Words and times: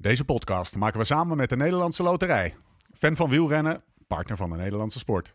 Deze 0.00 0.24
podcast 0.24 0.76
maken 0.76 0.98
we 0.98 1.04
samen 1.04 1.36
met 1.36 1.48
de 1.48 1.56
Nederlandse 1.56 2.02
Loterij. 2.02 2.54
Fan 2.92 3.16
van 3.16 3.30
wielrennen, 3.30 3.80
partner 4.06 4.36
van 4.36 4.50
de 4.50 4.56
Nederlandse 4.56 4.98
sport. 4.98 5.34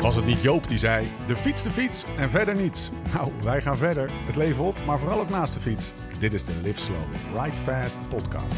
Was 0.00 0.16
het 0.16 0.26
niet 0.26 0.42
Joop 0.42 0.68
die 0.68 0.78
zei: 0.78 1.06
de 1.26 1.36
fiets, 1.36 1.62
de 1.62 1.70
fiets 1.70 2.04
en 2.16 2.30
verder 2.30 2.54
niets? 2.54 2.90
Nou, 3.14 3.32
wij 3.42 3.60
gaan 3.60 3.76
verder. 3.76 4.10
Het 4.12 4.36
leven 4.36 4.64
op, 4.64 4.84
maar 4.86 4.98
vooral 4.98 5.20
ook 5.20 5.28
naast 5.28 5.54
de 5.54 5.60
fiets. 5.60 5.92
Dit 6.18 6.32
is 6.32 6.44
de 6.44 6.52
Live 6.62 6.80
Slow, 6.80 7.42
Ride 7.42 7.56
Fast 7.56 8.08
podcast. 8.08 8.56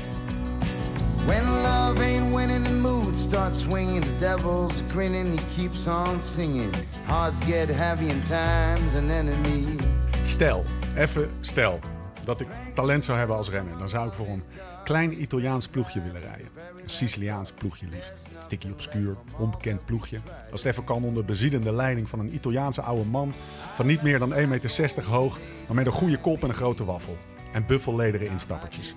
When 1.26 1.44
love 1.44 2.02
ain't 2.02 2.34
winning, 2.34 2.64
the 2.64 2.74
mood 2.74 3.16
starts 3.16 3.60
swinging. 3.60 4.04
The 4.04 4.18
devil's 4.18 4.82
grinning, 4.90 5.40
he 5.40 5.44
keeps 5.56 5.86
on 5.86 6.22
singing. 6.22 6.74
Hearts 7.04 7.44
get 7.44 7.68
heavy 7.68 8.08
in 8.08 8.22
time's 8.22 8.94
an 8.94 9.10
enemy. 9.10 9.76
Stel, 10.24 10.64
even 10.96 11.30
stel, 11.40 11.80
dat 12.28 12.40
ik 12.40 12.48
talent 12.74 13.04
zou 13.04 13.18
hebben 13.18 13.36
als 13.36 13.50
renner. 13.50 13.78
Dan 13.78 13.88
zou 13.88 14.06
ik 14.06 14.12
voor 14.12 14.26
een 14.26 14.42
klein 14.84 15.22
Italiaans 15.22 15.68
ploegje 15.68 16.02
willen 16.02 16.20
rijden. 16.20 16.48
Een 16.82 16.88
Siciliaans 16.90 17.52
ploegje 17.52 17.86
liefst. 17.90 18.14
Tikkie 18.48 18.72
obscuur, 18.72 19.16
onbekend 19.38 19.84
ploegje. 19.84 20.18
Als 20.50 20.62
het 20.62 20.72
even 20.72 20.84
kan 20.84 21.04
onder 21.04 21.24
bezielende 21.24 21.72
leiding 21.72 22.08
van 22.08 22.18
een 22.18 22.34
Italiaanse 22.34 22.82
oude 22.82 23.04
man... 23.04 23.32
van 23.74 23.86
niet 23.86 24.02
meer 24.02 24.18
dan 24.18 24.32
1,60 24.32 24.48
meter 24.48 25.04
hoog, 25.04 25.38
maar 25.66 25.76
met 25.76 25.86
een 25.86 25.92
goede 25.92 26.20
kop 26.20 26.42
en 26.42 26.48
een 26.48 26.54
grote 26.54 26.84
waffel. 26.84 27.16
En 27.52 27.66
buffellederen 27.66 28.30
instappertjes. 28.30 28.94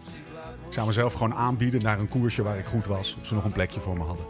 Ik 0.65 0.73
zou 0.73 0.87
mezelf 0.87 1.13
gewoon 1.13 1.33
aanbieden 1.33 1.81
naar 1.81 1.99
een 1.99 2.09
koersje 2.09 2.43
waar 2.43 2.57
ik 2.57 2.65
goed 2.65 2.85
was... 2.85 3.15
of 3.19 3.25
ze 3.25 3.33
nog 3.33 3.43
een 3.43 3.51
plekje 3.51 3.79
voor 3.79 3.97
me 3.97 4.03
hadden. 4.03 4.25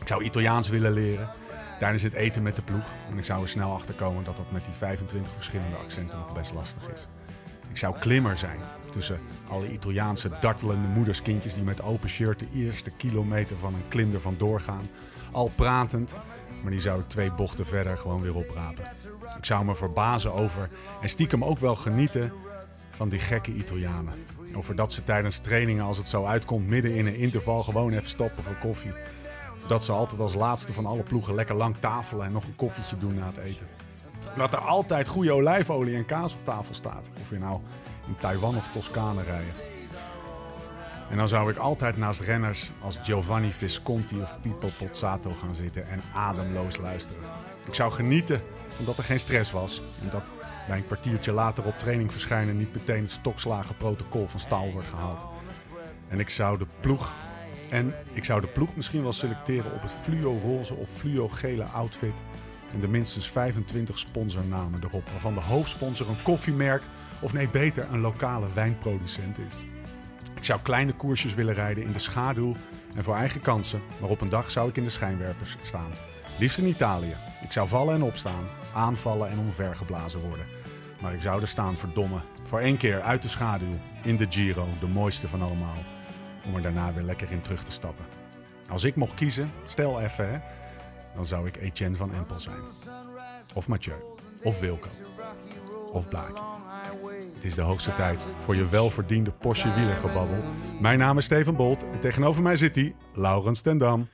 Ik 0.00 0.08
zou 0.08 0.24
Italiaans 0.24 0.68
willen 0.68 0.92
leren 0.92 1.28
tijdens 1.78 2.02
het 2.02 2.12
eten 2.12 2.42
met 2.42 2.56
de 2.56 2.62
ploeg. 2.62 2.92
En 3.10 3.18
ik 3.18 3.24
zou 3.24 3.42
er 3.42 3.48
snel 3.48 3.72
achter 3.72 3.94
komen 3.94 4.24
dat 4.24 4.36
dat 4.36 4.50
met 4.50 4.64
die 4.64 4.74
25 4.74 5.32
verschillende 5.32 5.76
accenten 5.76 6.18
nog 6.18 6.32
best 6.32 6.54
lastig 6.54 6.90
is. 6.92 7.06
Ik 7.70 7.76
zou 7.76 7.98
klimmer 7.98 8.36
zijn 8.36 8.58
tussen 8.90 9.20
alle 9.48 9.72
Italiaanse 9.72 10.30
dartelende 10.40 10.88
moederskindjes 10.88 11.54
die 11.54 11.64
met 11.64 11.82
open 11.82 12.08
shirt 12.08 12.38
de 12.38 12.46
eerste 12.54 12.90
kilometer 12.90 13.56
van 13.56 13.74
een 13.74 13.88
klim 13.88 14.14
ervan 14.14 14.34
doorgaan. 14.38 14.90
Al 15.32 15.50
pratend, 15.54 16.14
maar 16.62 16.70
die 16.70 16.80
zou 16.80 17.00
ik 17.00 17.08
twee 17.08 17.32
bochten 17.32 17.66
verder 17.66 17.98
gewoon 17.98 18.22
weer 18.22 18.34
oprapen. 18.34 18.84
Ik 19.38 19.44
zou 19.44 19.64
me 19.64 19.74
verbazen 19.74 20.32
over 20.32 20.68
en 21.02 21.08
stiekem 21.08 21.44
ook 21.44 21.58
wel 21.58 21.76
genieten 21.76 22.32
van 22.90 23.08
die 23.08 23.18
gekke 23.18 23.52
Italianen. 23.52 24.14
Over 24.54 24.76
dat 24.76 24.92
ze 24.92 25.04
tijdens 25.04 25.38
trainingen, 25.38 25.84
als 25.84 25.98
het 25.98 26.08
zo 26.08 26.24
uitkomt, 26.24 26.68
midden 26.68 26.94
in 26.94 27.06
een 27.06 27.16
interval 27.16 27.62
gewoon 27.62 27.92
even 27.92 28.08
stoppen 28.08 28.44
voor 28.44 28.56
koffie. 28.56 28.92
Of 29.56 29.66
dat 29.66 29.84
ze 29.84 29.92
altijd 29.92 30.20
als 30.20 30.34
laatste 30.34 30.72
van 30.72 30.86
alle 30.86 31.02
ploegen 31.02 31.34
lekker 31.34 31.54
lang 31.54 31.76
tafelen 31.76 32.26
en 32.26 32.32
nog 32.32 32.44
een 32.44 32.56
koffietje 32.56 32.98
doen 32.98 33.14
na 33.14 33.26
het 33.26 33.36
eten. 33.36 33.66
Dat 34.36 34.52
er 34.52 34.58
altijd 34.58 35.08
goede 35.08 35.32
olijfolie 35.32 35.96
en 35.96 36.06
kaas 36.06 36.34
op 36.34 36.44
tafel 36.44 36.74
staat. 36.74 37.10
Of 37.20 37.30
je 37.30 37.38
nou 37.38 37.60
in 38.06 38.16
Taiwan 38.20 38.56
of 38.56 38.68
Toscane 38.72 39.22
rijden. 39.22 39.52
En 41.10 41.16
dan 41.16 41.28
zou 41.28 41.50
ik 41.50 41.56
altijd 41.56 41.96
naast 41.96 42.20
renners 42.20 42.70
als 42.80 42.98
Giovanni 43.02 43.52
Visconti 43.52 44.20
of 44.20 44.40
Pippo 44.40 44.68
Pozzato 44.78 45.30
gaan 45.40 45.54
zitten 45.54 45.88
en 45.88 46.02
ademloos 46.14 46.76
luisteren. 46.76 47.22
Ik 47.66 47.74
zou 47.74 47.92
genieten 47.92 48.40
omdat 48.78 48.98
er 48.98 49.04
geen 49.04 49.20
stress 49.20 49.50
was. 49.50 49.82
En 50.02 50.10
dat 50.10 50.30
bij 50.68 50.76
een 50.76 50.86
kwartiertje 50.86 51.32
later 51.32 51.64
op 51.64 51.78
training 51.78 52.12
verschijnen 52.12 52.56
niet 52.56 52.74
meteen 52.74 53.02
het 53.02 53.10
stokslagen 53.10 53.76
protocol 53.76 54.28
van 54.28 54.40
staal 54.40 54.72
wordt 54.72 54.88
gehaald. 54.88 55.26
En 56.08 56.20
ik 56.20 56.28
zou 56.28 56.58
de 56.58 56.66
ploeg. 56.80 57.14
En 57.70 57.94
ik 58.12 58.24
zou 58.24 58.40
de 58.40 58.46
ploeg 58.46 58.76
misschien 58.76 59.02
wel 59.02 59.12
selecteren 59.12 59.72
op 59.72 59.82
het 59.82 59.92
fluo-roze 59.92 60.74
of 60.74 60.88
fluo-gele 60.88 61.64
outfit 61.64 62.14
en 62.72 62.80
de 62.80 62.88
minstens 62.88 63.30
25 63.30 63.98
sponsornamen 63.98 64.80
erop, 64.84 65.08
waarvan 65.10 65.34
de 65.34 65.40
hoofdsponsor 65.40 66.08
een 66.08 66.22
koffiemerk 66.22 66.82
of 67.20 67.32
nee 67.32 67.48
beter 67.48 67.86
een 67.92 68.00
lokale 68.00 68.46
wijnproducent 68.54 69.38
is. 69.38 69.54
Ik 70.36 70.44
zou 70.44 70.60
kleine 70.62 70.92
koersjes 70.92 71.34
willen 71.34 71.54
rijden 71.54 71.84
in 71.84 71.92
de 71.92 71.98
schaduw 71.98 72.54
en 72.94 73.02
voor 73.02 73.14
eigen 73.14 73.40
kansen, 73.40 73.80
maar 74.00 74.10
op 74.10 74.20
een 74.20 74.28
dag 74.28 74.50
zou 74.50 74.68
ik 74.68 74.76
in 74.76 74.84
de 74.84 74.90
schijnwerpers 74.90 75.56
staan. 75.62 75.90
Liefst 76.38 76.58
in 76.58 76.66
Italië. 76.66 77.16
Ik 77.42 77.52
zou 77.52 77.68
vallen 77.68 77.94
en 77.94 78.02
opstaan, 78.02 78.44
aanvallen 78.74 79.30
en 79.30 79.38
omvergeblazen 79.38 80.20
worden. 80.20 80.46
Maar 81.00 81.14
ik 81.14 81.22
zou 81.22 81.40
er 81.40 81.48
staan, 81.48 81.76
verdomme. 81.76 82.20
Voor 82.42 82.60
één 82.60 82.76
keer 82.76 83.00
uit 83.00 83.22
de 83.22 83.28
schaduw, 83.28 83.78
in 84.02 84.16
de 84.16 84.26
Giro, 84.28 84.68
de 84.80 84.86
mooiste 84.86 85.28
van 85.28 85.42
allemaal. 85.42 85.84
Om 86.46 86.54
er 86.54 86.62
daarna 86.62 86.92
weer 86.92 87.02
lekker 87.02 87.30
in 87.30 87.40
terug 87.40 87.62
te 87.62 87.72
stappen. 87.72 88.04
Als 88.68 88.84
ik 88.84 88.96
mocht 88.96 89.14
kiezen, 89.14 89.50
stel 89.66 90.00
even 90.00 90.30
hè, 90.30 90.38
dan 91.14 91.26
zou 91.26 91.46
ik 91.46 91.56
Etienne 91.56 91.96
van 91.96 92.14
Empel 92.14 92.40
zijn. 92.40 92.60
Of 93.54 93.68
Mathieu. 93.68 93.96
Of 94.42 94.60
Wilco. 94.60 94.88
Of 95.92 96.08
Blaak. 96.08 96.36
Het 97.34 97.44
is 97.44 97.54
de 97.54 97.60
hoogste 97.60 97.94
tijd 97.94 98.22
voor 98.38 98.56
je 98.56 98.68
welverdiende 98.68 99.30
Porsche 99.30 99.74
wielergebabbel. 99.74 100.42
Mijn 100.80 100.98
naam 100.98 101.18
is 101.18 101.24
Steven 101.24 101.56
Bolt 101.56 101.82
en 101.82 102.00
tegenover 102.00 102.42
mij 102.42 102.56
zit 102.56 102.74
hij, 102.74 102.94
Laurens 103.14 103.60
ten 103.60 103.78
Dam. 103.78 104.08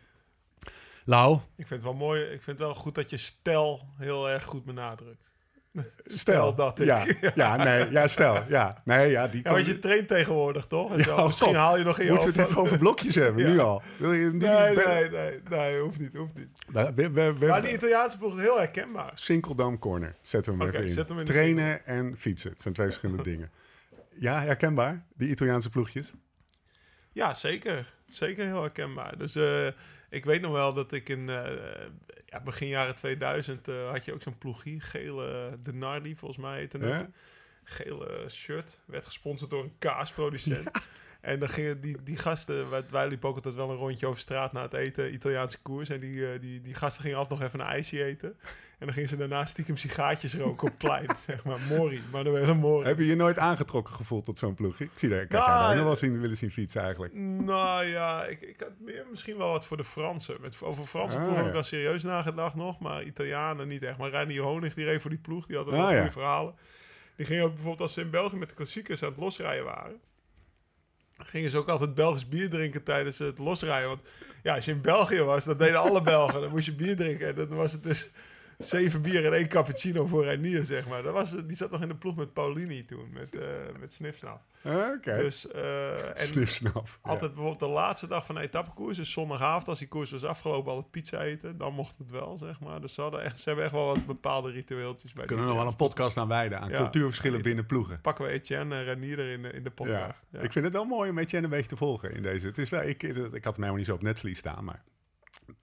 Lau, 1.04 1.34
Ik 1.34 1.66
vind 1.66 1.68
het 1.68 1.82
wel 1.82 1.94
mooi. 1.94 2.22
Ik 2.22 2.42
vind 2.42 2.58
het 2.58 2.66
wel 2.66 2.74
goed 2.74 2.94
dat 2.94 3.10
je 3.10 3.16
stel 3.16 3.80
heel 3.96 4.30
erg 4.30 4.44
goed 4.44 4.64
benadrukt. 4.64 5.33
stel. 6.04 6.54
dat 6.54 6.80
ik. 6.80 6.86
Ja, 6.86 7.04
ja, 7.34 7.56
nee, 7.56 7.90
ja, 7.90 8.06
stel. 8.06 8.42
Ja, 8.48 8.76
nee, 8.84 9.10
ja, 9.10 9.28
die 9.28 9.40
Ja, 9.44 9.50
want 9.50 9.66
je 9.66 9.78
traint 9.78 10.08
tegenwoordig, 10.08 10.66
toch? 10.66 10.92
En 10.92 10.98
Ja. 10.98 11.04
Misschien 11.16 11.32
stop. 11.32 11.54
haal 11.54 11.78
je 11.78 11.84
nog 11.84 11.98
in 11.98 12.08
Moeten 12.12 12.32
we 12.32 12.40
het 12.40 12.48
even 12.50 12.60
over 12.60 12.78
blokjes 12.78 13.14
hebben, 13.14 13.46
nu 13.52 13.58
al? 13.58 13.82
Wil 13.98 14.12
je. 14.12 14.30
Nee, 14.32 14.74
nee, 14.76 15.10
nee, 15.10 15.40
nee, 15.50 15.80
hoeft 15.80 15.98
niet, 15.98 16.14
hoeft 16.16 16.34
niet. 16.34 16.48
We, 16.68 16.92
we, 16.94 17.10
we, 17.10 17.32
we- 17.38 17.46
Maar 17.46 17.62
die 17.62 17.72
Italiaanse 17.72 18.18
ploeg 18.18 18.34
is 18.36 18.40
heel 18.40 18.58
herkenbaar. 18.58 19.10
Sinkeldam 19.14 19.78
Corner. 19.78 20.14
Zetten 20.22 20.52
we 20.52 20.58
hem 20.58 20.68
Oké, 20.68 20.78
even 20.82 20.98
in. 21.02 21.04
hem 21.08 21.18
in 21.18 21.24
Trainen 21.24 21.86
en 21.86 22.14
fietsen. 22.18 22.50
Het 22.50 22.60
zijn 22.60 22.74
twee 22.74 22.86
verschillende 22.86 23.22
dingen. 23.32 23.50
Ja, 24.18 24.40
herkenbaar? 24.42 25.04
Die 25.16 25.28
Italiaanse 25.28 25.70
ploegjes? 25.70 26.12
Ja, 27.12 27.34
zeker. 27.34 27.92
Zeker 28.08 28.44
heel 28.46 28.60
herkenbaar. 28.60 29.18
Dus 29.18 29.34
eh, 29.34 29.66
ik 30.10 30.24
weet 30.24 30.40
nog 30.40 30.52
wel 30.52 30.74
dat 30.74 30.92
ik 30.92 31.08
in 31.08 31.28
eh, 31.28 31.42
ja, 32.34 32.40
begin 32.40 32.68
jaren 32.68 32.94
2000 32.94 33.68
eh, 33.68 33.90
had 33.90 34.04
je 34.04 34.12
ook 34.12 34.22
zo'n 34.22 34.38
ploegie. 34.38 34.80
Gele 34.80 35.58
De 35.62 35.72
Nardi, 35.72 36.16
volgens 36.16 36.40
mij 36.40 36.58
heette 36.58 36.78
het. 36.78 37.08
Gele 37.64 38.28
shirt. 38.28 38.78
Werd 38.84 39.06
gesponsord 39.06 39.50
door 39.50 39.62
een 39.62 39.78
kaasproducent. 39.78 40.70
En 41.20 41.38
dan 41.38 41.48
gingen 41.48 41.80
die, 41.80 42.02
die 42.02 42.16
gasten, 42.16 42.70
wij, 42.70 42.84
wij 42.90 43.08
liepen 43.08 43.28
ook 43.28 43.34
altijd 43.34 43.54
wel 43.54 43.70
een 43.70 43.76
rondje 43.76 44.06
over 44.06 44.20
straat 44.20 44.52
na 44.52 44.62
het 44.62 44.72
eten, 44.72 45.14
Italiaanse 45.14 45.62
koers. 45.62 45.88
En 45.88 46.00
die, 46.00 46.32
eh, 46.32 46.40
die, 46.40 46.60
die 46.60 46.74
gasten 46.74 47.02
gingen 47.02 47.18
altijd 47.18 47.38
nog 47.38 47.48
even 47.48 47.60
een 47.60 47.66
ijsje 47.66 48.04
eten. 48.04 48.36
En 48.84 48.90
dan 48.90 48.98
gingen 48.98 49.18
ze 49.18 49.28
daarna 49.28 49.44
stiekem 49.44 49.76
sigaartjes 49.76 50.34
roken 50.34 50.68
op 50.68 50.78
plein, 50.78 51.06
zeg 51.26 51.44
maar. 51.44 51.58
Mori, 51.68 52.02
maar 52.12 52.24
dan 52.24 52.32
werd 52.32 52.48
een 52.48 52.56
mori. 52.56 52.86
Heb 52.86 52.98
je 52.98 53.06
je 53.06 53.16
nooit 53.16 53.38
aangetrokken 53.38 53.94
gevoeld 53.94 54.24
tot 54.24 54.38
zo'n 54.38 54.54
ploegje? 54.54 54.84
Ik 54.84 54.90
zie 54.94 55.08
daar, 55.08 55.26
kijk, 55.26 55.46
Nou, 55.46 55.60
daar 55.66 55.74
nog 55.74 55.84
wel 55.84 55.92
eh, 55.92 55.98
zien, 55.98 56.20
willen 56.20 56.36
zien 56.36 56.50
fietsen 56.50 56.82
eigenlijk. 56.82 57.14
Nou 57.14 57.84
ja, 57.84 58.24
ik, 58.24 58.40
ik 58.40 58.60
had 58.60 58.70
meer 58.78 59.06
misschien 59.10 59.36
wel 59.36 59.50
wat 59.50 59.66
voor 59.66 59.76
de 59.76 59.84
Fransen. 59.84 60.36
Met, 60.40 60.62
over 60.62 60.84
Franse 60.84 61.16
Ah, 61.16 61.24
ploeg 61.24 61.36
heb 61.36 61.46
ik 61.46 61.52
wel 61.52 61.62
serieus 61.62 62.02
nagedacht 62.02 62.54
nog, 62.54 62.78
maar 62.78 63.02
Italianen 63.02 63.68
niet 63.68 63.82
echt. 63.82 63.98
Maar 63.98 64.10
Reinier 64.10 64.42
Honig, 64.42 64.74
die 64.74 64.84
reed 64.84 65.00
voor 65.00 65.10
die 65.10 65.18
ploeg, 65.18 65.46
die 65.46 65.56
had 65.56 65.64
wel 65.64 65.80
Ah, 65.80 65.86
goede 65.86 66.02
ja. 66.02 66.10
verhalen. 66.10 66.54
Die 67.16 67.26
ging 67.26 67.42
ook 67.42 67.52
bijvoorbeeld 67.52 67.80
als 67.82 67.92
ze 67.92 68.00
in 68.00 68.10
België 68.10 68.36
met 68.36 68.48
de 68.48 68.54
klassiekers 68.54 69.02
aan 69.02 69.08
het 69.10 69.18
losrijden 69.18 69.64
waren. 69.64 70.00
Gingen 71.16 71.50
ze 71.50 71.58
ook 71.58 71.68
altijd 71.68 71.94
Belgisch 71.94 72.28
bier 72.28 72.50
drinken 72.50 72.82
tijdens 72.82 73.18
het 73.18 73.38
losrijden. 73.38 73.88
Want 73.88 74.00
ja, 74.42 74.54
als 74.54 74.64
je 74.64 74.70
in 74.70 74.80
België 74.80 75.22
was, 75.22 75.44
dan 75.44 75.56
deden 75.56 75.80
alle 75.80 76.02
Belgen. 76.02 76.40
Dan 76.40 76.50
moest 76.50 76.66
je 76.66 76.74
bier 76.74 76.96
drinken. 76.96 77.26
En 77.28 77.34
dan 77.34 77.48
was 77.48 77.72
het 77.72 77.82
dus 77.82 78.10
zeven 78.58 79.02
bier 79.02 79.24
en 79.24 79.32
één 79.32 79.48
cappuccino 79.48 80.06
voor 80.06 80.24
Reinier, 80.24 80.64
zeg 80.64 80.88
maar. 80.88 81.02
Dat 81.02 81.12
was, 81.12 81.30
die 81.46 81.56
zat 81.56 81.70
nog 81.70 81.82
in 81.82 81.88
de 81.88 81.96
ploeg 81.96 82.16
met 82.16 82.32
Paulini 82.32 82.84
toen, 82.84 83.08
met, 83.12 83.36
eh 83.36 83.46
met 83.80 83.92
Snifsnaf. 83.92 84.40
Oké. 84.64 85.16
Dus, 85.16 85.50
eh, 85.50 86.20
en 86.20 86.26
Snifsnaf. 86.26 86.98
Ja. 87.02 87.10
altijd 87.10 87.32
bijvoorbeeld 87.34 87.58
de 87.70 87.74
laatste 87.76 88.06
dag 88.06 88.26
van 88.26 88.34
de 88.34 88.40
etappekoers, 88.40 88.96
dus 88.96 89.12
zondagavond, 89.12 89.68
als 89.68 89.78
die 89.78 89.88
koers 89.88 90.10
was 90.10 90.24
afgelopen, 90.24 90.72
altijd 90.72 90.90
pizza 90.90 91.22
eten. 91.22 91.58
Dan 91.58 91.74
mocht 91.74 91.98
het 91.98 92.10
wel, 92.10 92.36
zeg 92.36 92.60
maar. 92.60 92.80
Dus 92.80 92.94
ze, 92.94 93.00
hadden 93.00 93.22
echt, 93.22 93.36
ze 93.38 93.42
hebben 93.44 93.64
echt 93.64 93.74
wel 93.74 93.86
wat 93.86 94.06
bepaalde 94.06 94.50
ritueeltjes 94.50 95.12
bij 95.12 95.22
We 95.22 95.28
kunnen 95.28 95.44
nog 95.46 95.54
die 95.54 95.62
wel 95.62 95.72
een 95.72 95.78
podcast 95.78 96.16
aan 96.16 96.28
wijden 96.28 96.60
aan 96.60 96.70
Ja. 96.70 96.76
cultuurverschillen 96.76 97.42
binnen 97.42 97.66
ploegen. 97.66 98.00
Pakken 98.00 98.24
we 98.24 98.30
Etienne 98.30 98.74
en 98.74 98.84
Renier 98.84 99.18
er 99.18 99.30
in 99.30 99.42
de, 99.42 99.48
in 99.48 99.62
de 99.62 99.70
podcast. 99.70 100.24
Ja. 100.30 100.40
Ik 100.40 100.52
vind 100.52 100.64
het 100.64 100.74
wel 100.74 100.84
mooi 100.84 101.10
om 101.10 101.18
Etienne 101.18 101.46
een 101.46 101.52
beetje 101.52 101.68
te 101.68 101.76
volgen 101.76 102.14
in 102.14 102.22
deze. 102.22 102.46
Het 102.46 102.58
is 102.58 102.68
wel, 102.68 102.82
ik, 102.82 103.02
ik 103.02 103.16
had 103.16 103.32
hem 103.32 103.42
helemaal 103.54 103.74
niet 103.74 103.86
zo 103.86 103.94
op 103.94 104.02
netvlies 104.02 104.38
staan, 104.38 104.64
maar 104.64 104.74
het 104.74 104.93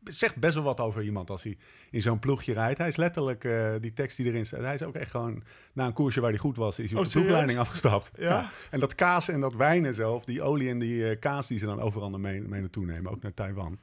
zegt 0.04 0.36
best 0.36 0.54
wel 0.56 0.64
wat 0.64 0.80
over 0.80 1.04
iemand 1.04 1.30
als 1.30 1.44
hij 1.44 1.58
in 1.92 2.02
zo'n 2.02 2.20
ploegje 2.20 2.54
rijdt. 2.54 2.78
Hij 2.78 2.88
is 2.88 2.96
letterlijk, 2.96 3.44
eh, 3.44 3.74
die 3.80 3.94
tekst 3.94 4.18
die 4.18 4.26
erin 4.26 4.46
staat, 4.46 4.60
hij 4.62 4.74
is 4.74 4.84
ook 4.84 4.96
echt 4.96 5.12
gewoon, 5.12 5.44
na 5.74 5.86
een 5.86 5.94
koersje 5.94 6.22
waar 6.22 6.30
hij 6.30 6.40
goed 6.40 6.58
was, 6.58 6.80
is 6.80 6.90
hij 6.92 7.00
Oh, 7.00 7.06
op 7.06 7.12
de 7.12 7.20
ploegleiding 7.20 7.60
afgestapt. 7.60 8.12
Ja? 8.18 8.50
En 8.70 8.80
dat 8.80 8.96
kaas 8.96 9.28
en 9.28 9.40
dat 9.40 9.54
wijn 9.54 9.86
en 9.86 9.94
zo, 9.94 10.14
of 10.14 10.24
die 10.26 10.42
olie 10.42 10.70
en 10.70 10.80
die 10.80 11.10
eh, 11.10 11.20
kaas 11.20 11.48
die 11.48 11.58
ze 11.60 11.66
dan 11.66 11.82
overal 11.82 12.10
mee, 12.10 12.42
mee 12.42 12.62
naartoe 12.62 12.86
nemen, 12.86 13.12
ook 13.12 13.22
naar 13.22 13.34
Taiwan. 13.34 13.80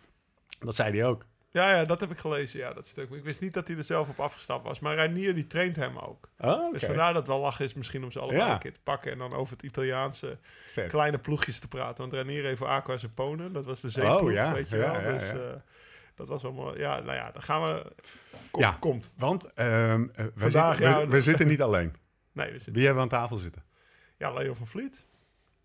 Dat 0.58 0.74
zei 0.74 0.90
hij 0.98 1.06
ook. 1.06 1.24
ja, 1.50 1.70
ja, 1.76 1.84
dat 1.84 2.00
heb 2.00 2.10
ik 2.10 2.18
gelezen, 2.18 2.58
ja, 2.60 2.72
dat 2.72 2.86
stuk. 2.86 3.10
Ik 3.10 3.24
wist 3.24 3.40
niet 3.40 3.54
dat 3.54 3.68
hij 3.68 3.76
er 3.76 3.84
zelf 3.84 4.08
op 4.08 4.20
afgestapt 4.20 4.64
was. 4.64 4.80
Maar 4.80 4.94
Renier, 4.94 5.34
die 5.34 5.46
traint 5.46 5.76
hem 5.76 5.98
ook. 5.98 6.28
Oh. 6.38 6.72
Dus 6.72 6.84
vandaar 6.84 7.06
dat 7.12 7.16
het 7.16 7.26
wel 7.26 7.40
lachen 7.40 7.64
is 7.64 7.74
misschien 7.74 8.04
om 8.04 8.10
ze 8.12 8.18
allebei 8.18 8.42
Ja. 8.44 8.52
een 8.52 8.58
keer 8.58 8.72
te 8.72 8.80
pakken. 8.82 9.12
En 9.12 9.18
dan 9.18 9.32
over 9.32 9.52
het 9.56 9.62
Italiaanse 9.64 10.38
Vet. 10.68 10.90
kleine 10.90 11.18
ploegjes 11.18 11.58
te 11.58 11.68
praten. 11.68 11.96
Want 12.10 12.12
Renier 12.12 12.46
even 12.46 12.66
Aqua 12.66 12.96
Sapone, 12.98 13.50
dat 13.50 13.64
was 13.64 13.80
de 13.80 13.90
zeeploeg, 13.90 14.20
Oh, 14.22 14.32
ja. 14.32 14.52
weet 14.52 14.68
je 14.68 14.76
Ja, 14.76 14.92
wel. 14.92 15.00
ja, 15.00 15.12
dus 15.18 15.28
ja. 15.28 15.62
Eh, 16.18 16.26
dat 16.26 16.28
was 16.28 16.42
wel 16.42 16.52
mooi. 16.52 16.78
Ja, 16.78 17.00
nou 17.00 17.14
ja, 17.16 17.30
dan 17.30 17.42
gaan 17.42 17.62
we... 17.62 17.92
Kom, 18.50 18.62
Ja. 18.62 18.76
Komt. 18.80 19.12
Want 19.16 19.52
ehm, 19.54 20.06
eh, 20.14 20.24
we, 20.24 20.32
Vandaag, 20.36 20.76
zitten, 20.76 20.94
we, 20.94 21.00
ja, 21.00 21.08
we 21.08 21.22
zitten 21.22 21.46
niet 21.46 21.62
alleen. 21.62 21.94
Nee, 22.32 22.46
we 22.46 22.52
zitten 22.52 22.72
Wie 22.72 22.84
hebben 22.84 23.04
we 23.04 23.10
aan 23.10 23.20
tafel 23.20 23.36
zitten? 23.36 23.62
Ja, 24.16 24.32
Leo 24.32 24.54
van 24.54 24.66
Vliet. 24.66 25.06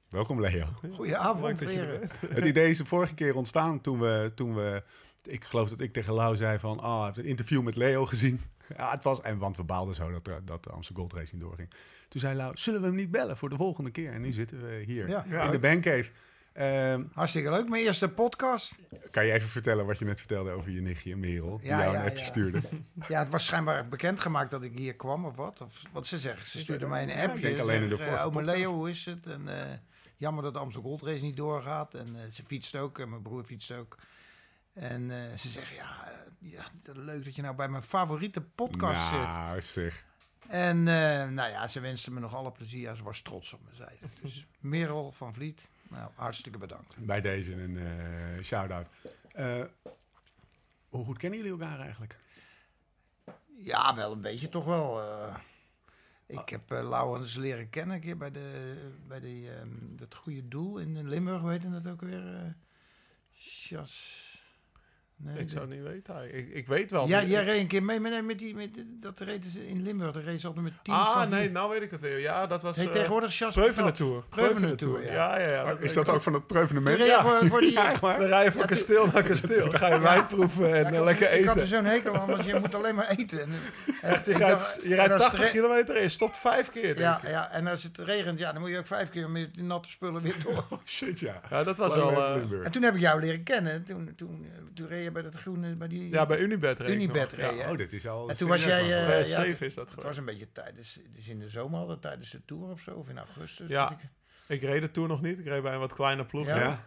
Welkom 0.10 0.40
Leo. 0.42 0.66
Goedenavond. 0.92 1.60
Het 2.36 2.46
idee 2.46 2.70
is 2.70 2.78
de 2.78 2.86
vorige 2.86 3.14
keer 3.14 3.36
ontstaan 3.36 3.82
toen 3.82 4.00
we, 4.00 4.32
toen 4.36 4.56
we 4.56 4.84
ik 5.24 5.44
geloof 5.44 5.70
dat 5.70 5.80
ik 5.80 5.94
tegen 5.94 6.14
Lau 6.14 6.36
zei 6.36 6.60
van, 6.60 6.80
ah, 6.80 7.08
ik 7.10 7.16
heb 7.16 7.24
een 7.24 7.30
interview 7.30 7.62
met 7.62 7.76
Leo 7.76 8.06
gezien. 8.06 8.42
Ja, 8.78 8.92
het 8.92 9.04
was, 9.04 9.22
en 9.22 9.38
want 9.38 9.58
we 9.58 9.64
baalden 9.64 9.96
zo 9.96 10.12
dat, 10.12 10.26
de- 10.26 10.42
dat 10.46 10.64
de 10.64 10.70
Amsterdam 10.70 11.04
Gold 11.10 11.20
Race 11.20 11.36
niet 11.36 11.44
doorging. 11.44 11.70
Toen 12.08 12.20
zei 12.22 12.36
Lau, 12.36 12.52
zullen 12.58 12.80
we 12.82 12.86
hem 12.88 12.96
niet 12.96 13.12
bellen 13.12 13.38
voor 13.38 13.50
de 13.50 13.56
volgende 13.56 13.92
keer? 13.92 14.12
En 14.12 14.22
nu 14.22 14.32
zitten 14.32 14.62
we 14.68 14.84
hier 14.86 15.08
Ja. 15.10 15.26
Ja. 15.30 15.44
in 15.44 15.52
de 15.52 15.60
Bancave. 15.60 16.10
Ehm, 16.54 17.04
Hartstikke 17.14 17.50
leuk. 17.50 17.70
Mijn 17.70 17.84
eerste 17.84 18.10
podcast. 18.10 18.80
kan 19.12 19.26
je 19.26 19.32
even 19.32 19.50
vertellen 19.50 19.86
wat 19.86 20.00
je 20.00 20.06
net 20.06 20.20
vertelde 20.20 20.52
over 20.52 20.72
je 20.72 20.82
nichtje 20.82 21.16
Merel? 21.16 21.58
Die 21.58 21.68
Ja, 21.68 21.80
jou 21.80 21.94
ja, 21.94 22.00
een 22.00 22.06
appje 22.06 22.20
ja. 22.20 22.26
stuurde. 22.26 22.62
Ja, 23.08 23.20
het 23.20 23.30
was 23.30 23.46
schijnbaar 23.46 23.88
bekendgemaakt 23.88 24.52
dat 24.52 24.64
ik 24.64 24.78
hier 24.78 24.96
kwam 24.96 25.26
of 25.26 25.36
wat. 25.36 25.62
Of 25.62 25.82
wat 25.92 26.08
ze 26.08 26.20
zeggen. 26.20 26.48
Ze 26.48 26.60
stuurde 26.60 26.88
mij 26.88 27.02
een 27.04 27.10
Ja, 27.10 27.16
ik 27.16 27.30
appje. 27.30 27.42
denk 27.42 27.60
alleen 27.60 27.82
in 27.82 27.90
de 27.90 27.96
Zegt, 27.96 28.08
vorige 28.08 28.24
eh, 28.24 28.28
Ome. 28.30 28.44
Leo, 28.44 28.74
hoe 28.74 28.90
is 28.90 29.06
het? 29.06 29.26
En 29.28 29.48
eh, 29.72 29.78
jammer 30.18 30.44
dat 30.44 30.54
de 30.54 30.60
Amsterdam 30.60 30.90
Gold 30.92 31.04
Race 31.12 31.24
niet 31.26 31.38
doorgaat. 31.38 31.94
En 31.94 32.16
eh, 32.16 32.30
ze 32.32 32.44
fietst 32.46 32.76
ook. 32.76 33.00
En 33.00 33.10
mijn 33.10 33.22
broer 33.22 33.44
fietst 33.44 33.72
ook. 33.72 33.98
En 34.74 35.12
ze 35.38 35.50
zeggen, 35.50 35.76
ja, 35.76 36.08
ja, 36.40 36.64
leuk 36.94 37.24
dat 37.26 37.36
je 37.36 37.42
nou 37.42 37.56
bij 37.56 37.68
mijn 37.68 37.84
favoriete 37.84 38.42
podcast 38.42 39.06
zit. 39.08 39.18
Nou, 39.18 39.62
zeg. 39.62 40.06
En 40.48 40.84
nou 41.34 41.50
ja, 41.50 41.68
ze 41.68 41.80
wenste 41.80 42.12
me 42.12 42.20
nog 42.20 42.36
alle 42.36 42.52
plezier. 42.52 42.96
Ze 42.96 43.04
was 43.04 43.22
trots 43.22 43.54
op 43.54 43.60
me, 43.64 43.76
zei 43.76 43.90
ze. 44.00 44.06
Dus 44.22 44.48
Merel 44.60 45.12
van 45.12 45.34
Vliet, 45.34 45.72
nou, 45.94 46.12
hartstikke 46.16 46.58
bedankt. 46.58 46.96
Bij 46.98 47.22
deze 47.22 47.54
een 47.54 47.78
eh 47.78 48.44
shout-out. 48.44 48.88
Eh, 49.32 49.64
hoe 50.90 51.06
goed 51.06 51.18
kennen 51.18 51.40
jullie 51.40 51.54
elkaar 51.54 51.80
eigenlijk? 51.80 52.18
Ja, 53.58 53.96
wel 53.96 54.12
een 54.12 54.22
beetje 54.22 54.50
toch 54.50 54.66
wel. 54.66 55.02
eh. 55.02 55.36
ik 56.26 56.50
heb 56.50 56.72
eh 56.72 56.90
Laurens 56.90 57.36
leren 57.36 57.70
kennen 57.70 57.96
een 57.96 58.02
keer 58.02 58.18
bij, 58.18 58.32
de, 58.32 58.76
bij 59.08 59.20
de, 59.20 59.56
ehm, 59.60 59.96
dat 59.96 60.16
goede 60.16 60.48
doel 60.48 60.78
in 60.78 61.08
Limburg, 61.08 61.42
weet 61.42 61.62
je 61.62 61.70
dat 61.70 61.88
ook 61.88 62.02
weer? 62.02 62.56
Chas. 63.34 64.22
Nee, 65.18 65.38
Ik 65.38 65.50
zou 65.50 65.62
het 65.62 65.70
niet 65.70 65.84
weten. 65.84 66.36
Ik, 66.38 66.50
ik 66.54 66.68
weet 66.68 66.92
wel. 66.92 67.08
ja, 67.08 67.20
Ik- 67.20 67.28
jij 67.28 67.44
reed 67.44 67.60
een 67.60 67.68
keer 67.68 67.84
mee, 67.84 68.00
maar 68.00 68.12
nee, 68.12 68.22
met 68.22 68.40
die, 68.40 68.56
met, 68.56 68.70
dat 69.00 69.20
reden 69.20 69.52
ze 69.52 69.68
in 69.68 69.82
Limburg. 69.84 70.12
Dat 70.12 70.24
reed 70.24 70.42
ze 70.42 70.48
altijd 70.48 70.66
met 70.66 70.74
tien 70.84 70.94
Ah, 70.94 71.12
van 71.14 71.30
nee, 71.30 71.42
die- 71.42 71.52
nou 71.52 71.70
weet 71.72 71.82
ik 71.82 71.92
het 71.92 72.02
weer. 72.02 72.20
Ja, 72.20 72.48
dat 72.48 72.62
was... 72.62 72.76
Nee, 72.78 72.86
eh, 72.86 72.92
tegenwoordig 72.92 73.34
Chas. 73.36 73.54
Preuvenetour. 73.54 74.24
Preuvenetour, 74.30 75.04
ja. 75.06 75.12
Ja, 75.14 75.40
ja, 75.40 75.50
ja. 75.50 75.76
is 75.80 75.94
dat 75.94 76.10
ook 76.10 76.22
van 76.22 76.34
het 76.34 76.48
preuvenement? 76.48 76.98
Reed 76.98 77.12
voor, 77.14 77.48
voor 77.48 77.62
die, 77.62 77.72
Ja, 77.80 77.92
echt 77.92 78.00
waar? 78.00 78.20
We 78.20 78.26
rijden 78.26 78.52
van 78.52 78.62
Ja, 78.62 78.68
kasteel 78.68 79.08
naar 79.14 79.24
kasteel. 79.24 79.70
Dan 79.70 79.80
ga 79.80 79.94
je 79.94 80.00
wijn 80.00 80.26
proeven 80.26 80.74
en 80.74 80.80
Ja, 80.80 80.84
eh, 80.84 80.88
ik 80.90 80.96
had- 80.96 81.06
lekker 81.06 81.32
Ik 81.34 81.46
had 81.46 81.56
er 81.56 81.62
eten. 81.62 81.68
zo'n 81.76 81.86
hekel 81.86 82.16
aan, 82.20 82.28
want 82.28 82.46
je 82.46 82.60
moet 82.60 82.76
alleen 82.76 82.96
maar 82.96 83.10
eten. 83.10 83.42
En, 83.42 83.50
Echt, 84.02 84.26
je 84.26 84.32
ik 84.32 84.38
rijdt, 84.38 84.80
je 84.84 84.96
rijdt 84.96 85.12
als 85.12 85.22
80 85.22 85.40
het 85.40 85.52
re- 85.52 85.58
kilometer 85.60 85.96
en 85.96 86.02
je 86.02 86.10
stopt 86.10 86.38
vijf 86.38 86.70
keer, 86.70 87.00
Ja, 87.00 87.20
ja, 87.28 87.52
en 87.52 87.68
als 87.68 87.84
het 87.84 87.98
regent, 87.98 88.40
ja, 88.40 88.52
dan 88.52 88.62
moet 88.62 88.70
je 88.72 88.78
ook 88.78 88.88
vijf 88.88 89.10
keer 89.10 89.30
met 89.30 89.54
die 89.54 89.64
natte 89.64 89.90
spullen 89.90 90.22
weer 90.22 90.36
door. 90.44 90.66
Shit, 90.86 91.20
ja. 91.20 91.42
Ja, 91.50 91.64
dat 91.64 91.78
was 91.78 91.96
wel... 91.96 92.10
leven 92.34 92.60
eh. 92.60 92.66
En 92.66 92.72
toen 92.72 92.84
heb 92.84 92.96
ik 92.96 93.02
jou 93.02 93.20
leren 93.20 93.44
kennen. 93.44 93.84
Toen, 93.84 94.14
toen, 94.16 94.46
eh, 94.54 94.62
toen 94.74 94.88
reed 94.88 95.03
je 95.04 95.12
bij 95.12 95.22
dat 95.22 95.36
groene, 95.36 95.74
bij 95.74 95.88
die... 95.88 96.10
ja, 96.10 96.26
bij 96.26 96.38
Unibet 96.38 96.80
reed 96.80 97.02
je. 97.02 97.38
Ja. 97.38 97.72
Oh, 97.72 97.78
dit 97.78 97.94
is 97.94 98.08
al... 98.08 98.30
En 98.30 98.38
toen 98.38 98.50
was 98.50 98.64
jij, 98.64 98.82
lang. 98.82 98.94
eh, 98.94 99.04
2007 99.04 99.66
is 99.66 99.74
dat 99.74 99.90
Het 99.90 100.04
was 100.04 100.18
een 100.18 100.26
beetje 100.26 100.52
tijdens, 100.52 101.00
dus 101.16 101.30
in 101.30 101.40
de 101.40 101.50
zomer 101.50 101.78
hadden, 101.78 102.00
tijdens 102.00 102.30
de 102.32 102.42
Tour 102.46 102.70
of 102.70 102.82
zo, 102.82 102.92
of 102.92 103.10
in 103.10 103.18
augustus. 103.18 103.70
Ja. 103.70 103.92
ik. 103.92 104.10
Ik 104.48 104.62
reed 104.62 104.82
de 104.82 104.92
Tour 104.92 105.10
nog 105.10 105.22
niet. 105.22 105.40
Ik 105.40 105.46
reed 105.46 105.62
bij 105.62 105.74
een 105.74 105.80
wat 105.80 105.94
kleine 105.94 106.26
ploeg. 106.26 106.48
Ja. 106.48 106.58
ja. 106.58 106.86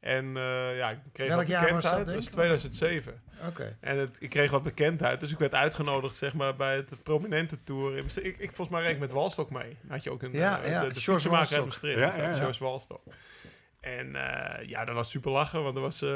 En 0.00 0.36
eh, 0.36 0.76
ja, 0.76 0.90
ik 0.90 0.98
kreeg 1.12 1.28
Welk 1.28 1.40
wat 1.40 1.48
jaar 1.48 1.72
was 1.72 1.82
dat, 1.82 1.82
bekendheid. 1.82 2.06
Dat 2.06 2.14
was 2.14 2.26
ik? 2.26 2.32
2007. 2.32 3.22
Oké. 3.48 3.76
En 3.80 3.98
het, 3.98 4.16
ik 4.20 4.30
kreeg 4.30 4.50
wat 4.50 4.62
bekendheid. 4.62 5.20
Dus 5.20 5.30
ik 5.30 5.38
werd 5.38 5.54
uitgenodigd 5.54 6.16
zeg 6.16 6.34
maar, 6.34 6.56
bij 6.56 6.76
het 6.76 7.02
prominente 7.02 7.62
tour. 7.62 7.96
Ik, 7.96 8.14
ik, 8.38 8.52
volgens 8.52 8.68
mij 8.68 8.82
reed 8.82 8.92
ik 8.92 8.98
met 8.98 9.12
Walstok 9.12 9.50
mee. 9.50 9.76
Dan 9.82 9.90
had 9.90 10.02
je 10.02 10.10
ook 10.10 10.22
een 10.22 10.32
Ja, 10.32 10.62
eh, 10.62 10.70
ja, 10.70 10.80
de, 10.80 10.92
de 10.92 11.00
George 11.00 11.10
fietsenmaker 11.10 11.56
uit 11.56 11.64
Walstok. 11.64 11.66
Maastricht. 11.66 11.98
Ja, 11.98 12.06
dus 12.06 12.16
ja, 12.16 12.30
ja. 12.30 12.36
George 12.36 12.64
Walstok. 12.64 13.02
En 13.82 14.16
eh, 14.16 14.68
ja, 14.68 14.84
dat 14.84 14.94
was 14.94 15.10
super 15.10 15.30
lachen. 15.30 15.62
Want 15.62 15.76
er 15.76 15.82
was 15.82 16.02
eh, 16.02 16.10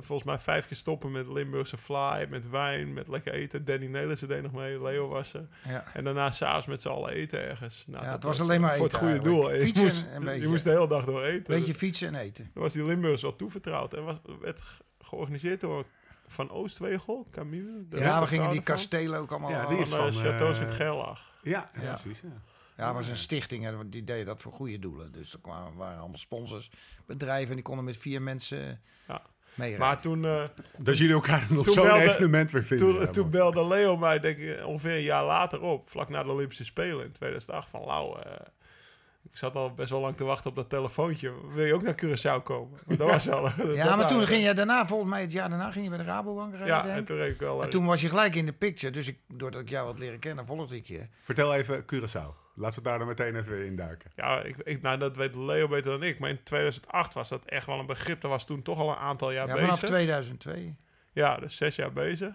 volgens 0.00 0.24
mij 0.24 0.38
vijf 0.38 0.66
keer 0.66 0.76
stoppen 0.76 1.10
met 1.12 1.28
Limburgse 1.28 1.76
fly, 1.76 2.26
met 2.30 2.50
wijn, 2.50 2.92
met 2.92 3.08
lekker 3.08 3.32
eten. 3.32 3.64
Danny 3.64 3.86
Nelissen 3.86 4.28
deed 4.28 4.42
nog 4.42 4.52
mee, 4.52 4.82
Leo 4.82 5.08
was 5.08 5.34
er. 5.34 5.46
Ja. 5.68 5.84
En 5.94 6.04
daarna 6.04 6.30
s'avonds 6.30 6.66
met 6.66 6.82
z'n 6.82 6.88
allen 6.88 7.10
eten 7.12 7.48
ergens. 7.48 7.84
Nou, 7.86 7.98
Ja, 8.04 8.04
dat 8.04 8.14
het 8.14 8.24
was 8.24 8.40
alleen 8.40 8.60
maar 8.60 8.74
Voor 8.76 8.84
het 8.84 8.94
eten 8.94 9.06
goede 9.08 9.22
doel. 9.24 9.52
Je 9.54 9.60
Fietsen 9.60 9.84
moest, 9.84 10.06
een 10.14 10.24
beetje. 10.24 10.40
je 10.42 10.48
moest 10.48 10.64
de 10.64 10.70
hele 10.70 10.88
dag 10.88 11.04
door 11.04 11.22
eten. 11.24 11.54
Beetje 11.54 11.74
fietsen 11.74 12.08
en 12.08 12.14
eten. 12.14 12.50
Dan 12.54 12.62
was 12.62 12.72
die 12.72 12.84
Limburgers 12.86 13.22
wel 13.22 13.36
toevertrouwd. 13.36 13.94
En 13.94 14.04
was, 14.04 14.16
werd 14.40 14.60
ge- 14.60 14.82
georganiseerd 15.00 15.60
door 15.60 15.84
Van 16.26 16.50
Oostwegel, 16.50 17.26
Camille. 17.30 17.84
de 17.88 17.98
Ja, 17.98 18.20
we 18.20 18.26
gingen 18.26 18.50
die 18.50 18.62
kastelen 18.62 19.18
ook 19.20 19.30
allemaal... 19.30 19.50
Ja, 19.50 19.66
die 19.66 19.78
is 19.78 19.88
Van, 19.88 20.12
van, 20.12 20.22
eh, 20.22 20.28
Chateau 20.28 20.50
eh, 20.50 20.56
Sint-Gerlach. 20.56 21.32
Ja, 21.42 21.70
ja, 21.74 21.82
Ja. 21.82 21.88
precies. 21.90 22.20
Ja. 22.20 22.28
Ja, 22.76 22.86
het 22.86 22.94
was 22.96 23.08
een 23.08 23.16
stichting 23.16 23.66
en 23.66 23.90
die 23.90 24.04
deden 24.04 24.26
dat 24.26 24.40
voor 24.42 24.52
goede 24.52 24.78
doelen. 24.78 25.12
Dus 25.12 25.32
er 25.32 25.38
kwamen, 25.40 25.74
waren 25.76 25.98
allemaal 25.98 26.18
sponsors, 26.18 26.70
bedrijven 27.06 27.48
en 27.48 27.54
die 27.54 27.64
konden 27.64 27.84
met 27.84 27.96
vier 27.96 28.22
mensen 28.22 28.80
Ja. 29.08 29.22
meerijden. 29.54 29.86
Maar 29.86 30.00
toen, 30.00 30.24
eh, 30.24 30.44
Dat 30.78 30.98
jullie 30.98 31.14
elkaar 31.14 31.46
nog 31.50 31.70
zo'n 31.70 31.84
belde- 31.86 32.00
evenement 32.02 32.50
weer 32.50 32.64
vinden. 32.64 32.86
toen, 32.86 33.00
ja, 33.00 33.06
toen 33.06 33.30
belde 33.30 33.66
Leo 33.66 33.96
mij, 33.96 34.20
denk 34.20 34.38
ik, 34.38 34.64
ongeveer 34.66 34.92
een 34.92 35.02
jaar 35.02 35.24
later 35.24 35.60
op. 35.60 35.88
Vlak 35.88 36.08
na 36.08 36.22
de 36.22 36.30
Olympische 36.30 36.64
Spelen 36.64 37.04
in 37.04 37.12
2008. 37.12 37.68
Van 37.68 37.84
Lau, 37.84 38.20
eh, 38.20 38.32
ik 39.30 39.36
zat 39.38 39.54
al 39.54 39.74
best 39.74 39.90
wel 39.90 40.00
lang 40.00 40.16
te 40.16 40.24
wachten 40.24 40.50
op 40.50 40.56
dat 40.56 40.68
telefoontje. 40.68 41.32
Wil 41.54 41.64
je 41.64 41.74
ook 41.74 41.82
naar 41.82 42.02
Curaçao 42.04 42.42
komen? 42.42 42.78
Want 42.86 42.98
dat 42.98 43.10
was 43.10 43.28
al, 43.30 43.48
ja, 43.74 43.96
maar 43.96 44.08
toen 44.08 44.26
ging 44.26 44.42
je 44.44 44.54
daarna, 44.54 44.86
volgens 44.86 45.10
mij 45.10 45.20
het 45.20 45.32
jaar 45.32 45.48
daarna, 45.48 45.70
ging 45.70 45.84
je 45.84 45.90
bij 45.90 45.98
de 45.98 46.04
Rabobank 46.04 46.50
rijden. 46.50 46.68
Ja, 46.68 46.82
denk 46.82 46.96
en 46.96 47.04
toen 47.04 47.16
reed 47.16 47.32
ik 47.32 47.40
wel... 47.40 47.58
En 47.60 47.64
eh, 47.64 47.70
toen 47.70 47.86
was 47.86 48.00
je 48.00 48.08
gelijk 48.08 48.34
in 48.34 48.46
de 48.46 48.52
picture. 48.52 48.92
Dus 48.92 49.08
ik, 49.08 49.18
doordat 49.28 49.60
ik 49.60 49.68
jou 49.68 49.86
had 49.86 49.98
leren 49.98 50.18
kennen, 50.18 50.46
volgde 50.46 50.76
ik 50.76 50.86
je. 50.86 51.06
Vertel 51.22 51.54
even 51.54 51.84
Curaçao. 51.94 52.40
Laten 52.54 52.82
we 52.82 52.88
daar 52.88 52.98
dan 52.98 53.06
meteen 53.06 53.36
even 53.36 53.66
induiken. 53.66 54.10
Ja, 54.16 54.40
ik, 54.42 54.56
ik, 54.64 54.82
nou, 54.82 54.98
dat 54.98 55.16
weet 55.16 55.34
Leo 55.36 55.68
beter 55.68 55.90
dan 55.90 56.02
ik. 56.02 56.18
Maar 56.18 56.30
in 56.30 56.42
2008 56.42 57.14
was 57.14 57.28
dat 57.28 57.44
echt 57.44 57.66
wel 57.66 57.78
een 57.78 57.86
begrip. 57.86 58.20
Dat 58.20 58.30
was 58.30 58.46
toen 58.46 58.62
toch 58.62 58.78
al 58.78 58.88
een 58.90 58.96
aantal 58.96 59.30
jaar 59.32 59.46
Ja, 59.46 59.52
bezig. 59.52 59.68
vanaf 59.68 59.82
2002. 59.84 60.76
Ja, 61.12 61.36
dus 61.36 61.56
zes 61.56 61.76
jaar 61.76 61.92
bezig. 61.92 62.34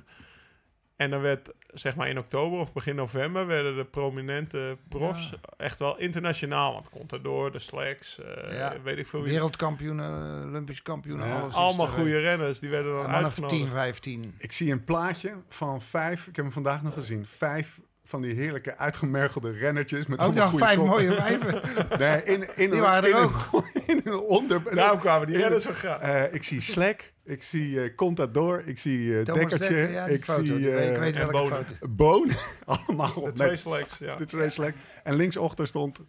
En 0.95 1.09
dan 1.09 1.21
werd, 1.21 1.51
zeg 1.73 1.95
maar 1.95 2.09
in 2.09 2.17
oktober 2.17 2.59
of 2.59 2.73
begin 2.73 2.95
november, 2.95 3.45
werden 3.47 3.75
de 3.75 3.85
prominente 3.85 4.77
profs 4.89 5.33
echt 5.57 5.79
wel 5.79 5.97
internationaal. 5.97 6.73
Want 6.73 6.89
Contador, 6.89 7.51
de 7.51 7.59
Slacks, 7.59 8.19
eh, 8.19 8.57
Ja. 8.57 8.81
weet 8.83 8.97
ik 8.97 9.07
veel 9.07 9.21
wie. 9.21 9.31
Wereldkampioenen, 9.31 10.43
Olympisch 10.47 10.81
kampioenen, 10.81 11.27
Ja. 11.27 11.39
alles. 11.39 11.53
Allemaal 11.53 11.85
er, 11.85 11.91
goede 11.91 12.19
renners, 12.19 12.59
die 12.59 12.69
werden 12.69 12.91
eh, 12.91 12.97
dan 13.01 13.11
uitgenodigd. 13.11 13.59
10, 13.61 13.69
15. 13.69 14.33
Ik 14.37 14.51
zie 14.51 14.71
een 14.71 14.83
plaatje 14.83 15.33
van 15.49 15.81
vijf, 15.81 16.27
ik 16.27 16.35
heb 16.35 16.45
hem 16.45 16.53
vandaag 16.53 16.83
nog 16.83 16.93
gezien, 16.93 17.27
vijf 17.27 17.79
van 18.07 18.21
die 18.21 18.33
heerlijke 18.33 18.77
uitgemergelde 18.77 19.51
rennertjes. 19.51 20.07
Met 20.07 20.19
Ook 20.19 20.33
nog 20.33 20.49
goede 20.49 20.65
vijf 20.65 20.77
koppen. 20.77 20.93
mooie 21.07 21.15
wijven. 21.15 21.61
Nee, 21.99 22.23
in, 22.23 22.47
in, 22.55 22.71
Die 22.71 22.79
waren 22.81 23.03
er 23.03 23.09
in 23.09 23.15
ook. 23.23 23.49
Een, 23.51 23.81
in 23.87 24.01
een 24.03 24.19
onder... 24.19 24.75
Daarom 24.75 24.99
kwamen 24.99 25.27
die 25.27 25.37
renners 25.37 25.63
zo 25.63 25.71
graag. 25.73 25.99
Eh, 26.01 26.33
ik 26.33 26.43
zie 26.43 26.61
Slack, 26.61 27.11
ik 27.23 27.43
zie 27.43 27.81
eh, 27.81 27.95
Contador, 27.95 28.61
ik 28.67 28.79
zie 28.79 29.17
eh 29.17 29.23
Thomas 29.23 29.39
Dekkertje, 29.49 29.77
ja, 29.91 30.05
ik 30.05 30.23
foto. 30.23 30.45
zie 30.45 30.57
die 30.57 30.69
weet- 30.69 30.89
ik 30.89 30.97
weet 30.97 31.15
welke 31.15 31.31
Bonen. 31.31 31.65
foto. 31.65 31.87
Boon. 31.89 32.29
Allemaal 32.65 33.13
De 33.13 33.19
op 33.19 33.35
twee 33.35 33.49
net. 33.49 33.59
Slacks, 33.59 33.97
ja. 33.97 34.15
Dit 34.15 34.25
is 34.27 34.33
twee 34.37 34.49
Slack. 34.49 34.73
En 35.03 35.15
linksachter 35.15 35.67
stond 35.67 35.99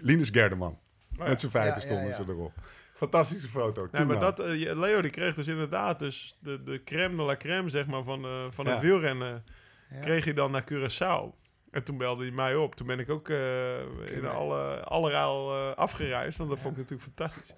Linus 0.00 0.30
Gerdeman. 0.30 0.78
Maar 1.16 1.28
Met 1.28 1.40
z'n 1.40 1.48
vijven 1.48 1.70
Ja, 1.70 1.74
ja, 1.76 1.80
stonden 1.80 2.06
ja. 2.08 2.14
ze 2.14 2.24
erop. 2.28 2.52
Fantastische 2.94 3.48
foto. 3.48 3.88
Nee, 3.92 4.04
maar 4.04 4.18
dat, 4.20 4.38
Leo 4.56 5.00
die 5.02 5.10
kreeg 5.10 5.34
dus 5.34 5.46
inderdaad 5.46 5.98
dus 5.98 6.36
de, 6.40 6.62
de 6.62 6.82
crème 6.84 7.16
de 7.16 7.22
la 7.22 7.36
crème 7.36 7.68
zeg 7.70 7.86
maar, 7.86 8.02
van, 8.02 8.24
eh, 8.24 8.30
van 8.50 8.66
het 8.66 8.74
Ja. 8.74 8.80
wielrennen. 8.80 9.44
Ja. 9.90 10.00
Kreeg 10.00 10.24
hij 10.24 10.34
dan 10.34 10.50
naar 10.50 10.64
Curaçao. 10.72 11.46
En 11.70 11.84
toen 11.84 11.96
belde 11.96 12.22
hij 12.22 12.32
mij 12.32 12.54
op. 12.54 12.74
Toen 12.74 12.86
ben 12.86 12.98
ik 12.98 13.10
ook 13.10 13.28
eh, 13.28 13.80
in 14.16 14.26
alle, 14.26 14.80
alle 14.84 15.12
eh, 15.12 15.74
afgereisd. 15.74 16.38
Want 16.38 16.50
dat 16.50 16.58
vond 16.58 16.72
ik 16.72 16.78
natuurlijk 16.78 17.08
fantastisch. 17.08 17.54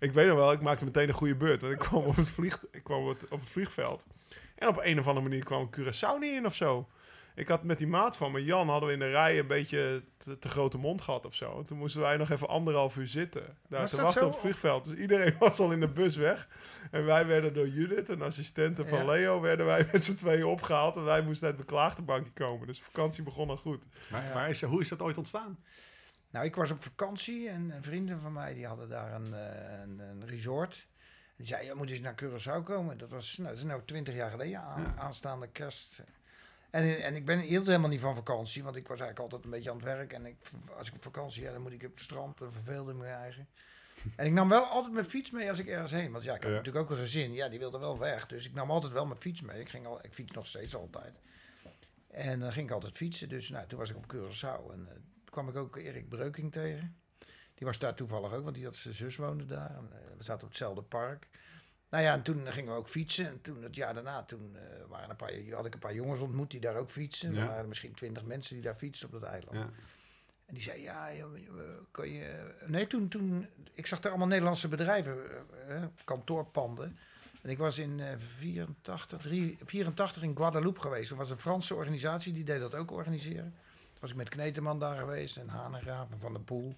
Ik 0.00 0.12
weet 0.12 0.26
nog 0.26 0.36
wel, 0.36 0.52
ik 0.52 0.60
maakte 0.60 0.84
meteen 0.84 1.08
een 1.08 1.14
goede 1.14 1.36
beurt. 1.36 1.60
Want 1.60 1.72
ik 1.72 1.78
kwam 1.78 2.04
op 2.04 2.16
het, 2.16 2.30
vlieg, 2.30 2.64
ik 2.70 2.84
kwam 2.84 3.02
op 3.02 3.08
het, 3.08 3.30
op 3.30 3.40
het 3.40 3.48
vliegveld. 3.48 4.06
En 4.54 4.68
op 4.68 4.78
een 4.82 4.98
of 4.98 5.06
andere 5.06 5.28
manier 5.28 5.44
kwam 5.44 5.70
Curaçao 5.76 6.18
niet 6.20 6.32
in 6.32 6.46
of 6.46 6.54
zo. 6.54 6.88
Ik 7.34 7.48
had 7.48 7.62
met 7.62 7.78
die 7.78 7.86
maat 7.86 8.16
van 8.16 8.32
me, 8.32 8.44
Jan, 8.44 8.68
hadden 8.68 8.88
we 8.88 8.94
in 8.94 9.00
de 9.00 9.10
rij 9.10 9.38
een 9.38 9.46
beetje 9.46 10.02
te, 10.16 10.38
te 10.38 10.48
grote 10.48 10.78
mond 10.78 11.00
gehad 11.00 11.26
of 11.26 11.34
zo. 11.34 11.58
En 11.58 11.64
toen 11.64 11.78
moesten 11.78 12.00
wij 12.00 12.16
nog 12.16 12.30
even 12.30 12.48
anderhalf 12.48 12.96
uur 12.96 13.08
zitten. 13.08 13.56
Daar 13.68 13.80
Was 13.80 13.90
te 13.90 13.96
wachten 14.02 14.20
zo? 14.20 14.26
op 14.26 14.32
het 14.32 14.40
vliegveld. 14.40 14.84
Dus 14.84 14.94
iedereen 14.94 15.34
was 15.38 15.58
al 15.58 15.72
in 15.72 15.80
de 15.80 15.88
bus 15.88 16.16
weg. 16.16 16.48
En 16.90 17.04
wij 17.04 17.26
werden 17.26 17.54
door 17.54 17.68
Judith, 17.68 18.08
een 18.08 18.22
assistente 18.22 18.86
van 18.86 18.98
Ja. 18.98 19.04
Leo, 19.04 19.40
werden 19.40 19.66
wij 19.66 19.88
met 19.92 20.04
z'n 20.04 20.14
tweeën 20.14 20.44
opgehaald. 20.44 20.96
En 20.96 21.04
wij 21.04 21.22
moesten 21.22 21.46
uit 21.46 21.56
het 21.56 21.66
beklaagdenbankje 21.66 22.32
komen. 22.32 22.66
Dus 22.66 22.82
vakantie 22.82 23.22
begon 23.22 23.50
al 23.50 23.56
goed. 23.56 23.84
Maar, 24.10 24.34
maar 24.34 24.50
is, 24.50 24.62
hoe 24.62 24.80
is 24.80 24.88
dat 24.88 25.02
ooit 25.02 25.18
ontstaan? 25.18 25.58
Nou, 26.30 26.44
ik 26.44 26.54
was 26.54 26.70
op 26.70 26.82
vakantie 26.82 27.48
en 27.48 27.70
en 27.70 27.82
vrienden 27.82 28.20
van 28.20 28.32
mij 28.32 28.54
die 28.54 28.66
hadden 28.66 28.88
daar 28.88 29.14
een, 29.14 29.34
eh, 29.34 29.80
een, 29.80 29.98
een 29.98 30.26
resort. 30.26 30.86
Die 31.36 31.46
zei, 31.46 31.66
je 31.66 31.74
moet 31.74 31.90
eens 31.90 32.00
naar 32.00 32.22
Curaçao 32.22 32.62
komen. 32.64 32.98
Dat 32.98 33.10
was 33.10 33.36
nou, 33.36 33.48
dat 33.48 33.58
is 33.58 33.64
nou 33.64 33.82
twintig 33.84 34.14
jaar 34.14 34.30
geleden, 34.30 34.60
aan, 34.60 34.94
aanstaande 34.98 35.48
kerst. 35.48 36.02
En, 36.72 37.02
en 37.02 37.14
ik 37.14 37.24
ben 37.24 37.38
hield 37.40 37.66
helemaal 37.66 37.88
niet 37.88 38.00
van 38.00 38.14
vakantie, 38.14 38.62
want 38.62 38.76
ik 38.76 38.88
was 38.88 39.00
eigenlijk 39.00 39.20
altijd 39.20 39.44
een 39.44 39.50
beetje 39.50 39.70
aan 39.70 39.76
het 39.76 39.84
werk. 39.84 40.12
En 40.12 40.26
ik, 40.26 40.36
als 40.76 40.88
ik 40.88 40.94
op 40.94 41.02
vakantie, 41.02 41.42
ja, 41.42 41.52
dan 41.52 41.62
moet 41.62 41.72
ik 41.72 41.82
op 41.82 41.90
het 41.92 42.00
strand, 42.00 42.38
dan 42.38 42.52
verveelde 42.52 42.94
me 42.94 43.06
eigen. 43.06 43.48
En 44.16 44.26
ik 44.26 44.32
nam 44.32 44.48
wel 44.48 44.64
altijd 44.64 44.92
mijn 44.94 45.04
fiets 45.04 45.30
mee 45.30 45.48
als 45.48 45.58
ik 45.58 45.66
ergens 45.68 45.90
heen. 45.90 46.12
Want 46.12 46.24
ja, 46.24 46.34
ik 46.34 46.42
had 46.42 46.50
Ja. 46.50 46.56
natuurlijk 46.56 46.84
ook 46.84 46.90
een 46.90 47.02
gezin. 47.04 47.32
Ja, 47.32 47.48
die 47.48 47.58
wilde 47.58 47.78
wel 47.78 47.98
weg. 47.98 48.26
Dus 48.26 48.46
ik 48.46 48.54
nam 48.54 48.70
altijd 48.70 48.92
wel 48.92 49.06
mijn 49.06 49.20
fiets 49.20 49.40
mee. 49.40 49.60
Ik, 49.60 49.68
ging 49.68 49.86
al, 49.86 50.04
ik 50.04 50.12
fiets 50.12 50.32
nog 50.32 50.46
steeds 50.46 50.74
altijd. 50.76 51.20
En 52.10 52.40
dan 52.40 52.52
ging 52.52 52.66
ik 52.66 52.72
altijd 52.74 52.96
fietsen. 52.96 53.28
Dus 53.28 53.48
nou, 53.50 53.66
toen 53.66 53.78
was 53.78 53.90
ik 53.90 53.96
op 53.96 54.14
Curaçao. 54.14 54.72
En 54.72 54.86
eh, 54.88 54.94
toen 54.94 55.30
kwam 55.30 55.48
ik 55.48 55.56
ook 55.56 55.76
Erik 55.76 56.08
Breuking 56.08 56.52
tegen. 56.52 56.96
Die 57.18 57.28
Die 57.54 57.66
was 57.66 57.78
daar 57.78 57.94
toevallig 57.94 58.32
ook, 58.32 58.42
want 58.42 58.54
die 58.54 58.64
had 58.64 58.76
zijn 58.76 58.94
zus 58.94 59.16
woonde 59.16 59.44
daar. 59.46 59.70
En, 59.76 59.88
eh, 59.92 60.16
we 60.16 60.22
zaten 60.24 60.42
op 60.42 60.48
hetzelfde 60.48 60.82
park. 60.82 61.28
Nou 61.92 62.04
ja, 62.04 62.12
en 62.12 62.22
toen 62.22 62.46
gingen 62.46 62.72
we 62.72 62.78
ook 62.78 62.88
fietsen. 62.88 63.26
En 63.26 63.40
toen 63.40 63.62
het 63.62 63.74
jaar 63.74 63.94
daarna, 63.94 64.22
toen 64.22 64.56
eh, 64.56 64.62
waren 64.88 65.10
een 65.10 65.16
paar, 65.16 65.32
had 65.50 65.66
ik 65.66 65.74
een 65.74 65.80
paar 65.80 65.94
jongens 65.94 66.20
ontmoet 66.20 66.50
die 66.50 66.60
daar 66.60 66.76
ook 66.76 66.90
fietsen. 66.90 67.34
Ja. 67.34 67.40
Er 67.40 67.46
waren 67.46 67.68
misschien 67.68 67.94
twintig 67.94 68.24
mensen 68.24 68.54
die 68.54 68.64
daar 68.64 68.74
fietsten 68.74 69.06
op 69.06 69.20
dat 69.20 69.30
eiland. 69.30 69.56
Ja. 69.56 69.70
En 70.46 70.54
die 70.54 70.62
zei, 70.62 70.82
ja, 70.82 71.10
kan 71.90 72.08
je... 72.08 72.54
Nee, 72.66 72.86
toen, 72.86 73.08
toen... 73.08 73.46
Ik 73.72 73.86
zag 73.86 74.00
daar 74.00 74.10
allemaal 74.10 74.28
Nederlandse 74.28 74.68
bedrijven, 74.68 75.16
eh, 75.68 75.76
eh, 75.76 75.84
kantoorpanden. 76.04 76.98
En 77.42 77.50
ik 77.50 77.58
was 77.58 77.78
in 77.78 78.00
eh 78.00 78.16
84, 78.16 79.20
3, 79.22 79.58
84 79.64 80.22
in 80.22 80.36
Guadeloupe 80.36 80.80
geweest. 80.80 81.10
Er 81.10 81.16
was 81.16 81.30
een 81.30 81.36
Franse 81.36 81.74
organisatie, 81.74 82.32
die 82.32 82.44
deed 82.44 82.60
dat 82.60 82.74
ook 82.74 82.90
organiseren. 82.90 83.54
Toen 83.80 84.00
was 84.00 84.10
ik 84.10 84.16
met 84.16 84.28
Kneteman 84.28 84.78
daar 84.78 84.96
geweest 84.96 85.36
en 85.36 85.48
Hanegraaf 85.48 86.10
en 86.10 86.20
Van 86.20 86.32
der 86.32 86.42
Poel. 86.42 86.76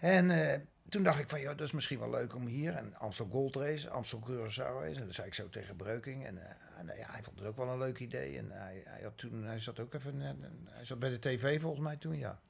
En 0.00 0.30
eh, 0.30 0.60
toen 0.88 1.02
dacht 1.02 1.20
ik 1.20 1.28
van, 1.28 1.40
ja, 1.40 1.54
dat 1.54 1.66
is 1.66 1.72
misschien 1.72 1.98
wel 1.98 2.10
leuk 2.10 2.34
om 2.34 2.46
hier. 2.46 2.74
En 2.74 2.94
Amstel 2.94 3.28
Gold 3.30 3.56
Race, 3.56 3.90
Amstel 3.90 4.22
Curaçao 4.28 4.80
Race. 4.80 5.00
En 5.00 5.06
dat 5.06 5.14
zei 5.14 5.26
ik 5.26 5.34
zo 5.34 5.48
tegen 5.48 5.76
Breuking. 5.76 6.26
En, 6.26 6.38
eh, 6.38 6.90
eh, 6.90 6.98
ja, 6.98 7.10
hij 7.10 7.22
vond 7.22 7.38
het 7.38 7.48
ook 7.48 7.56
wel 7.56 7.68
een 7.68 7.78
leuk 7.78 7.98
idee. 7.98 8.38
En 8.38 8.50
hij, 8.50 8.82
hij, 8.84 9.02
had 9.02 9.18
toen, 9.18 9.44
hij 9.44 9.60
zat 9.60 9.80
ook 9.80 9.94
even, 9.94 10.22
eh, 10.22 10.30
hij 10.64 10.84
zat 10.84 10.98
bij 10.98 11.10
de 11.10 11.18
tv 11.18 11.60
volgens 11.60 11.82
mij 11.82 11.96
toen, 11.96 12.18
ja. 12.18 12.40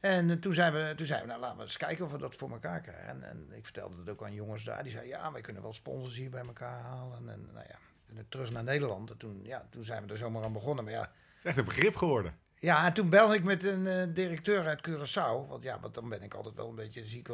En 0.00 0.30
eh, 0.30 0.36
toen 0.36 0.54
zijn 0.54 0.72
we, 0.72 0.92
toen 0.96 1.06
zijn 1.06 1.20
we 1.20 1.26
nou, 1.26 1.40
laten 1.40 1.56
we 1.56 1.62
eens 1.62 1.76
kijken 1.76 2.04
of 2.04 2.12
we 2.12 2.18
dat 2.18 2.36
voor 2.36 2.50
elkaar 2.50 2.80
krijgen. 2.80 3.06
En, 3.06 3.22
en 3.22 3.52
ik 3.52 3.64
vertelde 3.64 3.96
het 3.96 4.08
ook 4.08 4.22
aan 4.22 4.34
jongens 4.34 4.64
daar. 4.64 4.82
Die 4.82 4.92
zeiden, 4.92 5.12
ja, 5.12 5.32
wij 5.32 5.40
kunnen 5.40 5.62
wel 5.62 5.72
sponsors 5.72 6.16
hier 6.16 6.30
bij 6.30 6.44
elkaar 6.46 6.80
halen. 6.80 7.28
En, 7.28 7.48
nou 7.52 7.66
ja, 7.68 7.78
en 8.16 8.26
terug 8.28 8.50
naar 8.50 8.64
Nederland. 8.64 9.10
En 9.10 9.16
toen, 9.16 9.40
ja, 9.44 9.66
toen 9.70 9.84
zijn 9.84 10.06
we 10.06 10.12
er 10.12 10.18
zomaar 10.18 10.44
aan 10.44 10.52
begonnen. 10.52 10.84
Maar 10.84 10.92
ja, 10.92 11.00
Het 11.00 11.38
is 11.38 11.44
echt 11.44 11.56
een 11.56 11.64
begrip 11.64 11.96
geworden. 11.96 12.34
Ja, 12.60 12.86
en 12.86 12.92
toen 12.92 13.08
belde 13.08 13.34
ik 13.34 13.44
met 13.44 13.64
een 13.64 13.86
eh, 13.86 14.02
directeur 14.14 14.66
uit 14.66 14.88
Curaçao. 14.88 15.48
Want 15.48 15.62
ja, 15.62 15.80
want 15.80 15.94
dan 15.94 16.08
ben 16.08 16.22
ik 16.22 16.34
altijd 16.34 16.56
wel 16.56 16.68
een 16.68 16.74
beetje 16.74 17.06
ziek. 17.06 17.28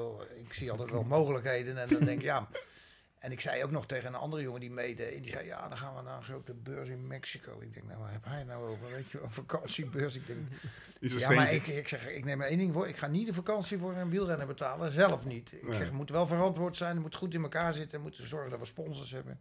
Ik 0.44 0.52
zie 0.52 0.70
altijd 0.70 0.90
wel 0.90 1.02
mogelijkheden. 1.02 1.78
En 1.78 1.88
dan 1.88 2.04
denk 2.04 2.18
ik, 2.18 2.24
ja. 2.24 2.48
En 3.16 3.32
ik 3.32 3.40
zei 3.40 3.64
ook 3.64 3.70
nog 3.70 3.86
tegen 3.86 4.08
een 4.08 4.20
andere 4.20 4.42
jongen 4.42 4.60
die 4.60 4.70
meedeed. 4.70 5.22
Die 5.22 5.32
zei, 5.32 5.46
ja, 5.46 5.68
dan 5.68 5.78
gaan 5.78 5.96
we 5.96 6.02
naar 6.02 6.16
een 6.16 6.22
grote 6.22 6.54
beurs 6.54 6.88
in 6.88 7.06
Mexico. 7.06 7.60
Ik 7.60 7.74
denk, 7.74 7.86
nou, 7.86 8.00
waar 8.00 8.12
heb 8.12 8.24
hij 8.24 8.44
nou 8.44 8.66
over? 8.68 8.90
Weet 8.90 9.10
je, 9.10 9.20
een 9.20 9.30
vakantiebeurs. 9.30 10.14
Ik 10.14 10.26
denk, 10.26 10.38
Is 11.00 11.12
ja, 11.12 11.30
maar 11.30 11.52
ik, 11.52 11.66
ik 11.66 11.88
zeg, 11.88 12.08
ik 12.08 12.24
neem 12.24 12.40
er 12.40 12.48
één 12.48 12.58
ding 12.58 12.72
voor. 12.72 12.88
Ik 12.88 12.96
ga 12.96 13.06
niet 13.06 13.26
de 13.26 13.32
vakantie 13.32 13.78
voor 13.78 13.94
een 13.96 14.10
wielrenner 14.10 14.46
betalen. 14.46 14.92
Zelf 14.92 15.24
niet. 15.24 15.52
Ik 15.52 15.62
Nee. 15.62 15.74
zeg, 15.74 15.84
het 15.84 15.92
moet 15.92 16.10
wel 16.10 16.26
verantwoord 16.26 16.76
zijn. 16.76 16.92
Het 16.92 17.02
moet 17.02 17.14
goed 17.14 17.34
in 17.34 17.42
elkaar 17.42 17.72
zitten. 17.72 17.98
We 17.98 18.02
moeten 18.04 18.26
zorgen 18.26 18.50
dat 18.50 18.58
we 18.58 18.66
sponsors 18.66 19.10
hebben. 19.10 19.40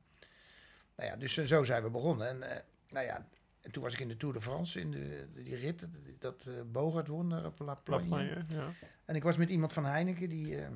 Nou 0.95 1.09
ja, 1.09 1.15
dus 1.15 1.33
zo 1.33 1.63
zijn 1.63 1.83
we 1.83 1.89
begonnen. 1.89 2.27
En 2.27 2.43
eh, 2.51 2.57
nou 2.89 3.05
ja, 3.05 3.27
en 3.65 3.71
toen 3.71 3.83
was 3.83 3.93
ik 3.93 3.99
in 3.99 4.07
de 4.07 4.17
Tour 4.17 4.33
de 4.33 4.41
France, 4.41 4.79
in 4.79 4.91
de, 4.91 5.27
die 5.33 5.55
rit, 5.55 5.87
dat 6.19 6.41
eh 6.47 6.53
Bogart 6.71 7.07
won 7.07 7.29
daar 7.29 7.45
op 7.45 7.59
La 7.59 7.75
Plagne. 7.75 8.43
Ja. 8.49 8.67
En 9.05 9.15
ik 9.15 9.23
was 9.23 9.37
met 9.37 9.49
iemand 9.49 9.73
van 9.73 9.85
Heineken, 9.85 10.29
die, 10.29 10.61
eh, 10.61 10.67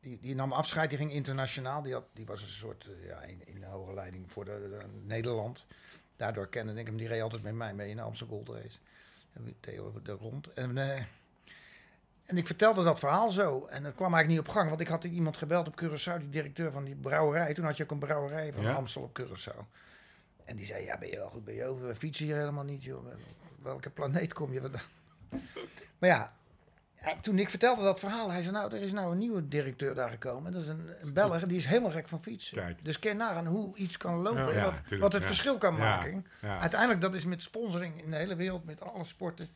die, 0.00 0.18
die 0.20 0.34
nam 0.34 0.52
afscheid, 0.52 0.88
die 0.88 0.98
ging 0.98 1.12
internationaal. 1.12 1.82
Die, 1.82 1.92
had, 1.92 2.04
die 2.12 2.26
was 2.26 2.42
een 2.42 2.48
soort, 2.48 2.86
eh, 3.00 3.06
ja, 3.08 3.22
in, 3.22 3.46
in 3.46 3.60
de 3.60 3.66
hoge 3.66 3.94
leiding 3.94 4.30
voor 4.30 4.44
de, 4.44 4.50
de- 4.70 4.86
Nederland. 5.06 5.66
Daardoor 6.16 6.48
kende 6.48 6.72
ik 6.80 6.86
hem, 6.86 6.96
die 6.96 7.08
reed 7.08 7.22
altijd 7.22 7.42
met 7.42 7.54
mij 7.54 7.74
mee 7.74 7.90
in 7.90 7.96
de 7.96 8.02
Amsterdam 8.02 8.36
Gold 8.44 8.48
Race. 8.62 8.78
Over 9.80 10.02
de 10.02 10.12
rond. 10.12 10.46
En, 10.52 10.78
eh, 10.78 11.02
en 12.24 12.36
ik 12.36 12.46
vertelde 12.46 12.84
dat 12.84 12.98
verhaal 12.98 13.30
zo. 13.30 13.66
En 13.66 13.82
dat 13.82 13.94
kwam 13.94 14.14
eigenlijk 14.14 14.28
niet 14.28 14.38
op 14.48 14.54
gang, 14.54 14.68
want 14.68 14.80
ik 14.80 14.88
had 14.88 15.04
iemand 15.04 15.36
gebeld 15.36 15.66
op 15.66 15.80
Curaçao, 15.82 16.18
die 16.18 16.28
directeur 16.28 16.72
van 16.72 16.84
die 16.84 16.94
brouwerij. 16.94 17.54
Toen 17.54 17.64
had 17.64 17.76
je 17.76 17.82
ook 17.82 17.90
een 17.90 17.98
brouwerij 17.98 18.52
van 18.52 18.62
Ja. 18.62 18.72
Amstel 18.74 19.02
op 19.02 19.20
Curaçao. 19.20 19.60
En 20.44 20.56
die 20.56 20.66
zei, 20.66 20.84
ja, 20.84 20.98
ben 20.98 21.08
je 21.08 21.16
wel 21.16 21.30
goed 21.30 21.44
bij 21.44 21.54
je 21.54 21.64
over? 21.64 21.86
We 21.86 21.94
fietsen 21.94 22.24
hier 22.26 22.36
helemaal 22.36 22.64
niet, 22.64 22.82
joh. 22.82 23.06
Welke 23.62 23.90
planeet 23.90 24.32
kom 24.32 24.52
je 24.52 24.60
vandaan? 24.60 24.82
Maar 25.98 26.10
ja, 26.10 26.32
en 27.02 27.20
toen 27.20 27.38
ik 27.38 27.50
vertelde 27.50 27.82
dat 27.82 27.98
verhaal, 27.98 28.30
hij 28.30 28.42
zei, 28.42 28.54
nou, 28.54 28.74
er 28.74 28.82
is 28.82 28.92
nou 28.92 29.12
een 29.12 29.18
nieuwe 29.18 29.48
directeur 29.48 29.94
daar 29.94 30.10
gekomen. 30.10 30.52
Dat 30.52 30.62
is 30.62 30.68
een, 30.68 30.90
een 31.00 31.12
Belg, 31.12 31.46
die 31.46 31.56
is 31.56 31.64
helemaal 31.64 31.90
gek 31.90 32.08
van 32.08 32.22
fietsen. 32.22 32.56
Kijk. 32.56 32.84
Dus 32.84 32.98
ken 32.98 33.16
nagaan 33.16 33.46
hoe 33.46 33.76
iets 33.76 33.96
kan 33.96 34.14
lopen, 34.14 34.54
Ja, 34.54 34.64
wat, 34.64 34.74
tuurlijk, 34.76 35.02
wat 35.02 35.12
het 35.12 35.22
ja. 35.22 35.28
verschil 35.28 35.58
kan 35.58 35.76
maken. 35.76 36.26
ja. 36.40 36.60
Uiteindelijk, 36.60 37.00
dat 37.00 37.14
is 37.14 37.24
met 37.24 37.42
sponsoring 37.42 38.02
in 38.02 38.10
de 38.10 38.16
hele 38.16 38.36
wereld, 38.36 38.64
met 38.64 38.80
alle 38.80 39.04
sporten. 39.04 39.48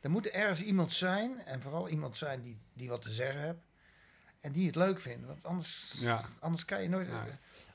Er 0.00 0.10
moet 0.10 0.26
ergens 0.26 0.62
iemand 0.62 0.92
zijn, 0.92 1.42
en 1.44 1.60
vooral 1.60 1.88
iemand 1.88 2.16
zijn 2.16 2.42
die, 2.42 2.58
die 2.72 2.88
wat 2.88 3.02
te 3.02 3.10
zeggen 3.10 3.40
heeft. 3.40 3.58
En 4.40 4.52
die 4.52 4.66
het 4.66 4.76
leuk 4.76 5.00
vindt. 5.00 5.26
Want 5.26 5.42
anders, 5.42 6.04
anders 6.40 6.64
kan 6.64 6.82
je 6.82 6.88
nooit... 6.88 7.08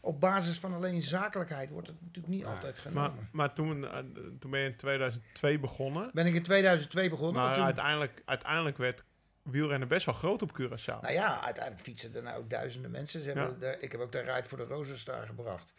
Op 0.05 0.19
basis 0.19 0.59
van 0.59 0.73
alleen 0.73 1.01
zakelijkheid 1.01 1.69
wordt 1.69 1.87
het 1.87 2.01
natuurlijk 2.01 2.33
niet 2.33 2.45
altijd 2.45 2.79
genomen. 2.79 3.15
Maar, 3.15 3.27
maar 3.31 3.53
toen, 3.53 3.87
eh, 3.87 3.97
toen 4.39 4.51
ben 4.51 4.59
je 4.59 4.65
in 4.69 4.75
2002 4.75 5.59
begonnen. 5.59 6.09
ben 6.13 6.25
ik 6.25 6.33
in 6.33 6.43
2002 6.43 7.09
begonnen. 7.09 7.41
Maar 7.43 7.53
toen- 7.55 7.63
uiteindelijk, 7.63 8.21
uiteindelijk 8.25 8.77
werd 8.77 9.03
wielrennen 9.41 9.87
best 9.87 10.05
wel 10.05 10.15
groot 10.15 10.41
op 10.41 10.59
Curaçao. 10.61 11.01
Nou 11.01 11.11
ja, 11.13 11.41
uiteindelijk 11.43 11.83
fietsen 11.83 12.15
er 12.15 12.23
nou 12.23 12.37
ook 12.39 12.49
duizenden 12.49 12.91
mensen. 12.91 13.21
Ze 13.21 13.31
hebben 13.31 13.57
Ja. 13.59 13.75
ik 13.79 13.91
heb 13.91 14.01
ook 14.01 14.11
de 14.11 14.19
Ride 14.19 14.47
voor 14.47 14.57
de 14.57 14.63
Rosenstar 14.63 15.25
gebracht. 15.25 15.73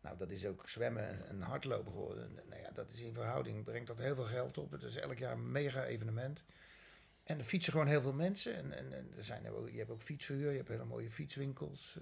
Nou, 0.00 0.16
dat 0.18 0.30
is 0.30 0.46
ook 0.46 0.68
zwemmen 0.68 1.28
en 1.28 1.40
hardlopen 1.42 1.92
geworden. 1.92 2.34
Nou 2.48 2.60
ja, 2.62 2.70
dat 2.72 2.90
is 2.90 3.00
in 3.00 3.12
verhouding, 3.12 3.64
brengt 3.64 3.86
dat 3.86 3.98
heel 3.98 4.14
veel 4.14 4.24
geld 4.24 4.58
op. 4.58 4.70
Het 4.70 4.82
is 4.82 4.96
elk 4.96 5.18
jaar 5.18 5.32
een 5.32 5.52
mega 5.52 5.84
evenement. 5.84 6.42
En 7.24 7.38
er 7.38 7.44
fietsen 7.44 7.72
gewoon 7.72 7.86
heel 7.86 8.00
veel 8.00 8.12
mensen. 8.12 8.56
En, 8.56 8.72
en, 8.72 8.92
en 8.92 9.12
er 9.16 9.24
zijn 9.24 9.44
er 9.44 9.54
ook, 9.56 9.70
je 9.70 9.78
hebt 9.78 9.90
ook 9.90 10.02
fietsverhuur, 10.02 10.50
je 10.50 10.56
hebt 10.56 10.68
hele 10.68 10.84
mooie 10.84 11.10
fietswinkels. 11.10 11.98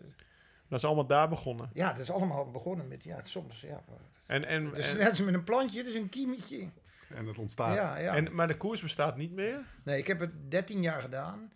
Eh. 0.67 0.71
Dat 0.71 0.79
is 0.79 0.85
allemaal 0.85 1.07
daar 1.07 1.29
begonnen. 1.29 1.71
Ja, 1.73 1.89
het 1.91 1.99
is 1.99 2.11
allemaal 2.11 2.51
begonnen 2.51 2.89
met, 2.89 3.05
ja, 3.05 3.23
soms, 3.23 3.61
ja. 3.61 3.85
En, 4.27 4.45
en, 4.45 4.71
Dus 4.71 4.93
en, 4.93 4.99
net 4.99 5.09
als 5.09 5.21
met 5.21 5.35
een 5.35 5.45
plantje, 5.45 5.79
het 5.79 5.87
is 5.87 5.95
een 5.95 6.09
kiemetje. 6.09 6.69
En 7.09 7.27
het 7.27 7.39
ontstaat. 7.39 7.75
Ja, 7.75 7.97
ja. 7.99 8.15
en- 8.15 8.35
maar 8.35 8.49
de 8.49 8.57
koers 8.57 8.83
bestaat 8.83 9.17
niet 9.17 9.33
meer. 9.33 9.65
Nee, 9.85 9.99
ik 9.99 10.07
heb 10.07 10.21
het 10.21 10.51
13 10.51 10.83
jaar 10.83 11.01
gedaan. 11.01 11.53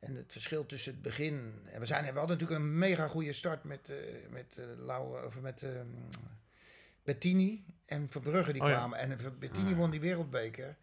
En 0.00 0.14
het 0.14 0.32
verschil 0.32 0.66
tussen 0.66 0.92
het 0.92 1.02
begin. 1.02 1.52
En 1.64 1.80
we, 1.80 1.86
zijn, 1.86 2.02
we 2.12 2.18
hadden 2.18 2.38
natuurlijk 2.38 2.60
een 2.60 2.78
mega 2.78 3.08
goede 3.08 3.32
start 3.32 3.64
met, 3.64 3.88
eh 3.88 3.96
met, 4.30 4.58
eh, 4.58 4.64
Lau, 4.78 5.24
of 5.26 5.40
met 5.40 5.62
ehm, 5.62 5.86
Bettini 7.02 7.64
en 7.86 8.08
Verbrugge 8.08 8.52
die 8.52 8.62
Oh 8.62 8.68
ja. 8.68 8.74
kwamen. 8.74 8.98
En 8.98 9.18
Bettini 9.38 9.70
Ah. 9.72 9.76
won 9.76 9.90
die 9.90 10.00
wereldbeker. 10.00 10.76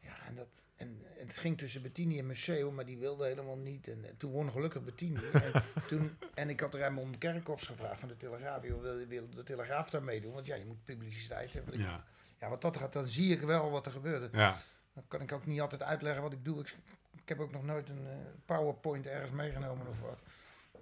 Ja, 0.00 0.26
en, 0.26 0.34
dat, 0.34 0.48
en 0.76 1.02
het 1.14 1.36
ging 1.36 1.58
tussen 1.58 1.82
Bettini 1.82 2.18
en 2.18 2.26
Museo, 2.26 2.70
maar 2.70 2.86
die 2.86 2.98
wilde 2.98 3.26
helemaal 3.26 3.58
niet. 3.58 3.88
En, 3.88 4.04
eh, 4.04 4.10
toen 4.16 4.30
won 4.30 4.50
gelukkig 4.50 4.84
Bettini. 4.84 5.20
en, 5.32 5.62
toen, 5.88 6.18
en 6.34 6.48
ik 6.48 6.60
had 6.60 6.74
Raymond 6.74 7.18
Kerkhoffs 7.18 7.66
gevraagd 7.66 8.00
van 8.00 8.08
de 8.08 8.16
Telegraaf. 8.16 8.60
Wil, 8.60 8.80
wil 9.08 9.28
de 9.30 9.42
Telegraaf 9.42 9.90
daar 9.90 10.02
meedoen? 10.02 10.32
Want 10.32 10.46
ja, 10.46 10.54
je 10.54 10.66
moet 10.66 10.84
publiciteit 10.84 11.52
hebben. 11.52 11.78
Ja. 11.78 12.04
Ja, 12.40 12.48
wat 12.48 12.62
dat 12.62 12.76
gaat, 12.76 12.92
dan 12.92 13.06
zie 13.06 13.32
ik 13.32 13.40
wel 13.40 13.70
wat 13.70 13.86
er 13.86 13.92
gebeurde. 13.92 14.28
ja. 14.32 14.56
Dan 14.94 15.04
kan 15.08 15.20
ik 15.20 15.32
ook 15.32 15.46
niet 15.46 15.60
altijd 15.60 15.82
uitleggen 15.82 16.22
wat 16.22 16.32
ik 16.32 16.44
doe. 16.44 16.60
Ik, 16.60 16.74
ik 17.22 17.28
heb 17.28 17.40
ook 17.40 17.52
nog 17.52 17.64
nooit 17.64 17.88
een 17.88 18.06
eh, 18.06 18.16
PowerPoint 18.46 19.06
ergens 19.06 19.30
meegenomen 19.30 19.86
of 19.86 20.00
wat. 20.00 20.18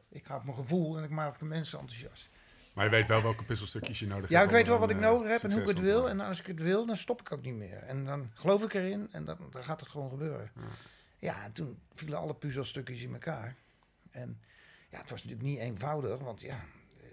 Ik 0.09 0.25
ga 0.25 0.37
op 0.37 0.45
mijn 0.45 0.57
gevoel 0.57 0.99
en 0.99 1.05
ik 1.05 1.11
maak 1.11 1.39
de 1.39 1.45
mensen 1.45 1.79
enthousiast. 1.79 2.29
Maar 2.75 2.85
je 2.85 2.91
weet 2.91 3.07
wel 3.09 3.23
welke 3.23 3.45
puzzelstukjes 3.45 3.99
je 3.99 4.07
nodig 4.07 4.31
Ja, 4.31 4.39
hebt. 4.39 4.51
ik 4.51 4.57
weet 4.57 4.67
wel 4.67 4.79
wat 4.79 4.91
ik 4.91 4.97
eh, 4.97 5.03
nodig 5.03 5.29
heb 5.29 5.43
en 5.43 5.53
hoe 5.53 5.61
ik 5.61 5.67
het 5.69 5.81
wil. 5.81 6.09
En 6.09 6.21
als 6.21 6.41
ik 6.41 6.47
het 6.47 6.61
wil, 6.63 6.87
dan 6.87 6.97
stop 6.97 7.21
ik 7.21 7.33
ook 7.33 7.43
niet 7.43 7.55
meer. 7.55 7.83
En 7.83 8.05
dan 8.05 8.31
geloof 8.35 8.63
ik 8.63 8.75
erin 8.75 9.09
en 9.13 9.25
dan, 9.25 9.37
dan 9.51 9.65
gaat 9.65 9.81
het 9.81 9.89
gewoon 9.89 10.11
gebeuren. 10.11 10.51
Ja. 10.55 10.63
Ja, 11.19 11.45
en 11.45 11.53
toen 11.53 11.79
vielen 11.93 12.19
alle 12.19 12.35
puzzelstukjes 12.35 13.03
in 13.03 13.13
elkaar. 13.13 13.57
En 14.11 14.41
ja, 14.91 14.99
het 15.01 15.11
was 15.11 15.23
natuurlijk 15.25 15.49
niet 15.51 15.59
eenvoudig, 15.59 16.19
want 16.19 16.41
ja... 16.41 16.65
eh, 17.03 17.07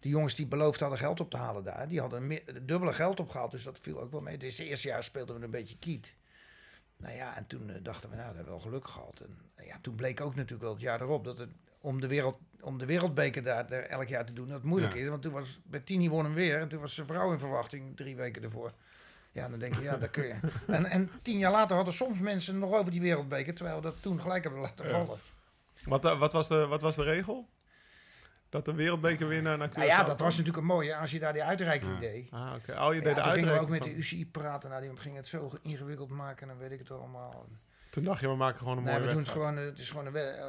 De 0.00 0.08
jongens 0.08 0.34
die 0.34 0.46
beloofd 0.46 0.80
hadden 0.80 0.98
geld 0.98 1.20
op 1.20 1.30
te 1.30 1.36
halen 1.36 1.64
daar, 1.64 1.88
die 1.88 2.00
hadden 2.00 2.26
meer, 2.26 2.66
dubbele 2.66 2.92
geld 2.92 3.20
opgehaald. 3.20 3.50
Dus 3.50 3.62
dat 3.62 3.78
viel 3.82 4.00
ook 4.00 4.10
wel 4.10 4.20
mee. 4.20 4.38
Dus 4.38 4.58
het 4.58 4.66
eerste 4.66 4.88
jaar 4.88 5.02
speelden 5.02 5.38
we 5.38 5.44
een 5.44 5.50
beetje 5.50 5.78
kiet. 5.78 6.14
Nou 6.96 7.14
ja, 7.14 7.36
en 7.36 7.46
toen 7.46 7.70
eh, 7.70 7.76
dachten 7.82 8.10
we, 8.10 8.16
nou, 8.16 8.26
dat 8.26 8.36
hebben 8.36 8.54
we 8.54 8.60
wel 8.60 8.68
geluk 8.70 8.88
gehad. 8.88 9.20
En 9.20 9.64
ja, 9.66 9.78
toen 9.82 9.94
bleek 9.94 10.20
ook 10.20 10.34
natuurlijk 10.34 10.62
wel 10.62 10.72
het 10.72 10.80
jaar 10.82 11.00
erop 11.00 11.24
dat 11.24 11.38
het 11.38 11.50
om 11.80 12.00
de, 12.00 12.06
wereld, 12.06 12.36
om 12.60 12.78
de 12.78 12.86
wereldbeker 12.86 13.42
daar, 13.42 13.66
daar 13.68 13.82
elk 13.82 14.08
jaar 14.08 14.24
te 14.24 14.32
doen, 14.32 14.48
dat 14.48 14.62
moeilijk 14.62 14.94
Ja. 14.94 15.00
is. 15.00 15.08
Want 15.08 15.22
toen 15.22 15.32
was 15.32 15.60
Bettini 15.64 16.08
won 16.08 16.24
hem 16.24 16.34
weer 16.34 16.60
en 16.60 16.68
toen 16.68 16.80
was 16.80 16.94
zijn 16.94 17.06
vrouw 17.06 17.32
in 17.32 17.38
verwachting 17.38 17.96
drie 17.96 18.16
weken 18.16 18.42
ervoor. 18.42 18.72
Ja, 19.32 19.48
dan 19.48 19.58
denk 19.58 19.74
je, 19.74 19.82
ja, 19.82 19.96
dat 19.96 20.10
kun 20.10 20.26
je. 20.26 20.34
En, 20.66 20.84
en 20.86 21.10
tien 21.22 21.38
jaar 21.38 21.52
later 21.52 21.76
hadden 21.76 21.94
soms 21.94 22.18
mensen 22.18 22.58
nog 22.58 22.72
over 22.72 22.90
die 22.90 23.00
wereldbeker, 23.00 23.54
terwijl 23.54 23.76
we 23.76 23.82
dat 23.82 23.94
toen 24.00 24.20
gelijk 24.20 24.42
hebben 24.42 24.60
laten 24.60 24.84
Ja. 24.88 24.90
vallen. 25.04 25.18
Wat, 25.84 26.04
eh, 26.04 26.18
wat, 26.18 26.32
was 26.32 26.48
de, 26.48 26.66
wat 26.66 26.82
was 26.82 26.96
de 26.96 27.02
regel? 27.02 27.48
Dat 28.48 28.64
de 28.64 28.74
wereldbekerwinnaar 28.74 29.58
naar 29.58 29.68
Curaçao 29.70 29.74
Nou 29.76 29.86
ja, 29.88 30.02
dat 30.04 30.20
was 30.20 30.30
natuurlijk 30.30 30.56
een 30.56 30.64
mooie 30.64 30.96
als 30.96 31.10
je 31.10 31.18
daar 31.18 31.32
die 31.32 31.44
uitreiking 31.44 31.92
Ja. 31.94 32.00
deed. 32.00 32.30
Ah, 32.30 32.54
oké. 32.56 32.82
Oh, 32.82 32.94
je 32.94 33.00
deed 33.00 33.14
de 33.16 33.22
toen 33.22 33.32
gingen 33.32 33.52
we 33.52 33.58
ook 33.58 33.60
uitreiking 33.60 33.70
met 33.70 33.82
de 33.82 33.94
UCI 33.94 34.26
praten. 34.26 34.70
Nou, 34.70 34.82
die 34.82 34.96
ging 34.96 35.16
het 35.16 35.28
zo 35.28 35.50
ingewikkeld 35.62 36.10
maken 36.10 36.42
en 36.42 36.48
dan 36.48 36.58
weet 36.58 36.70
ik 36.70 36.78
het 36.78 36.90
allemaal. 36.90 37.46
Toen 37.90 38.04
dacht 38.04 38.20
je, 38.20 38.28
we 38.28 38.34
maken 38.36 38.58
gewoon 38.58 38.76
een 38.76 38.82
Nee, 38.82 38.92
mooie 38.92 39.06
we 39.06 39.12
doen 39.12 39.22
het 39.22 39.30
gewoon, 39.30 39.58
eh, 39.58 39.64
het 39.64 39.78
is 39.78 39.90
gewoon 39.90 40.06
een... 40.06 40.16
eh, 40.16 40.44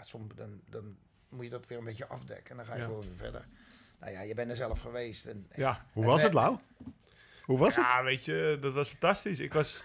ja, 0.00 0.06
soms 0.06 0.34
dan, 0.34 0.60
dan 0.70 0.96
moet 1.28 1.44
je 1.44 1.50
dat 1.50 1.66
weer 1.66 1.78
een 1.78 1.84
beetje 1.84 2.06
afdekken 2.06 2.50
en 2.50 2.56
dan 2.56 2.66
ga 2.66 2.74
je 2.74 2.80
Ja. 2.80 2.86
gewoon 2.86 3.00
weer 3.00 3.16
verder. 3.16 3.46
Nou 4.00 4.12
ja, 4.12 4.20
je 4.20 4.34
bent 4.34 4.50
er 4.50 4.56
zelf 4.56 4.78
geweest. 4.78 5.26
En, 5.26 5.46
Ja. 5.54 5.86
Hoe 5.92 6.04
was 6.04 6.22
het, 6.22 6.32
Lau? 6.32 6.58
Hoe 7.42 7.58
was 7.58 7.76
het? 7.76 7.84
ja, 7.84 8.02
weet 8.04 8.24
je, 8.24 8.58
dat 8.60 8.74
was 8.74 8.88
fantastisch. 8.88 9.38
Ik, 9.38 9.52
was, 9.52 9.82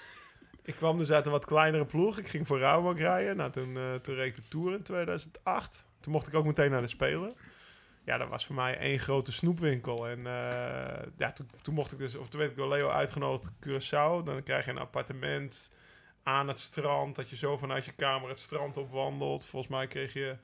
ik 0.64 0.76
kwam 0.76 0.98
dus 0.98 1.12
uit 1.12 1.26
een 1.26 1.32
wat 1.32 1.46
kleinere 1.46 1.86
ploeg. 1.86 2.18
Ik 2.18 2.28
ging 2.28 2.48
voor 2.48 2.60
Rauwbank 2.60 2.98
rijden. 2.98 3.38
Nou, 3.38 3.52
toen, 3.52 3.78
eh, 3.78 3.94
toen 3.96 4.16
reed 4.16 4.28
ik 4.28 4.36
de 4.36 4.48
Tour 4.48 4.74
in 4.74 4.84
2008. 4.84 5.86
Toen 6.00 6.12
mocht 6.12 6.28
ik 6.28 6.34
ook 6.34 6.46
meteen 6.46 6.72
naar 6.72 6.82
de 6.82 6.88
Spelen. 6.88 7.36
Ja, 8.04 8.18
dat 8.18 8.28
was 8.30 8.46
voor 8.46 8.56
mij 8.56 8.78
één 8.78 9.00
grote 9.00 9.32
snoepwinkel. 9.32 10.08
En 10.08 10.18
eh, 10.18 11.06
ja, 11.18 11.32
toen, 11.34 11.50
toen 11.62 11.74
mocht 11.74 11.92
ik 11.92 11.98
dus, 11.98 12.16
of 12.16 12.28
toen 12.28 12.40
werd 12.40 12.52
ik 12.52 12.58
door 12.58 12.68
Leo 12.70 12.90
uitgenodigd 12.90 13.52
Curaçao. 13.68 14.24
Dan 14.24 14.44
krijg 14.44 14.66
je 14.66 14.72
een 14.72 14.78
appartement, 14.78 15.72
aan 16.26 16.48
het 16.48 16.60
strand. 16.60 17.16
Dat 17.16 17.30
je 17.30 17.36
zo 17.36 17.58
vanuit 17.58 17.86
je 17.86 17.92
kamer 17.92 18.30
het 18.30 18.40
strand 18.40 18.78
opwandelt. 18.78 19.46
Volgens 19.46 19.72
mij 19.72 19.88
kreeg 19.88 20.14
je... 20.14 20.36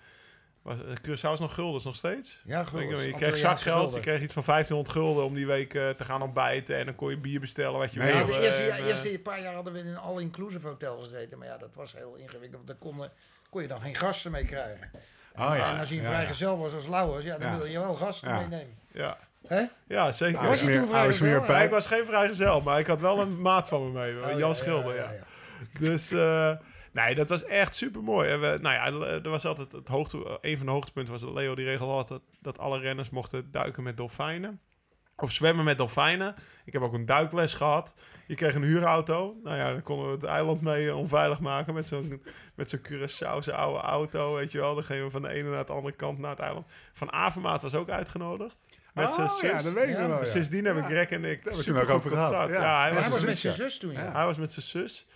Was, 0.62 0.76
eh, 0.76 0.96
Curaçao 1.08 1.32
is 1.34 1.40
nog 1.40 1.54
guldens 1.54 1.84
nog 1.84 1.96
steeds? 1.96 2.42
Ja, 2.46 2.66
niet, 2.74 2.90
je 3.04 3.12
kreeg 3.12 3.38
zakgeld, 3.38 3.94
je 3.94 4.00
kreeg 4.00 4.22
iets 4.22 4.34
van 4.34 4.44
1500 4.46 4.96
gulden 4.98 5.26
om 5.26 5.34
die 5.36 5.46
week 5.48 5.74
eh, 5.74 5.90
te 5.90 6.04
gaan 6.04 6.22
ontbijten. 6.22 6.78
En 6.78 6.86
dan 6.86 6.96
kon 6.96 7.10
je 7.10 7.18
bier 7.18 7.40
bestellen 7.40 7.80
wat 7.80 7.94
je 7.94 8.00
Nee, 8.00 8.14
wilde. 8.14 8.32
Ja, 8.32 8.38
de 8.40 8.44
eerste, 8.46 8.62
en, 8.64 8.68
ja, 8.68 8.76
eh, 8.76 8.86
eerste 8.88 9.20
paar 9.24 9.42
jaar 9.42 9.54
hadden 9.54 9.74
we 9.74 9.80
in 9.80 9.88
een 9.88 9.98
all-inclusive 9.98 10.68
hotel 10.68 11.00
gezeten. 11.00 11.38
Maar 11.38 11.48
ja, 11.48 11.58
dat 11.58 11.70
was 11.74 11.94
heel 11.94 12.16
ingewikkeld. 12.16 12.54
Want 12.66 12.68
daar 12.68 12.76
kon, 12.92 13.08
kon 13.50 13.62
je 13.62 13.68
dan 13.68 13.82
geen 13.82 13.96
gasten 13.96 14.32
mee 14.32 14.46
krijgen. 14.46 14.92
Oh 15.36 15.54
ja. 15.56 15.74
en 15.74 15.80
als 15.80 15.90
je 15.90 15.96
een 15.96 16.02
ja, 16.02 16.08
vrijgezel 16.10 16.58
was 16.58 16.74
als 16.74 16.88
Lauwers, 16.88 17.26
ja, 17.26 17.38
dan 17.38 17.52
Ja. 17.52 17.58
wil 17.58 17.66
je 17.66 17.80
wel 17.80 17.96
gasten 17.96 18.30
Ja. 18.30 18.40
meenemen. 18.40 18.78
ja. 18.92 19.18
Hè? 19.48 19.64
ja, 19.88 20.12
zeker. 20.12 20.36
Oude 20.38 20.50
Was 20.50 20.60
je 20.62 20.66
toen 20.78 20.88
vrijgezel? 20.88 21.62
ik 21.64 21.70
was 21.70 21.86
geen 21.86 22.06
vrijgezel, 22.06 22.62
maar 22.62 22.80
ik 22.80 22.88
had 22.88 23.02
wel 23.02 23.20
een 23.20 23.42
maat 23.42 23.68
van 23.68 23.84
me 23.92 24.00
mee. 24.00 24.24
Oh, 24.24 24.30
Jan 24.30 24.48
ja, 24.50 24.54
Schilder, 24.54 24.96
ja. 24.96 25.14
Dus 25.80 26.12
eh, 26.12 26.52
nee, 26.92 27.16
dat 27.16 27.30
was 27.30 27.44
echt 27.44 27.76
super 27.76 28.04
mooi. 28.04 28.30
En 28.30 28.40
we, 28.42 28.58
nou 28.62 28.76
ja, 28.76 29.08
er 29.24 29.30
was 29.30 29.46
altijd 29.46 29.72
het 29.72 29.88
hoogte, 29.88 30.38
een 30.42 30.58
van 30.58 30.66
de 30.66 30.72
hoogtepunten 30.72 31.14
was 31.14 31.22
dat 31.22 31.34
Leo 31.34 31.56
die 31.56 31.66
regelde 31.66 31.94
altijd 31.94 32.22
dat 32.42 32.58
alle 32.60 32.80
renners 32.80 33.10
mochten 33.10 33.52
duiken 33.52 33.84
met 33.84 33.98
dolfijnen. 33.98 34.60
Of 35.16 35.32
zwemmen 35.32 35.66
met 35.66 35.78
dolfijnen. 35.78 36.36
Ik 36.66 36.74
heb 36.74 36.82
ook 36.82 36.94
een 36.94 37.06
duikles 37.06 37.54
gehad. 37.54 37.94
Je 38.28 38.36
kreeg 38.36 38.56
een 38.56 38.64
huurauto. 38.64 39.36
Nou 39.44 39.58
ja, 39.58 39.72
dan 39.72 39.82
konden 39.82 40.06
we 40.08 40.12
het 40.14 40.24
eiland 40.24 40.62
mee 40.62 40.88
eh, 40.90 40.98
onveilig 40.98 41.40
maken 41.40 41.74
met 41.74 41.86
zo'n 41.86 42.24
met 42.56 42.70
zo'n 42.70 42.80
Curaçaose 42.88 43.54
oude 43.54 43.80
auto, 43.80 44.34
weet 44.34 44.52
je 44.52 44.60
wel. 44.60 44.74
Dan 44.74 44.84
gingen 44.84 45.04
we 45.04 45.10
van 45.12 45.22
de 45.22 45.30
ene 45.30 45.50
naar 45.50 45.66
de 45.66 45.72
andere 45.74 45.96
kant 45.96 46.20
naar 46.20 46.30
het 46.30 46.40
eiland. 46.40 46.66
Van 46.94 47.12
Avermaat 47.12 47.62
was 47.62 47.74
ook 47.74 47.90
uitgenodigd. 47.90 48.58
Met 48.94 49.14
zijn 49.14 49.28
Oh, 49.28 49.38
zus. 49.38 49.50
ja, 49.50 49.62
dat 49.62 49.74
weet 49.74 49.90
ik 49.90 49.96
Ja, 49.96 50.08
wel. 50.08 50.18
Ja. 50.20 50.26
Sindsdien 50.26 50.66
heb 50.66 50.78
ik. 50.78 50.88
Rek 50.88 51.10
en 51.12 51.26
ik 51.26 51.42
ook 51.48 51.90
over 51.90 52.12
gehad, 52.12 52.30
contact. 52.30 52.54
ja. 52.54 52.62
Ja, 52.62 52.82
hij 52.82 52.94
was, 52.94 53.04
hij 53.06 53.12
zijn 53.12 53.12
was 53.12 53.24
met 53.24 53.40
zijn 53.40 53.54
zus 53.54 53.78
toen, 53.78 53.92
ja. 53.92 54.04
Ja. 54.04 54.12
hij 54.12 54.26
was 54.26 54.38
met 54.38 54.52
zijn 54.52 54.66
zus. 54.66 55.08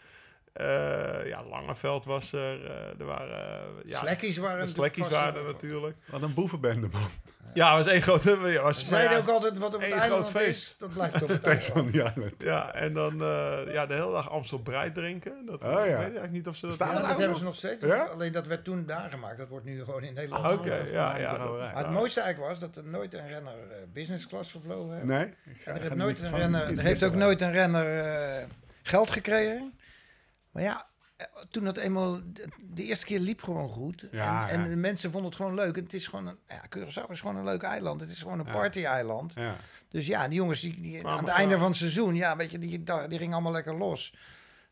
Eh, 0.55 1.27
ja, 1.27 1.43
Langeveld 1.43 2.05
was 2.05 2.33
er. 2.33 2.65
eh, 2.65 2.99
er 2.99 3.05
waren... 3.05 3.59
eh, 3.83 3.89
ja, 3.89 3.99
Slekkies 3.99 4.37
waren 4.37 4.67
Slekkies 4.67 5.07
waren 5.07 5.35
er 5.35 5.43
natuurlijk. 5.43 5.97
Wat 6.05 6.21
een 6.21 6.33
boevenbende, 6.33 6.87
man. 6.91 7.09
Ja, 7.53 7.77
het 7.77 7.85
was 7.85 7.93
één. 7.93 8.51
Ja, 8.51 8.61
was, 8.61 8.75
maar 8.75 8.99
zeiden 8.99 9.17
ja, 9.17 9.23
ook 9.23 9.29
altijd, 9.29 9.57
wat 9.57 9.75
op 9.75 9.81
het 9.81 9.91
eiland 9.91 10.29
groot 10.29 10.43
feest. 10.43 10.61
is, 10.61 10.75
dat 10.77 10.89
blijft 10.89 11.15
op 11.21 11.27
het 11.27 11.31
Steeds 11.31 11.67
van 11.67 11.85
die 11.91 12.03
ja, 12.37 12.73
en 12.73 12.93
dan 12.93 13.21
eh, 13.21 13.59
ja, 13.73 13.85
de 13.85 13.93
hele 13.93 14.11
dag 14.11 14.29
Amstel 14.29 14.59
Breit 14.59 14.93
drinken. 14.93 15.45
Dat, 15.45 15.63
Oh, 15.63 15.71
ik 15.71 15.77
ja. 15.77 15.83
weet 15.83 15.97
eigenlijk 15.97 16.31
niet 16.31 16.47
of 16.47 16.55
ze 16.55 16.67
dat... 16.67 16.77
Dat 16.77 17.05
hebben 17.07 17.27
nog? 17.29 17.37
ze 17.37 17.43
nog 17.43 17.55
steeds. 17.55 17.83
Ja? 17.83 18.03
Alleen 18.03 18.31
dat 18.31 18.47
werd 18.47 18.63
toen 18.63 18.85
daar 18.85 19.09
gemaakt. 19.09 19.37
Dat 19.37 19.47
wordt 19.47 19.65
nu 19.65 19.83
gewoon 19.83 20.03
in 20.03 20.13
Nederland. 20.13 20.59
Oké, 20.59 20.69
gemaakt. 20.69 20.89
ja, 20.89 21.17
ja. 21.17 21.37
Maar 21.37 21.75
het 21.83 21.89
mooiste 21.91 22.21
eigenlijk 22.21 22.49
was 22.49 22.59
dat 22.59 22.75
er 22.75 22.89
nooit 22.89 23.13
een 23.13 23.27
renner 23.27 23.53
business 23.93 24.27
class 24.27 24.51
gevlogen 24.51 24.93
heeft. 24.93 25.05
Nee? 25.05 25.19
En 25.25 25.33
er 25.65 25.73
heeft, 25.73 25.87
ga 25.87 25.93
nooit 25.95 26.21
niet 26.21 26.31
een 26.31 26.37
renner, 26.37 26.61
er 26.77 26.83
heeft 26.83 27.03
ook 27.03 27.15
nooit 27.15 27.41
een 27.41 27.51
renner 27.51 28.47
geld 28.83 29.09
gekregen. 29.11 29.73
Maar 30.55 30.63
ja, 30.63 30.85
eh, 31.15 31.25
toen 31.49 31.63
dat 31.63 31.77
eenmaal 31.77 32.21
de, 32.59 32.83
eerste 32.83 33.05
keer 33.05 33.19
liep 33.19 33.43
gewoon 33.43 33.69
goed. 33.69 34.07
Ja, 34.11 34.49
en, 34.49 34.63
en 34.63 34.69
de 34.69 34.75
mensen 34.75 35.11
vonden 35.11 35.29
het 35.29 35.39
gewoon 35.39 35.53
leuk. 35.53 35.77
En 35.77 35.83
het 35.83 35.93
is 35.93 36.07
gewoon 36.07 36.27
een, 36.27 36.37
ja, 36.47 36.61
Curaçao 36.69 37.11
is 37.11 37.19
gewoon 37.19 37.35
een 37.35 37.43
leuk 37.43 37.61
eiland. 37.61 38.01
Het 38.01 38.09
is 38.09 38.21
gewoon 38.21 38.39
een 38.39 38.51
party-eiland. 38.51 39.33
Ja. 39.33 39.55
Dus 39.89 40.07
ja, 40.07 40.27
die 40.27 40.37
jongens 40.37 40.61
die, 40.61 40.79
die 40.79 41.07
aan 41.07 41.17
het 41.17 41.27
einde 41.27 41.57
van 41.57 41.67
het 41.67 41.75
seizoen, 41.75 42.15
ja, 42.15 42.35
weet 42.35 42.51
je, 42.51 42.57
die, 42.57 42.83
die, 42.83 43.07
die 43.07 43.17
gingen 43.17 43.33
allemaal 43.33 43.51
lekker 43.51 43.77
los. 43.77 44.13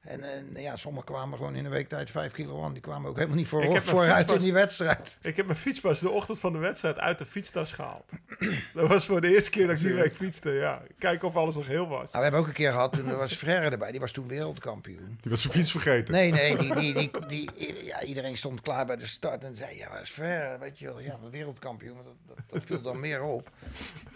En, 0.03 0.23
en 0.23 0.61
ja, 0.61 0.75
sommigen 0.75 1.05
kwamen 1.05 1.37
gewoon 1.37 1.55
in 1.55 1.65
een 1.65 1.71
week 1.71 1.87
tijd 1.87 2.11
vijf 2.11 2.31
kilo 2.31 2.63
aan. 2.63 2.73
Die 2.73 2.81
kwamen 2.81 3.09
ook 3.09 3.15
helemaal 3.15 3.37
niet 3.37 3.47
voor, 3.47 3.81
vooruit 3.83 4.31
in 4.31 4.41
die 4.41 4.53
wedstrijd. 4.53 5.17
Ik 5.21 5.35
heb 5.35 5.45
mijn 5.45 5.57
fietspas 5.57 5.99
de 5.99 6.09
ochtend 6.09 6.39
van 6.39 6.53
de 6.53 6.59
wedstrijd 6.59 6.99
uit 6.99 7.17
de 7.17 7.25
fietstas 7.25 7.71
gehaald. 7.71 8.11
dat 8.73 8.87
was 8.87 9.05
voor 9.05 9.21
de 9.21 9.33
eerste 9.33 9.49
keer 9.49 9.67
dat 9.67 9.77
ik 9.77 9.83
die 9.83 9.93
week 9.93 10.15
fietste. 10.15 10.51
Ja, 10.51 10.81
kijken 10.97 11.27
of 11.27 11.35
alles 11.35 11.55
nog 11.55 11.67
heel 11.67 11.87
was. 11.87 12.11
Nou, 12.11 12.17
we 12.17 12.21
hebben 12.21 12.39
ook 12.39 12.47
een 12.47 12.53
keer 12.53 12.71
gehad, 12.71 12.93
toen 12.93 13.15
was 13.15 13.33
Frère 13.33 13.69
erbij. 13.69 13.91
Die 13.91 13.99
was 13.99 14.11
toen 14.11 14.27
wereldkampioen. 14.27 15.17
Die 15.21 15.31
was 15.31 15.41
zijn 15.41 15.53
fiets 15.53 15.71
vergeten. 15.71 16.13
Nee, 16.13 16.31
nee, 16.31 16.57
die, 16.57 16.75
die, 16.75 16.93
die, 16.93 17.11
die, 17.27 17.85
ja, 17.85 18.03
iedereen 18.03 18.37
stond 18.37 18.61
klaar 18.61 18.85
bij 18.85 18.97
de 18.97 19.07
start 19.07 19.43
en 19.43 19.55
zei, 19.55 19.77
ja, 19.77 19.89
dat 19.89 20.01
is 20.01 20.09
Frère, 20.09 20.57
weet 20.57 20.79
je 20.79 20.85
wel. 20.85 20.99
Ja, 20.99 21.19
wereldkampioen, 21.31 21.95
dat, 21.95 22.15
dat, 22.27 22.37
dat 22.47 22.63
viel 22.63 22.81
dan 22.81 22.99
meer 22.99 23.23
op. 23.23 23.49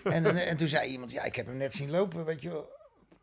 En, 0.04 0.26
en, 0.26 0.36
en 0.36 0.58
toen 0.58 0.68
zei 0.68 0.90
iemand, 0.90 1.12
ja, 1.12 1.24
ik 1.24 1.36
heb 1.36 1.46
hem 1.46 1.58
net 1.58 1.74
zien 1.74 1.90
lopen, 1.90 2.26
weet 2.26 2.42
je 2.42 2.50
wel. 2.50 2.77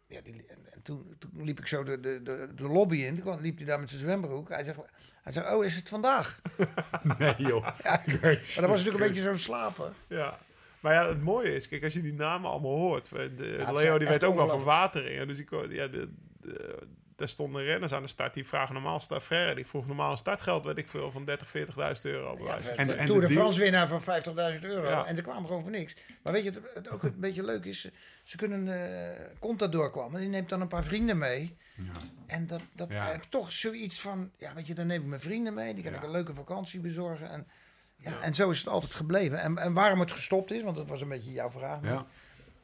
Ja, 0.06 0.20
die, 0.20 0.44
en, 0.46 0.72
en 0.72 0.82
toen, 0.82 1.16
toen 1.18 1.44
liep 1.44 1.58
ik 1.58 1.66
zo 1.66 1.82
de, 1.82 2.00
de, 2.00 2.22
de, 2.22 2.48
de 2.54 2.62
lobby 2.62 2.96
in. 2.96 3.22
Toen 3.22 3.40
liep 3.40 3.56
hij 3.56 3.66
daar 3.66 3.80
met 3.80 3.88
zijn 3.88 4.00
zwembroek. 4.00 4.48
Hij 4.48 4.64
zegt, 4.64 4.78
hij 5.22 5.32
zei, 5.32 5.54
oh, 5.54 5.64
is 5.64 5.76
het 5.76 5.88
vandaag? 5.88 6.40
Nee, 7.18 7.34
joh. 7.38 7.68
Ja, 7.82 8.02
maar 8.06 8.40
dat 8.54 8.54
was 8.54 8.84
natuurlijk 8.84 9.04
een 9.04 9.08
beetje 9.08 9.22
zo'n 9.22 9.38
slapen. 9.38 9.92
Ja. 10.06 10.38
Maar 10.80 10.94
ja, 10.94 11.08
het 11.08 11.22
mooie 11.22 11.54
is, 11.54 11.68
kijk, 11.68 11.82
als 11.82 11.92
je 11.92 12.02
die 12.02 12.14
namen 12.14 12.50
allemaal 12.50 12.76
hoort. 12.76 13.08
De, 13.10 13.56
het 13.58 13.76
Leo 13.76 13.98
die 13.98 14.08
weet 14.08 14.24
ook 14.24 14.34
wel 14.34 14.48
van 14.48 14.62
wateringen. 14.62 15.28
Dus 15.28 15.38
ik, 15.38 15.50
ja, 15.50 15.86
de, 15.86 16.08
de, 16.40 16.86
daar 17.16 17.28
stonden 17.28 17.62
renners 17.62 17.92
aan 17.92 18.02
de 18.02 18.08
start. 18.08 18.34
Die 18.34 18.46
vragen 18.46 18.74
normaal 18.74 19.00
start. 19.00 19.22
Frère, 19.22 19.54
die 19.54 19.66
vroeg 19.66 19.86
normaal 19.86 20.10
een 20.10 20.16
startgeld, 20.16 20.64
weet 20.64 20.78
ik 20.78 20.88
veel, 20.88 21.10
van 21.10 21.24
30, 21.24 21.48
40.000 21.48 22.00
euro. 22.02 22.38
Ja, 22.44 22.58
En- 22.76 22.86
de 22.86 22.92
en 22.94 23.06
Tour 23.06 23.20
de 23.20 23.26
de 23.26 23.32
France 23.32 23.60
winnaar 23.60 23.86
van 23.88 24.00
50.000 24.02 24.64
euro. 24.64 24.88
Ja. 24.88 25.04
En 25.06 25.16
ze 25.16 25.22
kwamen 25.22 25.46
gewoon 25.46 25.62
voor 25.62 25.70
niks. 25.72 25.96
Maar 26.22 26.32
weet 26.32 26.44
je, 26.44 26.50
het, 26.50 26.60
het 26.74 26.88
ook 26.88 27.02
een 27.02 27.20
beetje 27.26 27.44
leuk 27.44 27.64
is, 27.64 27.90
ze 28.22 28.36
kunnen, 28.36 28.68
eh 28.68 29.26
Contador 29.38 29.90
kwam, 29.90 30.14
en 30.14 30.20
die 30.20 30.28
neemt 30.28 30.48
dan 30.48 30.60
een 30.60 30.68
paar 30.68 30.84
vrienden 30.84 31.18
mee. 31.18 31.56
Ja. 31.76 31.92
En 32.26 32.46
dat, 32.46 32.60
dat 32.74 32.90
Ja. 32.92 33.10
heb 33.10 33.22
toch 33.28 33.52
zoiets 33.52 34.00
van, 34.00 34.30
ja 34.36 34.54
weet 34.54 34.66
je, 34.66 34.74
dan 34.74 34.86
neem 34.86 35.00
ik 35.02 35.06
mijn 35.08 35.20
vrienden 35.20 35.54
mee, 35.54 35.74
die 35.74 35.82
kan 35.82 35.92
Ja. 35.92 35.98
ik 35.98 36.04
een 36.04 36.10
leuke 36.10 36.34
vakantie 36.34 36.80
bezorgen. 36.80 37.30
En, 37.30 37.46
ja, 37.96 38.20
en 38.20 38.34
zo 38.34 38.50
is 38.50 38.58
het 38.58 38.68
altijd 38.68 38.94
gebleven. 38.94 39.40
En, 39.40 39.58
en 39.58 39.72
waarom 39.72 40.00
het 40.00 40.12
gestopt 40.12 40.50
is, 40.50 40.62
want 40.62 40.76
dat 40.76 40.88
was 40.88 41.00
een 41.00 41.08
beetje 41.08 41.32
jouw 41.32 41.50
vraag. 41.50 41.78
Ja. 41.82 42.06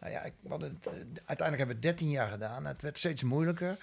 Nou 0.01 0.13
ja, 0.13 0.23
ik, 0.23 0.33
het, 0.49 0.61
eh, 0.87 0.93
uiteindelijk 1.25 1.39
hebben 1.39 1.67
we 1.67 1.73
het 1.73 1.83
13 1.83 2.11
jaar 2.11 2.31
gedaan. 2.31 2.65
Het 2.67 2.83
werd 2.83 2.99
steeds 2.99 3.23
moeilijker. 3.23 3.77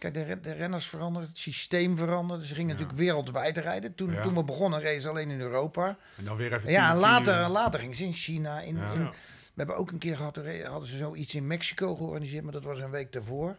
Kijk, 0.00 0.14
de, 0.14 0.22
re- 0.22 0.40
de 0.40 0.52
renners 0.52 0.86
veranderden, 0.88 1.30
het 1.30 1.38
systeem 1.38 1.96
veranderde. 1.96 2.46
Ze 2.46 2.54
gingen 2.54 2.70
natuurlijk 2.70 2.98
wereldwijd 2.98 3.56
rijden. 3.56 3.94
Toen, 3.94 4.12
Ja. 4.12 4.22
toen 4.22 4.34
we 4.34 4.44
begonnen, 4.44 4.80
reden 4.80 5.00
ze 5.02 5.08
alleen 5.08 5.30
in 5.30 5.40
Europa. 5.40 5.96
En 6.16 6.24
dan 6.24 6.36
weer 6.36 6.52
even 6.52 6.70
Ja, 6.70 6.90
en 6.90 6.96
later, 6.96 7.48
later 7.48 7.80
gingen 7.80 7.96
ze 7.96 8.04
in 8.04 8.12
China. 8.12 8.60
In, 8.60 8.76
Ja. 8.76 8.92
in- 8.92 9.10
we 9.10 9.66
hebben 9.66 9.76
ook 9.76 9.90
een 9.90 9.98
keer 9.98 10.16
gehad, 10.16 10.36
hadden 10.64 10.88
ze 10.88 10.96
zoiets 10.96 11.34
in 11.34 11.46
Mexico 11.46 11.94
georganiseerd, 11.96 12.42
maar 12.44 12.52
dat 12.52 12.64
was 12.64 12.78
een 12.80 12.90
week 12.90 13.12
daarvoor. 13.12 13.58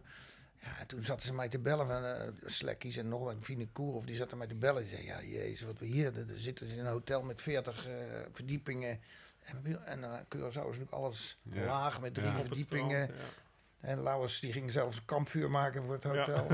Ja, 0.62 0.78
en 0.80 0.86
toen 0.86 1.02
zaten 1.04 1.22
ze 1.26 1.32
mij 1.32 1.48
te 1.48 1.58
bellen 1.58 1.86
van 1.86 2.04
uh, 2.04 2.12
Slekkies 2.46 2.96
en 2.96 3.08
nog 3.08 3.26
een 3.26 3.42
Vinekour, 3.42 3.94
of 3.94 4.04
die 4.04 4.16
zaten 4.16 4.38
mij 4.38 4.46
te 4.46 4.54
bellen. 4.54 4.82
Die 4.82 4.90
zei, 4.90 5.04
ja, 5.04 5.22
jezus, 5.22 5.62
wat 5.66 5.78
we 5.78 5.86
hier, 5.86 6.16
er 6.16 6.26
zitten 6.34 6.68
ze 6.68 6.72
in 6.74 6.80
een 6.80 6.86
hotel 6.92 7.22
met 7.22 7.42
40 7.42 7.86
eh, 7.86 7.92
verdiepingen. 8.32 9.00
En, 9.44 9.84
en 9.84 9.98
uh, 10.00 10.14
Curaçao 10.36 10.48
is 10.48 10.54
natuurlijk 10.54 10.90
alles 10.92 11.38
Ja. 11.42 11.64
laag 11.64 12.00
met 12.00 12.14
drie 12.14 12.26
Ja. 12.26 12.36
Verdiepingen. 12.36 13.02
strand, 13.04 13.20
ja. 13.20 13.40
En 13.82 14.02
Lauwers 14.02 14.40
die 14.40 14.52
ging 14.52 14.70
zelfs 14.70 14.96
een 14.96 15.04
kampvuur 15.04 15.50
maken 15.50 15.82
voor 15.84 15.92
het 15.94 16.02
Ja. 16.02 16.10
hotel. 16.18 16.46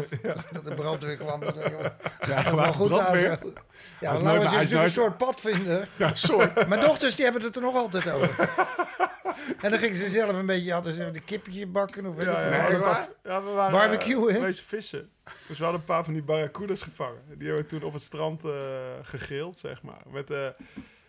Dat 0.52 0.64
de 0.64 0.74
brandweer 0.74 1.16
kwam. 1.16 1.40
Dat 1.40 1.54
Ja, 1.54 2.36
is 2.38 2.42
wel 2.42 2.42
gewoon 2.44 2.72
goed 2.72 2.98
aan 2.98 3.18
Ja, 4.00 4.20
Lauwers 4.22 4.44
is 4.52 4.58
natuurlijk 4.58 4.82
een 4.84 4.90
soort 4.90 5.16
padvinder. 5.16 5.88
Ja, 5.96 6.14
sorry. 6.14 6.50
Mijn 6.68 6.80
dochters 6.80 7.14
die 7.14 7.24
hebben 7.24 7.42
het 7.42 7.56
er 7.56 7.62
nog 7.62 7.74
altijd 7.74 8.10
over. 8.10 8.48
en 9.62 9.70
dan 9.70 9.78
gingen 9.78 9.96
ze 9.96 10.08
zelf 10.08 10.32
een 10.36 10.46
beetje, 10.46 10.72
hadden 10.72 10.94
ze 10.94 11.02
een 11.02 11.24
kippetje 11.24 11.66
bakken 11.66 12.06
of 12.06 12.22
Ja, 12.24 12.30
ja, 12.54 12.68
we 12.70 12.76
paar- 12.78 13.08
ja, 13.24 13.42
we 13.42 13.50
waren 13.50 13.72
Barbecue, 13.72 14.52
vissen. 14.54 15.10
Dus 15.48 15.58
we 15.58 15.62
hadden 15.64 15.80
een 15.80 15.86
paar 15.86 16.04
van 16.04 16.12
die 16.12 16.22
barracudas 16.22 16.82
gevangen. 16.82 17.22
Die 17.38 17.46
hebben 17.46 17.64
we 17.64 17.70
toen 17.70 17.82
op 17.82 17.92
het 17.92 18.02
strand 18.02 18.44
eh 18.44 18.50
gegrild, 19.02 19.58
zeg 19.58 19.82
maar. 19.82 20.00
Met, 20.06 20.30
eh 20.30 20.46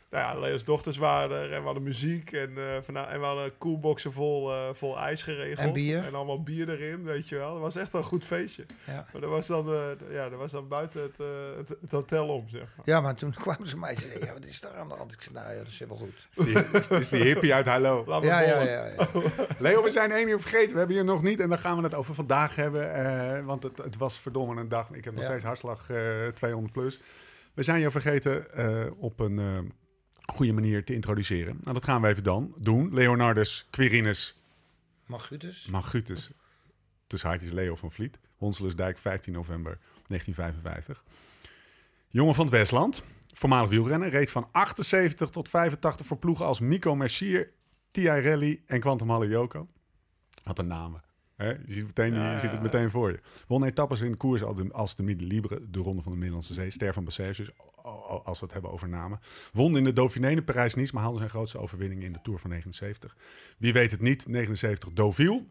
nou 0.10 0.24
ja, 0.36 0.40
Leo's 0.40 0.64
dochters 0.64 0.98
waren 0.98 1.38
er 1.38 1.52
en 1.54 1.60
we 1.60 1.66
hadden 1.66 1.84
muziek. 1.84 2.32
En, 2.32 2.52
eh 2.58 2.64
vana- 2.82 3.08
en 3.10 3.20
we 3.20 3.26
hadden 3.26 3.58
koelboxen 3.58 4.12
vol, 4.12 4.52
eh, 4.52 4.70
vol 4.74 5.00
ijs 5.00 5.22
geregeld. 5.24 5.68
En 5.68 5.74
bier. 5.74 6.06
En 6.06 6.16
allemaal 6.16 6.44
bier 6.44 6.70
erin, 6.70 7.04
weet 7.04 7.30
je 7.30 7.36
wel. 7.36 7.52
Dat 7.54 7.62
was 7.62 7.76
echt 7.76 7.94
een 7.94 8.04
goed 8.04 8.24
feestje. 8.24 8.66
Ja. 8.86 9.06
Maar 9.12 9.22
dat 9.22 9.30
was 9.30 9.48
dan, 9.48 9.74
eh, 9.74 9.82
ja, 10.12 10.30
dat 10.30 10.40
was 10.40 10.52
dan 10.52 10.68
buiten 10.68 11.02
het, 11.02 11.20
eh, 11.20 11.26
het, 11.58 11.70
het 11.82 11.92
hotel 11.92 12.28
om, 12.28 12.50
zeg 12.50 12.62
maar. 12.62 12.86
ja, 12.86 13.02
maar 13.02 13.16
toen 13.16 13.32
kwamen 13.34 13.68
ze 13.68 13.78
mij 13.78 13.90
en 13.96 14.02
zeiden, 14.02 14.26
ja, 14.28 14.34
wat 14.34 14.46
is 14.46 14.62
daar 14.62 14.76
aan 14.76 14.88
de 14.88 14.94
hand? 14.96 15.12
Ik 15.12 15.22
zei, 15.22 15.36
nou 15.36 15.52
ja, 15.52 15.58
dat 15.58 15.68
is 15.68 15.80
wel 15.80 15.98
goed. 15.98 16.28
Is 16.36 16.46
die, 16.46 16.80
is, 16.80 16.88
is 16.88 17.10
die 17.10 17.24
hippie 17.24 17.54
uit 17.54 17.66
Hallo. 17.66 18.04
Laat 18.08 18.24
Ja, 18.24 18.40
ja, 18.40 18.62
ja. 18.62 18.86
ja. 18.86 18.94
Leo, 19.60 19.84
we 19.84 19.92
zijn 19.92 20.12
één 20.12 20.28
uur 20.30 20.40
vergeten. 20.40 20.72
We 20.72 20.78
hebben 20.78 20.96
hier 20.96 21.06
nog 21.06 21.22
niet. 21.24 21.40
En 21.40 21.50
dan 21.50 21.60
gaan 21.60 21.78
we 21.78 21.84
het 21.84 21.94
over 21.94 22.16
vandaag 22.16 22.56
hebben. 22.56 22.94
eh, 22.94 23.46
want 23.46 23.64
het, 23.64 23.78
het 23.78 23.98
was 23.98 24.20
verdomme 24.20 24.62
een 24.62 24.70
dag. 24.70 24.90
Ik 24.92 25.04
heb 25.04 25.14
nog 25.14 25.24
Ja. 25.24 25.30
steeds 25.30 25.44
hartslag 25.44 25.90
eh 25.90 26.28
200 26.34 26.74
plus. 26.74 27.00
We 27.54 27.64
zijn 27.64 27.80
je 27.80 27.92
vergeten 27.92 28.54
eh, 28.54 28.86
op 28.98 29.20
een 29.20 29.72
goede 30.32 30.54
manier 30.54 30.84
te 30.84 30.94
introduceren. 30.94 31.60
Nou, 31.62 31.74
dat 31.74 31.84
gaan 31.84 32.02
we 32.02 32.08
even 32.08 32.24
dan 32.24 32.54
doen. 32.58 32.94
Leonardus 32.94 33.68
Quirinus 33.70 34.40
Margutus. 35.06 35.66
Magutus. 35.66 36.30
Tussen 37.08 37.30
haakjes 37.30 37.52
Leo 37.52 37.76
van 37.76 37.92
Vliet. 37.92 38.20
Honselensdijk, 38.38 38.98
15 38.98 39.34
november 39.34 39.78
1955. 40.08 41.04
Jongen 42.08 42.36
van 42.36 42.46
het 42.46 42.54
Westland. 42.54 43.04
Voormalig 43.32 43.70
wielrenner. 43.70 44.10
Reed 44.10 44.32
van 44.32 44.48
78 44.52 45.30
tot 45.30 45.50
85 45.50 46.06
voor 46.06 46.18
ploegen 46.18 46.46
als 46.46 46.60
Mico 46.60 46.96
Mercier, 46.96 47.52
Tiarelli 47.92 48.64
en 48.66 48.80
Quantum 48.80 49.10
Halle 49.10 49.28
Joko. 49.28 49.68
Wat 50.44 50.60
een 50.60 50.68
namen. 50.68 51.04
Hè? 51.40 51.48
Je, 51.50 51.74
ziet 51.74 51.86
meteen, 51.86 52.14
Ja, 52.14 52.26
je 52.28 52.34
ja, 52.34 52.40
ziet 52.40 52.52
het 52.52 52.62
meteen 52.62 52.92
voor 52.92 53.12
je. 53.12 53.20
Won 53.48 53.64
etappes 53.64 54.02
in 54.02 54.18
koers 54.18 54.44
als 54.44 54.56
de, 54.56 54.70
de 54.96 55.04
Midi 55.04 55.28
Libre, 55.28 55.70
de 55.70 55.80
Ronde 55.80 56.02
van 56.02 56.12
de 56.12 56.18
Middellandse 56.18 56.54
Zee. 56.54 56.70
Ster 56.70 56.94
van 56.94 57.04
Bessèges, 57.04 57.50
o- 57.82 58.22
als 58.24 58.40
we 58.40 58.46
het 58.46 58.54
hebben 58.54 58.72
over 58.72 58.90
namen. 58.90 59.20
Won 59.54 59.78
in 59.78 59.84
de 59.84 59.94
Dauphiné, 59.94 60.36
Parijs-Nice, 60.44 60.94
maar 60.94 61.04
haalde 61.04 61.18
zijn 61.18 61.30
grootste 61.30 61.58
overwinning 61.58 62.04
in 62.04 62.14
de 62.14 62.22
Tour 62.22 62.40
van 62.40 62.50
79. 62.50 63.16
Wie 63.58 63.74
weet 63.74 63.92
het 63.92 64.02
niet, 64.02 64.28
79 64.28 64.90
Deauville. 64.94 65.46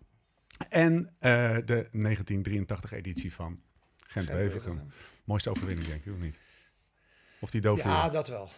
En 0.68 1.14
eh, 1.18 1.31
de 1.55 1.88
1983 1.92 2.92
editie 2.92 3.33
van 3.35 3.61
Gent-Wevergem. 4.07 4.92
Mooiste 5.24 5.51
overwinning, 5.51 5.87
denk 5.88 6.05
ik, 6.05 6.12
of 6.12 6.18
niet? 6.18 6.38
Of 7.40 7.51
die 7.51 7.62
Ja, 7.62 8.09
dat 8.09 8.29
wel. 8.29 8.48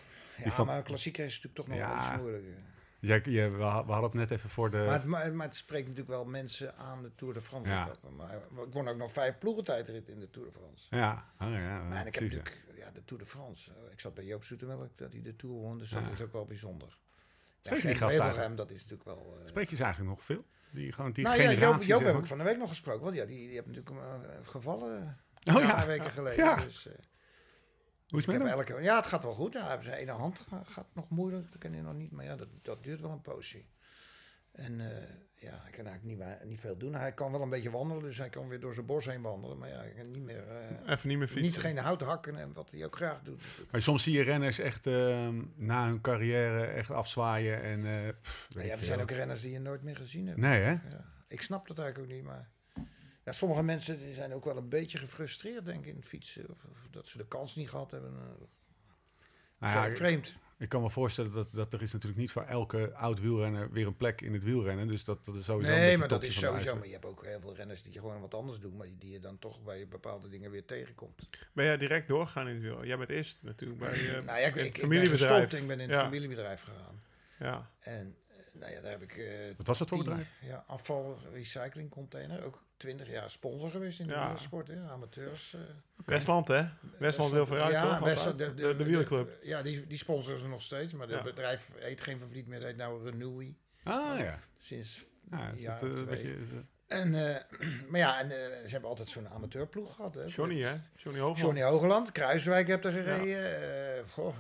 Ja, 0.44 0.50
van- 0.50 0.66
maar 0.66 0.76
een 0.76 0.82
klassieker 0.82 1.24
is 1.24 1.40
natuurlijk 1.42 1.56
toch 1.56 1.78
nog 1.78 1.88
wel 1.88 1.96
iets 1.96 2.16
moeilijker. 2.20 2.50
Jij, 3.00 3.20
jij- 3.24 3.50
we 3.52 3.62
ha- 3.62 3.84
we 3.86 3.92
hadden 3.92 4.10
het 4.10 4.18
net 4.18 4.30
even 4.30 4.50
voor 4.50 4.70
de... 4.70 4.76
Maar 4.76 4.92
het, 4.92 5.04
maar, 5.04 5.34
maar 5.34 5.46
het 5.46 5.56
spreekt 5.56 5.88
natuurlijk 5.88 6.08
wel 6.16 6.24
mensen 6.24 6.76
aan 6.76 7.02
de 7.02 7.14
Tour 7.14 7.34
de 7.34 7.40
France. 7.40 7.70
Ja. 7.70 7.90
Maar 8.16 8.34
ik 8.66 8.72
won 8.72 8.88
ook 8.88 8.96
nog 8.96 9.12
vijf 9.12 9.38
ploegentijdritten 9.38 10.14
in 10.14 10.20
de 10.20 10.30
Tour 10.30 10.46
de 10.48 10.52
France. 10.58 10.96
Ja, 10.96 11.24
oh, 11.40 11.50
ja, 11.50 11.82
Maar 11.82 12.00
en 12.00 12.06
ik 12.06 12.14
heb 12.14 12.30
ja. 12.30 12.36
natuurlijk 12.36 12.60
ja, 12.76 12.90
de 12.90 13.04
Tour 13.04 13.22
de 13.22 13.28
France. 13.28 13.70
eh, 13.70 13.92
Ik 13.92 14.00
zat 14.00 14.14
bij 14.14 14.24
Joop 14.24 14.44
Zoetemelk 14.44 14.90
dat 14.98 15.12
hij 15.12 15.22
de 15.22 15.36
Tour 15.36 15.54
won, 15.56 15.78
dus 15.78 15.90
Ja. 15.90 16.00
dat 16.00 16.12
is 16.12 16.20
ook 16.22 16.32
wel 16.32 16.44
bijzonder. 16.44 16.98
Spreek 17.62 17.82
je 17.82 17.88
die 17.88 18.00
eigenlijk? 18.20 18.56
dat 18.56 18.70
is 18.70 18.76
natuurlijk 18.86 19.04
wel... 19.04 19.36
eh, 19.42 19.48
Spreek 19.48 19.70
je 19.70 19.76
ze 19.76 19.82
eigenlijk 19.84 20.14
nog 20.16 20.24
veel? 20.24 20.44
Die, 20.70 20.92
gewoon 20.92 21.12
die 21.12 21.24
nou 21.24 21.36
ja, 21.36 21.42
Joop, 21.42 21.52
generatie, 21.58 21.88
Joop 21.88 22.04
heb 22.04 22.16
ik 22.18 22.26
van 22.26 22.38
de 22.38 22.44
week 22.44 22.58
nog 22.58 22.68
gesproken. 22.68 23.02
Want 23.02 23.16
ja, 23.16 23.24
die, 23.24 23.36
die 23.38 23.48
heeft 23.54 23.66
natuurlijk 23.66 23.96
eh, 23.96 24.30
gevallen 24.42 25.18
Oh 25.44 25.54
een 25.54 25.60
ja. 25.60 25.72
paar 25.72 25.86
weken 25.86 26.12
geleden. 26.12 26.44
Ja. 26.44 26.54
Dus, 26.56 26.88
Hoe 28.10 28.18
is 28.18 28.26
ik 28.26 28.32
het 28.32 28.42
met 28.42 28.52
elke, 28.52 28.82
ja, 28.82 28.96
het 28.96 29.06
gaat 29.06 29.22
wel 29.22 29.34
goed. 29.34 29.52
Ja, 29.52 29.82
zijn 29.82 29.96
ene 29.96 30.10
hand 30.12 30.38
ga- 30.48 30.62
gaat 30.64 30.86
nog 30.92 31.08
moeilijk. 31.08 31.50
Dat 31.50 31.58
ken 31.58 31.74
je 31.74 31.82
nog 31.82 31.94
niet. 31.94 32.10
Maar 32.12 32.24
ja, 32.24 32.36
dat, 32.36 32.48
dat 32.62 32.82
duurt 32.84 33.00
wel 33.00 33.10
een 33.10 33.20
poosje. 33.22 33.62
En 34.52 34.80
eh, 34.80 35.02
ja, 35.34 35.58
hij 35.62 35.70
kan 35.70 35.86
eigenlijk 35.86 36.02
niet, 36.40 36.48
niet 36.50 36.60
veel 36.60 36.76
doen. 36.76 36.94
Hij 36.94 37.12
kan 37.12 37.32
wel 37.32 37.42
een 37.42 37.50
beetje 37.50 37.70
wandelen, 37.70 38.02
dus 38.02 38.18
hij 38.18 38.28
kan 38.28 38.48
weer 38.48 38.60
door 38.60 38.74
zijn 38.74 38.86
bos 38.86 39.04
heen 39.04 39.22
wandelen. 39.22 39.58
Maar 39.58 39.68
ja, 39.68 39.78
hij 39.78 39.90
kan 39.92 40.10
niet 40.10 40.22
meer... 40.22 40.44
eh, 40.48 40.92
Even 40.92 41.08
niet 41.08 41.18
meer 41.18 41.26
fietsen. 41.28 41.42
niet 41.42 41.58
geen 41.58 41.78
hout 41.78 42.00
hakken 42.00 42.36
en 42.36 42.52
wat 42.52 42.70
hij 42.70 42.84
ook 42.84 42.96
graag 42.96 43.22
doet. 43.22 43.42
Maar 43.70 43.82
soms 43.82 44.02
zie 44.02 44.14
je 44.16 44.22
renners 44.22 44.58
echt 44.58 44.86
ehm, 44.86 45.42
na 45.54 45.86
hun 45.86 46.00
carrière 46.00 46.64
echt 46.66 46.90
afzwaaien 46.90 47.62
en... 47.62 47.86
eh, 47.86 48.08
pff, 48.22 48.46
ja, 48.50 48.60
er 48.62 48.80
zijn 48.80 49.00
ook 49.00 49.10
renners 49.10 49.40
die 49.40 49.52
je 49.52 49.60
nooit 49.60 49.82
meer 49.82 49.96
gezien 49.96 50.26
hebt. 50.26 50.38
Nee, 50.38 50.60
hè? 50.62 50.70
Ja, 50.70 51.04
ik 51.28 51.42
snap 51.42 51.66
dat 51.68 51.78
eigenlijk 51.78 52.10
ook 52.10 52.16
niet, 52.16 52.24
maar... 52.26 52.48
Ja, 53.30 53.36
sommige 53.36 53.62
mensen 53.62 53.98
die 53.98 54.14
zijn 54.14 54.34
ook 54.34 54.44
wel 54.44 54.56
een 54.56 54.68
beetje 54.68 54.98
gefrustreerd, 54.98 55.64
denk 55.64 55.80
ik, 55.80 55.86
in 55.86 55.96
het 55.96 56.04
fietsen. 56.06 56.48
Of, 56.50 56.64
of 56.70 56.86
dat 56.90 57.06
ze 57.06 57.18
de 57.18 57.26
kans 57.26 57.56
niet 57.56 57.68
gehad 57.70 57.90
hebben. 57.90 58.14
eh, 58.16 58.46
Nou 59.58 59.90
ja, 59.90 59.96
vreemd. 59.96 60.36
ik, 60.58 60.68
kan 60.68 60.82
me 60.82 60.90
voorstellen 60.90 61.32
dat, 61.32 61.54
dat 61.54 61.72
er 61.72 61.82
is 61.82 61.92
natuurlijk 61.92 62.20
niet 62.20 62.30
voor 62.30 62.42
elke 62.42 62.94
oud 62.94 63.20
wielrenner 63.20 63.70
weer 63.72 63.86
een 63.86 63.96
plek 63.96 64.20
in 64.20 64.32
het 64.32 64.42
wielrennen. 64.44 64.86
Dus 64.88 65.04
dat, 65.04 65.24
dat 65.24 65.34
is 65.34 65.44
sowieso 65.44 65.72
een 65.72 65.78
Nee, 65.78 65.98
maar 65.98 66.08
dat 66.08 66.22
is 66.22 66.38
sowieso. 66.38 66.76
Maar 66.76 66.86
je 66.86 66.92
hebt 66.92 67.04
ook 67.04 67.24
heel 67.24 67.40
veel 67.40 67.54
renners 67.54 67.82
die 67.82 67.92
gewoon 67.92 68.20
wat 68.20 68.34
anders 68.34 68.58
doen, 68.58 68.76
maar 68.76 68.86
die 68.98 69.10
je 69.12 69.20
dan 69.20 69.38
toch 69.38 69.62
bij 69.62 69.88
bepaalde 69.88 70.28
dingen 70.28 70.50
weer 70.50 70.64
tegenkomt. 70.64 71.28
Ben 71.52 71.64
jij 71.64 71.76
direct 71.76 72.08
doorgegaan 72.08 72.48
in 72.48 72.54
het 72.54 72.62
wiel? 72.62 72.84
Jij 72.84 72.96
bent 72.98 73.10
eerst 73.10 73.38
natuurlijk 73.40 73.80
bij 73.80 73.98
eh, 74.16 74.22
nou 74.24 74.38
ja, 74.38 74.46
ik, 74.46 74.54
ik, 74.54 74.72
ben 74.72 74.80
familiebedrijf. 74.80 75.40
gestopt, 75.42 75.62
ik 75.62 75.68
ben 75.68 75.80
in 75.80 75.88
het 75.88 75.98
Ja. 75.98 76.04
familiebedrijf 76.04 76.62
gegaan. 76.62 77.02
Ja. 77.38 77.70
En 77.80 78.16
eh, 78.28 78.36
nou 78.60 78.72
ja, 78.72 78.80
daar 78.80 78.90
heb 78.90 79.02
ik... 79.02 79.16
eh, 79.16 79.56
Wat 79.56 79.66
was 79.66 79.78
dat 79.78 79.88
voor 79.88 79.98
bedrijf? 79.98 80.28
Ja, 80.40 80.64
afval 80.66 81.18
recycling 81.32 81.90
container. 81.90 82.44
Ook 82.44 82.62
twintig 82.80 83.10
jaar 83.10 83.30
sponsor 83.30 83.70
geweest 83.70 84.00
in 84.00 84.06
de 84.06 84.12
Ja. 84.12 84.22
wielersport, 84.22 84.68
hè, 84.68 84.80
amateurs. 84.88 85.54
eh. 85.54 85.60
Westland, 86.06 86.48
hè? 86.48 86.66
Westland 86.98 87.30
wil 87.32 87.46
vooruit, 87.46 87.70
ja, 87.72 87.82
toch? 87.98 87.98
Westland, 88.08 88.38
de, 88.38 88.54
de, 88.54 88.84
wielerclub. 88.84 89.38
ja, 89.42 89.62
die, 89.62 89.86
die 89.86 89.98
sponsoren 89.98 90.40
ze 90.40 90.48
nog 90.48 90.62
steeds. 90.62 90.92
Maar 90.92 91.08
Ja. 91.08 91.14
het 91.14 91.24
bedrijf 91.24 91.68
heet 91.78 92.00
geen 92.00 92.18
Vervliet 92.18 92.46
meer. 92.46 92.58
Het 92.58 92.66
heet 92.66 92.76
nou 92.76 93.04
Renewy. 93.10 93.54
Ah, 93.82 94.18
ja. 94.18 94.38
Sinds 94.58 95.04
ja 95.30 95.52
jaar 95.56 95.82
of 95.82 96.00
eh, 96.00 96.04
beetje, 96.06 96.28
eh, 96.32 96.98
En, 97.00 97.14
eh, 97.34 97.40
maar 97.90 98.00
ja, 98.00 98.20
en, 98.20 98.30
eh, 98.30 98.36
ze 98.64 98.68
hebben 98.70 98.88
altijd 98.90 99.08
zo'n 99.08 99.28
amateurploeg 99.28 99.94
gehad. 99.94 100.14
Hè. 100.14 100.24
Johnny, 100.24 100.60
hè? 100.62 100.74
Johnny 100.96 101.20
Hoogland. 101.20 101.38
Johnny 101.38 101.62
Hogeland, 101.62 102.12
Kruiswijk 102.12 102.66
hebt 102.68 102.84
er 102.84 102.92
gereden. 102.92 103.96
eh, 103.98 104.04
goh, 104.12 104.34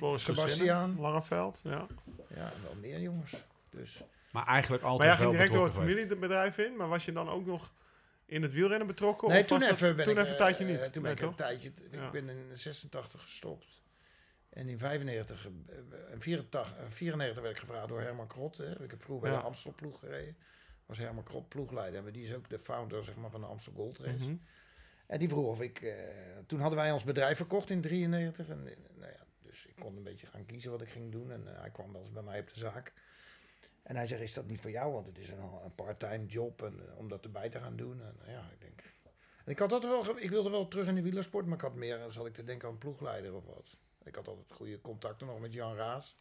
eh. 0.00 0.16
Sebastiaan. 0.16 0.96
Langeveld, 1.00 1.60
ja. 1.64 1.86
ja, 2.34 2.52
wel 2.62 2.74
meer 2.80 3.00
jongens. 3.00 3.44
Dus, 3.70 4.02
maar 4.32 4.46
eigenlijk 4.46 4.82
altijd 4.82 5.08
Maar 5.08 5.16
jij 5.18 5.26
ging 5.26 5.30
direct 5.36 5.52
door 5.52 5.64
het 5.64 5.74
familiebedrijf 5.74 6.58
in, 6.58 6.76
maar 6.76 6.88
was 6.88 7.04
je 7.04 7.12
dan 7.12 7.28
ook 7.28 7.46
nog 7.46 7.74
in 8.26 8.42
het 8.42 8.52
wielrennen 8.52 8.86
betrokken? 8.86 9.28
nee, 9.28 9.40
of 9.40 9.46
toen 9.46 9.58
dat- 9.58 9.70
even 9.70 9.96
ben 9.96 10.04
toen 10.04 10.14
ik... 10.14 10.20
even 10.20 10.30
een 10.32 10.38
tijdje 10.38 10.64
niet. 10.64 10.78
eh, 10.80 10.88
toen 10.90 11.02
ben 11.02 11.12
ik 11.12 11.20
een 11.20 11.34
tijdje... 11.34 11.72
Ja. 11.90 12.06
Ik 12.06 12.10
ben 12.12 12.28
in 12.28 12.56
86 12.56 13.22
gestopt. 13.22 13.80
En 14.48 14.68
in 14.68 14.78
95, 14.78 15.46
eh, 15.46 16.12
in 16.12 16.20
84, 16.20 16.76
eh, 16.76 16.84
94 16.90 17.42
werd 17.42 17.54
ik 17.54 17.60
gevraagd 17.60 17.88
door 17.88 18.00
Herman 18.00 18.26
Krot. 18.26 18.56
Hè. 18.56 18.82
Ik 18.82 18.90
heb 18.90 19.02
vroeger 19.02 19.28
bij 19.28 19.36
Ja. 19.36 19.42
de 19.42 19.48
Amstel 19.48 19.74
ploeg 19.74 19.98
gereden. 19.98 20.36
Was 20.86 20.98
Herman 20.98 21.24
Krot 21.24 21.48
ploegleider. 21.48 22.02
Maar 22.02 22.12
die 22.12 22.22
is 22.24 22.34
ook 22.34 22.48
de 22.48 22.58
founder 22.58 23.04
zeg 23.04 23.16
maar, 23.16 23.30
van 23.30 23.40
de 23.40 23.46
Amstel 23.46 23.72
Gold 23.72 23.98
Race. 23.98 24.24
Mhm. 24.24 24.36
En 25.06 25.18
die 25.18 25.28
vroeg 25.28 25.46
of 25.46 25.60
ik... 25.60 25.80
eh, 25.80 25.94
toen 26.46 26.60
hadden 26.60 26.78
wij 26.78 26.92
ons 26.92 27.04
bedrijf 27.04 27.36
verkocht 27.36 27.70
in 27.70 27.80
93. 27.80 28.48
En, 28.48 28.66
eh, 28.66 28.76
nou 28.98 29.10
ja, 29.12 29.24
dus 29.42 29.66
ik 29.66 29.74
kon 29.80 29.96
een 29.96 30.02
beetje 30.02 30.26
gaan 30.26 30.46
kiezen 30.46 30.70
wat 30.70 30.82
ik 30.82 30.88
ging 30.88 31.12
doen. 31.12 31.32
En 31.32 31.42
hij 31.46 31.70
kwam 31.70 31.92
wel 31.92 32.00
eens 32.00 32.12
bij 32.12 32.22
mij 32.22 32.40
op 32.40 32.52
de 32.52 32.58
zaak. 32.58 32.92
En 33.82 33.96
hij 33.96 34.06
zegt, 34.06 34.20
is 34.22 34.34
dat 34.34 34.46
niet 34.46 34.60
voor 34.60 34.70
jou? 34.70 34.92
Want 34.92 35.06
het 35.06 35.18
is 35.18 35.30
een, 35.30 35.42
een 35.64 35.74
part-time 35.74 36.26
job 36.26 36.62
en, 36.62 36.80
eh, 36.88 36.98
om 36.98 37.08
dat 37.08 37.24
erbij 37.24 37.48
te 37.48 37.58
gaan 37.60 37.76
doen. 37.76 38.00
En, 38.00 38.14
nou 38.18 38.30
ja, 38.30 38.48
ik 38.52 38.60
denk... 38.60 38.82
En 39.44 39.52
ik 39.52 39.58
had 39.58 39.72
altijd 39.72 39.92
wel... 39.92 40.18
Ik 40.18 40.30
wilde 40.30 40.50
wel 40.50 40.68
terug 40.68 40.86
in 40.86 40.94
de 40.94 41.02
wielersport, 41.02 41.46
maar 41.46 41.54
ik 41.54 41.60
had 41.60 41.74
meer... 41.74 41.98
Zat 42.08 42.26
ik 42.26 42.34
te 42.34 42.44
denken 42.44 42.68
aan 42.68 42.78
ploegleider 42.78 43.34
of 43.34 43.44
wat. 43.44 43.76
Ik 44.04 44.14
had 44.14 44.28
altijd 44.28 44.52
goede 44.52 44.80
contacten 44.80 45.26
nog 45.26 45.40
met 45.40 45.52
Jan 45.52 45.76
Raas. 45.76 46.16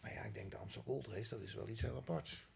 Maar 0.00 0.12
ja, 0.12 0.22
ik 0.22 0.34
denk 0.34 0.50
de 0.50 0.56
Amstel 0.56 0.82
Gold 0.82 1.06
Race, 1.06 1.34
dat 1.34 1.42
is 1.42 1.54
wel 1.54 1.68
iets 1.68 1.80
heel 1.80 1.96
aparts. 1.96 2.48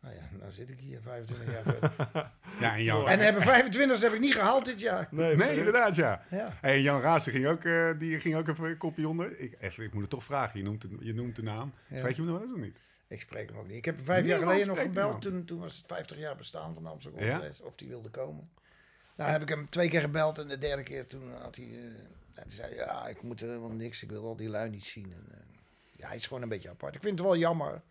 Nou 0.00 0.14
ja, 0.14 0.28
nou 0.38 0.52
zit 0.52 0.70
ik 0.70 0.78
hier 0.80 1.00
25 1.00 1.54
jaar 1.54 1.62
verder. 1.62 1.92
Ja, 2.60 2.74
en 2.74 2.82
Jan, 2.82 3.08
En 3.08 3.18
hebben 3.18 3.42
25 3.42 4.00
heb 4.00 4.12
ik 4.12 4.20
niet 4.20 4.34
gehaald 4.34 4.64
dit 4.64 4.80
jaar. 4.80 5.08
Nee, 5.10 5.36
Nee, 5.36 5.56
inderdaad, 5.56 5.94
ja. 5.94 6.24
Ja. 6.30 6.58
Hey, 6.60 6.80
Jan 6.80 7.00
Raas 7.00 7.24
die 7.24 7.32
ging, 7.32 7.46
ook, 7.46 7.64
eh, 7.64 7.90
die 7.98 8.20
ging 8.20 8.36
ook 8.36 8.48
even 8.48 8.64
een 8.64 8.76
kopje 8.76 9.08
onder. 9.08 9.38
Ik, 9.38 9.56
even, 9.60 9.84
ik 9.84 9.92
moet 9.92 10.02
het 10.02 10.10
toch 10.10 10.24
vragen, 10.24 10.58
je 10.58 10.64
noemt, 10.64 10.80
de, 10.80 10.96
je 11.00 11.14
noemt 11.14 11.36
de 11.36 11.42
naam. 11.42 11.74
Ja. 11.88 12.02
Weet 12.02 12.16
je 12.16 12.22
hem 12.22 12.30
nog 12.30 12.40
wel 12.40 12.48
eens 12.48 12.56
of 12.56 12.62
niet? 12.62 12.78
Ik 13.10 13.20
spreek 13.20 13.48
hem 13.50 13.58
ook 13.58 13.66
niet. 13.66 13.76
Ik 13.76 13.84
heb 13.84 13.96
hem 13.96 14.04
vijf 14.04 14.26
jaar 14.26 14.38
geleden 14.38 14.66
nog 14.66 14.80
gebeld. 14.80 15.22
Toen, 15.22 15.44
toen 15.44 15.58
was 15.60 15.76
het 15.76 15.86
50 15.86 16.18
jaar 16.18 16.36
bestaan 16.36 16.74
van 16.74 16.82
de 16.82 16.88
Amsterdam 16.88 17.24
Ja? 17.24 17.42
Of 17.62 17.76
die 17.76 17.88
wilde 17.88 18.08
komen. 18.10 18.50
Nou 19.16 19.30
heb 19.30 19.42
ik 19.42 19.48
hem 19.48 19.68
twee 19.68 19.88
keer 19.88 20.00
gebeld. 20.00 20.38
En 20.38 20.48
de 20.48 20.58
derde 20.58 20.82
keer 20.82 21.06
toen 21.06 21.32
had 21.34 21.56
hij... 21.56 21.64
eh, 21.66 21.80
hij 22.34 22.44
zei, 22.50 22.74
ja, 22.74 23.06
ik 23.08 23.22
moet 23.22 23.40
er 23.40 23.46
helemaal 23.46 23.72
niks. 23.72 24.02
Ik 24.02 24.10
wil 24.10 24.24
al 24.24 24.36
die 24.36 24.48
lui 24.48 24.70
niet 24.70 24.84
zien. 24.84 25.12
En, 25.12 25.26
eh, 25.30 25.38
ja, 25.90 26.06
hij 26.06 26.16
is 26.16 26.26
gewoon 26.26 26.42
een 26.42 26.48
beetje 26.48 26.68
apart. 26.68 26.94
Ik 26.94 27.00
vind 27.02 27.18
het 27.18 27.28
wel 27.28 27.36
jammer. 27.36 27.82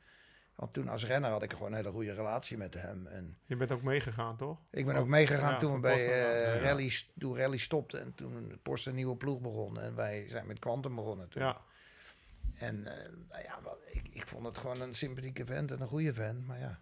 Want 0.56 0.74
toen 0.74 0.88
als 0.88 1.06
renner 1.06 1.32
had 1.32 1.44
ik 1.44 1.54
gewoon 1.54 1.68
een 1.72 1.78
hele 1.78 1.92
goede 1.92 2.14
relatie 2.14 2.58
met 2.58 2.74
hem. 2.74 3.08
En 3.08 3.38
Je 3.46 3.56
bent 3.56 3.72
ook 3.72 3.82
meegegaan, 3.82 4.38
toch? 4.38 4.58
ik 4.72 4.86
ben 4.86 4.96
ook 4.96 5.08
meegegaan 5.08 5.52
Ja, 5.52 5.58
toen 5.60 5.74
we 5.74 5.80
bij 5.80 6.06
eh, 6.06 6.56
ja. 6.56 6.62
rally, 6.62 6.92
toen 7.20 7.38
rally 7.38 7.58
stopte. 7.58 7.98
En 7.98 8.16
toen 8.16 8.60
Post 8.64 8.88
een 8.88 8.96
nieuwe 8.96 9.16
ploeg 9.16 9.40
begon. 9.40 9.80
En 9.80 9.96
wij 9.96 10.30
zijn 10.30 10.48
met 10.48 10.60
Quantum 10.60 10.96
begonnen 10.96 11.30
toen. 11.30 11.42
Ja. 11.42 11.62
En 12.60 12.86
eh, 12.86 13.12
nou 13.30 13.44
ja, 13.44 13.60
ik, 13.88 14.08
ik 14.12 14.28
vond 14.28 14.46
het 14.46 14.58
gewoon 14.58 14.82
een 14.82 14.94
sympathieke 14.94 15.46
vent 15.46 15.72
en 15.72 15.82
een 15.82 15.88
goede 15.88 16.14
vent. 16.14 16.46
Maar 16.48 16.60
ja, 16.60 16.80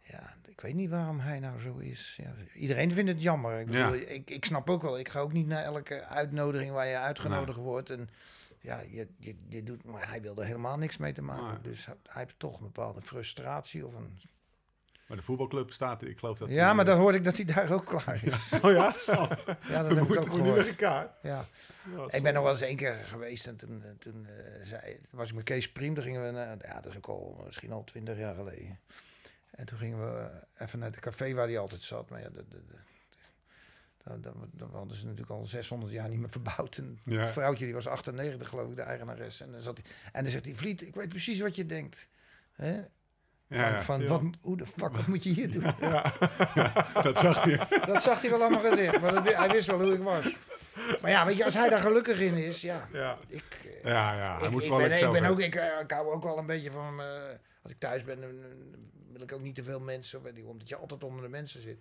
ja, 0.00 0.34
ik 0.48 0.60
weet 0.60 0.74
niet 0.74 0.90
waarom 0.90 1.20
hij 1.20 1.38
nou 1.40 1.60
zo 1.60 1.76
is. 1.78 2.18
Ja, 2.22 2.34
iedereen 2.54 2.90
vindt 2.92 3.10
het 3.10 3.22
jammer. 3.22 3.60
Ik, 3.60 3.66
bedoel, 3.66 3.94
Ja. 3.94 4.06
ik, 4.08 4.30
ik 4.30 4.44
snap 4.44 4.70
ook 4.70 4.82
wel, 4.82 4.98
ik 4.98 5.08
ga 5.08 5.20
ook 5.20 5.32
niet 5.32 5.46
naar 5.46 5.62
elke 5.64 6.04
uitnodiging 6.04 6.70
waar 6.72 6.86
je 6.86 6.96
uitgenodigd 6.98 7.58
wordt. 7.58 7.90
En 7.90 8.08
ja, 8.60 8.80
je, 8.80 9.08
je, 9.18 9.36
je 9.48 9.62
doet, 9.62 9.84
maar 9.84 10.08
hij 10.08 10.22
wilde 10.22 10.44
helemaal 10.44 10.78
niks 10.78 10.96
mee 10.96 11.12
te 11.12 11.22
maken. 11.22 11.52
Nee. 11.62 11.72
Dus 11.72 11.86
hij 11.86 11.94
hij 12.02 12.22
heeft 12.22 12.38
toch 12.38 12.58
een 12.58 12.64
bepaalde 12.66 13.00
frustratie. 13.00 13.86
Of 13.86 13.94
een, 13.94 14.18
Maar 15.06 15.16
de 15.16 15.22
voetbalclub 15.22 15.72
staat, 15.72 16.02
ik 16.02 16.18
geloof 16.18 16.38
dat... 16.38 16.48
ja, 16.48 16.54
die, 16.66 16.74
maar 16.74 16.84
eh, 16.84 16.90
dan 16.90 17.00
hoorde 17.00 17.18
ik 17.18 17.24
dat 17.24 17.36
hij 17.36 17.44
daar 17.44 17.72
ook 17.72 17.86
klaar 17.86 18.20
is. 18.24 18.52
Oh 18.62 18.72
ja? 18.72 18.92
Zo. 18.92 19.12
Ja, 19.68 19.82
dat 19.82 19.96
heb 19.96 20.04
ik 20.10 20.16
ook 20.16 20.30
gehoord. 20.32 20.56
met 20.56 20.68
elkaar. 20.68 21.10
Ja. 21.22 21.46
Ja, 21.96 22.04
Ik 22.08 22.22
ben 22.22 22.34
nog 22.34 22.42
wel 22.42 22.52
eens 22.52 22.60
één 22.60 22.76
keer 22.76 22.94
geweest 23.04 23.46
en 23.46 23.56
toen, 23.56 23.82
eh, 23.84 23.90
toen 23.98 24.26
eh, 24.26 24.64
zei, 24.66 24.98
was 25.10 25.28
ik 25.28 25.34
met 25.34 25.44
Kees 25.44 25.72
Priem. 25.72 25.94
Toen 25.94 26.02
gingen 26.04 26.24
we, 26.26 26.30
naar, 26.30 26.56
ja, 26.60 26.80
dat 26.80 26.86
is 26.92 26.96
ook 26.96 27.06
al 27.06 27.42
misschien 27.44 27.72
al 27.72 27.84
twintig 27.84 28.18
jaar 28.18 28.34
geleden. 28.34 28.78
En 29.50 29.66
toen 29.66 29.78
gingen 29.78 29.98
we 30.14 30.30
even 30.58 30.78
naar 30.78 30.90
het 30.90 31.00
café 31.00 31.32
waar 31.34 31.46
hij 31.46 31.58
altijd 31.58 31.82
zat. 31.82 32.10
Maar 32.10 32.20
ja, 32.20 32.28
dat, 32.28 32.50
dat, 32.50 32.60
dat, 34.04 34.22
dat, 34.22 34.22
dat, 34.22 34.34
dat 34.52 34.70
hadden 34.72 34.96
ze 34.96 35.04
natuurlijk 35.04 35.30
al 35.30 35.46
600 35.46 35.92
jaar 35.92 36.08
niet 36.08 36.18
meer 36.18 36.30
verbouwd. 36.30 36.76
En 36.76 36.98
Ja. 37.04 37.20
het 37.20 37.30
vrouwtje 37.30 37.64
die 37.64 37.74
was 37.74 37.86
98 37.86 38.48
geloof 38.48 38.70
ik, 38.70 38.76
de 38.76 38.82
eigenares. 38.82 39.40
En 39.40 39.52
dan, 39.52 39.60
zat 39.62 39.78
hij, 39.82 39.86
en 40.12 40.22
dan 40.22 40.32
zegt 40.32 40.44
hij, 40.44 40.54
Vliet, 40.54 40.82
ik 40.82 40.94
weet 40.94 41.08
precies 41.08 41.40
wat 41.40 41.56
je 41.56 41.66
denkt. 41.66 42.06
Hè? 42.52 42.80
Van, 43.52 43.60
Ja, 43.60 43.68
ja, 43.68 43.82
van 43.82 44.00
Ja. 44.00 44.08
wat, 44.08 44.22
hoe 44.40 44.56
de 44.56 44.66
fuck, 44.66 44.96
wat 44.96 45.06
moet 45.06 45.22
je 45.22 45.30
hier 45.30 45.52
doen? 45.52 45.62
dat 47.02 47.18
zag 47.18 47.44
je. 47.44 47.58
Dat 47.86 48.02
zag 48.02 48.20
hij 48.20 48.30
wel 48.30 48.40
allemaal 48.42 48.70
gezegd, 48.70 49.00
maar 49.00 49.12
dat, 49.12 49.34
hij 49.36 49.48
wist 49.48 49.66
wel 49.66 49.80
hoe 49.82 49.94
ik 49.94 50.02
was. 50.02 50.36
Maar 51.00 51.10
ja, 51.10 51.26
weet 51.26 51.36
je, 51.36 51.44
als 51.44 51.54
hij 51.54 51.68
daar 51.68 51.80
gelukkig 51.80 52.20
in 52.20 52.34
is, 52.34 52.60
ja, 52.60 52.88
Ja. 52.92 53.18
ik... 53.28 53.44
eh, 53.64 53.90
Ja, 53.90 54.14
ja, 54.14 54.36
hij 54.36 54.46
ik, 54.46 54.50
moet 54.52 54.62
ik 54.64 54.68
wel 54.68 54.78
ben, 54.78 55.02
ik, 55.02 55.10
ben 55.10 55.24
ook, 55.24 55.40
ik, 55.40 55.54
eh, 55.54 55.80
ik 55.80 55.90
hou 55.90 56.12
ook 56.12 56.22
wel 56.22 56.38
een 56.38 56.46
beetje 56.46 56.70
van... 56.70 57.00
eh, 57.00 57.06
als 57.62 57.72
ik 57.72 57.78
thuis 57.78 58.04
ben, 58.04 58.20
dan, 58.20 58.30
dan 58.40 58.50
wil 59.12 59.22
ik 59.22 59.32
ook 59.32 59.40
niet 59.42 59.54
te 59.54 59.62
veel 59.62 59.80
mensen... 59.80 60.22
weet 60.22 60.36
je, 60.36 60.46
Omdat 60.46 60.68
je 60.68 60.76
altijd 60.76 61.04
onder 61.04 61.22
de 61.22 61.28
mensen 61.28 61.62
zit. 61.62 61.80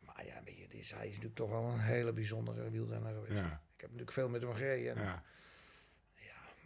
Maar 0.00 0.24
ja, 0.26 0.34
weet 0.44 0.56
je, 0.56 0.66
hij 0.70 0.80
is 1.06 1.08
natuurlijk 1.08 1.34
toch 1.34 1.50
wel 1.50 1.62
een 1.64 1.80
hele 1.80 2.12
bijzondere 2.12 2.70
wielrenner 2.70 3.12
geweest. 3.12 3.32
Ja. 3.32 3.60
Ik 3.74 3.80
heb 3.80 3.90
natuurlijk 3.90 4.12
veel 4.12 4.28
met 4.28 4.42
hem 4.42 4.54
gereden. 4.54 4.96
En, 4.96 5.02
Ja. 5.02 5.22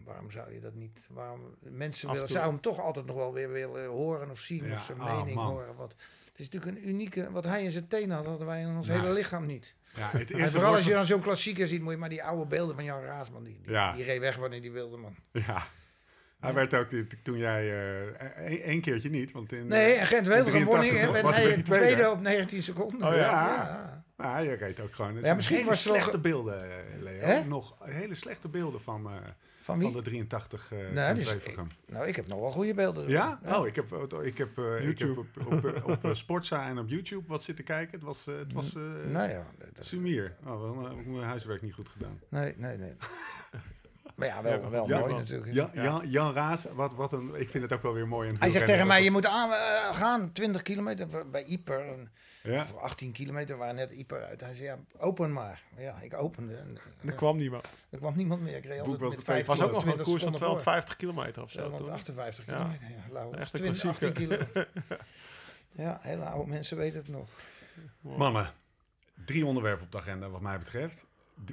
Waarom 0.04 0.30
zou 0.30 0.52
je 0.52 0.60
dat 0.60 0.74
niet... 0.74 1.00
Waarom, 1.10 1.40
mensen 1.60 2.12
willen, 2.12 2.28
zouden 2.28 2.52
hem 2.52 2.60
toch 2.60 2.80
altijd 2.80 3.06
nog 3.06 3.16
wel 3.16 3.32
weer 3.32 3.50
willen 3.50 3.86
horen 3.86 4.30
of 4.30 4.40
zien. 4.40 4.64
Ja, 4.64 4.76
of 4.76 4.82
zijn 4.82 5.00
ah, 5.00 5.16
mening 5.16 5.36
man. 5.36 5.46
horen. 5.46 5.76
Wat, 5.76 5.94
het 6.30 6.38
is 6.38 6.48
natuurlijk 6.50 6.76
een 6.76 6.88
unieke... 6.88 7.30
Wat 7.30 7.44
hij 7.44 7.64
in 7.64 7.70
zijn 7.70 7.88
tenen 7.88 8.16
had, 8.16 8.26
hadden 8.26 8.46
wij 8.46 8.60
in 8.60 8.76
ons 8.76 8.88
hele 8.88 9.12
lichaam 9.12 9.46
niet. 9.46 9.74
Ja, 9.94 10.10
het 10.10 10.30
eerste 10.30 10.50
vooral 10.50 10.74
als 10.74 10.86
je 10.86 10.92
dan 10.92 11.04
zo'n 11.04 11.20
klassieker 11.20 11.68
ziet, 11.68 11.82
moet 11.82 11.92
je 11.92 11.98
maar 11.98 12.08
die 12.08 12.22
oude 12.22 12.46
beelden 12.46 12.74
van 12.74 12.84
Jan 12.84 13.02
Raasman. 13.02 13.44
Die, 13.44 13.60
die, 13.62 13.72
Ja. 13.72 13.92
die 13.92 14.04
reed 14.04 14.20
weg 14.20 14.36
wanneer 14.36 14.62
die 14.62 14.72
wilde, 14.72 14.96
man. 14.96 15.16
Ja. 15.32 15.66
Hij 16.40 16.54
werd 16.54 16.74
ook, 16.74 16.88
toen 17.22 17.38
jij, 17.38 17.70
eh, 17.70 18.46
één 18.46 18.62
één 18.62 18.80
keertje 18.80 19.10
niet, 19.10 19.32
want 19.32 19.52
in... 19.52 19.66
Nee, 19.66 19.92
eh, 19.92 20.00
en 20.00 20.06
Gent 20.06 20.26
in 20.26 20.32
Wevelgem 20.32 20.64
won 20.64 20.78
83 20.78 21.06
ik, 21.06 21.12
werd 21.12 21.24
was 21.24 21.36
hij 21.36 21.44
tweede. 21.44 21.62
tweede 21.62 22.10
op 22.10 22.20
19 22.20 22.62
seconden. 22.62 23.08
Oh 23.08 23.14
ja. 23.14 23.20
ja. 23.20 24.04
Nou, 24.16 24.48
je 24.48 24.52
reed 24.54 24.80
ook 24.80 24.94
gewoon. 24.94 25.20
Ja, 25.22 25.34
misschien 25.34 25.64
was 25.64 25.84
wel 25.84 25.94
slechte 25.94 26.18
beelden, 26.18 26.62
eh, 26.62 27.00
Leo. 27.00 27.44
Nog 27.44 27.76
hele 27.80 28.14
slechte 28.14 28.48
beelden 28.48 28.80
van, 28.80 29.06
eh, 29.06 29.12
Van 29.66 29.78
wie? 29.78 29.86
van 29.92 29.96
de 29.96 30.02
83 30.10 30.72
eh 30.72 30.78
Nee, 30.78 31.12
die 31.12 31.22
is- 31.22 31.28
Gent-Wevelgem. 31.28 31.68
Nou, 31.86 32.06
ik 32.06 32.16
heb 32.16 32.26
nog 32.26 32.40
wel 32.40 32.50
goede 32.50 32.74
beelden. 32.74 33.08
Ja? 33.08 33.38
Oh, 33.46 33.66
ik 33.66 33.76
heb, 33.76 33.92
ik 34.22 34.38
heb, 34.38 34.58
eh, 34.58 34.88
ik 34.88 34.98
heb 34.98 35.18
op, 35.18 35.26
op, 35.46 35.52
op, 35.64 35.84
op 35.84 36.04
eh, 36.04 36.14
Sportza 36.14 36.68
en 36.68 36.78
op 36.78 36.88
YouTube 36.88 37.22
wat 37.28 37.42
zitten 37.42 37.64
kijken. 37.64 37.92
Het 37.94 38.02
was, 38.02 38.26
eh, 38.26 38.36
het 38.36 38.52
was 38.52 38.74
eh 38.74 38.82
Nou 39.12 39.30
ja, 39.30 39.44
dat- 39.74 39.84
sumier. 39.86 40.36
Oh, 40.44 40.60
wel, 40.60 40.88
eh, 40.88 40.94
mijn 41.06 41.24
huiswerk 41.26 41.62
niet 41.62 41.74
goed 41.74 41.88
gedaan. 41.88 42.20
nee, 42.28 42.54
nee, 42.56 42.76
nee. 42.78 42.92
Maar 44.16 44.26
ja, 44.28 44.42
wel, 44.42 44.70
wel 44.70 44.88
Ja, 44.88 44.98
mooi 44.98 45.14
natuurlijk. 45.14 45.52
Jan, 45.52 45.70
Jan, 45.74 46.08
Jan 46.10 46.32
Raas, 46.34 46.64
wat, 46.74 46.94
wat 46.94 47.12
een, 47.12 47.34
ik 47.34 47.50
vind 47.50 47.64
het 47.64 47.72
ook 47.72 47.82
wel 47.82 47.92
weer 47.92 48.08
mooi. 48.08 48.26
in 48.26 48.32
het 48.32 48.42
Hij 48.42 48.50
zegt 48.52 48.66
tegen 48.66 48.86
mij, 48.86 49.02
je 49.04 49.10
moet 49.10 49.26
aan, 49.26 49.50
eh, 49.50 49.94
gaan, 49.94 50.32
20 50.32 50.62
kilometer 50.62 51.30
bij 51.30 51.44
Ieper. 51.44 51.80
En, 51.88 52.10
Ja, 52.46 52.62
Of 52.62 52.76
18 52.76 53.12
kilometer 53.12 53.56
waar 53.56 53.74
net 53.74 53.90
Ieper 53.90 54.24
uit. 54.24 54.40
Hij 54.40 54.54
zei, 54.54 54.66
ja, 54.68 54.78
open 54.98 55.32
maar. 55.32 55.62
Ja, 55.76 56.00
ik 56.00 56.14
opende. 56.14 56.54
En, 56.56 56.78
Er 57.04 57.12
kwam 57.12 57.36
niemand. 57.36 57.68
er 57.90 57.98
kwam 57.98 58.16
niemand 58.16 58.40
meer. 58.42 58.56
Ik 58.56 58.64
reed 58.64 58.78
Boek 58.82 58.86
altijd 58.86 59.00
was 59.00 59.10
met 59.10 59.18
op 59.18 59.24
Facebook. 59.24 59.46
Het 59.54 59.58
was 59.58 59.66
ook 59.66 59.72
nog 59.72 59.82
een 59.84 59.92
20 59.92 60.06
koers 60.06 60.22
van 60.22 60.32
seconden 60.32 60.62
voor. 60.62 60.72
250 60.74 60.96
kilometer 60.96 61.42
of 61.42 61.50
zo. 61.50 61.60
toch? 61.70 61.76
258 61.76 62.46
Ja. 62.46 62.52
kilometer. 62.56 62.88
Ja, 62.90 63.12
lauw. 63.12 63.32
Echt 63.32 63.52
een 63.54 63.60
20, 63.60 63.84
18 63.88 64.12
klassieker. 64.12 64.46
kilo. 64.54 64.64
Ja, 65.84 65.98
hele 66.00 66.24
oude 66.24 66.50
mensen 66.50 66.76
weten 66.76 66.98
het 66.98 67.08
nog. 67.08 67.28
Mannen, 68.00 68.52
drie 69.24 69.46
onderwerpen 69.46 69.84
op 69.84 69.92
de 69.92 69.98
agenda 69.98 70.28
wat 70.28 70.40
mij 70.40 70.58
betreft. 70.58 71.06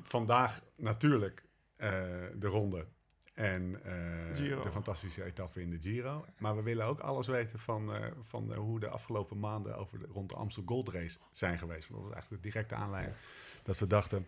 Vandaag 0.03 0.61
natuurlijk 0.75 1.43
eh, 1.75 1.91
de 2.35 2.47
ronde 2.47 2.85
en 3.33 3.79
eh, 3.83 4.35
de 4.35 4.71
fantastische 4.71 5.23
etappe 5.23 5.61
in 5.61 5.69
de 5.69 5.77
Giro. 5.81 6.25
Maar 6.37 6.55
we 6.55 6.61
willen 6.61 6.85
ook 6.85 6.99
alles 6.99 7.27
weten 7.27 7.59
van, 7.59 7.93
eh, 7.95 8.01
van 8.19 8.53
eh, 8.53 8.57
hoe 8.57 8.79
de 8.79 8.87
afgelopen 8.87 9.39
maanden 9.39 9.75
over 9.77 9.99
de, 9.99 10.05
rond 10.11 10.29
de 10.29 10.35
Amstel 10.35 10.63
Gold 10.65 10.89
Race 10.89 11.17
zijn 11.31 11.57
geweest. 11.57 11.87
Want 11.87 11.93
dat 11.93 12.03
was 12.03 12.13
eigenlijk 12.13 12.43
de 12.43 12.49
directe 12.49 12.75
aanleiding 12.75 13.15
dat 13.63 13.79
we 13.79 13.87
dachten, 13.87 14.27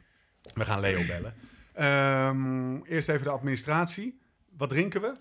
we 0.53 0.65
gaan 0.65 0.79
Leo 0.79 1.05
bellen. 1.05 1.33
Ehm, 1.73 2.81
eerst 2.83 3.09
even 3.09 3.25
de 3.25 3.31
administratie. 3.31 4.19
Wat 4.57 4.69
drinken 4.69 5.01
we? 5.01 5.13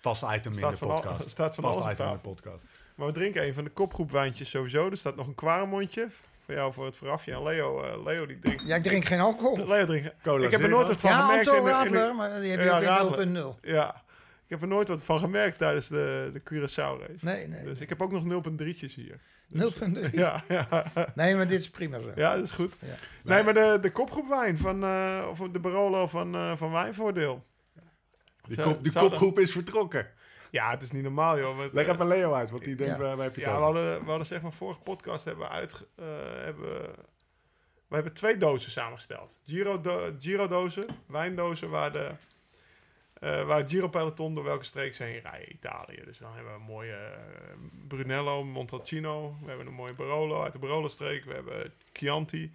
Vast 0.00 0.22
item 0.22 0.52
in 0.52 0.60
de 0.60 0.76
van 0.76 0.90
al- 0.90 1.00
podcast. 1.00 1.30
staat 1.30 1.54
van 1.54 1.64
Vast 1.64 1.90
item 1.92 2.06
in 2.06 2.12
de 2.12 2.18
podcast. 2.18 2.64
Maar 2.96 3.06
we 3.06 3.12
drinken 3.12 3.46
een 3.46 3.54
van 3.54 3.64
de 3.64 3.70
kopgroepwijntjes 3.70 4.50
sowieso. 4.50 4.90
Er 4.90 4.96
staat 4.96 5.16
nog 5.16 5.26
een 5.26 5.34
kwaremondje. 5.34 6.08
Voor 6.44 6.54
jou 6.54 6.72
voor 6.72 6.84
het 6.86 6.96
voorafje. 6.96 7.32
En 7.32 7.42
Leo, 7.42 7.82
eh, 7.82 8.04
Leo 8.04 8.26
die 8.26 8.38
drinkt... 8.38 8.62
Ja, 8.66 8.76
ik 8.76 8.82
drink 8.82 9.04
geen 9.04 9.20
alcohol. 9.20 9.66
Leo 9.66 9.84
drinkt... 9.86 10.14
Cola 10.22 10.44
ik 10.44 10.50
heb 10.50 10.60
er 10.62 10.68
nooit 10.68 10.88
wat 10.88 11.00
van 11.00 11.10
Ja, 11.10 11.20
gemerkt. 11.22 11.44
De- 11.44 11.60
Radler, 11.70 12.14
maar 12.14 12.40
die 12.40 12.50
heb 12.50 12.60
je 12.60 12.64
Ja, 12.66 12.76
ook 12.76 12.82
Radler. 12.84 13.20
in 13.20 13.34
0.0. 13.34 13.60
Ja. 13.60 14.02
Ik 14.44 14.50
heb 14.50 14.62
er 14.62 14.68
nooit 14.68 14.88
wat 14.88 15.02
van 15.02 15.18
gemerkt 15.18 15.58
tijdens 15.58 15.88
de, 15.88 16.30
de 16.32 16.40
Curaçao 16.40 17.00
race. 17.00 17.24
Nee, 17.24 17.48
nee. 17.48 17.64
Dus 17.64 17.80
ik 17.80 17.88
heb 17.88 18.02
ook 18.02 18.12
nog 18.12 18.22
0.3'tjes 18.24 18.94
hier. 18.94 19.20
0.3. 19.54 20.10
Ja, 20.12 20.44
ja, 20.48 20.84
Nee, 21.14 21.34
maar 21.36 21.48
dit 21.48 21.60
is 21.60 21.70
prima 21.70 22.00
zo. 22.00 22.12
ja, 22.14 22.34
dat 22.34 22.44
is 22.44 22.50
goed. 22.50 22.72
Ja. 22.78 22.94
Nee, 23.22 23.42
maar 23.42 23.54
de, 23.54 23.78
de 23.80 23.90
kopgroep 23.90 24.28
wijn 24.28 24.58
van, 24.58 24.84
eh, 24.84 25.26
of 25.30 25.38
de 25.38 25.58
Barolo 25.58 26.06
van, 26.06 26.34
eh, 26.34 26.52
van 26.56 26.70
Wijnvoordeel. 26.72 27.44
Die, 28.46 28.54
Zou- 28.56 28.68
kop, 28.72 28.82
die 28.82 28.92
kopgroep 28.92 29.38
is 29.38 29.52
vertrokken. 29.52 30.06
Ja, 30.54 30.70
het 30.70 30.82
is 30.82 30.90
niet 30.90 31.02
normaal, 31.02 31.38
joh. 31.38 31.58
Met, 31.58 31.72
Leg 31.72 31.88
even 31.88 32.06
Leo 32.06 32.32
uit, 32.32 32.50
want 32.50 32.64
die 32.64 32.74
denkt, 32.74 32.92
Ja. 32.92 32.98
waar, 32.98 33.16
waar 33.16 33.24
heb 33.24 33.34
je 33.34 33.40
het 33.40 33.50
Ja, 33.50 33.56
we 33.56 33.62
hadden, 33.62 33.98
we 33.98 34.08
hadden 34.08 34.26
zeg 34.26 34.42
maar 34.42 34.52
vorige 34.52 34.80
podcast 34.80 35.24
hebben 35.24 35.44
we 35.44 35.50
uit, 35.50 35.86
eh, 35.94 36.04
hebben, 36.34 36.82
we 37.88 37.94
hebben 37.94 38.12
twee 38.12 38.36
dozen 38.36 38.70
samengesteld. 38.70 39.36
Giro, 39.46 39.80
do, 39.80 40.14
Giro 40.18 40.48
dozen, 40.48 40.86
wijndozen 41.06 41.70
waar 41.70 41.92
de 41.92 42.10
eh, 43.14 43.46
waar 43.46 43.58
het 43.58 43.70
Giro 43.70 43.88
peloton 43.88 44.34
door 44.34 44.44
welke 44.44 44.64
streek 44.64 44.94
ze 44.94 45.02
heen 45.02 45.20
rijden. 45.20 45.52
Italië. 45.52 46.02
Dus 46.04 46.18
dan 46.18 46.34
hebben 46.34 46.52
we 46.52 46.58
een 46.58 46.64
mooie 46.64 46.94
eh, 46.94 47.54
Brunello, 47.88 48.44
Montalcino. 48.44 49.36
We 49.40 49.48
hebben 49.48 49.66
een 49.66 49.72
mooie 49.72 49.94
Barolo 49.94 50.42
uit 50.42 50.52
de 50.52 50.58
Barolo 50.58 50.88
streek. 50.88 51.24
We 51.24 51.32
hebben 51.32 51.72
Chianti. 51.92 52.52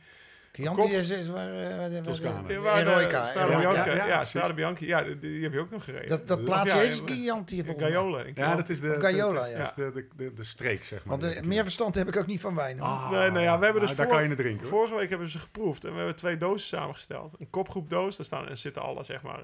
Chianti 0.51 0.81
Kop- 0.81 0.89
is, 0.89 1.09
is 1.09 1.29
waar... 1.29 1.53
eh, 1.53 1.89
de- 1.89 2.01
Toscane. 2.01 2.53
Ja, 2.53 2.79
Eroica, 2.79 3.23
Strade 3.23 3.51
Eroica. 3.51 3.71
Bianca. 3.71 3.91
Ja, 3.91 3.95
Ja, 3.95 4.05
ja. 4.07 4.23
Strade 4.23 4.53
Bianchi. 4.53 4.87
Ja, 4.87 5.01
die, 5.03 5.19
die 5.19 5.43
heb 5.43 5.53
je 5.53 5.59
ook 5.59 5.69
nog 5.69 5.83
gereden. 5.83 6.09
Dat, 6.09 6.27
dat 6.27 6.43
plaatsje 6.45 6.77
ja, 6.77 6.83
is 6.83 7.01
Chianti. 7.05 7.63
Gaiola. 7.77 8.23
Ja, 8.35 8.55
dat 8.55 8.69
is 8.69 8.79
de, 8.81 8.95
Gaiola, 8.99 9.45
ja. 9.45 9.57
dat 9.57 9.65
is 9.67 9.73
de, 9.73 9.91
de, 9.93 10.07
de, 10.15 10.33
de 10.33 10.43
streek, 10.43 10.85
zeg 10.85 11.05
maar. 11.05 11.19
Want 11.19 11.33
eh, 11.33 11.41
meer 11.43 11.63
verstand 11.63 11.95
heb 11.95 12.07
ik 12.07 12.17
ook 12.17 12.25
niet 12.27 12.41
van 12.41 12.55
wijn. 12.55 12.79
hoor. 12.79 12.87
Ah, 12.87 13.11
Nee, 13.11 13.31
nee, 13.31 13.43
ja, 13.43 13.57
we 13.59 13.63
hebben 13.63 13.81
dus 13.81 13.95
daar 13.95 14.05
voor- 14.05 14.15
kan 14.15 14.23
je 14.23 14.29
het 14.29 14.37
drinken. 14.37 14.67
Vorige 14.67 14.95
week 14.95 15.09
hebben 15.09 15.27
we 15.27 15.33
ze 15.33 15.39
geproefd 15.39 15.83
en 15.85 15.91
we 15.91 15.97
hebben 15.97 16.15
twee 16.15 16.37
dozen 16.37 16.67
samengesteld. 16.67 17.35
Een 17.39 17.49
kopgroepdoos, 17.49 18.17
daar 18.17 18.25
staan, 18.25 18.47
er 18.49 18.57
zitten 18.57 18.81
alle, 18.81 19.03
zeg 19.03 19.23
maar, 19.23 19.43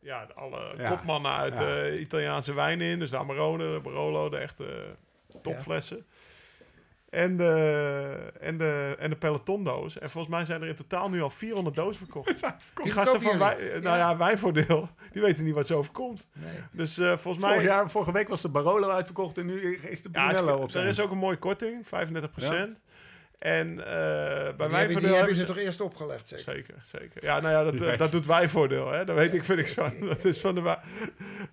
ja, 0.00 0.26
alle 0.34 0.74
Ja. 0.76 0.88
kopmannen 0.90 1.32
uit 1.32 1.58
Ja. 1.58 1.76
eh, 1.82 2.00
Italiaanse 2.00 2.54
wijnen 2.54 2.86
in. 2.86 2.98
Dus 2.98 3.10
de 3.10 3.18
Amarone, 3.18 3.74
de 3.74 3.80
Barolo, 3.82 4.28
de 4.28 4.36
echte 4.36 4.64
eh, 4.64 5.36
topflessen. 5.42 6.06
En, 7.12 7.36
de, 7.36 8.32
en, 8.40 8.58
de, 8.58 8.96
en 8.98 9.10
de 9.10 9.16
pelotondoos. 9.16 9.98
En 9.98 10.10
volgens 10.10 10.34
mij 10.34 10.44
zijn 10.44 10.62
er 10.62 10.68
in 10.68 10.74
totaal 10.74 11.08
nu 11.08 11.22
al 11.22 11.30
400 11.30 11.76
dozen 11.76 11.96
verkocht. 12.06 12.40
Die 12.40 12.82
Die 12.82 12.92
gasten 12.92 13.22
van 13.22 13.38
wij, 13.38 13.56
nou 13.82 13.96
ja, 13.96 14.16
wijnvoordeel, 14.16 14.88
die 15.12 15.22
weten 15.22 15.44
niet 15.44 15.54
wat 15.54 15.66
ze 15.66 15.74
overkomt. 15.74 16.28
Nee. 16.32 16.52
Dus 16.72 16.98
eh, 16.98 17.18
volgens 17.18 17.44
mij... 17.44 17.52
Vorig 17.52 17.68
jaar, 17.68 17.90
vorige 17.90 18.12
week 18.12 18.28
was 18.28 18.42
de 18.42 18.48
Barolo 18.48 18.88
uitverkocht 18.88 19.38
en 19.38 19.46
nu 19.46 19.76
is 19.76 20.02
de 20.02 20.10
Brunello 20.10 20.56
op 20.56 20.64
er 20.64 20.70
zijn. 20.70 20.86
is 20.86 21.00
ook 21.00 21.10
een 21.10 21.18
mooie 21.18 21.36
korting, 21.36 21.86
35%. 21.86 21.90
En 23.38 23.78
eh, 23.78 24.54
bij 24.56 24.86
Die 24.86 25.06
hebben, 25.06 25.28
ze 25.28 25.40
ze... 25.40 25.44
toch 25.44 25.58
eerst 25.58 25.80
opgelegd, 25.80 26.28
zeker? 26.28 26.44
Zeker, 26.44 26.74
zeker. 26.82 27.24
Ja, 27.24 27.40
nou 27.40 27.52
ja, 27.52 27.70
dat, 27.70 27.80
Juist. 27.80 27.98
dat 27.98 28.12
doet 28.12 28.26
wijnvoordeel, 28.26 28.92
hè. 28.92 29.04
Dat 29.04 29.16
weet 29.16 29.34
ik, 29.34 29.44
vind 29.44 29.58
ik 29.58 29.66
zo. 29.66 29.88
Dat 30.00 30.24
is 30.24 30.40
van 30.40 30.54
de 30.54 30.76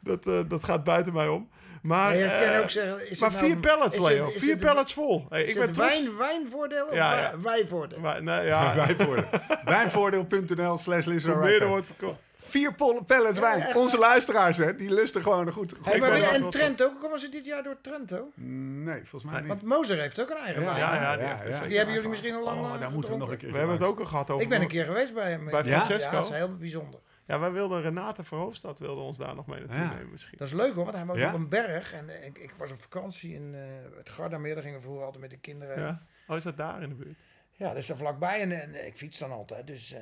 dat, 0.02 0.28
eh, 0.28 0.39
dat 0.48 0.63
gaat 0.63 0.84
buiten 0.84 1.13
mij 1.13 1.28
om. 1.28 1.50
Maar, 1.82 2.10
Nee, 2.10 2.20
je 2.20 2.26
eh, 2.26 2.52
kan 2.52 2.62
ook 2.62 2.70
zeggen... 2.70 3.10
Is 3.12 3.20
maar 3.20 3.30
het 3.30 3.39
vier 3.39 3.50
nou- 3.50 3.60
pallets, 3.62 3.96
is 3.96 4.04
het- 4.04 4.12
Leo. 4.12 4.28
is 4.28 4.34
vier 4.42 4.52
het- 4.56 4.65
pallets 4.65 4.94
vol. 4.94 5.26
Hey, 5.30 5.44
Is 5.44 5.50
ik 5.50 5.56
ben 5.56 5.63
het 5.63 5.74
trots. 5.74 6.00
wijn, 6.02 6.18
wijnvoordeel 6.18 6.86
of 6.86 6.94
Ja, 6.94 7.10
wij- 7.15 7.22
ja. 7.22 7.39
wijvoordeel? 7.39 8.02
Wij- 8.02 8.20
nee, 8.20 8.46
ja, 8.46 8.76
Wijnvoordeel. 8.86 9.30
Wijnvoordeel.nl 9.65 10.78
slash 10.78 11.06
meer 11.06 11.62
er 11.62 11.68
wordt 11.68 11.86
verkocht. 11.86 12.18
Vier 12.38 12.74
pallets 13.06 13.36
Ja, 13.38 13.42
wijn. 13.42 13.62
echt 13.62 13.76
Onze 13.76 13.98
luisteraars, 13.98 14.58
hè, 14.58 14.76
die 14.76 14.94
lusten 14.94 15.22
gewoon 15.22 15.48
een 15.48 15.54
goed. 15.54 15.74
Hey, 15.84 16.00
maar 16.00 16.12
en 16.12 16.42
wel 16.42 16.52
Trento, 16.52 16.92
komen 17.02 17.20
ze 17.20 17.30
dit 17.30 17.46
jaar 17.46 17.63
door 17.63 17.76
Trento? 17.82 18.30
Nee, 18.36 19.00
volgens 19.06 19.32
mij 19.32 19.39
niet. 19.39 19.48
Want 19.50 19.62
Moser 19.63 20.00
heeft 20.00 20.22
ook 20.22 20.30
een 20.30 20.38
eigen 20.38 20.62
Ja, 20.62 20.68
wijn. 20.68 20.80
Ja, 20.80 20.94
ja, 20.94 21.15
die 21.18 21.26
ja, 21.26 21.60
ja. 21.60 21.68
Die 21.68 21.78
hebben 21.78 21.96
jullie 21.96 22.10
misschien 22.10 22.36
al 22.36 22.44
lang 22.44 22.60
Oh, 22.60 22.74
eh, 22.74 22.80
daar 22.80 22.92
moeten 22.92 23.13
we 23.13 23.20
nog 23.20 23.32
een 23.32 23.38
keer 23.38 23.52
We 23.52 23.58
hebben 23.58 23.76
het 23.76 23.86
ook 23.86 24.00
al 24.00 24.06
gehad 24.06 24.30
over... 24.30 24.44
Ik 24.44 24.50
ben 24.50 24.62
een 24.62 24.68
keer 24.68 24.86
geweest 24.86 25.13
bij 25.13 25.30
hem. 25.32 25.46
Bij 25.46 25.63
Ja? 25.63 25.76
Francesco? 25.82 26.10
Ja, 26.10 26.15
dat 26.15 26.26
is 26.32 26.36
heel 26.38 26.56
bijzonder. 26.56 27.00
Ja, 27.30 27.39
wij 27.39 27.52
wilden 27.52 27.82
Renate 27.82 28.24
Verhoofdstad 28.24 28.80
wilde 28.80 29.02
ons 29.02 29.18
daar 29.18 29.36
nog 29.36 29.48
mee 29.48 29.60
naartoe 29.60 29.78
Ja. 29.84 29.94
nemen 29.94 30.12
misschien. 30.12 30.38
Dat 30.38 30.48
is 30.48 30.54
leuk 30.54 30.74
hoor, 30.74 30.84
want 30.84 30.96
hij 30.96 31.06
woont 31.06 31.20
Ja? 31.20 31.28
op 31.28 31.34
een 31.34 31.50
berg. 31.50 31.94
En 31.94 32.10
eh, 32.10 32.26
ik, 32.26 32.38
ik 32.38 32.52
was 32.58 32.72
op 32.72 32.82
vakantie 32.82 33.34
in 33.34 33.56
eh, 33.56 33.62
het 33.98 34.10
Gardameer. 34.10 34.54
Daar 34.54 34.63
gingen 34.63 34.78
we 34.78 34.84
vroeger 34.84 35.04
altijd 35.04 35.22
met 35.22 35.30
de 35.32 35.38
kinderen. 35.39 35.80
Ja, 35.80 35.86
Ja. 35.88 36.02
Oh, 36.28 36.38
is 36.38 36.44
dat 36.44 36.58
daar 36.58 36.82
in 36.82 36.89
de 36.89 36.96
buurt? 36.96 37.18
dat 37.58 37.76
is 37.78 37.89
er 37.89 37.98
vlakbij. 37.98 38.42
En, 38.42 38.52
en 38.62 38.86
ik 38.88 38.96
fiets 38.96 39.18
dan 39.18 39.32
altijd. 39.32 39.68
Dus, 39.68 39.94
eh, 39.94 40.02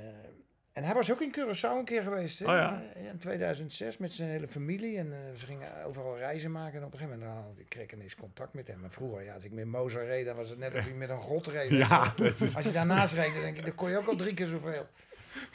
en 0.73 0.83
hij 0.83 0.93
was 0.93 1.11
ook 1.11 1.21
in 1.21 1.35
Curaçao 1.39 1.69
een 1.77 1.85
keer 1.85 2.01
geweest. 2.01 2.39
Hè? 2.39 2.45
Oh 2.45 2.51
ja. 2.51 2.81
In 2.95 3.17
2006 3.17 3.97
met 3.97 4.13
zijn 4.13 4.29
hele 4.29 4.47
familie. 4.47 4.97
En 4.97 5.13
eh, 5.13 5.19
ze 5.35 5.45
gingen 5.45 5.83
overal 5.85 6.17
reizen 6.17 6.51
maken. 6.51 6.79
En 6.79 6.85
op 6.85 6.91
een 6.93 6.97
gegeven 6.99 7.19
moment 7.19 7.37
nou, 7.39 7.59
ik 7.59 7.69
kreeg 7.69 7.83
ik 7.83 7.93
ineens 7.93 8.15
contact 8.15 8.53
met 8.53 8.67
hem. 8.67 8.83
En 8.83 8.91
vroeger, 8.91 9.23
ja, 9.23 9.33
als 9.33 9.43
ik 9.43 9.51
met 9.51 9.65
Mozer 9.65 10.05
reed, 10.05 10.25
dan 10.25 10.35
was 10.35 10.49
het 10.49 10.57
net 10.59 10.73
alsof 10.73 10.87
ik 10.89 10.95
met 10.95 11.09
een 11.09 11.21
god 11.21 11.47
reed. 11.47 11.71
Ja, 11.87 12.13
dat 12.15 12.39
is... 12.41 12.55
Als 12.55 12.65
je 12.65 12.71
daarnaast 12.71 13.13
reed, 13.13 13.33
dan 13.33 13.41
denk 13.41 13.57
ik, 13.57 13.65
dan 13.65 13.75
kon 13.75 13.89
je 13.89 13.97
ook 13.97 14.07
al 14.07 14.15
drie 14.15 14.33
keer 14.33 14.47
zoveel. 14.47 14.87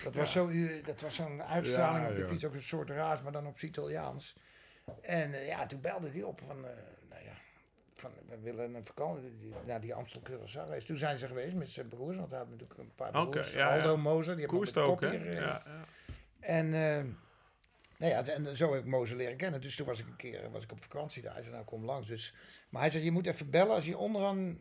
Dat 0.04 0.14
was 0.14 0.32
zo, 0.32 0.48
eh, 0.48 0.84
dat 0.84 1.00
was 1.00 1.14
zo'n 1.14 1.42
uitstraling 1.42 2.08
op 2.08 2.16
de 2.16 2.26
fiets, 2.26 2.44
ook 2.44 2.54
een 2.54 2.62
soort 2.62 2.90
raas, 2.90 3.22
maar 3.22 3.32
dan 3.32 3.46
op 3.46 3.60
Italiaans. 3.60 4.36
En 5.00 5.34
eh, 5.34 5.46
ja, 5.46 5.66
toen 5.66 5.80
belde 5.80 6.10
hij 6.10 6.22
op 6.22 6.40
van, 6.46 6.66
eh, 6.66 6.72
nou 7.08 7.24
ja, 7.24 7.32
van, 7.94 8.10
we 8.28 8.40
willen 8.40 8.74
een 8.74 8.86
vakantie 8.86 9.54
naar 9.66 9.80
die 9.80 9.94
Amstel 9.94 10.20
Curaçao 10.30 10.68
reis. 10.68 10.84
Toen 10.84 10.96
zijn 10.96 11.18
ze 11.18 11.26
geweest 11.26 11.54
met 11.54 11.70
zijn 11.70 11.88
broers, 11.88 12.16
want 12.16 12.30
hij 12.30 12.38
had 12.38 12.50
natuurlijk 12.50 12.78
een 12.78 12.92
paar 12.94 13.10
broers. 13.10 13.52
ja, 13.52 13.74
ja. 13.74 13.80
Aldo 13.80 13.96
Mozer, 13.96 14.36
die 14.36 14.46
heeft 14.50 14.76
ook, 14.76 15.00
gereden. 15.00 15.32
Ja, 15.32 15.62
ja. 15.64 15.84
En, 16.40 16.70
nou 17.98 18.12
ja, 18.12 18.24
en 18.26 18.56
zo 18.56 18.72
heb 18.72 18.82
ik 18.82 18.90
Mozer 18.90 19.16
leren 19.16 19.36
kennen. 19.36 19.60
Dus 19.60 19.76
toen 19.76 19.86
was 19.86 20.00
ik 20.00 20.06
een 20.06 20.16
keer 20.16 20.50
was 20.50 20.62
ik 20.62 20.72
op 20.72 20.82
vakantie 20.82 21.22
daar. 21.22 21.32
Hij 21.32 21.42
zei, 21.42 21.54
nou 21.54 21.66
kom 21.66 21.84
langs. 21.84 22.08
Dus, 22.08 22.34
maar 22.68 22.80
hij 22.80 22.90
zei, 22.90 23.04
je 23.04 23.10
moet 23.10 23.26
even 23.26 23.50
bellen 23.50 23.74
als 23.74 23.86
je 23.86 23.96
onderaan, 23.96 24.60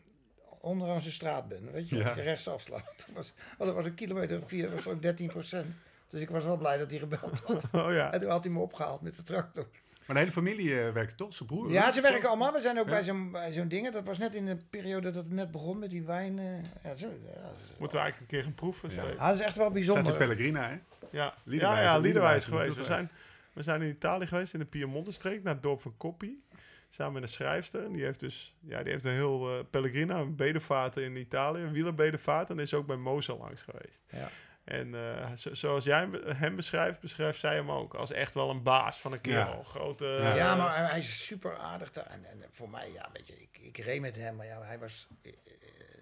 onderaan 0.62 1.02
zijn 1.02 1.14
straat 1.14 1.48
bent. 1.48 1.72
Weet 1.72 1.90
je, 1.90 1.96
Ja. 1.96 2.06
als 2.08 2.16
je 2.16 2.22
rechts 2.22 2.48
afslaat. 2.48 2.84
Dat 2.98 3.16
was, 3.16 3.34
want 3.58 3.70
dat 3.70 3.74
was 3.74 3.86
een 3.86 3.94
kilometer 3.94 4.38
of 4.42 4.48
vier, 4.48 4.64
dat 4.66 4.74
was 4.84 4.88
ook 4.94 5.02
13 5.02 5.28
procent. 5.28 5.66
Dus 6.10 6.22
ik 6.22 6.30
was 6.30 6.44
wel 6.44 6.58
blij 6.58 6.78
dat 6.78 6.90
hij 6.90 7.00
gebeld 7.00 7.40
had. 7.46 7.66
Oh 7.86 7.94
ja. 7.94 8.14
En 8.14 8.20
toen 8.20 8.30
had 8.30 8.44
hij 8.44 8.54
me 8.54 8.60
opgehaald 8.60 9.02
met 9.02 9.16
de 9.16 9.24
tractor. 9.24 9.68
Maar 10.06 10.16
de 10.16 10.22
hele 10.26 10.32
familie 10.32 10.82
eh, 10.82 10.94
werkt 10.94 11.18
toch? 11.18 11.34
Zijn 11.34 11.50
broer? 11.50 11.72
Ja, 11.72 11.92
ze 11.92 12.02
werken 12.02 12.28
allemaal. 12.30 12.54
We 12.54 12.62
zijn 12.62 12.80
ook 12.80 12.86
Ja. 12.86 12.92
bij 12.92 13.04
zo'n 13.04 13.32
bij 13.32 13.54
zo'n 13.54 13.68
dingen. 13.68 13.92
Dat 13.92 14.06
was 14.06 14.18
net 14.18 14.36
in 14.36 14.46
de 14.46 14.58
periode 14.70 15.12
dat 15.12 15.24
het 15.24 15.34
net 15.34 15.52
begon 15.52 15.80
met 15.80 15.90
die 15.90 16.04
wijn. 16.04 16.36
ja, 16.84 16.96
zo, 16.96 17.08
ja, 17.08 17.42
dat 17.42 17.52
is- 17.64 17.78
Moeten 17.78 17.98
we 17.98 18.04
eigenlijk 18.04 18.20
een 18.20 18.26
keer 18.28 18.44
gaan 18.44 18.54
proeven. 18.56 18.92
Ja. 18.94 19.02
Ah, 19.02 19.28
dat 19.28 19.40
is 19.40 19.46
echt 19.46 19.56
wel 19.56 19.66
Staat 19.66 19.66
in 19.68 19.74
bijzonder. 19.74 20.16
Pellegrina, 20.18 20.68
hè? 20.70 20.76
Ja, 21.12 21.34
Liederwijs, 21.44 21.80
ja? 21.84 21.98
Liederwijs 21.98 22.04
Liederwijs 22.04 22.46
geweest. 22.46 22.76
We 22.76 22.84
zijn, 22.84 23.10
we 23.54 23.64
zijn 23.64 23.82
in 23.82 23.90
Italië 23.90 24.28
geweest, 24.28 24.54
in 24.54 24.60
de 24.60 24.66
Piemonte-streek, 24.66 25.44
naar 25.44 25.54
het 25.54 25.64
dorp 25.64 25.82
van 25.82 25.94
Coppi. 25.98 26.44
Samen 26.94 27.14
met 27.14 27.22
een 27.24 27.30
schrijfster. 27.30 27.84
En 27.86 27.92
Die 27.92 28.04
heeft 28.04 28.20
dus 28.20 28.56
ja, 28.60 28.84
die 28.84 28.92
heeft 28.92 29.06
een 29.06 29.12
heel 29.12 29.58
eh 29.58 29.64
Pellegrina, 29.70 30.18
een 30.20 30.36
bedevaart 30.36 30.98
in 30.98 31.16
Italië, 31.16 31.62
een 31.62 31.72
wielerbedevaart. 31.72 32.50
En 32.50 32.60
is 32.60 32.74
ook 32.74 32.86
bij 32.86 32.96
Moza 32.96 33.36
langs 33.36 33.62
geweest. 33.62 34.02
Ja. 34.10 34.30
En 34.64 34.96
eh, 34.96 35.32
zo- 35.36 35.54
zoals 35.54 35.84
jij 35.84 36.10
hem- 36.26 36.56
beschrijft, 36.56 37.00
beschrijft 37.00 37.40
zij 37.40 37.56
hem 37.56 37.72
ook 37.72 37.94
als 37.94 38.12
echt 38.12 38.34
wel 38.34 38.50
een 38.50 38.64
baas 38.64 39.00
van 39.00 39.12
een 39.14 39.22
kerel. 39.22 39.56
Ja. 39.58 39.64
Grote, 39.64 40.06
Ja. 40.06 40.36
Ja, 40.36 40.56
maar 40.56 40.90
hij 40.90 41.00
is 41.00 41.26
super 41.26 41.58
aardig 41.58 41.92
daar. 41.92 42.06
En, 42.06 42.26
en 42.26 42.44
voor 42.50 42.70
mij, 42.70 42.92
ja, 42.94 43.10
weet 43.14 43.28
je, 43.28 43.38
ik, 43.42 43.58
ik 43.62 43.78
reed 43.78 44.02
met 44.02 44.16
hem, 44.16 44.36
maar 44.36 44.46
ja, 44.46 44.62
hij 44.62 44.80
was 44.80 45.08
eh, 45.22 45.32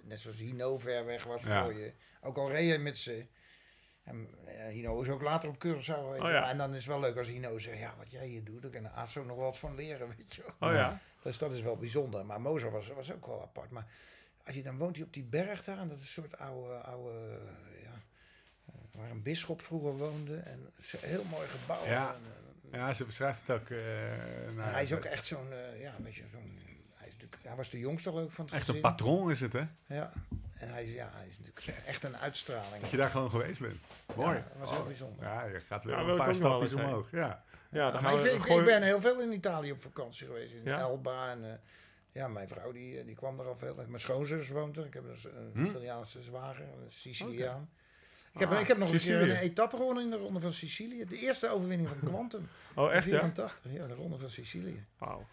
net 0.03 0.19
zoals 0.19 0.39
Hino 0.39 0.77
ver 0.79 1.05
weg 1.05 1.23
was 1.23 1.43
Ja. 1.43 1.63
voor 1.63 1.73
je. 1.73 1.93
Ook 2.21 2.37
al 2.37 2.51
reed 2.51 2.71
je 2.71 2.77
met 2.77 2.97
ze. 2.97 3.25
En 4.09 4.27
eh, 4.45 4.67
Hino 4.67 5.01
is 5.01 5.09
ook 5.09 5.21
later 5.21 5.49
op 5.49 5.65
Curaçao. 5.65 5.99
Oh, 5.99 6.17
ja. 6.17 6.49
En 6.49 6.57
dan 6.57 6.69
is 6.69 6.75
het 6.77 6.85
wel 6.85 6.99
leuk 6.99 7.17
als 7.17 7.27
Hino 7.27 7.59
zegt, 7.59 7.79
ja, 7.79 7.93
wat 7.97 8.11
jij 8.11 8.27
hier 8.27 8.43
doet, 8.43 8.61
daar 8.61 8.71
kan 8.71 8.91
Aso 8.91 9.23
nog 9.23 9.37
wat 9.37 9.57
van 9.57 9.75
leren, 9.75 10.07
weet 10.17 10.35
je 10.35 10.41
wel. 10.59 10.69
Oh 10.69 10.75
ja. 10.75 10.99
Dus 11.21 11.37
dat 11.37 11.51
is 11.51 11.61
wel 11.61 11.77
bijzonder. 11.77 12.25
Maar 12.25 12.41
Mozer 12.41 12.71
was, 12.71 12.87
was 12.87 13.11
ook 13.13 13.25
wel 13.25 13.41
apart. 13.41 13.71
Maar 13.71 13.85
als 14.45 14.55
je 14.55 14.63
dan 14.63 14.77
woont 14.77 14.95
hij 14.95 15.05
op 15.05 15.13
die 15.13 15.23
berg 15.23 15.63
daar, 15.63 15.77
en 15.77 15.87
dat 15.87 15.97
is 15.97 16.03
een 16.03 16.23
soort 16.23 16.37
oude, 16.37 16.73
oude 16.73 17.39
ja, 17.83 18.01
eh, 18.65 18.73
waar 18.91 19.09
een 19.09 19.21
bisschop 19.23 19.61
vroeger 19.61 19.97
woonde. 19.97 20.37
En 20.37 20.69
zo- 20.79 20.97
heel 21.01 21.23
mooi 21.23 21.47
gebouw. 21.47 21.85
Ja. 21.85 22.07
En, 22.13 22.21
eh, 22.71 22.79
Ja, 22.79 22.93
ze 22.93 23.05
beschrijft 23.05 23.47
het 23.47 23.61
ook. 23.61 23.69
nou, 24.55 24.69
hij 24.69 24.83
is 24.83 24.93
ook 24.93 25.05
echt 25.05 25.25
zo'n, 25.25 25.47
ja, 25.79 25.93
weet 26.03 26.15
je, 26.15 26.27
zo'n, 26.27 26.59
hij, 26.93 27.07
is 27.07 27.13
natuurlijk, 27.13 27.43
hij 27.43 27.55
was 27.55 27.69
de 27.69 27.79
jongste 27.79 28.13
leuk 28.13 28.31
van 28.31 28.45
het 28.45 28.53
echt 28.53 28.67
een 28.67 28.79
patron 28.81 29.29
is 29.31 29.39
het, 29.41 29.53
hè? 29.53 29.63
Ja, 29.85 30.11
en 30.59 30.69
hij, 30.69 30.83
is- 30.85 30.93
ja, 30.93 31.09
hij 31.13 31.27
is 31.27 31.39
natuurlijk 31.39 31.77
echt 31.87 32.03
een 32.03 32.17
uitstraling. 32.17 32.81
Dat 32.81 32.89
je 32.89 32.97
daar 32.97 33.09
gewoon 33.09 33.29
geweest 33.29 33.59
bent. 33.59 33.77
Mooi. 34.15 34.35
Ja, 34.37 34.43
dat 34.59 34.67
was 34.67 34.75
heel 34.77 34.85
bijzonder. 34.85 35.25
Ja, 35.25 35.43
je 35.45 35.59
gaat 35.59 35.83
weer 35.83 35.95
Ja, 35.99 36.01
een 36.07 36.15
paar 36.17 36.35
stapjes 36.35 36.71
heen. 36.71 36.79
omhoog. 36.85 37.11
Ja. 37.11 37.43
Ja, 37.71 37.91
dan 37.91 38.01
maar 38.03 38.11
gaan 38.11 38.25
ik, 38.25 38.31
ik, 38.31 38.41
gooi- 38.41 38.59
ik 38.59 38.65
ben 38.65 38.81
heel 38.81 39.01
veel 39.01 39.21
in 39.21 39.31
Italië 39.31 39.71
op 39.71 39.81
vakantie 39.81 40.27
geweest. 40.27 40.53
In 40.53 40.61
Ja? 40.63 40.79
Elba 40.79 41.31
en... 41.31 41.43
eh, 41.51 41.57
ja, 42.11 42.27
mijn 42.27 42.47
vrouw 42.47 42.71
die, 42.71 42.99
eh, 42.99 43.05
die 43.05 43.15
kwam 43.15 43.39
er 43.39 43.45
al 43.45 43.55
veel. 43.55 43.75
Mijn 43.87 43.99
schoonzus 43.99 44.49
woont 44.49 44.77
er. 44.77 44.85
Ik 44.85 44.93
heb 44.93 45.03
dus 45.03 45.23
een 45.23 45.51
Hm? 45.53 45.65
Italiaanse 45.65 46.23
zwager, 46.23 46.63
een 46.63 46.91
Siciliaan. 46.91 47.69
Ik, 48.33 48.39
heb, 48.39 48.51
Ah, 48.51 48.59
ik 48.59 48.67
heb 48.67 48.77
nog 48.77 48.91
een 48.91 48.97
keer 48.99 49.21
een 49.21 49.35
etappe 49.35 49.75
gewonnen 49.77 50.03
in 50.03 50.09
de 50.09 50.15
Ronde 50.17 50.39
van 50.39 50.53
Sicilië. 50.53 51.05
De 51.05 51.15
eerste 51.17 51.49
overwinning 51.49 51.89
van 51.89 51.99
Quantum. 52.09 52.47
Oh, 52.75 52.93
echt 52.93 53.05
ja? 53.05 53.09
84, 53.19 53.59
ja, 53.69 53.87
de 53.87 53.93
Ronde 53.93 54.17
van 54.17 54.29
Sicilië. 54.29 54.83
Wauw. 54.97 55.25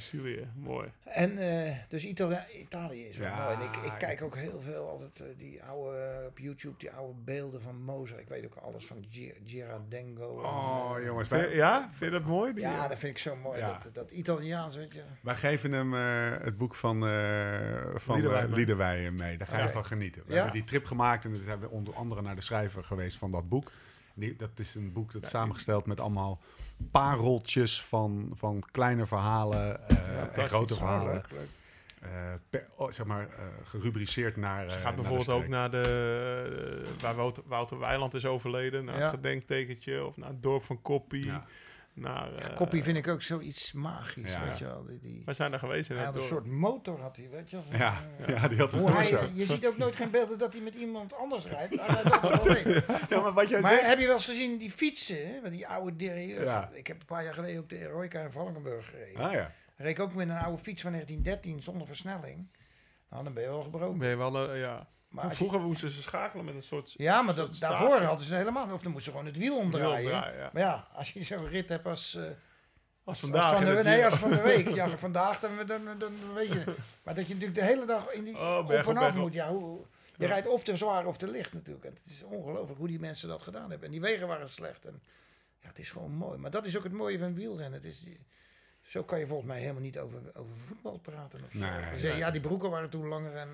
Sicilië, 0.00 0.48
mooi. 0.54 0.88
En 1.04 1.38
eh, 1.38 1.76
dus 1.88 2.04
Itali 2.04 2.36
Italië 2.60 3.04
is 3.04 3.16
wel 3.16 3.28
Ja, 3.28 3.44
mooi. 3.44 3.56
En 3.56 3.62
ik, 3.62 3.76
ik 3.92 3.98
kijk 3.98 4.22
ook 4.22 4.36
heel 4.36 4.60
veel 4.60 4.88
altijd 4.88 5.20
eh, 5.20 5.38
die 5.38 5.62
oude, 5.62 5.96
eh, 5.98 6.26
op 6.26 6.38
YouTube, 6.38 6.74
die 6.78 6.90
oude 6.90 7.18
beelden 7.24 7.62
van 7.62 7.82
Mozart. 7.82 8.20
Ik 8.20 8.28
weet 8.28 8.44
ook 8.44 8.54
alles 8.54 8.86
van 8.86 9.04
Gi- 9.10 9.34
Girardengo. 9.46 10.38
en, 10.38 10.44
Oh, 10.44 10.94
jongens. 11.04 11.28
Wij, 11.28 11.54
ja? 11.54 11.90
Vind 11.92 12.12
je 12.12 12.18
dat 12.18 12.28
mooi? 12.28 12.52
Die, 12.52 12.62
Ja, 12.62 12.88
dat 12.88 12.98
vind 12.98 13.12
ik 13.12 13.18
zo 13.18 13.36
mooi. 13.36 13.58
Ja. 13.58 13.78
Dat, 13.82 13.94
dat 13.94 14.10
Italiaans, 14.10 14.76
weet 14.76 14.92
je. 14.94 15.02
wij 15.22 15.36
geven 15.36 15.72
hem 15.72 15.94
eh, 15.94 16.00
het 16.44 16.56
boek 16.56 16.74
van, 16.74 17.06
eh 17.06 17.80
van 17.94 18.48
Liederwij 18.54 19.10
mee. 19.10 19.36
Daar 19.38 19.48
ga 19.48 19.62
je 19.62 19.68
van 19.68 19.84
genieten. 19.84 20.22
We 20.26 20.28
Ja? 20.28 20.34
hebben 20.34 20.52
die 20.54 20.64
trip 20.64 20.84
gemaakt 20.84 21.24
en 21.24 21.32
dan 21.32 21.42
zijn 21.42 21.60
we 21.60 21.68
onder 21.70 21.94
andere 21.94 22.22
naar 22.22 22.34
de 22.34 22.40
schrijver 22.42 22.84
geweest 22.84 23.16
van 23.18 23.30
dat 23.30 23.48
boek. 23.48 23.70
Die, 24.14 24.36
dat 24.36 24.50
is 24.58 24.74
een 24.74 24.92
boek 24.92 25.12
dat 25.12 25.22
is 25.22 25.28
samengesteld 25.30 25.86
met 25.86 26.00
allemaal 26.00 26.40
pareltjes 26.90 27.82
van, 27.82 28.30
van 28.34 28.62
kleine 28.70 29.06
verhalen 29.06 29.88
eh, 29.88 30.38
en 30.38 30.46
grote 30.48 30.74
verhalen. 30.76 31.12
leuk, 31.12 31.30
leuk. 31.30 31.48
eh, 32.00 32.10
per, 32.50 32.66
oh, 32.76 32.90
zeg 32.90 33.06
maar, 33.06 33.22
eh, 33.28 33.44
gerubriceerd 33.64 34.36
naar. 34.36 34.62
Ze 34.70 34.74
eh, 34.76 34.82
gaat 34.82 34.84
naar 34.84 34.94
bijvoorbeeld 34.94 35.30
ook 35.30 35.48
naar 35.48 35.70
de... 35.70 36.94
waar 37.00 37.14
Wouter, 37.14 37.42
Wouter 37.46 37.78
Weiland 37.78 38.14
is 38.14 38.24
overleden. 38.26 38.84
Naar 38.84 38.96
Ja. 38.98 39.00
het 39.02 39.14
gedenktekentje. 39.14 40.06
Of 40.06 40.16
naar 40.16 40.28
het 40.28 40.42
dorp 40.42 40.62
van 40.62 40.82
Koppie. 40.82 41.24
Ja. 41.24 41.44
Naar, 41.94 42.32
Ja, 42.34 42.38
eh, 42.48 42.56
Koppie 42.56 42.82
vind 42.82 42.96
ik 42.96 43.08
ook 43.08 43.22
zoiets 43.22 43.72
magisch, 43.72 44.32
Ja. 44.32 44.44
weet 44.46 44.58
je 44.58 44.64
wel. 44.64 44.84
Die, 44.84 44.98
die, 44.98 45.22
Wij 45.24 45.34
zijn 45.34 45.50
daar 45.50 45.58
geweest 45.60 45.90
in 45.90 45.96
hij 45.96 46.04
het 46.04 46.14
had 46.14 46.22
een 46.22 46.28
soort 46.28 46.46
motor, 46.46 47.00
had 47.00 47.16
hij, 47.16 47.28
weet 47.30 47.50
je 47.50 47.56
wel. 47.70 47.78
Ja, 47.78 48.02
Eh, 48.20 48.28
ja, 48.28 48.48
die 48.48 48.58
had 48.58 48.72
hij, 48.72 48.80
torso. 48.84 49.20
je 49.34 49.46
ziet 49.46 49.66
ook 49.66 49.76
nooit 49.76 49.96
geen 49.96 50.10
beelden 50.10 50.38
dat 50.38 50.52
hij 50.52 50.62
met 50.62 50.74
iemand 50.74 51.14
anders 51.14 51.44
rijdt. 51.46 51.78
Alleen. 51.78 52.82
Ja, 53.08 53.20
maar 53.20 53.32
wat 53.32 53.48
jij 53.48 53.60
Maar 53.60 53.72
zegt. 53.72 53.86
heb 53.86 53.98
je 53.98 54.06
wel 54.06 54.14
eens 54.14 54.24
gezien 54.24 54.58
die 54.58 54.70
fietsen, 54.70 55.26
hè? 55.42 55.50
die 55.50 55.66
oude? 55.68 56.04
Ja. 56.26 56.70
Ik 56.72 56.86
heb 56.86 57.00
een 57.00 57.06
paar 57.06 57.24
jaar 57.24 57.34
geleden 57.34 57.60
ook 57.60 57.68
de 57.68 57.78
Eroica 57.78 58.20
in 58.22 58.30
Valkenburg 58.30 58.86
gereden. 58.90 59.20
Ah 59.20 59.32
ja. 59.32 59.52
Reed 59.76 59.88
ik 59.90 60.00
ook 60.00 60.14
met 60.14 60.28
een 60.28 60.36
oude 60.36 60.62
fiets 60.62 60.82
van 60.82 60.90
1913 60.90 61.62
zonder 61.62 61.86
versnelling. 61.86 62.46
Nou, 63.10 63.24
dan 63.24 63.32
ben 63.34 63.42
je 63.42 63.48
wel 63.48 63.62
gebroken. 63.62 63.98
Ben 63.98 64.08
je 64.08 64.16
wel, 64.16 64.50
eh, 64.50 64.60
ja. 64.60 64.88
Maar 65.14 65.28
je- 65.28 65.34
Vroeger 65.34 65.60
moesten 65.60 65.90
ze 65.90 66.02
schakelen 66.02 66.44
met 66.44 66.54
een 66.54 66.62
soort... 66.62 66.94
ja, 66.96 67.22
maar 67.22 67.34
soort 67.36 67.60
daarvoor 67.60 68.00
hadden 68.00 68.26
ze 68.26 68.34
helemaal... 68.34 68.72
Of 68.72 68.82
dan 68.82 68.92
moesten 68.92 69.02
ze 69.02 69.10
gewoon 69.10 69.26
het 69.26 69.36
wiel 69.36 69.56
omdraaien. 69.56 70.10
Ja. 70.10 70.50
Maar 70.52 70.62
ja, 70.62 70.88
als 70.94 71.12
je 71.12 71.22
zo'n 71.24 71.48
rit 71.48 71.68
hebt 71.68 71.86
als... 71.86 72.14
eh, 72.14 72.22
Als 72.22 72.32
als 73.04 73.18
vandaag. 73.20 73.56
van 73.56 73.64
de, 73.64 73.82
nee, 73.82 74.04
als 74.04 74.14
van 74.14 74.30
de 74.30 74.40
week. 74.42 74.68
Ja, 74.74 74.88
vandaag, 74.88 75.40
dan, 75.40 75.50
dan, 75.66 75.84
dan, 75.84 75.98
dan 75.98 76.12
weet 76.34 76.52
je. 76.52 76.64
Maar 77.02 77.14
dat 77.14 77.26
je 77.26 77.32
natuurlijk 77.34 77.60
de 77.60 77.64
hele 77.66 77.86
dag 77.86 78.10
in 78.12 78.24
die 78.24 78.34
Oh, 78.38 78.58
op 78.58 78.70
en 78.70 78.96
af 78.96 79.14
moet. 79.14 79.32
Ja, 79.32 79.48
hoe, 79.50 79.78
je 80.16 80.22
Ja. 80.22 80.26
rijdt 80.28 80.46
of 80.46 80.62
te 80.64 80.76
zwaar 80.76 81.06
of 81.06 81.16
te 81.16 81.28
licht 81.30 81.52
natuurlijk. 81.52 81.84
En 81.84 81.92
het 82.02 82.12
is 82.12 82.22
ongelooflijk 82.22 82.78
hoe 82.78 82.88
die 82.88 82.98
mensen 83.00 83.28
dat 83.28 83.42
gedaan 83.42 83.70
hebben. 83.70 83.86
En 83.86 83.90
die 83.90 84.00
wegen 84.00 84.26
waren 84.26 84.48
slecht. 84.48 84.84
En 84.84 85.02
ja, 85.60 85.68
het 85.68 85.78
is 85.78 85.90
gewoon 85.90 86.12
mooi. 86.12 86.38
Maar 86.38 86.50
dat 86.50 86.66
is 86.66 86.76
ook 86.76 86.84
het 86.84 86.92
mooie 86.92 87.18
van 87.18 87.34
wielrennen. 87.34 87.72
Het 87.72 87.84
is, 87.84 88.04
zo 88.86 89.02
kan 89.02 89.18
je 89.18 89.26
volgens 89.26 89.48
mij 89.48 89.60
helemaal 89.60 89.82
niet 89.82 89.98
over, 89.98 90.18
over 90.34 90.56
voetbal 90.66 90.98
praten. 90.98 91.40
Of 91.44 91.52
zo. 91.52 91.58
Nee, 91.58 91.70
Je 91.92 91.98
zei, 91.98 92.12
nee. 92.12 92.20
Ja, 92.22 92.30
die 92.30 92.40
broeken 92.40 92.70
waren 92.70 92.90
toen 92.90 93.06
langer. 93.06 93.32
En, 93.34 93.48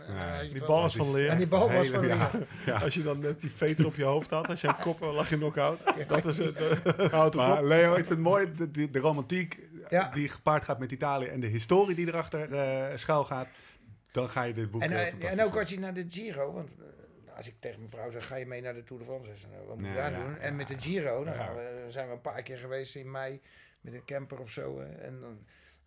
Die 0.52 0.64
bal 0.64 0.80
was 0.82 0.96
van 0.96 1.12
leer. 1.12 1.28
En 1.28 1.38
die 1.38 1.48
bal 1.48 1.70
was 1.70 1.70
Hele- 1.70 1.88
van 1.96 2.00
leer. 2.06 2.46
ja. 2.66 2.78
Als 2.78 2.94
je 2.94 3.02
dan 3.02 3.18
net 3.18 3.40
die 3.40 3.50
veter 3.50 3.86
op 3.86 3.94
je 3.94 4.04
hoofd 4.04 4.30
had, 4.30 4.48
als 4.48 4.60
je 4.60 4.74
kop 4.80 5.00
lag 5.00 5.28
je 5.30 5.36
knock-out. 5.36 5.80
Dat 6.08 6.26
is 6.26 6.38
het. 6.38 6.56
eh, 6.56 7.08
houdt 7.18 7.34
het 7.34 7.42
Maar. 7.46 7.64
Leo, 7.64 7.88
ik 7.90 7.96
vind 7.96 8.08
het 8.08 8.18
mooi, 8.18 8.54
de, 8.54 8.70
de, 8.70 8.90
de 8.90 8.98
romantiek 8.98 9.58
Ja. 9.88 10.08
die 10.14 10.28
gepaard 10.28 10.64
gaat 10.64 10.78
met 10.78 10.92
Italië 10.92 11.26
en 11.26 11.40
de 11.40 11.46
historie 11.46 11.96
die 11.96 12.06
erachter 12.06 12.52
eh 12.54 12.96
schuil 12.96 13.24
gaat. 13.24 13.48
Dan 14.10 14.28
ga 14.30 14.42
je 14.42 14.52
dit 14.52 14.70
boek 14.70 14.82
En, 14.82 14.90
eh, 14.90 14.96
eh, 15.00 15.06
fantastisch 15.08 15.38
en 15.38 15.44
ook 15.44 15.58
als 15.58 15.70
je 15.70 15.78
naar 15.78 15.94
de 15.94 16.04
Giro, 16.08 16.52
want 16.52 16.68
eh, 16.78 17.36
als 17.36 17.46
ik 17.48 17.54
tegen 17.58 17.78
mijn 17.78 17.90
vrouw 17.90 18.10
zeg, 18.10 18.26
ga 18.26 18.36
je 18.36 18.46
mee 18.46 18.60
naar 18.62 18.74
de 18.74 18.82
Tour 18.82 19.02
de 19.02 19.08
France? 19.08 19.30
Ze 19.30 19.36
zegt, 19.36 19.66
wat 19.66 19.76
moet 19.78 19.88
je 19.88 19.94
daar 19.94 20.12
ja, 20.12 20.24
doen? 20.24 20.36
En 20.38 20.56
met 20.56 20.68
de 20.68 20.74
Giro, 20.80 21.24
dan 21.24 21.34
Ja. 21.34 21.42
gaan 21.44 21.54
we, 21.54 21.84
zijn 21.88 22.06
we 22.06 22.12
een 22.12 22.20
paar 22.20 22.42
keer 22.42 22.58
geweest 22.58 22.94
in 22.96 23.10
mei 23.10 23.40
met 23.80 23.94
een 23.94 24.04
camper 24.04 24.40
of 24.40 24.50
zo. 24.50 24.78
eh, 24.80 25.06
en 25.06 25.20
dan 25.20 25.38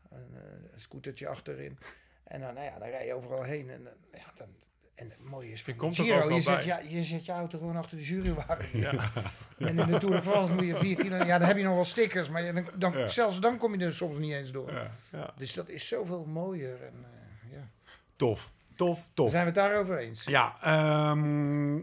een, 0.10 0.28
eh, 0.36 0.74
een 0.74 0.80
scootertje 0.82 1.28
achterin. 1.28 1.78
En 2.24 2.40
dan, 2.42 2.54
nou 2.54 2.66
ja, 2.66 2.80
dan 2.80 2.88
rij 2.88 3.06
je 3.06 3.14
overal 3.14 3.44
heen. 3.44 3.70
En, 3.70 3.84
dan- 3.84 3.94
ja, 4.22 4.32
dan, 4.38 4.48
en 4.96 5.10
het 5.10 5.20
mooie 5.30 5.52
is 5.52 5.64
van 5.64 5.74
Je 5.74 5.80
komt 5.80 5.96
Giro, 5.96 6.30
je 6.36 6.42
zet, 6.42 6.64
ja, 6.64 6.80
je 6.80 7.04
zet 7.04 7.26
je 7.26 7.32
auto 7.32 7.58
gewoon 7.58 7.76
achter 7.76 7.98
de 7.98 8.04
jurywagen. 8.04 8.80
Ja. 8.80 8.92
En 9.58 9.80
in 9.80 9.86
de 9.92 9.98
Tour 9.98 10.16
de 10.16 10.22
France 10.24 10.54
moet 10.54 10.66
je 10.66 10.76
vier 10.76 10.96
kilo... 10.96 11.16
Ja, 11.18 11.38
dan 11.38 11.48
heb 11.48 11.58
je 11.58 11.64
nog 11.64 11.74
wel 11.76 11.86
stickers, 11.86 12.30
maar 12.30 12.44
je- 12.44 12.54
dan, 12.54 12.68
dan, 12.78 12.98
Ja. 12.98 13.08
zelfs 13.08 13.40
dan 13.40 13.58
kom 13.58 13.76
je 13.80 13.86
er 13.86 13.94
soms 13.94 14.18
niet 14.20 14.34
eens 14.34 14.52
door. 14.52 14.72
Ja. 14.74 14.92
Ja. 15.12 15.34
Dus 15.38 15.54
dat 15.54 15.70
is 15.70 15.88
zoveel 15.88 16.26
mooier. 16.26 16.82
En, 16.84 16.94
eh, 17.04 17.52
ja. 17.52 17.68
Tof, 18.16 18.52
tof, 18.76 19.10
tof. 19.14 19.30
Zijn 19.30 19.42
we 19.42 19.50
het 19.50 19.56
daarover 19.70 19.98
eens? 19.98 20.24
Ja, 20.24 20.58
ehm, 20.62 21.76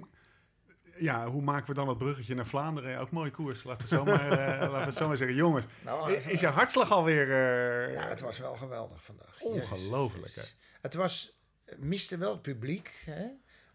ja, 1.00 1.28
hoe 1.28 1.42
maken 1.42 1.66
we 1.66 1.74
dan 1.74 1.86
dat 1.86 1.98
bruggetje 1.98 2.34
naar 2.34 2.46
Vlaanderen? 2.46 2.98
Ook 2.98 3.10
mooie 3.10 3.30
koers, 3.30 3.64
laten 3.64 3.88
we 3.88 3.94
het 3.96 3.98
zo 3.98 4.04
maar, 4.04 4.30
eh, 4.38 4.58
laten 4.60 4.78
we 4.78 4.84
het 4.84 4.94
zo 4.96 5.08
maar 5.08 5.16
zeggen. 5.16 5.36
Jongens, 5.36 5.64
Nou, 5.84 6.12
even- 6.12 6.30
is 6.32 6.40
je 6.40 6.46
hartslag 6.46 6.90
alweer... 6.90 7.22
eh, 7.30 7.94
Ja, 7.94 8.08
het 8.08 8.20
was 8.20 8.38
wel 8.38 8.54
geweldig 8.56 9.02
vandaag. 9.04 9.40
Ongelooflijk, 9.40 10.34
Jezus. 10.34 10.54
Het 10.80 10.94
was, 10.94 11.38
het 11.64 11.80
miste 11.80 12.16
wel 12.16 12.32
het 12.32 12.42
publiek, 12.42 13.02
hè? 13.04 13.26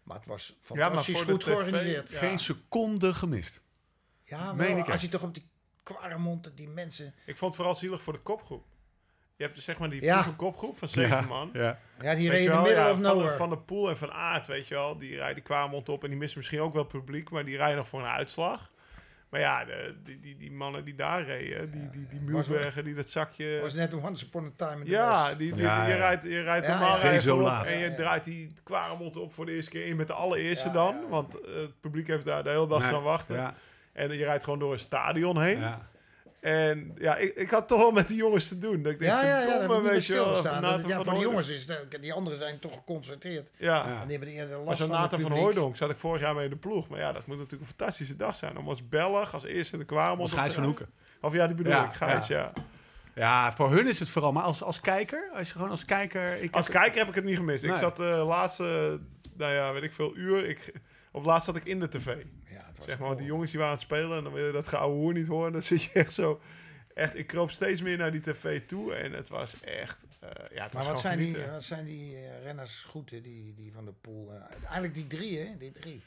maar 0.02 0.16
het 0.16 0.26
was 0.26 0.54
maar 0.68 0.78
fantastisch 0.78 1.16
voor 1.16 1.26
de 1.26 1.32
goed 1.32 1.44
georganiseerd. 1.44 2.10
ja. 2.10 2.18
Geen 2.18 2.38
seconde 2.38 3.14
gemist. 3.14 3.60
Ja, 4.24 4.52
ik 4.60 4.88
als 4.90 5.00
je 5.02 5.08
toch 5.08 5.22
op 5.22 5.34
die 5.34 5.42
Quaremont, 5.82 6.52
die 6.54 6.68
mensen... 6.68 7.06
Ik 7.26 7.36
vond 7.36 7.52
het 7.52 7.54
vooral 7.54 7.74
zielig 7.74 8.02
voor 8.02 8.12
de 8.12 8.18
kopgroep. 8.18 8.64
Je 9.36 9.42
hebt 9.42 9.54
dus 9.54 9.64
zeg 9.64 9.78
maar 9.78 9.90
die 9.90 10.02
Ja. 10.02 10.20
vroege 10.22 10.36
kopgroep 10.38 10.78
van 10.78 10.88
zeven 10.88 11.08
Ja, 11.16 11.20
man. 11.20 11.50
ja. 11.52 11.78
Ja, 12.02 12.14
die 12.14 12.28
Weet 12.30 12.38
reden 12.48 12.54
ja, 12.54 12.60
of 12.84 12.88
van, 12.90 13.02
de, 13.02 13.08
nowhere. 13.08 13.36
van 13.36 13.50
de 13.50 13.58
Poel 13.58 13.88
en 13.88 13.96
van 13.96 14.12
Aert, 14.12 14.46
weet 14.46 14.68
je 14.68 14.74
wel. 14.74 14.98
Die 14.98 15.16
rijden 15.16 15.34
die 15.34 15.42
Kwaarmond 15.44 15.88
op 15.88 16.02
en 16.04 16.08
die 16.10 16.18
missen 16.18 16.38
misschien 16.38 16.60
ook 16.60 16.74
wel 16.74 16.84
publiek, 16.84 17.30
maar 17.30 17.44
die 17.44 17.56
rijden 17.56 17.76
nog 17.76 17.88
voor 17.88 18.00
een 18.00 18.06
uitslag. 18.06 18.70
Maar 19.30 19.40
ja, 19.40 19.64
de, 19.64 19.94
die, 20.02 20.18
die, 20.20 20.36
die 20.36 20.52
mannen 20.52 20.84
die 20.84 20.94
daar 20.94 21.22
reden, 21.24 21.70
die, 21.70 21.90
die, 21.90 22.06
die 22.06 22.20
Muurbergen, 22.20 22.84
die 22.84 22.94
dat 22.94 23.08
zakje... 23.10 23.44
Het 23.46 23.62
was 23.62 23.74
net 23.74 23.94
once 23.94 24.24
upon 24.26 24.44
a 24.44 24.50
time 24.56 24.78
in 24.78 24.84
the 24.84 24.90
Ja, 24.90 25.34
die, 25.34 25.54
die, 25.54 25.62
Ja, 25.62 25.86
je 25.86 25.92
ja. 25.92 25.96
rijdt, 25.98 26.24
je 26.24 26.42
rijdt 26.42 26.66
normaal 26.68 26.86
ja. 26.88 26.94
voorop 27.00 27.12
Desolaat. 27.12 27.66
en 27.66 27.78
je 27.78 27.84
Ja, 27.84 27.90
ja. 27.90 27.94
draait 27.96 28.24
die 28.24 28.52
Quaremont 28.64 29.16
op 29.16 29.32
voor 29.32 29.46
de 29.46 29.52
eerste 29.52 29.70
keer 29.70 29.86
in 29.86 29.96
met 29.96 30.06
de 30.06 30.12
allereerste 30.12 30.66
Ja, 30.68 30.72
dan. 30.74 30.94
ja. 31.02 31.08
Want 31.08 31.40
eh, 31.40 31.54
het 31.54 31.80
publiek 31.80 32.06
heeft 32.06 32.24
daar 32.24 32.42
de 32.42 32.50
hele 32.50 32.66
dag 32.66 32.78
Nee, 32.78 32.88
staan 32.88 33.02
wachten. 33.02 33.36
Ja, 33.36 33.54
En 33.92 34.12
je 34.16 34.24
rijdt 34.24 34.44
gewoon 34.44 34.58
door 34.58 34.72
een 34.72 34.78
stadion 34.78 35.42
heen. 35.42 35.60
Ja. 36.40 36.48
En 36.48 36.92
ja, 36.98 37.16
ik, 37.16 37.34
ik 37.34 37.50
had 37.50 37.68
toch 37.68 37.78
wel 37.80 37.90
met 37.90 38.08
die 38.08 38.16
jongens 38.16 38.48
te 38.48 38.58
doen. 38.58 38.82
Dat 38.82 38.92
ik 38.92 38.98
denk, 38.98 39.12
Ja, 39.12 39.24
ja, 39.24 39.40
ja, 39.40 39.66
niet 39.78 39.82
weet 39.90 40.06
je 40.06 40.12
wel. 40.12 40.42
Dat- 40.42 40.42
Ja, 40.44 40.60
van 40.60 40.90
Hooydonk. 40.90 41.22
jongens 41.22 41.48
is 41.48 41.68
het, 41.68 41.98
die 42.00 42.12
anderen 42.12 42.38
zijn 42.38 42.58
toch 42.58 42.72
geconcentreerd. 42.72 43.50
Ja, 43.56 43.74
Ja. 43.76 44.00
En 44.00 44.06
die 44.08 44.16
hebben 44.16 44.34
eerder 44.34 44.56
maar 44.56 44.64
last 44.66 44.78
zo'n 44.78 44.86
van 44.86 44.94
het 44.96 45.02
Nathan 45.04 45.20
van 45.20 45.28
publiek. 45.28 45.44
Hooydonk 45.44 45.76
zat 45.76 45.90
ik 45.90 45.96
vorig 45.98 46.20
jaar 46.20 46.34
mee 46.34 46.44
in 46.44 46.50
de 46.50 46.56
ploeg. 46.56 46.88
Maar 46.88 46.98
ja, 46.98 47.12
dat 47.12 47.26
moet 47.26 47.36
natuurlijk 47.36 47.62
een 47.70 47.76
fantastische 47.76 48.16
dag 48.16 48.36
zijn. 48.36 48.56
Om 48.58 48.68
als 48.68 48.88
Belg, 48.88 49.34
als 49.34 49.44
eerste 49.44 49.76
de 49.78 49.84
Kwaarmond... 49.84 50.20
Als 50.20 50.32
op 50.32 50.38
Gijs 50.38 50.52
van. 50.52 50.64
Hoeken. 50.64 50.88
Of 51.20 51.32
ja, 51.34 51.46
die 51.46 51.56
bedoel 51.56 51.72
Ja, 51.72 51.84
ik, 51.86 51.92
Gijs, 51.94 52.26
ja. 52.26 52.52
Ja, 53.14 53.52
voor 53.52 53.70
hun 53.70 53.88
is 53.88 53.98
het 53.98 54.08
vooral. 54.08 54.32
Maar 54.32 54.42
als, 54.42 54.62
als 54.62 54.80
kijker, 54.80 55.30
als 55.34 55.46
je 55.48 55.52
gewoon 55.54 55.70
als 55.70 55.84
kijker... 55.84 56.42
Ik 56.42 56.54
Als 56.54 56.66
heb- 56.66 56.74
kijker 56.76 56.98
heb 56.98 57.08
ik 57.08 57.14
het 57.14 57.24
niet 57.24 57.36
gemist. 57.36 57.64
Ik 57.64 57.74
zat 57.74 57.96
de 57.96 58.02
laatste, 58.26 59.00
nou 59.36 59.52
ja, 59.52 59.72
weet 59.72 59.82
ik 59.82 59.92
veel, 59.92 60.16
uur... 60.16 60.48
Ik, 60.48 60.72
op 61.12 61.24
laatst 61.24 61.44
zat 61.46 61.56
ik 61.56 61.64
in 61.64 61.80
de 61.80 61.88
tv. 61.88 62.16
Ja, 62.58 62.66
het 62.66 62.78
was 62.78 62.86
Zeg 62.86 62.98
maar, 62.98 63.06
want 63.06 63.18
die 63.18 63.26
jongens 63.28 63.50
die 63.50 63.60
waren 63.60 63.72
aan 63.74 63.78
het 63.78 63.88
spelen 63.88 64.16
en 64.16 64.24
dan 64.24 64.32
wil 64.32 64.46
je 64.46 64.52
dat 64.52 64.66
geouwe 64.68 64.94
hoer 64.94 65.12
niet 65.12 65.26
horen. 65.26 65.52
Dan 65.56 65.62
zit 65.62 65.82
je 65.82 65.90
echt 65.92 66.12
zo... 66.12 66.40
Echt, 66.94 67.16
ik 67.16 67.26
kroop 67.26 67.50
steeds 67.50 67.82
meer 67.82 67.96
naar 67.96 68.12
die 68.12 68.20
tv 68.20 68.66
toe 68.66 68.94
en 68.94 69.12
het 69.12 69.28
was 69.28 69.60
echt... 69.60 70.06
eh, 70.20 70.30
ja, 70.54 70.62
het 70.64 70.72
was 70.72 70.84
Maar 70.84 70.92
wat 70.92 71.00
zijn, 71.00 71.18
die, 71.18 71.36
wat 71.50 71.62
zijn 71.62 71.84
die 71.84 72.16
renners 72.42 72.82
goed, 72.88 73.10
hè, 73.10 73.20
die, 73.20 73.54
die 73.54 73.72
van 73.72 73.84
de 73.84 73.92
pool? 73.92 74.32
Eh, 74.32 74.40
eigenlijk 74.62 74.94
die 74.94 75.06
drie, 75.06 75.38
hè? 75.38 75.56
Die 75.58 75.72
drie. 75.72 76.02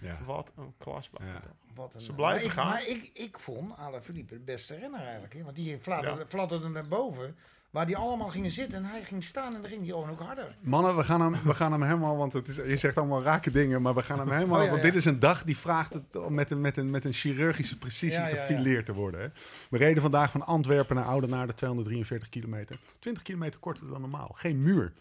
Ja. 0.00 0.18
Wat 0.24 0.52
een 0.56 0.74
klasbak. 0.78 1.22
Ja. 1.22 1.40
toch. 1.40 1.52
Wat 1.74 1.94
een, 1.94 2.00
Ze 2.00 2.12
blijven 2.12 2.36
maar 2.38 2.46
ik, 2.46 2.52
gaan. 2.52 2.66
Maar 2.68 2.86
ik, 2.88 3.10
ik 3.14 3.38
vond 3.38 3.76
Alaphilippe 3.76 4.34
de 4.34 4.40
beste 4.40 4.76
renner 4.76 5.00
eigenlijk. 5.00 5.34
Hè? 5.34 5.42
Want 5.42 5.56
die 5.56 5.78
fladderde, 5.78 6.20
Ja. 6.20 6.26
fladderde 6.26 6.68
naar 6.68 6.88
boven. 6.88 7.36
Waar 7.72 7.86
die 7.86 7.96
allemaal 7.96 8.28
gingen 8.28 8.50
zitten 8.50 8.78
en 8.78 8.84
hij 8.84 9.04
ging 9.04 9.24
staan 9.24 9.54
en 9.54 9.60
dan 9.60 9.70
ging 9.70 9.80
hij 9.80 9.90
gewoon 9.90 10.10
ook 10.10 10.20
harder. 10.20 10.56
Mannen, 10.60 10.96
we 10.96 11.04
gaan 11.04 11.20
hem, 11.20 11.42
we 11.44 11.54
gaan 11.54 11.72
hem 11.72 11.82
helemaal, 11.82 12.16
want 12.16 12.32
het 12.32 12.48
is, 12.48 12.56
je 12.56 12.76
zegt 12.76 12.96
allemaal 12.98 13.22
rake 13.22 13.50
dingen, 13.50 13.82
maar 13.82 13.94
we 13.94 14.02
gaan 14.02 14.18
hem 14.18 14.30
helemaal, 14.30 14.58
Oh, 14.58 14.64
ja, 14.64 14.70
want 14.70 14.82
ja. 14.82 14.88
dit 14.88 14.96
is 14.98 15.04
een 15.04 15.18
dag 15.18 15.44
die 15.44 15.56
vraagt 15.56 15.92
het 15.94 16.16
om 16.16 16.34
met 16.34 16.50
een, 16.50 16.60
met 16.60 16.76
een, 16.76 16.90
met 16.90 17.04
een 17.04 17.12
chirurgische 17.12 17.78
precisie 17.78 18.18
Ja, 18.20 18.28
ja, 18.28 18.34
ja. 18.34 18.36
gefileerd 18.36 18.86
te 18.86 18.92
worden. 18.92 19.20
Hè. 19.20 19.26
We 19.70 19.78
reden 19.78 20.02
vandaag 20.02 20.30
van 20.30 20.46
Antwerpen 20.46 20.96
naar 20.96 21.04
Oudenaarde, 21.04 21.54
243 21.54 22.28
kilometer. 22.28 22.78
20 22.98 23.22
kilometer 23.22 23.60
korter 23.60 23.88
dan 23.88 24.00
normaal. 24.00 24.30
Geen 24.34 24.62
muur. 24.62 24.92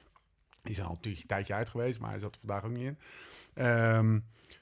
Die 0.62 0.72
is 0.72 0.82
al 0.82 0.90
natuurlijk 0.90 1.22
een 1.22 1.28
tijdje 1.28 1.54
uit 1.54 1.70
geweest, 1.70 2.00
maar 2.00 2.10
hij 2.10 2.20
zat 2.20 2.34
er 2.34 2.40
vandaag 2.46 2.64
ook 2.64 2.72
niet 2.78 2.86
in. 2.86 2.98
Ehm, 3.54 4.20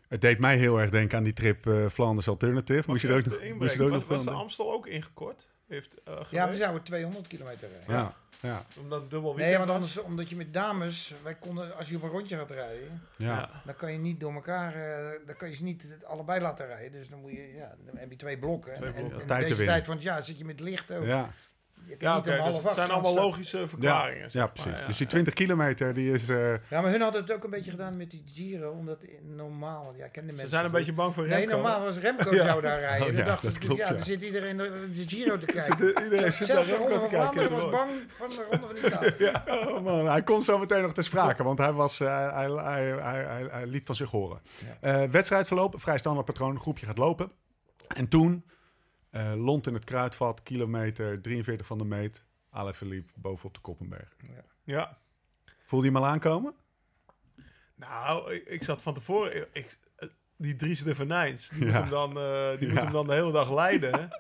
het 0.08 0.22
deed 0.22 0.40
mij 0.40 0.58
heel 0.58 0.80
erg 0.80 0.90
denken 0.90 1.18
aan 1.18 1.24
die 1.24 1.34
trip 1.34 1.68
eh, 1.68 1.88
Flanders 1.88 2.28
Alternative. 2.28 2.90
Moest 2.90 3.02
je 3.02 3.08
er 3.08 3.16
ook 3.16 3.56
moest 3.58 3.74
je 3.74 3.80
er 3.80 3.86
ook 3.86 3.92
was, 3.92 4.00
nog 4.00 4.08
was 4.08 4.24
de 4.24 4.32
Amstel 4.32 4.74
ook 4.74 4.88
ingekort? 4.88 5.48
Heeft, 5.70 6.04
eh 6.04 6.14
Ja, 6.30 6.50
we 6.50 6.56
zouden 6.56 6.84
200 6.84 7.28
kilometer 7.28 7.70
rijden. 7.70 7.96
Ja, 7.96 8.14
ja, 8.42 8.66
Omdat 8.80 9.10
dubbel 9.10 9.30
Nee, 9.34 9.38
weekend 9.38 9.58
want 9.58 9.70
anders, 9.72 9.98
omdat 9.98 10.30
je 10.30 10.36
met 10.36 10.54
dames, 10.54 11.14
wij 11.24 11.36
konden, 11.36 11.76
als 11.78 11.90
je 11.90 11.96
op 11.96 12.04
een 12.04 12.10
rondje 12.10 12.36
gaat 12.38 12.52
rijden, 12.52 13.02
ja. 13.18 13.50
dan 13.66 13.76
kan 13.76 13.92
je 13.92 13.98
niet 13.98 14.20
door 14.20 14.34
elkaar, 14.34 14.76
eh, 14.76 15.20
dan 15.26 15.36
kan 15.36 15.50
je 15.50 15.56
ze 15.56 15.64
niet 15.64 15.98
allebei 16.08 16.42
laten 16.42 16.68
rijden. 16.68 16.92
Dus 16.92 17.10
dan 17.10 17.20
moet 17.22 17.32
je, 17.32 17.54
ja, 17.56 17.76
dan 17.86 17.98
heb 17.98 18.10
je 18.10 18.16
twee 18.16 18.38
blokken. 18.40 18.74
Twee 18.74 18.90
en, 18.90 18.96
en- 18.96 19.00
blokken. 19.02 19.22
en 19.22 19.28
Tijd 19.28 19.40
te 19.42 19.46
deze 19.48 19.56
winnen. 19.58 19.74
tijd 19.76 19.86
van 19.86 19.96
het 19.96 20.04
jaar 20.04 20.24
zit 20.24 20.38
je 20.38 20.46
met 20.46 20.60
licht 20.60 20.92
ook. 20.92 21.06
ja. 21.06 21.30
Ja, 22.00 22.16
niet 22.16 22.26
oké, 22.28 22.36
om 22.36 22.42
half 22.42 22.56
dus 22.56 22.64
het 22.64 22.74
zijn 22.74 22.90
allemaal 22.92 23.14
logische 23.14 23.68
verklaringen. 23.68 24.18
Ja, 24.22 24.30
zeg 24.30 24.32
ja, 24.34 24.40
maar. 24.40 24.52
precies. 24.52 24.80
Ja, 24.80 24.86
dus 24.88 24.98
die 24.98 25.06
ja. 25.06 25.12
20 25.12 25.34
kilometer, 25.34 25.94
die 25.94 26.12
is... 26.12 26.30
eh, 26.30 26.52
Ja, 26.70 26.82
maar 26.82 26.92
hun 26.92 27.02
hadden 27.02 27.22
het 27.22 27.34
ook 27.34 27.44
een 27.44 27.50
beetje 27.50 27.72
gedaan 27.72 27.98
met 27.98 28.12
die 28.12 28.24
Giro, 28.34 28.70
omdat 28.72 28.98
normaal, 29.36 29.94
ja, 29.98 30.06
ik 30.06 30.12
ken 30.12 30.22
de 30.24 30.30
Ze 30.30 30.34
mensen 30.36 30.50
zijn 30.50 30.64
een 30.66 30.70
goed. 30.70 30.80
beetje 30.80 30.94
bang 30.94 31.14
voor 31.14 31.28
Nee, 31.28 31.38
Remco. 31.40 31.54
normaal 31.56 31.82
was 31.84 31.98
Remco 31.98 32.34
zou 32.46 32.62
daar 32.62 32.80
rijden. 32.80 33.08
Oh, 33.08 33.14
ja, 33.18 33.24
dachten 33.24 33.50
dat 33.50 33.58
klopt, 33.58 33.80
ja, 33.80 33.88
ja. 33.88 33.94
dan 33.94 34.04
zit 34.04 34.22
iedereen 34.22 34.58
de, 34.58 34.90
de 34.94 35.04
Giro 35.08 35.38
te 35.38 35.46
kijken. 35.58 36.04
Iedereen 36.04 36.32
zit 36.32 36.48
Zelfs 36.48 36.68
de 36.70 36.76
Ronde 36.76 36.94
te 36.94 37.00
van. 37.00 37.10
Vlaanderen 37.10 37.52
was 37.52 37.70
bang 37.72 37.90
van 38.08 38.30
de 38.30 38.46
Ronde 38.52 38.68
van 38.68 38.78
Italië. 38.86 39.32
Oh 39.70 39.84
man, 39.84 40.08
hij 40.08 40.24
komt 40.24 40.46
zo 40.46 40.58
meteen 40.58 40.82
nog 40.82 40.94
te 40.94 41.02
sprake, 41.02 41.44
want 41.44 41.58
hij, 41.58 41.72
was, 41.72 42.00
eh, 42.00 42.34
hij, 42.34 42.50
hij, 42.50 42.84
hij, 42.86 43.24
hij, 43.24 43.48
hij 43.52 43.66
liet 43.66 43.86
van 43.86 43.96
zich 43.96 44.12
horen. 44.12 44.42
Eh 44.82 45.04
wedstrijdverloop, 45.04 45.74
vrij 45.78 45.98
standaard 45.98 46.26
patroon, 46.26 46.60
groepje 46.60 46.86
gaat 46.86 46.98
lopen. 46.98 47.32
En 47.88 48.08
toen, 48.08 48.46
eh 49.10 49.34
lont 49.36 49.68
in 49.68 49.74
het 49.74 49.84
kruidvat, 49.84 50.44
kilometer 50.44 51.22
43 51.22 51.68
van 51.68 51.78
de 51.78 51.86
meet, 51.86 52.26
Alaphilippe 52.50 53.12
bovenop 53.16 53.54
de 53.54 53.60
Koppenberg. 53.60 54.16
Ja. 54.64 54.98
Voelde 55.64 55.86
je 55.86 55.92
hem 55.94 56.02
al 56.04 56.08
aankomen? 56.10 56.54
Nou, 57.76 58.34
ik, 58.34 58.46
ik 58.48 58.64
zat 58.64 58.82
van 58.82 58.94
tevoren... 58.94 59.48
Ik, 59.54 59.78
eh, 59.96 60.10
die 60.38 60.56
Dries 60.56 60.84
de 60.84 60.96
Venijns, 60.96 61.50
die, 61.50 61.66
Ja. 61.66 61.72
moet, 61.72 61.74
hem 61.82 61.90
dan, 61.90 62.18
eh, 62.18 62.58
die 62.60 62.68
moet 62.68 62.78
Ja. 62.78 62.84
hem 62.84 62.94
dan 62.94 63.08
de 63.08 63.14
hele 63.14 63.32
dag 63.32 63.52
leiden. 63.54 64.10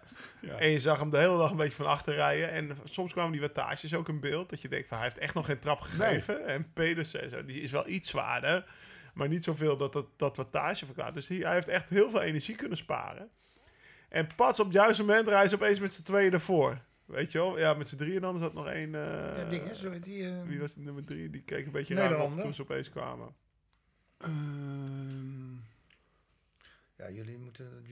Ja. 0.41 0.57
En 0.57 0.69
je 0.69 0.79
zag 0.79 0.99
hem 0.99 1.09
de 1.09 1.17
hele 1.17 1.37
dag 1.37 1.51
een 1.51 1.57
beetje 1.57 1.75
van 1.75 1.85
achter 1.85 2.13
rijden. 2.15 2.49
En 2.51 2.77
soms 2.83 3.11
kwamen 3.11 3.31
die 3.31 3.41
wattages 3.41 3.93
ook 3.93 4.09
in 4.09 4.19
beeld. 4.19 4.49
Dat 4.49 4.61
je 4.61 4.67
denkt, 4.67 4.87
van, 4.87 4.97
hij 4.97 5.05
heeft 5.05 5.17
echt 5.19 5.33
nog 5.33 5.45
geen 5.45 5.59
trap 5.59 5.79
gegeven. 5.79 6.45
En 6.45 6.73
Pedersen, 6.73 7.29
zo, 7.29 7.45
die 7.45 7.61
is 7.61 7.71
wel 7.71 7.87
iets 7.87 8.09
zwaarder. 8.09 8.65
Maar 9.13 9.27
niet 9.27 9.43
zoveel 9.43 9.75
dat 9.77 9.93
dat, 9.93 10.05
dat 10.17 10.37
wattage 10.37 10.85
verklaart. 10.85 11.13
Dus 11.13 11.27
hij, 11.27 11.37
hij 11.37 11.53
heeft 11.53 11.67
echt 11.67 11.89
heel 11.89 12.09
veel 12.09 12.21
energie 12.21 12.55
kunnen 12.55 12.77
sparen. 12.77 13.29
En 14.09 14.27
pas 14.35 14.59
op 14.59 14.65
het 14.65 14.73
juiste 14.75 15.03
moment 15.03 15.27
rijden 15.27 15.49
ze 15.49 15.55
opeens 15.55 15.79
met 15.79 15.93
z'n 15.93 16.03
tweeën 16.03 16.33
ervoor. 16.33 16.81
Weet 17.05 17.31
je 17.31 17.37
wel? 17.37 17.59
Ja, 17.59 17.73
met 17.73 17.87
z'n 17.87 17.95
drieën 17.95 18.21
dan 18.21 18.35
is 18.35 18.41
dat 18.41 18.53
nog 18.53 18.67
één... 18.67 18.95
eh, 18.95 19.51
Ja, 19.65 19.73
zo, 19.73 19.99
die, 19.99 20.27
eh, 20.29 20.43
wie 20.45 20.59
was 20.59 20.73
de 20.73 20.79
nummer 20.81 21.03
drie? 21.05 21.29
Die 21.29 21.41
keek 21.41 21.65
een 21.65 21.71
beetje 21.71 21.95
raar 21.95 22.21
op 22.21 22.39
toen 22.39 22.53
ze 22.53 22.61
opeens 22.61 22.89
kwamen. 22.89 23.35
Ehm, 24.17 25.53
ja, 26.95 27.09
jullie 27.11 27.37
moeten... 27.37 27.85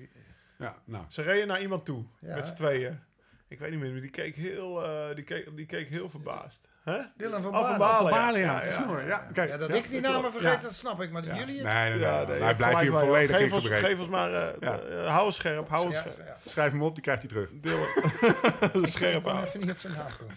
ja, 0.58 0.82
nou. 0.86 1.06
Ze 1.10 1.22
reden 1.22 1.48
naar 1.48 1.62
iemand 1.62 1.86
toe, 1.86 2.06
Ja. 2.20 2.36
met 2.36 2.46
z'n 2.46 2.56
tweeën. 2.56 3.00
Ik 3.48 3.60
weet 3.60 3.72
niet 3.72 3.80
meer, 3.80 3.92
maar 3.92 4.02
die 4.02 4.10
keek 4.10 4.36
heel, 4.36 4.84
eh, 4.86 5.16
die 5.16 5.24
keek, 5.24 5.56
die 5.56 5.66
keek 5.66 5.90
heel 5.90 6.10
verbaasd. 6.10 6.68
Hè? 6.88 6.98
Dylan 7.18 7.42
van 7.42 7.56
Oh, 7.56 7.62
Baarle. 7.62 7.68
van 7.70 7.78
Baarle, 7.78 8.10
Van 8.10 8.40
ja. 8.40 8.54
Baarle, 8.54 8.70
ja, 8.70 8.72
snor. 8.76 9.06
Ja, 9.06 9.28
kijk. 9.34 9.50
Ja, 9.50 9.58
dat 9.58 9.70
ja, 9.70 9.76
ik 9.76 9.90
die 9.90 10.02
namen 10.02 10.32
vergeet, 10.32 10.52
Ja. 10.52 10.58
dat 10.62 10.74
snap 10.74 11.02
ik. 11.02 11.12
Maar 11.12 11.26
Ja. 11.26 11.36
jullie... 11.36 11.62
Nee, 11.62 11.74
nee, 11.74 11.90
nee. 11.90 12.00
Ja, 12.00 12.24
nee, 12.24 12.42
hij 12.42 12.56
blijft 12.56 12.80
hier 12.80 12.92
volledig 12.92 13.38
geef 13.38 13.52
ons, 13.54 13.68
geef 13.68 14.00
ons 14.00 14.10
maar, 14.10 14.34
eh, 14.34 14.48
Ja. 14.60 14.80
eh, 14.80 15.08
hou 15.16 15.32
scherp, 15.32 15.70
hou 15.70 15.94
scherp. 15.94 16.18
ja. 16.26 16.38
Schrijf 16.46 16.72
hem 16.72 16.82
op, 16.82 16.94
die 16.94 17.04
krijgt 17.04 17.22
hij 17.22 17.30
terug. 17.32 17.50
Deel 17.54 17.78
scherp 18.96 19.18
Ik 19.18 19.24
houden. 19.24 19.48
even 19.48 19.60
niet 19.60 19.72
op 19.72 19.80
zijn 19.80 19.94
naam 19.94 20.06
komen. 20.20 20.36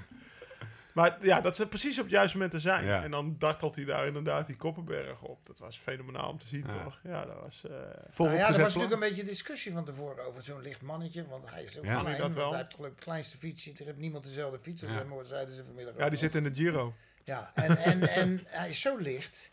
Maar 0.94 1.16
ja, 1.20 1.40
dat 1.40 1.56
ze 1.56 1.66
precies 1.68 1.96
op 1.98 2.02
het 2.04 2.12
juiste 2.12 2.36
moment 2.36 2.52
te 2.54 2.60
zijn. 2.60 2.84
Ja. 2.84 3.02
En 3.02 3.10
dan 3.10 3.34
dartelt 3.38 3.76
hij 3.76 3.84
daar 3.84 4.06
inderdaad 4.06 4.46
die 4.46 4.56
Koppenberg 4.56 5.22
op. 5.22 5.46
Dat 5.46 5.58
was 5.58 5.78
fenomenaal 5.78 6.28
om 6.30 6.38
te 6.38 6.46
zien, 6.48 6.64
Ja. 6.66 6.82
toch? 6.84 7.00
Ja, 7.02 7.24
dat 7.24 7.36
was... 7.42 7.62
eh, 7.64 7.70
Nou 7.70 8.30
ja, 8.30 8.36
er 8.36 8.38
was 8.38 8.48
plan. 8.48 8.60
natuurlijk 8.60 8.92
een 8.92 8.98
beetje 9.08 9.24
discussie 9.24 9.72
van 9.72 9.84
tevoren 9.84 10.24
over 10.26 10.42
zo'n 10.42 10.62
licht 10.62 10.82
mannetje. 10.82 11.26
Want 11.28 11.50
hij 11.50 11.64
is 11.64 11.78
ook 11.78 11.84
Ja. 11.84 12.00
klein, 12.00 12.18
Dat 12.18 12.34
wel. 12.34 12.42
want 12.42 12.50
hij 12.54 12.60
heeft 12.62 12.74
geloof 12.74 12.90
ik 12.90 12.94
het 12.96 13.04
kleinste 13.04 13.36
fietsje. 13.38 13.70
Er 13.78 13.84
heeft 13.84 13.98
niemand 13.98 14.24
dezelfde 14.24 14.58
fiets 14.58 14.82
als 14.82 14.92
Ja. 14.92 14.98
hem, 14.98 15.24
zeiden 15.26 15.54
ze 15.54 15.64
vanmiddag 15.64 15.94
ja, 15.96 16.08
die 16.08 16.18
zit 16.18 16.34
in 16.34 16.42
de 16.44 16.54
Giro. 16.54 16.94
Ja, 17.24 17.50
en, 17.54 17.76
en, 17.76 18.08
en 18.08 18.40
hij 18.46 18.68
is 18.68 18.80
zo 18.80 18.96
licht. 18.96 19.50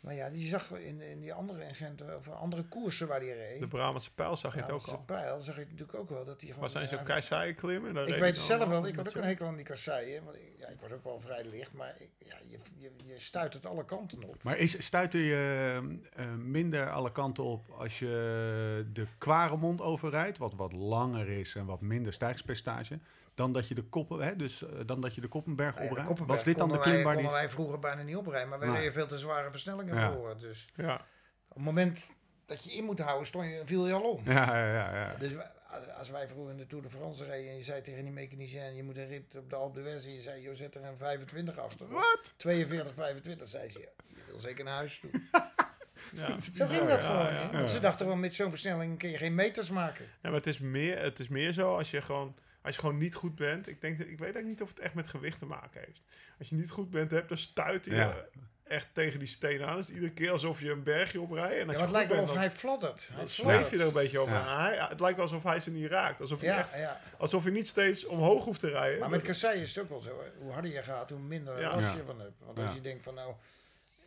Maar 0.00 0.14
ja, 0.14 0.30
die 0.30 0.46
zag 0.46 0.70
in, 0.70 1.00
in 1.00 1.20
die 1.20 1.32
andere 1.32 1.68
agenten, 1.68 2.16
of 2.16 2.28
andere 2.28 2.62
koersen 2.62 3.08
waar 3.08 3.20
hij 3.20 3.36
reed. 3.36 3.60
De 3.60 3.66
Brabantse 3.66 4.14
pijl 4.14 4.36
zag 4.36 4.54
je 4.54 4.60
het 4.60 4.70
ook 4.70 4.86
al. 4.86 4.98
pijl 4.98 5.40
zag 5.42 5.56
je 5.56 5.66
natuurlijk 5.70 5.98
ook 5.98 6.08
wel 6.08 6.24
dat 6.24 6.40
hij 6.40 6.46
gewoon... 6.46 6.60
Maar 6.60 6.70
zijn 6.70 6.88
ze 6.88 6.94
ja, 6.94 7.00
op 7.00 7.06
kasseien 7.06 7.54
klimmen? 7.54 7.94
Dan 7.94 8.06
ik 8.06 8.14
weet 8.14 8.36
het 8.36 8.44
zelf 8.44 8.68
wel, 8.68 8.86
ik 8.86 8.96
had 8.96 9.08
ook 9.08 9.14
een 9.14 9.22
hekel 9.22 9.46
aan 9.46 9.56
die 9.56 9.64
kasseien. 9.64 10.24
Want 10.24 10.36
ik, 10.36 10.54
ja, 10.58 10.68
ik 10.68 10.80
was 10.80 10.90
ook 10.90 11.04
wel 11.04 11.20
vrij 11.20 11.44
licht, 11.44 11.72
maar 11.72 11.94
ik, 11.98 12.10
ja, 12.18 12.36
je, 12.46 12.58
je, 12.76 12.90
je 13.04 13.18
stuit 13.18 13.52
het 13.52 13.66
alle 13.66 13.84
kanten 13.84 14.24
op. 14.24 14.42
Maar 14.42 14.56
is, 14.56 14.84
stuitte 14.84 15.18
je 15.18 15.80
eh, 16.12 16.26
minder 16.34 16.90
alle 16.90 17.12
kanten 17.12 17.44
op 17.44 17.70
als 17.70 17.98
je 17.98 18.84
de 18.92 19.06
Kwaremond 19.18 19.80
overrijdt, 19.80 20.38
wat 20.38 20.54
wat 20.54 20.72
langer 20.72 21.28
is 21.28 21.54
en 21.54 21.66
wat 21.66 21.80
minder 21.80 22.12
stijgspercentage, 22.12 22.98
dan 23.34 23.52
dat 23.52 23.68
je 23.68 23.74
de 23.74 23.82
koppen, 23.82 24.20
hè, 24.20 24.36
dus 24.36 24.62
eh, 24.62 24.70
dan 24.86 25.00
dat 25.00 25.14
je 25.14 25.20
de 25.20 25.28
Koppenberg 25.28 25.74
Nou 25.74 25.82
ja, 25.82 25.84
de 25.84 25.90
oprijdt? 25.90 26.08
Koppenberg 26.08 26.38
Was 26.38 26.48
dit 26.48 26.58
dan 26.58 26.68
de 26.68 26.78
klim 26.78 26.94
wij, 26.94 27.04
waar 27.04 27.14
die? 27.14 27.22
konden 27.22 27.40
wij 27.40 27.50
vroeger 27.50 27.78
bijna 27.78 28.02
niet 28.02 28.16
oprijden, 28.16 28.48
maar 28.48 28.58
Nee. 28.58 28.70
reden 28.70 28.92
veel 28.92 29.06
te 29.06 29.18
zware 29.18 29.50
versnellingen 29.50 29.89
Ja. 29.96 30.12
voor. 30.12 30.36
Dus 30.38 30.66
Ja. 30.76 30.94
op 31.48 31.54
het 31.56 31.64
moment 31.64 32.08
dat 32.46 32.64
je 32.64 32.76
in 32.76 32.84
moet 32.84 32.98
houden, 32.98 33.26
stond 33.26 33.44
je, 33.46 33.62
viel 33.64 33.86
je 33.86 33.92
al 33.92 34.02
om. 34.10 34.22
Ja, 34.24 34.56
ja, 34.58 34.72
ja. 34.72 34.94
ja. 34.94 35.14
Dus 35.18 35.32
als- 35.98 36.10
wij 36.10 36.28
vroeger 36.28 36.52
in 36.52 36.58
de 36.58 36.66
Tour 36.66 36.82
de 36.84 36.90
France 36.90 37.24
reden 37.24 37.50
en 37.50 37.56
je 37.56 37.62
zei 37.62 37.82
tegen 37.82 38.02
die 38.04 38.12
mechanicien, 38.12 38.74
je 38.76 38.82
moet 38.82 38.96
een 38.96 39.08
rit 39.08 39.34
op 39.36 39.50
de 39.50 39.56
Alpe 39.56 39.80
d'Huez 39.80 40.04
en 40.06 40.12
je 40.12 40.20
zei, 40.20 40.42
joh, 40.42 40.54
zet 40.54 40.74
er 40.74 40.84
een 40.84 40.96
25 40.96 41.58
achter. 41.58 41.88
Wat? 41.88 42.34
42, 42.36 42.94
25, 42.94 43.48
zei 43.48 43.70
ze, 43.70 43.78
je 44.08 44.22
wil 44.26 44.38
zeker 44.38 44.64
naar 44.64 44.74
huis 44.74 44.98
toe. 45.00 45.10
Ja. 46.14 46.38
Zo 46.38 46.66
ging 46.66 46.86
dat 46.88 47.00
Ja, 47.02 47.06
gewoon. 47.06 47.24
ja, 47.26 47.32
hè. 47.32 47.40
ja. 47.40 47.50
Want 47.50 47.70
ze 47.70 47.80
dachten 47.80 48.06
wel, 48.06 48.16
met 48.16 48.34
zo'n 48.34 48.50
versnelling 48.50 48.98
kun 48.98 49.08
je 49.10 49.16
geen 49.16 49.34
meters 49.34 49.70
maken. 49.70 50.04
Ja, 50.04 50.10
maar 50.22 50.32
het 50.38 50.46
is 50.46 50.58
meer, 50.58 51.02
het 51.02 51.18
is 51.18 51.28
meer 51.28 51.52
zo 51.52 51.76
als 51.76 51.90
je 51.90 52.00
gewoon, 52.00 52.36
als 52.62 52.74
je 52.74 52.80
gewoon 52.80 52.98
niet 52.98 53.14
goed 53.14 53.34
bent. 53.34 53.66
Ik 53.68 53.80
denk, 53.80 53.98
ik 53.98 54.06
weet 54.06 54.18
eigenlijk 54.20 54.46
niet 54.46 54.62
of 54.62 54.68
het 54.68 54.78
echt 54.78 54.94
met 54.94 55.08
gewicht 55.08 55.38
te 55.38 55.46
maken 55.46 55.80
heeft. 55.86 56.00
Als 56.38 56.48
je 56.48 56.54
niet 56.54 56.70
goed 56.70 56.90
bent, 56.90 57.10
hebt, 57.10 57.28
dan 57.28 57.38
stuit 57.38 57.84
je 57.84 57.94
Ja. 57.94 58.24
Echt 58.70 58.88
tegen 58.92 59.18
die 59.18 59.28
steen 59.28 59.62
aan. 59.62 59.76
Dus 59.76 59.88
iedere 59.90 60.10
keer 60.12 60.30
alsof 60.30 60.60
je 60.60 60.70
een 60.70 60.82
bergje 60.82 61.20
oprijdt. 61.20 61.54
En 61.68 61.74
Ja, 61.74 61.80
het 61.80 61.90
lijkt 61.90 62.08
wel 62.08 62.16
bent, 62.16 62.28
of 62.28 62.34
dan, 62.34 62.38
hij 62.38 62.50
fladdert. 62.50 63.10
Dan 63.16 63.28
zweef 63.28 63.70
je 63.70 63.78
er 63.78 63.86
een 63.86 63.92
beetje 63.92 64.18
over. 64.18 64.34
Ja. 64.34 64.60
Hij, 64.66 64.76
het 64.88 65.00
lijkt 65.00 65.16
wel 65.16 65.26
alsof 65.26 65.42
hij 65.42 65.60
ze 65.60 65.70
niet 65.70 65.90
raakt. 65.90 66.20
Alsof, 66.20 66.40
je 66.40 66.46
Ja, 66.46 66.58
echt, 66.58 66.78
ja. 66.78 67.00
alsof 67.18 67.44
je 67.44 67.50
niet 67.50 67.68
steeds 67.68 68.06
omhoog 68.06 68.44
hoeft 68.44 68.60
te 68.60 68.68
rijden. 68.68 68.98
Maar 69.00 69.10
met 69.10 69.22
kasseien 69.22 69.60
is 69.62 69.74
het 69.74 69.84
ook 69.84 69.90
wel 69.90 70.00
zo. 70.00 70.08
hè. 70.22 70.42
Hoe 70.42 70.52
harder 70.52 70.72
je 70.72 70.82
gaat, 70.82 71.10
hoe 71.10 71.18
minder 71.18 71.60
Ja. 71.60 71.70
last 71.74 71.86
Ja. 71.86 71.94
je 71.96 72.04
van 72.04 72.20
hebt. 72.20 72.32
Want 72.44 72.58
als 72.58 72.74
je 72.74 72.80
denkt 72.80 73.02
van 73.02 73.14
nou, 73.14 73.34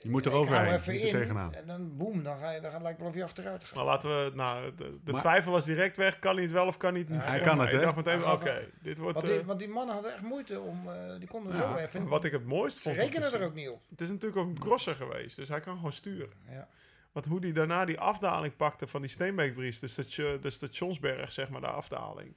Je 0.03 0.09
moet 0.09 0.19
ik 0.19 0.25
er 0.25 0.31
hou 0.31 0.43
overheen, 0.43 0.73
even 0.73 0.93
niet 0.93 1.03
er 1.03 1.11
tegenaan. 1.11 1.53
en 1.53 1.67
dan 1.67 1.97
boem, 1.97 2.23
dan 2.23 2.37
ga 2.37 2.51
je, 2.51 2.55
dan 2.61 2.63
gaat 2.63 2.73
het 2.73 2.81
lijkt 2.81 2.99
wel 2.99 3.07
of 3.07 3.15
je 3.15 3.23
achteruit 3.23 3.63
gaat. 3.63 3.75
Maar 3.75 3.85
laten 3.85 4.09
we, 4.09 4.31
nou, 4.35 4.75
de, 4.75 4.97
de 5.03 5.11
Maar- 5.11 5.21
twijfel 5.21 5.51
was 5.51 5.65
direct 5.65 5.97
weg. 5.97 6.19
Kan 6.19 6.33
hij 6.33 6.43
het 6.43 6.51
wel 6.51 6.67
of 6.67 6.77
kan 6.77 6.91
hij 6.91 6.99
het 6.99 7.09
niet? 7.09 7.21
Ja, 7.21 7.27
hij 7.27 7.39
kan 7.39 7.59
het, 7.59 7.67
Ik 7.71 7.75
hè? 7.75 7.81
dacht 7.81 7.95
meteen, 7.95 8.25
oké, 8.25 8.67
dit 8.81 8.97
wordt... 8.97 9.13
Want 9.15 9.27
eh, 9.29 9.35
die, 9.35 9.45
want 9.45 9.59
die 9.59 9.67
mannen 9.67 9.93
hadden 9.93 10.13
echt 10.13 10.21
moeite 10.23 10.59
om, 10.59 10.87
eh, 10.89 11.19
die 11.19 11.27
konden 11.27 11.51
Ja. 11.55 11.57
zo 11.57 11.75
even. 11.75 12.07
wat 12.07 12.23
ik 12.23 12.31
het 12.31 12.45
mooist 12.45 12.75
ze 12.75 12.81
vond... 12.81 12.95
te 12.95 13.01
rekenen 13.01 13.33
er 13.33 13.41
ook 13.45 13.53
niet 13.53 13.69
op. 13.69 13.81
Het 13.89 14.01
is 14.01 14.09
natuurlijk 14.09 14.37
ook 14.41 14.47
een 14.47 14.59
crosser 14.59 14.95
geweest, 14.95 15.35
dus 15.35 15.47
hij 15.49 15.59
kan 15.59 15.75
gewoon 15.75 15.93
sturen. 15.93 16.33
Ja. 16.49 16.67
Want 17.11 17.25
hoe 17.25 17.41
die 17.41 17.53
daarna 17.53 17.85
die 17.85 17.99
afdaling 17.99 18.55
pakte 18.55 18.87
van 18.87 19.01
die 19.01 19.09
Steenbeekbries, 19.09 19.79
de, 19.79 19.87
station, 19.87 20.37
de 20.41 20.49
stationsberg, 20.49 21.31
zeg 21.31 21.49
maar, 21.49 21.61
de 21.61 21.67
afdaling. 21.67 22.35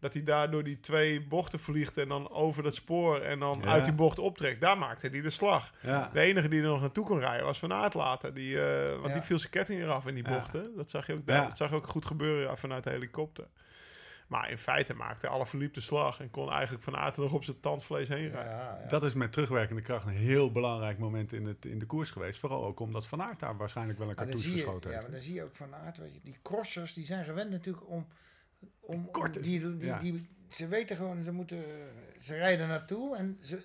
Dat 0.00 0.12
hij 0.12 0.22
daar 0.24 0.50
door 0.50 0.62
die 0.64 0.80
twee 0.80 1.20
bochten 1.26 1.58
vliegt 1.58 1.96
en 1.96 2.08
dan 2.08 2.30
over 2.30 2.62
dat 2.62 2.74
spoor 2.74 3.20
en 3.20 3.38
dan 3.38 3.58
Ja. 3.62 3.68
uit 3.70 3.84
die 3.84 3.92
bocht 3.94 4.18
optrekt. 4.18 4.60
Daar 4.60 4.78
maakte 4.78 5.08
hij 5.08 5.20
de 5.20 5.30
slag. 5.30 5.72
Ja. 5.82 6.10
De 6.12 6.20
enige 6.20 6.48
die 6.48 6.60
er 6.60 6.66
nog 6.68 6.80
naartoe 6.80 7.04
kon 7.04 7.18
rijden 7.20 7.46
was 7.46 7.58
Van 7.58 7.72
Aert 7.72 7.94
later. 7.94 8.34
Die, 8.34 8.60
eh, 8.62 8.90
want 8.92 9.06
Ja. 9.06 9.12
die 9.12 9.22
viel 9.22 9.38
zijn 9.38 9.50
ketting 9.52 9.80
eraf 9.80 10.06
in 10.06 10.14
die 10.14 10.24
Ja. 10.24 10.30
bochten. 10.30 10.70
Dat 10.76 10.90
zag 10.90 11.06
je 11.06 11.12
ook, 11.14 11.26
daar. 11.26 11.48
dat 11.48 11.56
zag 11.56 11.68
je 11.70 11.74
ook 11.76 11.86
goed 11.88 12.04
gebeuren 12.06 12.42
ja, 12.48 12.56
vanuit 12.56 12.84
de 12.84 12.90
helikopter. 12.90 13.46
Maar 14.26 14.50
in 14.50 14.58
feite 14.58 14.94
maakte 14.94 15.28
alle 15.28 15.46
verliep 15.46 15.74
de 15.74 15.80
slag 15.80 16.20
en 16.20 16.30
kon 16.30 16.50
eigenlijk 16.52 16.84
Van 16.84 16.96
Aert 16.96 17.16
er 17.16 17.22
nog 17.22 17.32
op 17.32 17.44
zijn 17.44 17.60
tandvlees 17.60 18.08
heen 18.08 18.28
rijden. 18.30 18.52
ja. 18.52 18.84
Dat 18.88 19.02
is 19.02 19.14
met 19.14 19.32
terugwerkende 19.32 19.82
kracht 19.82 20.06
een 20.06 20.12
heel 20.12 20.52
belangrijk 20.52 20.98
moment 20.98 21.32
in, 21.32 21.46
het, 21.46 21.64
in 21.64 21.78
de 21.78 21.86
koers 21.86 22.10
geweest. 22.10 22.38
Vooral 22.38 22.64
ook 22.64 22.80
omdat 22.80 23.06
Van 23.06 23.22
Aert 23.22 23.40
daar 23.40 23.56
waarschijnlijk 23.56 23.98
wel 23.98 24.08
een 24.08 24.14
cartouche 24.14 24.48
je, 24.48 24.52
verschoten 24.56 24.90
ja, 24.90 24.96
maar 24.96 25.04
heeft. 25.04 25.12
dan 25.16 25.24
zie 25.24 25.34
je 25.34 25.42
ook 25.42 25.56
van 25.56 25.74
aard, 25.74 25.96
weet 25.98 26.14
je, 26.14 26.20
die 26.22 26.36
crossers 26.42 26.94
die 26.94 27.04
zijn 27.04 27.24
gewend 27.24 27.50
natuurlijk 27.50 27.88
om, 27.88 28.06
om, 28.80 29.10
die, 29.40 29.40
die, 29.76 29.86
ja. 29.86 29.98
die, 29.98 30.28
ze 30.48 30.66
weten 30.66 30.96
gewoon, 30.96 31.24
ze 31.24 31.32
moeten, 31.32 31.64
ze 32.20 32.34
rijden 32.34 32.68
naartoe 32.68 33.16
en 33.16 33.38
ze, 33.40 33.62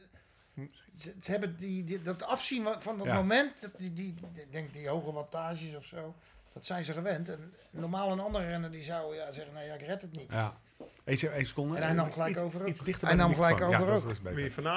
ze, 0.95 1.13
ze 1.21 1.31
hebben 1.31 1.57
die, 1.57 1.83
die, 1.83 2.01
dat 2.01 2.23
afzien 2.23 2.67
van 2.79 2.97
dat 2.97 3.07
Ja. 3.07 3.15
moment, 3.15 3.61
dat 3.61 3.71
die, 3.77 3.93
die, 3.93 4.15
denk 4.51 4.73
die 4.73 4.87
hoge 4.87 5.11
wattages 5.11 5.75
of 5.75 5.85
zo, 5.85 6.15
Dat 6.53 6.65
zijn 6.65 6.83
ze 6.83 6.93
gewend. 6.93 7.29
En 7.29 7.53
normaal 7.71 8.11
een 8.11 8.19
andere 8.19 8.45
renner 8.45 8.71
die 8.71 8.83
zou 8.83 9.15
ja, 9.15 9.31
zeggen, 9.31 9.53
nee, 9.53 9.67
ja, 9.67 9.73
ik 9.73 9.81
red 9.81 10.01
het 10.01 10.11
niet. 10.11 10.31
Ja. 10.31 10.57
Eén, 11.05 11.17
één 11.31 11.45
seconde. 11.45 11.75
En 11.77 11.83
hij 11.83 11.93
nam 11.93 12.11
gelijk 12.11 12.31
Iets- 12.31 12.41
over 12.41 12.61
ook. 12.61 12.67
Iets 12.67 12.81
dichter 12.83 13.07
Hij 13.07 13.17
bij 13.17 13.25
de 13.25 13.31
nam 13.31 13.41
gelijk 13.41 13.61
over 13.61 13.73
ja, 13.75 13.79
ook. 13.81 14.01
dat 14.01 14.11
is 14.11 14.19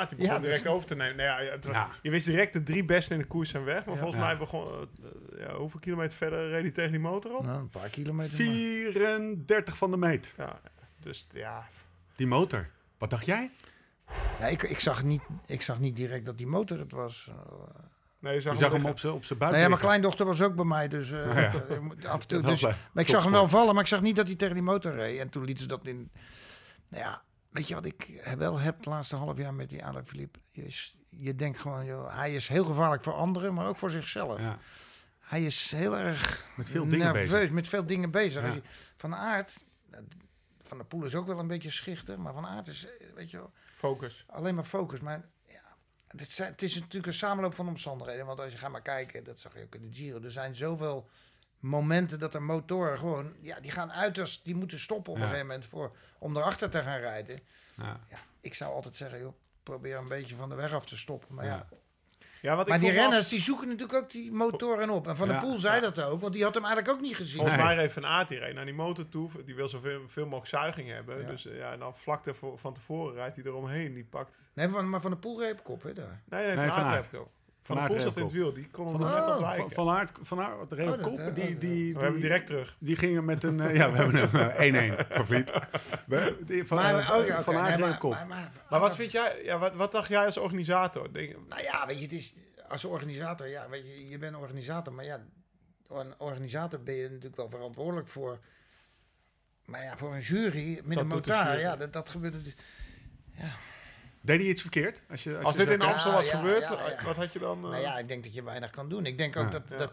die 0.08 0.16
begon 0.18 0.34
Ja, 0.34 0.38
direct 0.40 0.62
dus- 0.62 0.72
over 0.72 0.86
te 0.88 0.94
nemen. 0.94 1.16
Nou 1.16 1.42
ja, 1.44 1.50
het 1.50 1.64
was- 1.64 1.74
Ja. 1.74 1.88
Je 2.02 2.10
wist 2.10 2.26
direct 2.26 2.52
de 2.52 2.62
drie 2.62 2.84
beste 2.84 3.14
in 3.14 3.20
de 3.20 3.26
koers 3.26 3.50
zijn 3.50 3.64
weg. 3.64 3.84
Maar 3.84 3.94
Ja. 3.94 4.00
volgens 4.00 4.20
Ja. 4.20 4.26
mij 4.26 4.36
begon... 4.38 4.66
eh, 4.72 5.38
ja, 5.38 5.54
hoeveel 5.54 5.80
kilometer 5.80 6.16
verder 6.16 6.48
reed 6.48 6.62
hij 6.62 6.70
tegen 6.70 6.90
die 6.90 7.00
motor 7.00 7.36
op? 7.36 7.44
Nou, 7.44 7.58
een 7.58 7.70
paar 7.70 7.88
kilometer. 7.88 8.44
maar. 8.44 8.54
34 8.54 9.76
van 9.76 9.90
de 9.90 9.96
meet. 9.96 10.34
Ja, 10.36 10.60
dus 11.00 11.26
ja... 11.30 11.66
Die 12.16 12.26
motor. 12.26 12.68
Wat 12.98 13.10
dacht 13.10 13.26
jij? 13.26 13.50
Ja, 14.40 14.46
ik, 14.46 14.62
ik, 14.62 14.80
zag 14.80 15.04
niet, 15.04 15.22
ik 15.46 15.62
zag 15.62 15.80
niet 15.80 15.96
direct 15.96 16.26
dat 16.26 16.38
die 16.38 16.46
motor 16.46 16.78
het 16.78 16.92
was. 16.92 17.30
Nee, 18.26 18.34
je 18.34 18.40
zag, 18.40 18.52
Je 18.52 18.58
zag 18.58 18.72
hem 18.72 18.84
op 18.84 18.98
zijn 18.98 19.12
op 19.12 19.24
zijn 19.24 19.38
buik 19.38 19.50
Nou 19.52 19.62
ja, 19.64 19.68
mijn 19.68 19.80
kleindochter 19.80 20.26
was 20.26 20.42
ook 20.42 20.54
bij 20.54 20.64
mij, 20.64 20.88
dus 20.88 21.10
eh, 21.12 21.34
Ja. 21.98 22.08
af 22.08 22.20
en 22.22 22.28
toe. 22.28 22.42
Dus, 22.42 22.60
maar 22.62 22.76
ik 22.94 23.08
zag 23.08 23.22
hem 23.22 23.32
wel 23.32 23.48
vallen, 23.48 23.74
maar 23.74 23.82
ik 23.82 23.88
zag 23.88 24.00
niet 24.00 24.16
dat 24.16 24.26
hij 24.26 24.36
tegen 24.36 24.54
die 24.54 24.62
motor 24.62 24.92
reed. 24.92 25.20
En 25.20 25.28
toen 25.28 25.44
lieten 25.44 25.62
ze 25.62 25.68
dat 25.68 25.86
in. 25.86 26.10
Nou 26.88 27.02
ja, 27.04 27.22
weet 27.50 27.68
je 27.68 27.74
wat 27.74 27.84
ik 27.84 28.30
wel 28.38 28.58
heb 28.58 28.76
het 28.76 28.86
laatste 28.86 29.16
half 29.16 29.36
jaar 29.38 29.54
met 29.54 29.68
die 29.68 29.84
Alain 29.84 30.06
Philippe? 30.06 30.38
Je, 30.50 30.64
is- 30.64 30.96
je 31.08 31.34
denkt 31.34 31.58
gewoon, 31.58 31.84
joh, 31.84 32.16
hij 32.16 32.34
is 32.34 32.48
heel 32.48 32.64
gevaarlijk 32.64 33.02
voor 33.02 33.12
anderen, 33.14 33.54
maar 33.54 33.66
ook 33.66 33.76
voor 33.76 33.90
zichzelf. 33.90 34.40
Ja. 34.40 34.58
Hij 35.20 35.44
is 35.44 35.72
heel 35.72 35.96
erg 35.96 36.46
Met 36.56 36.68
veel 36.68 36.88
dingen 36.88 36.98
nerveus, 37.12 37.30
bezig. 37.30 37.50
met 37.50 37.68
veel 37.68 37.86
dingen 37.86 38.10
bezig. 38.10 38.40
Ja. 38.40 38.46
Als 38.46 38.54
je, 38.56 38.62
van 38.96 39.14
Aert, 39.14 39.64
eh, 39.90 39.98
Van 40.62 40.76
der 40.76 40.86
Poel 40.86 41.04
is 41.04 41.14
ook 41.14 41.26
wel 41.26 41.38
een 41.38 41.46
beetje 41.46 41.70
schichter, 41.70 42.20
maar 42.20 42.32
Van 42.32 42.46
Aert 42.46 42.66
is, 42.68 42.86
eh, 42.86 43.06
weet 43.14 43.30
je 43.30 43.36
wel, 43.36 43.52
Focus. 43.74 44.24
alleen 44.28 44.54
maar 44.54 44.64
focus. 44.64 45.00
Maar 45.00 45.24
het, 46.06 46.30
zijn, 46.30 46.50
het 46.50 46.62
is 46.62 46.74
natuurlijk 46.74 47.06
een 47.06 47.12
samenloop 47.14 47.54
van 47.54 47.68
omstandigheden. 47.68 48.26
Want 48.26 48.40
als 48.40 48.52
je 48.52 48.58
gaat 48.58 48.70
maar 48.70 48.82
kijken, 48.82 49.24
dat 49.24 49.38
zag 49.40 49.54
je 49.54 49.62
ook 49.62 49.74
in 49.74 49.82
de 49.82 49.92
Giro. 49.92 50.20
Er 50.22 50.30
zijn 50.32 50.54
zoveel 50.54 51.08
momenten 51.60 52.18
dat 52.18 52.34
er 52.34 52.42
motoren 52.42 52.98
gewoon... 52.98 53.34
Ja, 53.40 53.60
die 53.60 53.70
gaan 53.70 53.92
uiterst... 53.92 54.44
Die 54.44 54.54
moeten 54.54 54.78
stoppen 54.80 55.12
op 55.12 55.18
Ja. 55.18 55.24
een 55.24 55.30
gegeven 55.30 55.50
moment 55.50 55.68
voor, 55.70 55.96
om 56.18 56.36
erachter 56.36 56.70
te 56.70 56.82
gaan 56.82 56.98
rijden. 56.98 57.40
Ja. 57.76 58.00
Ja, 58.10 58.18
ik 58.40 58.54
zou 58.54 58.74
altijd 58.74 58.96
zeggen, 58.96 59.18
joh, 59.18 59.34
probeer 59.62 59.96
een 59.96 60.08
beetje 60.08 60.36
van 60.36 60.48
de 60.48 60.54
weg 60.54 60.72
af 60.72 60.86
te 60.86 60.96
stoppen. 60.96 61.34
Maar, 61.34 61.44
ja. 61.44 61.68
Ja. 62.46 62.56
Wat 62.56 62.66
maar 62.68 62.76
ik 62.76 62.82
die 62.82 62.90
af- 62.90 62.96
renners, 62.96 63.28
die 63.28 63.40
zoeken 63.40 63.68
natuurlijk 63.68 63.98
ook 63.98 64.10
die 64.10 64.32
motoren 64.32 64.90
op. 64.90 65.06
En 65.08 65.16
Van 65.16 65.26
der 65.26 65.36
Ja. 65.36 65.42
Poel 65.42 65.58
zei 65.58 65.80
dat 65.80 66.02
ook, 66.02 66.20
want 66.20 66.32
die 66.32 66.42
had 66.44 66.54
hem 66.54 66.64
eigenlijk 66.64 66.94
ook 66.96 67.02
niet 67.02 67.16
gezien. 67.16 67.36
Volgens 67.36 67.56
Nee. 67.56 67.64
mij 67.66 67.74
reed 67.74 67.92
Van 67.92 68.06
Aert 68.06 68.28
die 68.28 68.52
naar 68.54 68.64
die 68.64 68.74
motor 68.74 69.08
toe. 69.08 69.30
Die 69.44 69.54
wil 69.54 69.68
zoveel 69.68 70.00
veel 70.06 70.24
mogelijk 70.24 70.46
zuiging 70.46 70.88
hebben. 70.88 71.20
Ja. 71.20 71.26
Dus 71.28 71.46
eh, 71.46 71.56
ja, 71.58 71.72
en 71.72 71.78
dan 71.78 71.96
vlak 71.96 72.24
van 72.56 72.74
tevoren 72.74 73.14
rijdt 73.14 73.36
hij 73.36 73.44
eromheen. 73.44 73.94
Die 73.94 74.04
pakt... 74.04 74.50
Nee, 74.54 74.68
van, 74.68 74.88
maar 74.90 75.00
Van 75.00 75.10
der 75.10 75.20
Poel 75.20 75.40
reed 75.40 75.52
op 75.52 75.64
kop, 75.64 75.82
hè, 75.82 75.92
daar. 75.92 76.22
Nee, 76.28 76.46
nee, 76.46 76.56
Nee, 76.56 76.64
Van 76.66 76.74
Van 76.74 76.84
Aert 76.84 77.08
reed 77.10 77.20
ook. 77.20 77.28
Van 77.66 77.76
Van 77.76 77.84
Aert 77.90 78.02
zat 78.02 78.16
in 78.16 78.22
het 78.22 78.32
wiel. 78.32 78.52
Die 78.52 78.66
kon 78.70 78.90
Van, 78.90 79.00
hem 79.00 79.10
Oh. 79.10 79.16
net 79.40 79.56
van, 79.56 79.70
van 79.70 79.88
Aert, 79.88 80.18
van 80.22 80.40
Aert, 80.40 80.70
de 80.70 80.82
Oh, 80.84 81.02
kop, 81.02 81.18
eh, 81.18 81.34
die, 81.34 81.50
dat- 81.52 81.60
die, 81.60 81.92
We 81.94 82.00
hebben 82.00 82.02
hem 82.02 82.12
die, 82.12 82.20
direct 82.20 82.46
terug. 82.46 82.76
die 82.78 82.96
gingen 82.96 83.24
met 83.24 83.44
een... 83.44 83.60
eh, 83.60 83.74
ja, 83.76 83.90
we 83.92 83.96
hebben 83.96 84.28
hem 84.30 84.50
eh, 84.50 84.94
1-1 85.00 85.06
voor 85.16 85.26
Vliet. 85.26 85.52
Die- 86.46 86.66
Van, 86.66 86.78
oh 86.78 87.26
ja, 87.26 87.42
van 87.42 87.56
Aert 87.56 87.78
nee, 87.78 87.88
maar- 87.88 87.98
kop. 87.98 88.10
maar- 88.10 88.26
maar- 88.26 88.50
Maar 88.70 88.80
wat 88.80 88.94
vind 88.94 89.12
jij... 89.12 89.40
Ja, 89.44 89.58
wat, 89.58 89.74
wat 89.74 89.92
dacht 89.92 90.08
jij 90.08 90.24
als 90.26 90.36
organisator? 90.36 91.12
Denk, 91.12 91.36
Nou 91.48 91.62
ja, 91.62 91.86
weet 91.86 91.96
je, 91.96 92.02
het 92.02 92.12
is 92.12 92.34
als 92.68 92.84
organisator, 92.84 93.46
ja, 93.48 93.68
weet 93.68 93.84
je, 93.86 94.08
je 94.08 94.18
bent 94.18 94.34
een 94.34 94.40
organisator, 94.40 94.92
maar 94.92 95.04
ja, 95.04 95.20
een 95.88 96.14
organisator 96.18 96.82
ben 96.82 96.94
je 96.94 97.02
natuurlijk 97.08 97.36
wel 97.36 97.50
verantwoordelijk 97.50 98.08
voor. 98.08 98.38
Maar 99.64 99.82
ja, 99.82 99.96
voor 99.96 100.14
een 100.14 100.20
jury 100.20 100.80
met 100.84 100.94
Dat 100.94 101.02
een 101.02 101.08
motaar, 101.10 101.60
ja, 101.60 101.76
dat, 101.76 101.92
dat 101.92 102.08
gebeurt. 102.08 102.32
natuurlijk- 102.32 102.62
Deed 104.26 104.40
hij 104.40 104.48
iets 104.50 104.62
verkeerd? 104.62 105.02
Als, 105.10 105.24
je, 105.24 105.36
als, 105.36 105.44
als 105.44 105.56
je 105.56 105.64
dit 105.64 105.70
in? 105.74 105.80
Amstel 105.80 106.12
was 106.12 106.26
ja, 106.26 106.36
gebeurd, 106.36 106.68
ja, 106.68 106.88
ja. 106.88 107.04
wat 107.04 107.16
had 107.16 107.32
je 107.32 107.38
dan... 107.38 107.64
eh, 107.64 107.70
Nou 107.70 107.82
ja, 107.82 107.98
ik 107.98 108.08
denk 108.08 108.24
dat 108.24 108.34
je 108.34 108.42
weinig 108.42 108.70
kan 108.70 108.88
doen. 108.88 109.06
Ik 109.06 109.18
denk 109.18 109.36
ook 109.36 109.44
Ja. 109.44 109.50
dat, 109.50 109.62
Ja. 109.68 109.76
dat 109.76 109.92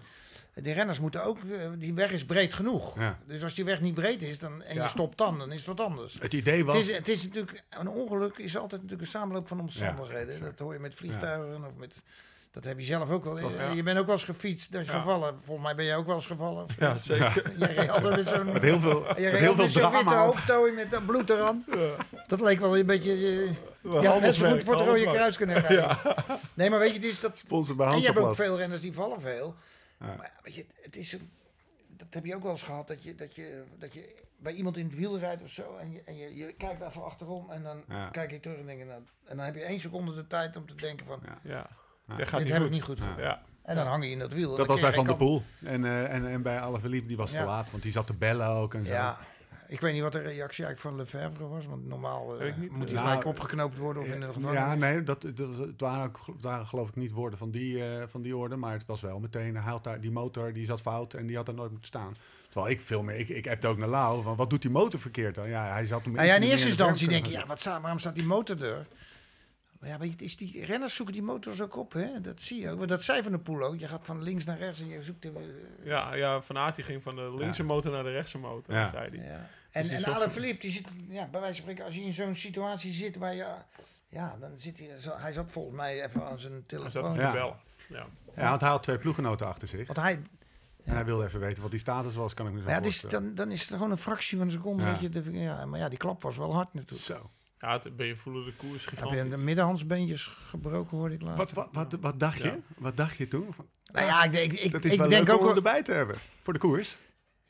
die 0.53 0.73
renners 0.73 0.99
moeten 0.99 1.23
ook, 1.23 1.37
eh, 1.43 1.69
die 1.77 1.93
weg 1.93 2.11
is 2.11 2.25
breed 2.25 2.53
genoeg. 2.53 2.99
Ja. 2.99 3.19
Dus 3.25 3.43
als 3.43 3.53
die 3.55 3.65
weg 3.65 3.81
niet 3.81 3.93
breed 3.93 4.21
is 4.21 4.39
dan, 4.39 4.61
en 4.63 4.75
Ja. 4.75 4.83
je 4.83 4.89
stopt 4.89 5.17
dan, 5.17 5.37
dan 5.39 5.51
is 5.51 5.57
het 5.65 5.77
wat 5.77 5.79
anders. 5.87 6.17
Het 6.19 6.33
idee 6.33 6.57
Het 6.57 6.65
was... 6.65 6.77
is, 6.77 6.95
het 6.95 7.07
is 7.07 7.23
natuurlijk, 7.23 7.63
een 7.69 7.87
ongeluk 7.87 8.37
is 8.37 8.55
altijd 8.57 8.81
natuurlijk 8.81 9.01
een 9.01 9.19
samenloop 9.19 9.47
van 9.47 9.59
omstandigheden. 9.59 10.41
dat 10.41 10.59
hoor 10.59 10.73
je 10.73 10.79
met 10.79 10.95
vliegtuigen 10.95 11.65
of 11.65 11.75
met... 11.77 11.93
Dat 12.53 12.63
heb 12.63 12.79
je 12.79 12.85
zelf 12.85 13.09
ook 13.09 13.23
wel. 13.23 13.37
Zoals- 13.37 13.53
Je- 13.53 13.59
ja. 13.59 13.69
Je 13.71 13.83
bent 13.83 13.97
ook 13.99 14.05
wel 14.05 14.15
eens 14.15 14.23
gefietst, 14.23 14.71
dat 14.71 14.81
is 14.81 14.87
Ja. 14.87 14.93
gevallen. 14.99 15.35
Volgens 15.43 15.65
mij 15.65 15.75
ben 15.75 15.85
jij 15.85 15.95
ook 15.95 16.05
wel 16.05 16.15
eens 16.15 16.25
gevallen. 16.25 16.65
Ja, 16.79 16.95
zeker. 16.95 17.51
Jij 17.59 17.73
reed 17.73 17.89
altijd 17.89 18.15
met 18.15 18.27
zo'n... 18.27 18.51
Met 18.51 18.61
heel 18.61 18.79
veel, 18.79 19.05
reed 19.13 19.17
heel 19.37 19.55
veel 19.55 19.63
met 19.63 19.71
zo'n 19.71 19.91
witte 19.91 20.13
hoofdtooi 20.15 20.71
met 20.71 20.91
dat 20.91 21.05
bloed 21.05 21.29
eraan. 21.29 21.65
Dat 22.27 22.41
leek 22.41 22.59
wel 22.59 22.77
een 22.77 22.85
beetje... 22.85 23.11
eh, 23.83 24.01
ja, 24.01 24.19
net 24.19 24.35
zo 24.35 24.49
goed 24.51 24.63
voor 24.63 24.75
het 24.77 24.87
Rode. 24.87 25.03
Kruis 25.11 25.37
kunnen 25.37 25.59
rijden. 25.61 25.97
Nee, 26.53 26.69
maar 26.69 26.79
weet 26.79 26.89
je, 26.89 26.95
het 26.95 27.03
is 27.03 27.19
dat... 27.19 27.43
En 27.49 27.99
je 27.99 28.05
hebt 28.05 28.17
ook 28.19 28.35
veel 28.35 28.57
renners 28.57 28.81
die 28.81 28.93
vallen 28.93 29.21
veel. 29.21 29.55
Ja. 29.99 30.05
Maar 30.05 30.31
ja, 30.35 30.39
weet 30.43 30.55
je, 30.55 30.65
het 30.81 30.95
is 30.95 31.13
een... 31.13 31.31
Dat 31.97 32.07
heb 32.09 32.25
je 32.25 32.35
ook 32.35 32.43
wel 32.43 32.51
eens 32.51 32.61
gehad, 32.61 32.87
dat 32.87 33.03
je, 33.03 33.15
dat 33.15 33.35
je, 33.35 33.63
dat 33.79 33.93
je 33.93 34.15
bij 34.37 34.53
iemand 34.53 34.77
in 34.77 34.85
het 34.85 34.95
wiel 34.95 35.17
rijdt 35.19 35.43
of 35.43 35.49
zo. 35.49 35.77
En 35.77 35.91
je, 35.91 36.01
en 36.05 36.17
je, 36.17 36.35
je 36.35 36.53
kijkt 36.53 36.81
even 36.81 37.03
achterom 37.03 37.49
en 37.49 37.63
dan 37.63 37.83
Ja. 37.89 38.09
kijk 38.09 38.31
je 38.31 38.39
terug 38.39 38.57
en 38.57 38.65
denk 38.65 38.79
je... 38.79 38.85
Nou, 38.85 39.01
en 39.25 39.37
dan 39.37 39.45
heb 39.45 39.55
je 39.55 39.61
één 39.63 39.79
seconde 39.79 40.13
de 40.15 40.27
tijd 40.27 40.55
om 40.57 40.67
te 40.67 40.75
denken 40.75 41.05
van... 41.05 41.19
Dat 42.17 42.27
gaat 42.27 42.39
dit 42.39 42.47
niet 42.47 42.53
heb 42.57 42.57
goed. 42.57 42.65
ik 42.65 42.71
niet 42.73 42.83
goed 42.83 42.99
gedaan. 42.99 43.17
Ja. 43.17 43.41
En 43.63 43.75
dan 43.75 43.87
hang 43.87 44.03
je 44.03 44.09
in 44.09 44.19
dat 44.19 44.33
wiel. 44.33 44.55
Dat 44.55 44.67
was 44.67 44.81
bij 44.81 44.93
Van 44.93 45.05
der 45.05 45.15
Poel. 45.15 45.43
En, 45.65 45.85
eh, 45.85 46.13
en, 46.13 46.27
en 46.27 46.41
bij 46.41 46.59
Alaphilippe, 46.59 47.07
die 47.07 47.17
was 47.17 47.31
te 47.31 47.43
laat. 47.43 47.71
Want 47.71 47.83
die 47.83 47.91
zat 47.91 48.07
te 48.07 48.13
bellen 48.13 48.47
ook 48.47 48.73
en 48.73 48.85
zo. 48.85 48.93
Ja, 48.93 49.17
ik 49.67 49.81
weet 49.81 49.93
niet 49.93 50.01
wat 50.01 50.11
de 50.11 50.19
reactie 50.19 50.65
eigenlijk 50.65 50.79
van 50.79 50.95
Lefebvre 50.95 51.47
was. 51.47 51.65
Want 51.65 51.87
normaal 51.87 52.39
eh, 52.39 52.55
moet 52.69 52.85
hij 52.89 52.93
Nou, 52.93 53.07
gelijk 53.07 53.25
opgeknoopt 53.25 53.77
worden 53.77 54.03
of 54.03 54.09
in 54.09 54.19
de 54.19 54.25
gevangenis. 54.25 54.59
Ja, 54.59 54.75
nee, 54.75 55.03
dat, 55.03 55.21
dat, 55.21 55.57
het 55.57 55.81
waren, 55.81 56.05
ook- 56.05 56.25
het 56.25 56.41
waren 56.41 56.67
geloof 56.67 56.87
ik 56.89 56.95
niet 56.95 57.11
woorden 57.11 57.39
van 57.39 57.51
die, 57.51 57.83
eh, 57.85 58.03
van 58.07 58.21
die 58.21 58.35
orde. 58.35 58.55
Maar 58.55 58.73
het 58.73 58.85
was 58.85 59.01
wel 59.01 59.19
meteen, 59.19 59.55
hij 59.55 59.71
had 59.71 59.83
daar, 59.83 60.01
die 60.01 60.11
motor 60.11 60.53
die 60.53 60.65
zat 60.65 60.81
fout 60.81 61.13
en 61.13 61.27
die 61.27 61.35
had 61.35 61.47
er 61.47 61.53
nooit 61.53 61.71
moeten 61.71 61.87
staan. 61.87 62.15
Terwijl 62.49 62.73
ik 62.73 62.81
veel 62.81 63.03
meer, 63.03 63.15
ik, 63.15 63.29
ik 63.29 63.45
heb 63.45 63.65
ook 63.65 63.77
naar 63.77 63.87
Lau, 63.87 64.23
van 64.23 64.35
wat 64.35 64.49
doet 64.49 64.61
die 64.61 64.71
motor 64.71 64.99
verkeerd 64.99 65.35
dan? 65.35 65.49
Ja, 65.49 65.71
hij 65.71 65.85
zat 65.85 66.03
hem 66.03 66.13
Nou 66.13 66.27
ja, 66.27 66.35
in 66.35 66.41
eerste 66.41 66.67
instantie 66.67 67.07
denk 67.07 67.25
je, 67.25 67.31
ja, 67.31 67.45
wat 67.45 67.63
waarom 67.63 67.99
staat 67.99 68.15
die 68.15 68.25
motor 68.25 68.63
er? 68.63 68.87
Maar 69.83 69.91
ja, 70.05 70.09
het 70.11 70.21
is 70.21 70.37
die 70.37 70.65
renners 70.65 70.95
zoeken 70.95 71.13
die 71.13 71.23
motors 71.23 71.61
ook 71.61 71.75
op, 71.75 71.93
hè? 71.93 72.21
Dat 72.21 72.41
zie 72.41 72.61
je 72.61 72.69
ook. 72.69 72.77
Want 72.77 72.89
dat 72.89 73.03
zei 73.03 73.23
Van 73.23 73.31
de 73.31 73.39
Poel 73.39 73.61
ook. 73.63 73.79
Je 73.79 73.87
gaat 73.87 74.05
van 74.05 74.21
links 74.21 74.45
naar 74.45 74.57
rechts 74.57 74.81
en 74.81 74.87
je 74.87 75.01
zoekt... 75.01 75.21
De, 75.21 75.31
Ja, 75.83 76.13
ja, 76.13 76.41
Van 76.41 76.57
Aert 76.57 76.75
die 76.75 76.83
ging 76.83 77.03
van 77.03 77.15
de 77.15 77.35
linkse 77.37 77.63
motor 77.63 77.91
naar 77.91 78.03
de 78.03 78.11
rechtse 78.11 78.37
motor, 78.37 78.73
Ja. 78.75 78.91
zei 78.91 79.09
hij. 79.19 79.27
ja. 79.29 79.49
En, 79.71 79.83
die 79.87 79.91
en 79.95 80.03
Alain 80.05 80.31
Philippe, 80.31 80.61
die 80.61 80.71
zit, 80.71 80.87
ja, 81.09 81.27
bij 81.27 81.39
wijze 81.39 81.55
van 81.55 81.55
spreken, 81.55 81.85
als 81.85 81.95
je 81.95 82.01
in 82.01 82.13
zo'n 82.13 82.35
situatie 82.35 82.91
zit 82.93 83.17
waar 83.17 83.35
je... 83.35 83.45
Ja, 84.09 84.37
dan 84.39 84.51
zit 84.55 84.77
hij... 84.79 84.97
zo- 84.99 85.15
Hij 85.17 85.31
zat 85.31 85.51
volgens 85.51 85.75
mij 85.75 86.03
even 86.03 86.25
aan 86.25 86.39
zijn 86.39 86.53
Hij 86.53 86.61
telefoon. 86.67 87.13
zat 87.13 87.15
Ja. 87.15 87.33
Ja. 87.89 88.05
Ja, 88.35 88.49
want 88.49 88.61
hij 88.61 88.69
had 88.69 88.83
twee 88.83 88.97
ploegenoten 88.97 89.47
achter 89.47 89.67
zich. 89.67 89.87
Want 89.87 89.99
hij... 89.99 90.21
En 90.83 90.93
hij 90.93 91.05
wilde 91.05 91.25
even 91.25 91.39
weten 91.39 91.61
wat 91.61 91.71
die 91.71 91.79
status 91.79 92.13
was, 92.13 92.33
kan 92.33 92.45
ik 92.47 92.51
me 92.51 92.57
zo 92.59 92.63
Maar 92.65 92.73
ja, 92.73 92.79
het 92.79 92.89
is, 92.89 92.99
voorstellen. 92.99 93.25
dan, 93.35 93.35
dan 93.45 93.51
is 93.53 93.61
het 93.61 93.69
gewoon 93.69 93.91
een 93.91 93.97
fractie 93.97 94.37
van 94.37 94.45
een 94.47 94.51
seconde. 94.53 94.83
Ja. 94.83 94.91
Dat 94.91 94.99
je 95.01 95.09
de, 95.09 95.31
ja, 95.31 95.65
maar 95.65 95.79
ja, 95.79 95.89
die 95.89 95.97
klap 95.97 96.21
was 96.23 96.37
wel 96.37 96.53
hard 96.53 96.73
natuurlijk. 96.73 97.01
Zo. 97.01 97.29
Ben 97.95 98.05
je 98.07 98.15
voelen 98.15 98.45
de 98.45 98.53
koers 98.53 98.85
Heb 98.85 98.93
gigantisch. 98.93 99.23
je 99.23 99.29
de 99.29 99.37
middenhandsbeentjes 99.37 100.25
gebroken, 100.25 100.97
hoorde 100.97 101.15
ik 101.15 101.21
later. 101.21 101.37
Wat, 101.37 101.51
wat, 101.53 101.67
wat, 101.71 101.97
wat 102.01 102.19
dacht 102.19 102.41
je? 102.41 102.59
Wat 102.77 102.97
dacht 102.97 103.17
je 103.17 103.27
toen? 103.27 103.53
Van, 103.53 103.67
Nou 103.93 104.05
ja, 104.05 104.23
ik, 104.23 104.31
denk- 104.31 104.51
ik, 104.51 104.59
ik, 104.59 104.71
dat 104.71 104.85
is 104.85 104.91
ik 104.91 104.97
wel 104.99 105.09
denk 105.09 105.27
leuk 105.27 105.33
ook 105.35 105.39
om 105.41 105.45
wel... 105.47 105.55
erbij 105.55 105.83
te 105.83 105.91
hebben. 105.93 106.17
Voor 106.41 106.53
de 106.53 106.59
koers. 106.59 106.97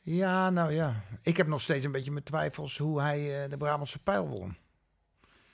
Ja, 0.01 0.49
nou 0.49 0.71
ja. 0.73 1.03
Ik 1.23 1.37
heb 1.37 1.47
nog 1.47 1.61
steeds 1.61 1.85
een 1.85 1.91
beetje 1.91 2.11
mijn 2.11 2.23
twijfels 2.23 2.77
hoe 2.77 3.01
hij 3.01 3.43
eh, 3.43 3.49
de 3.49 3.57
Brabantse 3.57 3.99
pijl 3.99 4.27
won. 4.27 4.55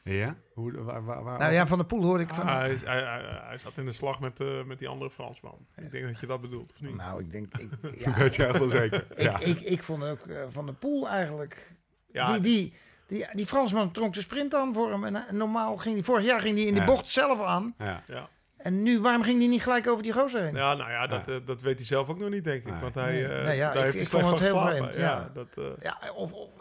Ja? 0.04 0.36
Hoe, 0.54 0.72
waar, 0.84 1.06
waar, 1.06 1.24
waar- 1.24 1.40
Nou 1.40 1.54
ja, 1.54 1.68
Van 1.68 1.78
de 1.78 1.86
Poel 1.86 2.04
hoorde 2.04 2.24
ik 2.24 2.34
van... 2.34 2.48
Ah, 2.48 2.58
hij, 2.58 2.74
is- 2.74 2.84
hij, 2.84 3.04
hij, 3.04 3.40
hij 3.44 3.58
zat 3.58 3.78
in 3.78 3.86
de 3.86 3.92
slag 3.94 4.20
met, 4.20 4.40
eh, 4.40 4.64
met 4.64 4.80
die 4.80 4.88
andere 4.88 5.10
Fransman. 5.12 5.66
Ik 5.76 5.92
denk 5.92 6.06
dat 6.06 6.20
je 6.20 6.26
dat 6.28 6.42
bedoelt, 6.42 6.72
of 6.74 6.82
niet? 6.82 6.96
nou, 6.96 7.20
ik 7.24 7.32
denk... 7.32 7.58
Ik, 7.58 7.70
Dat 7.82 8.00
ja, 8.00 8.14
weet 8.14 8.36
je 8.36 8.46
echt 8.46 8.58
wel 8.60 8.70
zeker. 8.70 9.06
ik, 9.16 9.22
Ja. 9.22 9.40
ik, 9.40 9.60
ik 9.62 9.84
vond 9.84 10.04
ook 10.04 10.28
eh, 10.28 10.44
Van 10.50 10.66
de 10.66 10.74
Poel 10.74 11.10
eigenlijk... 11.10 11.72
ja, 12.08 12.32
die, 12.32 12.42
die, 12.42 12.74
die, 13.10 13.28
die 13.34 13.46
Fransman 13.46 13.92
trok 13.92 14.14
de 14.14 14.22
sprint 14.22 14.56
aan 14.56 14.74
voor 14.74 14.92
hem. 14.92 15.04
En, 15.04 15.16
hij- 15.16 15.26
normaal 15.32 15.78
ging 15.78 15.96
hij... 15.96 16.04
Vorig 16.04 16.26
jaar 16.26 16.40
ging 16.40 16.58
hij 16.58 16.66
in 16.68 16.74
de 16.74 16.80
Ja. 16.80 16.86
bocht 16.86 17.08
zelf 17.08 17.42
aan. 17.42 17.74
Ja. 17.78 18.04
ja. 18.08 18.28
En 18.58 18.84
nu, 18.84 19.00
waarom 19.02 19.24
ging 19.24 19.40
hij 19.40 19.48
niet 19.48 19.64
gelijk 19.64 19.88
over 19.88 20.04
die 20.04 20.12
gozer 20.14 20.42
heen? 20.42 20.56
ja, 20.56 20.74
nou 20.74 20.92
ja, 20.92 21.08
dat, 21.08 21.26
Ja. 21.26 21.32
eh, 21.34 21.40
dat 21.46 21.62
weet 21.62 21.78
hij 21.78 21.86
zelf 21.88 22.10
ook 22.10 22.20
nog 22.20 22.30
niet, 22.30 22.44
denk 22.44 22.66
ik. 22.66 22.72
Nee. 22.72 22.82
Want 22.82 22.96
hij, 22.96 23.12
Nee. 23.12 23.28
eh, 23.28 23.46
Nee, 23.46 23.58
ja, 23.58 23.68
daar 23.68 23.78
ik- 23.78 23.84
heeft 23.84 23.98
hij 23.98 24.06
slecht 24.06 24.24
van 24.24 24.34
het 24.34 24.42
heel 24.44 24.54
geslapen. 24.58 24.78
vreemd, 24.78 24.96
Ja, 24.96 25.02
ja. 25.02 25.30
dat, 25.34 25.48
eh, 25.58 25.82
Ja, 25.82 25.98
of, 26.16 26.32
of, 26.32 26.52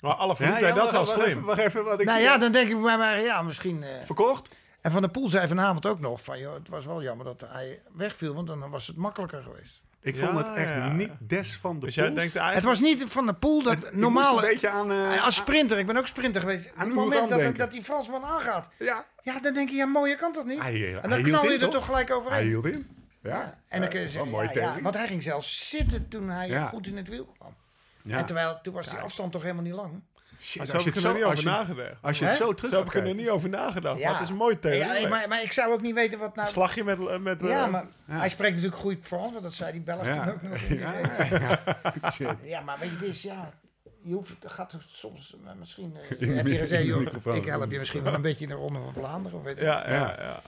maar 0.00 0.14
alle 0.14 0.34
ja, 0.38 0.72
dat 0.74 0.84
is 0.86 0.90
wel 0.90 1.06
slim. 1.06 1.24
even, 1.24 1.42
wacht 1.44 1.58
even, 1.58 1.84
wat 1.84 2.00
ik 2.00 2.06
nou 2.06 2.18
zie. 2.18 2.26
ja, 2.28 2.38
dan 2.38 2.52
denk 2.52 2.68
ik 2.70 2.80
bij 2.82 2.98
mij, 2.98 3.22
ja, 3.22 3.42
misschien... 3.42 3.82
eh, 3.82 3.88
Verkocht? 4.04 4.54
En 4.80 4.90
Van 4.92 5.00
der 5.02 5.10
Poel 5.10 5.28
zei 5.30 5.48
vanavond 5.48 5.86
ook 5.86 6.00
nog 6.00 6.22
van, 6.22 6.38
joh, 6.38 6.54
het 6.54 6.68
was 6.68 6.84
wel 6.86 7.02
jammer 7.02 7.24
dat 7.26 7.44
hij 7.46 7.80
wegviel, 7.92 8.34
want 8.34 8.46
dan 8.46 8.70
was 8.70 8.86
het 8.86 8.96
makkelijker 8.96 9.42
geweest. 9.42 9.82
Ik 10.04 10.16
Ja, 10.16 10.26
vond 10.26 10.38
het 10.38 10.56
echt 10.56 10.68
ja. 10.70 10.88
niet 10.92 11.10
des 11.20 11.56
van 11.56 11.80
de 11.80 11.86
Dus 11.86 11.94
jij 11.94 12.14
denkt 12.14 12.34
Het 12.40 12.64
was 12.64 12.80
niet 12.80 13.04
Van 13.08 13.24
der 13.24 13.34
Poel 13.34 13.62
dat 13.62 13.82
Het- 13.84 13.94
normaal... 13.96 14.34
een 14.36 14.48
beetje 14.48 14.68
aan... 14.68 14.90
eh, 14.92 15.24
Als 15.24 15.34
sprinter, 15.34 15.78
ik 15.78 15.86
ben 15.86 15.96
ook 15.96 16.06
sprinter 16.06 16.40
geweest. 16.40 16.66
Op 16.70 16.72
Aan 16.76 16.86
het 16.86 16.94
moment 16.94 17.28
dat, 17.28 17.56
dat 17.56 17.70
die 17.70 17.82
Fransman 17.82 18.24
aangaat, 18.24 18.70
ja, 18.78 19.04
ja, 19.22 19.40
dan 19.40 19.54
denk 19.54 19.68
je, 19.68 19.76
ja, 19.76 19.86
mooie 19.86 20.16
kan 20.16 20.32
dat 20.32 20.46
niet. 20.46 20.60
hij, 20.60 20.72
hij 20.78 21.00
en 21.00 21.10
dan 21.10 21.22
knal 21.22 21.44
je 21.44 21.50
er 21.52 21.58
toch? 21.58 21.72
toch 21.72 21.84
gelijk 21.84 22.08
Hij 22.08 22.16
overheen. 22.16 22.46
hield 22.46 22.64
in. 22.64 22.86
Ja. 23.22 23.30
Ja. 23.30 23.58
En 23.68 23.80
dan 23.80 23.88
kun 23.90 23.98
je 24.00 24.06
Eh, 24.06 24.12
zeggen, 24.12 24.30
ja, 24.32 24.42
ja, 24.42 24.48
theorie. 24.50 24.82
want 24.82 24.94
hij 24.94 25.06
ging 25.06 25.22
zelfs 25.22 25.68
zitten 25.68 26.08
toen 26.08 26.30
hij 26.30 26.48
Ja. 26.48 26.66
goed 26.66 26.86
in 26.86 26.96
het 26.96 27.08
wiel 27.08 27.24
kwam. 27.38 27.54
Ja. 28.02 28.18
En 28.18 28.24
terwijl, 28.26 28.58
toen 28.62 28.74
was 28.74 28.88
die 28.88 28.98
afstand 28.98 29.32
toch 29.32 29.42
helemaal 29.42 29.62
niet 29.62 29.72
lang. 29.72 30.02
Shit, 30.40 30.60
als 30.60 30.70
je 30.70 30.76
heb 30.76 30.86
ik 30.86 30.94
het 30.94 30.94
er 30.96 31.00
zo, 31.00 31.08
nog 31.08 31.16
niet 31.16 31.26
over 31.26 31.44
nagedacht. 31.44 31.96
als 32.00 32.18
je 32.18 32.24
het 32.24 32.34
zo 32.34 32.54
terug 32.54 32.70
Zo 32.72 32.78
heb 32.78 32.86
ik 32.86 32.94
er 32.94 33.14
niet 33.14 33.28
over 33.28 33.48
nagedacht. 33.48 33.98
Ja. 33.98 34.04
Maar 34.10 34.14
het 34.14 34.22
is 34.24 34.28
een 34.30 34.36
mooi 34.38 34.58
theorie. 34.58 35.00
Ja, 35.00 35.08
maar, 35.08 35.28
maar 35.28 35.42
ik 35.42 35.52
zou 35.52 35.72
ook 35.72 35.80
niet 35.80 35.94
weten 35.94 36.18
wat 36.18 36.36
nou... 36.36 36.48
Slag 36.48 36.74
je 36.74 36.84
met... 36.84 37.06
eh, 37.06 37.18
met 37.18 37.42
eh, 37.42 37.48
Ja, 37.48 37.66
maar 37.66 37.84
Ja. 38.06 38.18
hij 38.18 38.28
spreekt 38.28 38.54
natuurlijk 38.54 38.80
goed 38.82 38.96
Frans, 39.02 39.32
want 39.32 39.44
dat 39.44 39.52
zei 39.54 39.72
die 39.72 39.80
Belg 39.80 40.04
Ja. 40.06 40.24
toen 40.24 40.32
ook 40.34 40.42
nog. 40.42 40.58
in 40.60 40.78
Ja. 42.18 42.36
Ja, 42.44 42.60
maar 42.60 42.78
weet 42.78 42.88
je, 42.90 42.94
het 42.96 43.04
is 43.04 43.22
ja. 43.22 43.50
Je 44.02 44.14
hoeft, 44.14 44.32
gaat 44.44 44.76
soms 44.86 45.36
eh, 45.44 45.50
misschien. 45.58 45.94
eh, 46.18 46.36
heb 46.36 46.46
je 46.46 46.56
gezegd, 46.58 46.84
joh, 46.84 47.34
ik 47.36 47.44
help 47.44 47.70
je 47.70 47.78
misschien 47.78 48.02
wel 48.02 48.14
een 48.14 48.22
beetje 48.22 48.42
in 48.44 48.50
de 48.50 48.56
ronde 48.56 48.78
van 48.78 48.92
Vlaanderen. 48.92 49.38
Of 49.38 49.44
weet 49.44 49.56
ik. 49.56 49.62
Ja, 49.62 49.90
ja, 49.90 50.14
Ja. 50.20 50.40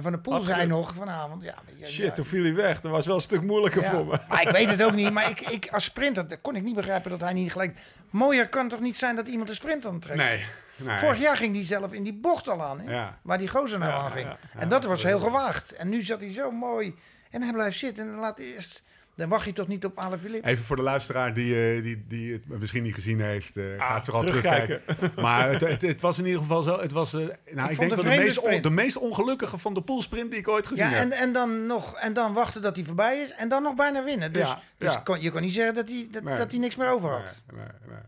En 0.00 0.06
van 0.06 0.14
de 0.14 0.18
Poel 0.18 0.34
Had 0.34 0.44
zei 0.44 0.66
nog 0.66 0.94
vanavond. 0.94 1.42
Ja, 1.42 1.54
ja, 1.76 1.86
Shit, 1.86 2.04
ja, 2.04 2.10
toen 2.12 2.24
viel 2.24 2.42
hij 2.42 2.54
weg. 2.54 2.80
Dat 2.80 2.90
was 2.90 3.06
wel 3.06 3.14
een 3.14 3.20
stuk 3.20 3.42
moeilijker 3.42 3.84
voor 3.84 4.06
me. 4.06 4.18
Maar 4.28 4.42
ik 4.42 4.50
weet 4.50 4.70
het 4.70 4.82
ook 4.82 4.92
niet. 4.92 5.10
Maar 5.10 5.30
ik, 5.34 5.40
ik, 5.40 5.68
als 5.70 5.84
sprinter 5.84 6.38
kon 6.38 6.56
ik 6.56 6.62
niet 6.62 6.74
begrijpen 6.74 7.10
dat 7.10 7.20
hij 7.20 7.32
niet 7.32 7.52
gelijk. 7.52 7.78
Mooier 8.10 8.48
kan 8.48 8.68
toch 8.68 8.80
niet 8.80 8.96
zijn 8.96 9.16
dat 9.16 9.28
iemand 9.28 9.48
een 9.48 9.54
sprint 9.54 9.86
aantrekt? 9.86 10.18
Nee. 10.18 10.44
nee. 10.76 10.98
Vorig 10.98 11.20
jaar 11.20 11.36
ging 11.36 11.54
hij 11.54 11.64
zelf 11.64 11.92
in 11.92 12.02
die 12.02 12.12
bocht 12.14 12.48
al 12.48 12.62
aan, 12.62 12.80
hè? 12.80 13.08
Waar 13.22 13.38
die 13.38 13.48
gozer 13.48 13.78
nou 13.78 13.92
aan 13.92 14.10
ging. 14.10 14.28
en 14.58 14.68
dat 14.68 14.84
was 14.84 15.02
heel 15.02 15.20
gewaagd. 15.20 15.72
En 15.72 15.88
nu 15.88 16.02
zat 16.02 16.20
hij 16.20 16.32
zo 16.32 16.50
mooi. 16.50 16.94
En 17.30 17.42
hij 17.42 17.52
blijft 17.52 17.78
zitten 17.78 18.04
en 18.04 18.10
dan 18.10 18.20
laat 18.20 18.38
eerst. 18.38 18.82
Dan 19.16 19.28
wacht 19.28 19.44
je 19.44 19.52
toch 19.52 19.66
niet 19.68 19.84
op 19.84 19.98
Alaphilippe? 19.98 20.48
Even 20.48 20.64
voor 20.64 20.76
de 20.76 20.82
luisteraar 20.82 21.34
die, 21.34 21.74
eh, 21.76 21.82
die, 21.82 22.04
die 22.08 22.32
het 22.32 22.42
misschien 22.60 22.82
niet 22.82 22.94
gezien 22.94 23.20
heeft, 23.20 23.56
eh 23.56 23.64
Ah, 23.78 23.86
gaat 23.86 24.04
vooral 24.04 24.22
terugkijken. 24.22 24.82
terugkijken. 24.84 25.22
maar 25.26 25.50
het, 25.50 25.60
het, 25.60 25.82
het 25.82 26.00
was 26.00 26.18
in 26.18 26.24
ieder 26.26 26.40
geval 26.40 26.62
zo. 26.62 26.80
Het 26.80 26.92
was, 26.92 27.12
eh, 27.14 27.18
nou, 27.20 27.28
ik, 27.30 27.36
vond 27.76 27.78
denk 27.78 27.78
wel 27.78 27.88
de 27.88 28.02
vreemde 28.02 28.22
meest, 28.24 28.38
on- 28.38 28.62
de 28.62 28.70
meest 28.70 28.96
ongelukkige 28.96 29.58
van 29.58 29.74
de 29.74 29.82
poolsprint 29.82 30.30
die 30.30 30.38
ik 30.40 30.48
ooit 30.48 30.66
gezien 30.66 30.84
Ja, 30.88 30.90
heb. 30.92 31.02
en, 31.04 31.12
en, 31.12 31.32
dan 31.32 31.66
nog, 31.66 31.96
en 31.96 32.12
dan 32.12 32.32
wachten 32.32 32.62
dat 32.62 32.76
hij 32.76 32.84
voorbij 32.84 33.18
is 33.18 33.32
en 33.32 33.48
dan 33.48 33.62
nog 33.62 33.74
bijna 33.74 34.04
winnen. 34.04 34.32
Dus, 34.32 34.48
Ja, 34.48 34.60
dus 34.78 34.92
ja. 34.92 35.00
Kon, 35.00 35.20
je 35.20 35.30
kon 35.30 35.40
niet 35.40 35.52
zeggen 35.52 35.74
dat 35.74 35.88
hij, 35.88 36.08
dat, 36.10 36.22
Nee. 36.22 36.36
dat 36.36 36.50
hij 36.50 36.60
niks 36.60 36.76
meer 36.76 36.88
over 36.88 37.10
had. 37.10 37.20
Nee, 37.54 37.56
nee, 37.64 37.66
nee. 37.88 37.98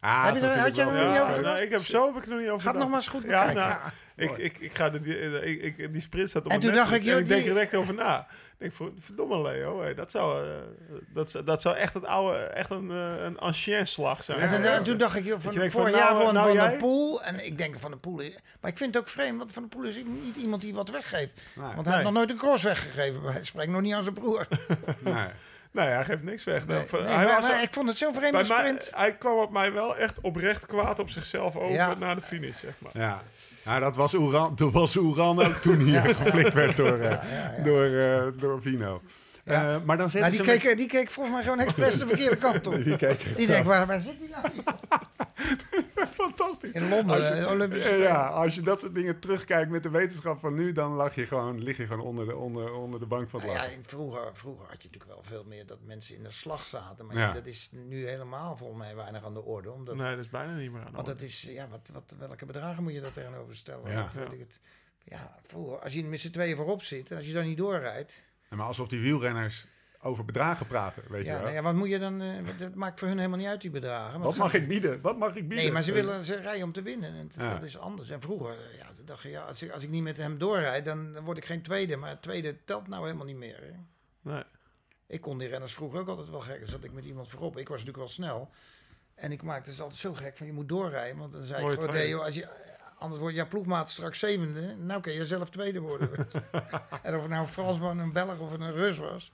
Ah, 0.00 0.24
Heb 0.24 0.34
je 0.34 0.40
er- 0.40 0.58
had 0.58 0.74
je 0.74 0.82
er 0.82 0.92
wel- 0.92 1.10
niet 1.12 1.20
over 1.20 1.42
nou, 1.42 1.58
ik 1.60 1.70
heb 1.70 1.84
zo 1.84 2.06
heb 2.06 2.16
ik 2.16 2.22
er 2.22 2.30
nog 2.30 2.40
niet 2.40 2.48
over 2.48 2.62
Ga 2.64 2.70
het 2.70 2.78
nog 2.78 2.88
maar 2.88 2.98
eens 2.98 3.08
goed 3.08 3.22
bekijken. 3.22 3.54
Ja, 3.54 3.92
nou, 4.16 4.30
ik, 4.30 4.38
ik, 4.38 4.58
ik 4.58 4.74
ga 4.74 4.90
de, 4.90 5.00
die, 5.00 5.18
ik, 5.60 5.92
die 5.92 6.02
sprint 6.02 6.28
staat 6.30 6.44
op 6.44 6.50
En 6.50 6.58
mijn 6.58 6.70
toen 6.70 6.80
dacht 6.80 6.92
ik, 6.94 7.04
ik 7.04 7.28
denk 7.28 7.46
er 7.46 7.52
direct 7.52 7.74
over 7.74 7.94
na. 7.94 8.26
Ik 8.60 8.66
denk, 8.66 8.72
ver- 8.92 9.02
verdomme 9.04 9.42
Leo, 9.42 9.82
hé, 9.82 9.94
dat, 9.94 10.10
zou, 10.10 10.44
eh, 10.48 10.54
dat, 11.14 11.30
zou- 11.30 11.44
dat 11.44 11.62
zou 11.62 11.76
echt, 11.76 11.94
het 11.94 12.04
oude, 12.04 12.38
echt 12.38 12.70
een, 12.70 12.90
eh, 12.90 13.22
een 13.22 13.38
ancien 13.38 13.86
slag 13.86 14.24
zijn. 14.24 14.38
En, 14.38 14.50
toen- 14.50 14.62
en 14.62 14.84
toen 14.84 14.96
dacht 14.98 15.16
ik, 15.16 15.24
joh, 15.24 15.42
je 15.42 15.42
van, 15.42 15.70
vorig 15.70 15.72
nou, 15.72 15.96
jaar 15.96 16.14
won 16.24 16.34
nou 16.34 16.46
Van 16.46 16.56
jij? 16.56 16.68
der 16.68 16.78
Poel. 16.78 17.22
En 17.22 17.46
ik 17.46 17.58
denk 17.58 17.78
Van 17.78 17.90
der 17.90 18.00
Poel... 18.00 18.16
Maar 18.60 18.70
ik 18.70 18.76
vind 18.78 18.94
het 18.94 19.02
ook 19.02 19.08
vreemd, 19.08 19.38
want 19.38 19.52
Van 19.52 19.62
der 19.62 19.70
Poel 19.78 19.88
is 19.88 20.02
niet 20.22 20.36
iemand 20.36 20.62
die 20.62 20.74
wat 20.74 20.90
weggeeft. 20.90 21.40
Nee, 21.54 21.64
Want 21.64 21.74
hij 21.74 21.82
Nee. 21.84 21.92
heeft 21.92 22.04
nog 22.04 22.12
nooit 22.12 22.30
een 22.30 22.36
cross 22.36 22.62
weggegeven. 22.64 23.22
Hij 23.22 23.44
spreekt 23.44 23.70
nog 23.70 23.80
niet 23.80 23.94
aan 23.94 24.02
zijn 24.02 24.14
broer. 24.14 24.46
nee. 25.00 25.26
Nee, 25.70 25.86
hij 25.86 26.04
geeft 26.04 26.22
niks 26.22 26.44
weg. 26.44 26.66
Nee, 26.66 26.76
Nou, 26.90 27.02
nee, 27.04 27.12
hij, 27.14 27.24
maar, 27.24 27.40
was, 27.40 27.50
maar 27.50 27.62
ik 27.62 27.72
vond 27.74 27.88
het 27.88 27.98
zo'n 27.98 28.14
vreemde 28.14 28.46
bij 28.46 28.62
mij, 28.62 28.76
hij 28.90 29.16
kwam 29.16 29.38
op 29.38 29.50
mij 29.50 29.72
wel 29.72 29.96
echt 29.96 30.20
oprecht 30.20 30.66
kwaad 30.66 30.98
op 30.98 31.10
zichzelf 31.10 31.56
over 31.56 31.72
Ja. 31.74 31.94
naar 31.94 32.14
de 32.14 32.20
finish, 32.20 32.58
zeg 32.58 32.72
maar. 32.78 32.92
Ja. 32.94 33.20
Nou, 33.64 33.80
dat 33.80 33.96
was 33.96 34.14
Oeran, 34.14 34.52
dat 34.56 34.72
was 34.72 34.96
Oeran 34.96 35.42
ook 35.46 35.54
toen 35.54 35.78
hier 35.78 36.00
geflikt 36.20 36.54
werd 36.54 36.76
door, 36.76 36.98
eh, 36.98 37.18
Door, 37.64 37.84
eh, 37.84 38.22
door 38.40 38.62
Vino. 38.62 39.02
Ja. 39.44 39.52
Eh, 39.74 39.76
maar 39.84 39.96
dan 39.98 40.10
Nou, 40.12 40.30
die, 40.30 40.40
ze 40.40 40.46
met- 40.46 40.58
keek, 40.58 40.76
die 40.76 40.86
keek 40.86 41.10
volgens 41.10 41.34
mij 41.34 41.44
gewoon 41.44 41.60
expres 41.60 41.98
de 41.98 42.06
verkeerde 42.06 42.36
kant 42.36 42.66
op. 42.66 42.74
Die 42.84 42.96
keek 42.96 43.36
Die 43.36 43.46
denkt, 43.46 43.66
waar, 43.68 43.86
waar 43.86 44.00
zit 44.00 44.14
hij 44.18 44.42
nou? 44.42 44.64
Fantastisch. 46.10 46.72
In 46.72 46.88
Londen, 46.88 47.20
Als 47.20 47.28
je- 47.88 47.96
ja, 47.96 48.26
als 48.28 48.54
je 48.54 48.60
dat 48.60 48.80
soort 48.80 48.94
dingen 48.94 49.18
terugkijkt 49.18 49.70
met 49.70 49.82
de 49.82 49.90
wetenschap 49.90 50.38
van 50.38 50.54
nu, 50.54 50.72
dan 50.72 50.92
lag 50.92 51.14
je 51.14 51.26
gewoon, 51.26 51.62
lig 51.62 51.76
je 51.76 51.86
gewoon 51.86 52.04
onder 52.06 52.26
de, 52.26 52.36
onder, 52.36 52.72
onder 52.72 53.00
de 53.00 53.06
bank 53.06 53.28
van 53.30 53.40
het 53.40 53.52
Nou 53.52 53.70
ja, 53.70 53.76
vroeger, 53.82 54.36
vroeger 54.36 54.66
had 54.68 54.82
je 54.82 54.88
natuurlijk 54.88 55.12
wel 55.12 55.22
veel 55.22 55.44
meer 55.44 55.66
dat 55.66 55.78
mensen 55.84 56.16
in 56.16 56.22
de 56.22 56.30
slag 56.30 56.64
zaten. 56.64 57.06
Maar 57.06 57.16
Ja. 57.16 57.32
dat 57.32 57.46
is 57.46 57.68
nu 57.72 58.06
helemaal 58.08 58.56
volgens 58.56 58.78
mij 58.78 58.94
weinig 58.96 59.24
aan 59.24 59.34
de 59.34 59.42
orde. 59.44 59.70
Omdat, 59.72 59.96
Nee, 59.96 60.10
dat 60.16 60.24
is 60.24 60.30
bijna 60.30 60.54
niet 60.56 60.70
meer 60.72 60.80
aan 60.80 60.86
de 60.86 60.92
Want 60.92 61.08
orde. 61.08 61.20
dat 61.20 61.28
is, 61.28 61.42
ja, 61.42 61.68
wat, 61.68 61.90
wat, 61.92 62.14
welke 62.18 62.46
bedragen 62.46 62.82
moet 62.82 62.92
je 62.92 63.00
daar 63.00 63.12
tegenover 63.12 63.56
stellen? 63.56 63.90
Ja. 63.90 64.10
Het. 64.14 64.58
Ja, 65.04 65.38
vroeger, 65.42 65.78
als 65.78 65.92
je 65.92 66.04
met 66.04 66.20
z'n 66.20 66.30
tweeën 66.30 66.56
voorop 66.56 66.82
zit, 66.82 67.12
als 67.12 67.26
je 67.26 67.32
dan 67.32 67.44
niet 67.44 67.56
doorrijdt. 67.58 68.22
Ja, 68.50 68.56
maar 68.56 68.66
alsof 68.66 68.88
die 68.88 69.00
wielrenners 69.00 69.66
over 70.02 70.24
bedragen 70.24 70.66
praten, 70.66 71.02
weet 71.08 71.20
je 71.20 71.26
Ja, 71.26 71.32
wel. 71.34 71.42
nou 71.42 71.54
ja, 71.54 71.62
wat 71.62 71.74
moet 71.74 71.88
je 71.88 71.98
dan? 71.98 72.20
eh, 72.22 72.40
wat- 72.46 72.58
dat 72.58 72.74
maakt 72.74 72.98
voor 72.98 73.08
hun 73.08 73.16
helemaal 73.16 73.38
niet 73.38 73.46
uit, 73.48 73.60
die 73.60 73.70
bedragen. 73.70 74.20
Wat 74.20 74.36
mag 74.36 74.54
ik 74.54 74.68
bieden? 74.68 75.00
Wat 75.00 75.18
mag 75.18 75.28
ik 75.28 75.34
bieden? 75.34 75.56
Nee, 75.56 75.72
maar 75.72 75.82
ze 75.82 75.92
willen 75.92 76.24
ze 76.24 76.34
rijden 76.36 76.64
om 76.64 76.72
te 76.72 76.82
winnen. 76.82 77.12
En 77.14 77.28
dat, 77.34 77.46
Ja. 77.46 77.52
dat 77.54 77.62
is 77.62 77.78
anders. 77.78 78.10
En 78.10 78.20
vroeger, 78.20 78.50
eh, 78.52 78.78
ja, 78.78 78.86
dacht 79.04 79.22
je, 79.22 79.28
ja, 79.28 79.42
als, 79.42 79.62
ik, 79.62 79.70
als 79.70 79.82
ik 79.82 79.90
niet 79.90 80.02
met 80.02 80.16
hem 80.16 80.38
doorrijd, 80.38 80.84
dan, 80.84 81.12
dan 81.12 81.24
word 81.24 81.36
ik 81.38 81.44
geen 81.44 81.62
tweede. 81.62 81.96
Maar 81.96 82.20
tweede 82.20 82.64
telt 82.64 82.88
nou 82.88 83.04
helemaal 83.04 83.26
niet 83.26 83.36
meer. 83.36 83.60
Hè. 83.62 83.70
Nee. 84.32 84.42
Ik 85.06 85.20
kon 85.20 85.38
die 85.38 85.48
renners 85.48 85.74
vroeger 85.74 86.00
ook 86.00 86.08
altijd 86.08 86.30
wel 86.30 86.40
gek. 86.40 86.60
Zat 86.64 86.84
ik 86.84 86.92
met 86.92 87.04
iemand 87.04 87.28
voorop. 87.28 87.56
Ik 87.58 87.68
was 87.68 87.78
natuurlijk 87.78 87.98
wel 88.04 88.08
snel. 88.14 88.50
En 89.14 89.32
ik 89.32 89.42
maakte 89.42 89.70
het 89.70 89.80
altijd 89.80 90.00
zo 90.00 90.12
gek 90.14 90.36
van 90.36 90.46
je 90.46 90.52
moet 90.52 90.68
doorrijden. 90.68 91.18
Want 91.18 91.32
dan 91.32 91.42
zei 91.42 91.62
Mooi 91.62 91.76
ik. 91.76 91.90
Theo, 91.90 92.18
als 92.20 92.34
je, 92.34 92.48
anders 92.98 93.20
wordt 93.20 93.36
jouw 93.36 93.48
ploegmaat 93.48 93.90
straks 93.90 94.18
zevende. 94.18 94.74
Nou 94.76 95.00
kun 95.00 95.12
je 95.12 95.26
zelf 95.26 95.50
tweede 95.50 95.80
worden. 95.80 96.10
en 97.02 97.14
of 97.14 97.20
het 97.20 97.30
nou 97.30 97.42
een 97.42 97.48
Fransman, 97.48 97.98
een 97.98 98.12
Belg 98.12 98.38
of 98.38 98.52
een 98.52 98.72
Rus 98.72 98.98
was. 98.98 99.32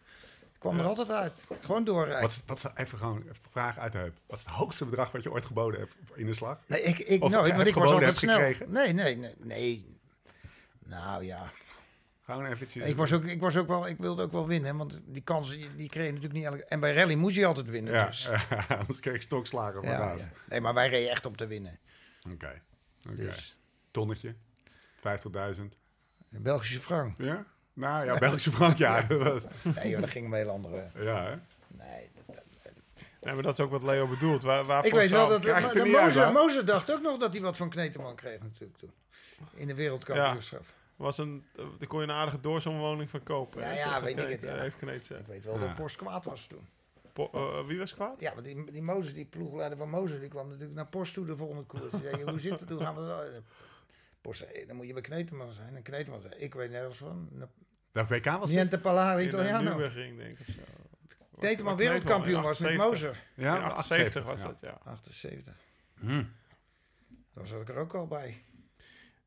Kwam 0.69 0.79
er 0.81 0.87
altijd 0.87 1.11
uit. 1.11 1.33
Gewoon 1.61 1.85
doorrijden. 1.85 2.21
Wat, 2.21 2.31
is- 2.31 2.43
wat 2.47 2.57
is, 2.57 2.64
even 2.75 2.99
gewoon 2.99 3.17
een 3.29 3.35
vraag 3.51 3.79
uit 3.79 3.93
de 3.93 3.99
heup. 3.99 4.14
Wat 4.27 4.39
is 4.39 4.45
het 4.45 4.55
hoogste 4.55 4.85
bedrag 4.85 5.11
wat 5.12 5.23
je 5.23 5.31
ooit 5.33 5.47
geboden 5.47 5.81
hebt 5.81 5.95
in 6.14 6.27
de 6.27 6.35
slag? 6.35 6.61
Nee, 6.67 6.83
ik, 6.83 6.99
ik 6.99 7.23
Of 7.23 7.31
nooit, 7.31 7.47
heb 7.47 7.57
want 7.57 7.69
ik 7.69 7.75
was 7.75 7.83
geboden, 7.85 8.07
altijd 8.09 8.21
heb 8.21 8.31
snel. 8.31 8.37
gekregen? 8.49 8.73
Nee, 8.73 8.93
nee, 8.93 9.17
nee, 9.17 9.35
nee. 9.39 9.99
Nou 10.79 11.25
ja, 11.25 11.51
Gewoon 12.25 12.47
eventjes. 12.47 12.89
ik 12.89 12.97
was, 12.97 13.12
ook, 13.12 13.25
ik 13.25 13.41
was 13.41 13.57
ook 13.57 13.67
wel, 13.69 13.87
ik 13.89 13.99
wilde 13.99 14.23
ook 14.23 14.33
wel 14.33 14.47
winnen, 14.47 14.77
want 14.77 15.01
die 15.05 15.23
kansen 15.23 15.57
die, 15.57 15.75
die 15.75 15.89
kreeg 15.89 16.05
je 16.07 16.12
natuurlijk 16.12 16.39
niet 16.39 16.45
elke. 16.45 16.64
En 16.64 16.81
bij 16.81 16.95
rally 16.95 17.14
moest 17.14 17.37
je 17.37 17.47
altijd 17.47 17.69
winnen. 17.69 17.93
Ja, 17.93 18.07
dus. 18.07 18.29
anders 18.81 19.01
kreeg 19.01 19.14
ik 19.14 19.23
stokslagen 19.23 19.83
van 19.83 19.91
Ja, 19.93 20.12
ja. 20.12 20.31
Nee, 20.49 20.61
maar 20.61 20.75
wij 20.75 20.89
reden 20.89 21.11
echt 21.11 21.27
om 21.27 21.37
te 21.37 21.47
winnen. 21.47 21.79
Oké. 22.33 22.62
oké. 23.09 23.17
Dus 23.17 23.59
Tonnetje. 23.91 24.35
50.000. 24.97 25.03
een 26.31 26.43
Belgische 26.43 26.81
frank. 26.81 27.19
Ja? 27.19 27.47
Nou 27.77 28.05
ja, 28.07 28.18
Belgische 28.18 28.53
frank, 28.53 28.77
ja. 28.77 29.07
Nee, 29.09 29.89
joh, 29.91 30.01
dat 30.01 30.11
ging 30.11 30.27
een 30.27 30.33
hele 30.33 30.51
andere. 30.51 30.91
ja, 30.95 31.24
hè? 31.24 31.35
Nee, 31.68 32.11
dat- 32.27 32.37
dat- 32.37 32.45
nee, 33.20 33.35
maar 33.35 33.43
dat 33.43 33.59
is 33.59 33.64
ook 33.64 33.70
wat 33.70 33.83
Leo 33.83 34.07
bedoelt. 34.09 34.43
Waar, 34.43 34.64
waarvoor 34.64 34.87
ik 34.93 34.99
weet 34.99 35.11
wel 35.11 35.29
dat, 35.29 35.45
er 35.45 36.33
Mozer, 36.33 36.64
dacht 36.64 36.93
ook 36.93 37.03
nog 37.03 37.18
dat 37.18 37.33
hij 37.33 37.43
wat 37.43 37.57
van 37.57 37.68
Kneteman 37.70 38.14
kreeg 38.14 38.41
natuurlijk 38.43 38.79
toen. 38.79 38.93
In 39.55 39.66
de 39.66 39.74
wereldkampioenschap. 39.74 40.64
was 40.97 41.18
een, 41.18 41.45
eh, 41.57 41.64
daar 41.79 41.89
kon 41.89 42.01
je 42.01 42.07
een 42.07 42.12
aardige 42.12 42.41
doorsomwoning 42.41 43.11
van 43.11 43.22
kopen. 43.22 43.61
Ja, 43.61 43.70
ja, 43.72 44.03
weet 44.03 44.18
ik 44.18 44.29
het, 44.29 44.41
ja. 44.41 44.55
eh, 44.55 44.61
Heeft 44.61 44.77
Kneet 44.77 45.07
zeggen. 45.07 45.27
Ik 45.27 45.33
weet 45.33 45.45
wel 45.45 45.55
Ja. 45.55 45.66
dat 45.66 45.74
Post 45.74 45.97
kwaad 45.97 46.24
was 46.24 46.47
toen. 46.47 46.66
Po- 47.12 47.31
eh, 47.33 47.66
wie 47.66 47.79
was 47.79 47.95
kwaad? 47.95 48.20
Ja, 48.20 48.33
want 48.35 48.45
die, 48.47 48.72
die 48.72 48.83
Mozer, 48.83 49.14
die 49.14 49.24
ploegleider 49.24 49.79
van 49.79 49.91
Mozer, 49.91 50.20
die 50.20 50.29
kwam 50.29 50.47
natuurlijk 50.49 50.74
naar 50.74 50.87
Post 50.87 51.14
toe 51.14 51.24
de 51.27 51.37
volgende 51.37 51.62
koers. 51.62 51.91
Die 51.91 52.01
zei, 52.01 52.24
hoe 52.24 52.39
zit 52.39 52.61
het? 52.61 52.68
Hoe 52.68 52.81
gaan 52.81 52.95
we 52.95 53.07
dat? 53.07 53.43
Post 54.20 54.39
zei, 54.39 54.66
dan 54.66 54.77
moet 54.77 54.87
je 54.87 54.93
bij 54.93 55.03
Kneteman 55.03 55.53
zijn. 55.53 55.77
En 55.77 55.83
Kneteman 55.83 56.20
zei, 56.20 56.35
ik 56.35 56.55
weet 56.55 56.70
nergens 56.70 56.99
van. 56.99 57.29
Welk 57.97 58.09
WK 58.09 58.25
was 58.25 58.51
dit? 58.51 58.59
Niente 58.59 58.79
Palare 58.79 59.23
In 59.23 59.29
de 59.29 59.33
Italiano. 59.33 59.63
Nürburgring, 59.63 60.19
denk 60.19 60.39
ik 60.39 60.49
of 60.49 60.55
zo. 60.55 60.61
Kneteman 61.39 61.77
Wat- 61.77 61.83
wereldkampioen 61.83 62.43
was 62.43 62.59
met 62.59 62.71
78. 62.71 62.91
Mozer. 62.91 63.23
Ja, 63.35 63.57
In 63.57 63.63
78 63.63 64.25
was 64.25 64.41
dat, 64.41 64.61
ja. 64.61 64.79
78. 64.83 65.55
Hm. 66.01 66.23
Daar 67.35 67.47
zat 67.47 67.61
ik 67.61 67.69
er 67.69 67.77
ook 67.77 67.95
al 67.95 68.07
bij. 68.07 68.43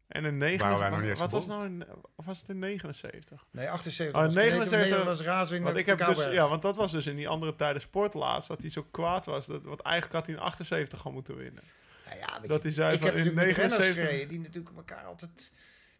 En 0.07 0.25
in 0.25 0.39
Waren 0.39 0.57
wij 0.57 0.57
79, 0.57 0.89
nog 0.89 0.99
niet 0.99 1.09
eens 1.09 1.19
wat 1.19 1.31
was 1.31 1.45
nou 1.45 1.65
in, 1.65 1.85
of 2.15 2.25
was 2.25 2.39
het 2.39 2.49
in 2.49 2.59
79? 2.59 3.45
Nee, 3.51 3.69
78. 3.69 4.19
Oh, 4.19 4.25
was 4.25 4.33
79 4.33 4.79
Kneteman, 4.79 5.05
was 5.05 5.21
razing 5.21 5.63
Want 5.63 5.77
ik 5.77 5.85
heb 5.85 6.05
dus, 6.05 6.23
ja, 6.23 6.47
want 6.47 6.61
dat 6.61 6.75
was 6.75 6.91
dus 6.91 7.07
in 7.07 7.15
die 7.15 7.27
andere 7.27 7.55
tijden 7.55 7.81
sportlaatst, 7.81 8.47
dat 8.47 8.61
hij 8.61 8.69
zo 8.69 8.87
kwaad 8.91 9.25
was. 9.25 9.45
Dat, 9.45 9.63
want 9.63 9.81
eigenlijk 9.81 10.15
had 10.15 10.25
hij 10.25 10.35
in 10.35 10.41
78 10.41 11.05
al 11.05 11.11
moeten 11.11 11.35
winnen. 11.35 11.63
Nou 12.05 12.17
ja, 12.19 12.39
weet 12.39 12.49
Dat 12.49 12.57
je, 12.61 12.67
hij 12.67 12.71
zei 12.71 12.93
ik 12.93 12.99
van 12.99 13.07
heb 13.07 13.17
in 13.17 13.23
natuurlijk 13.25 13.47
met 13.47 13.57
renners 13.57 13.77
79 13.79 14.05
gereden 14.05 14.27
die 14.27 14.39
natuurlijk 14.39 14.75
elkaar 14.77 15.03
altijd... 15.05 15.51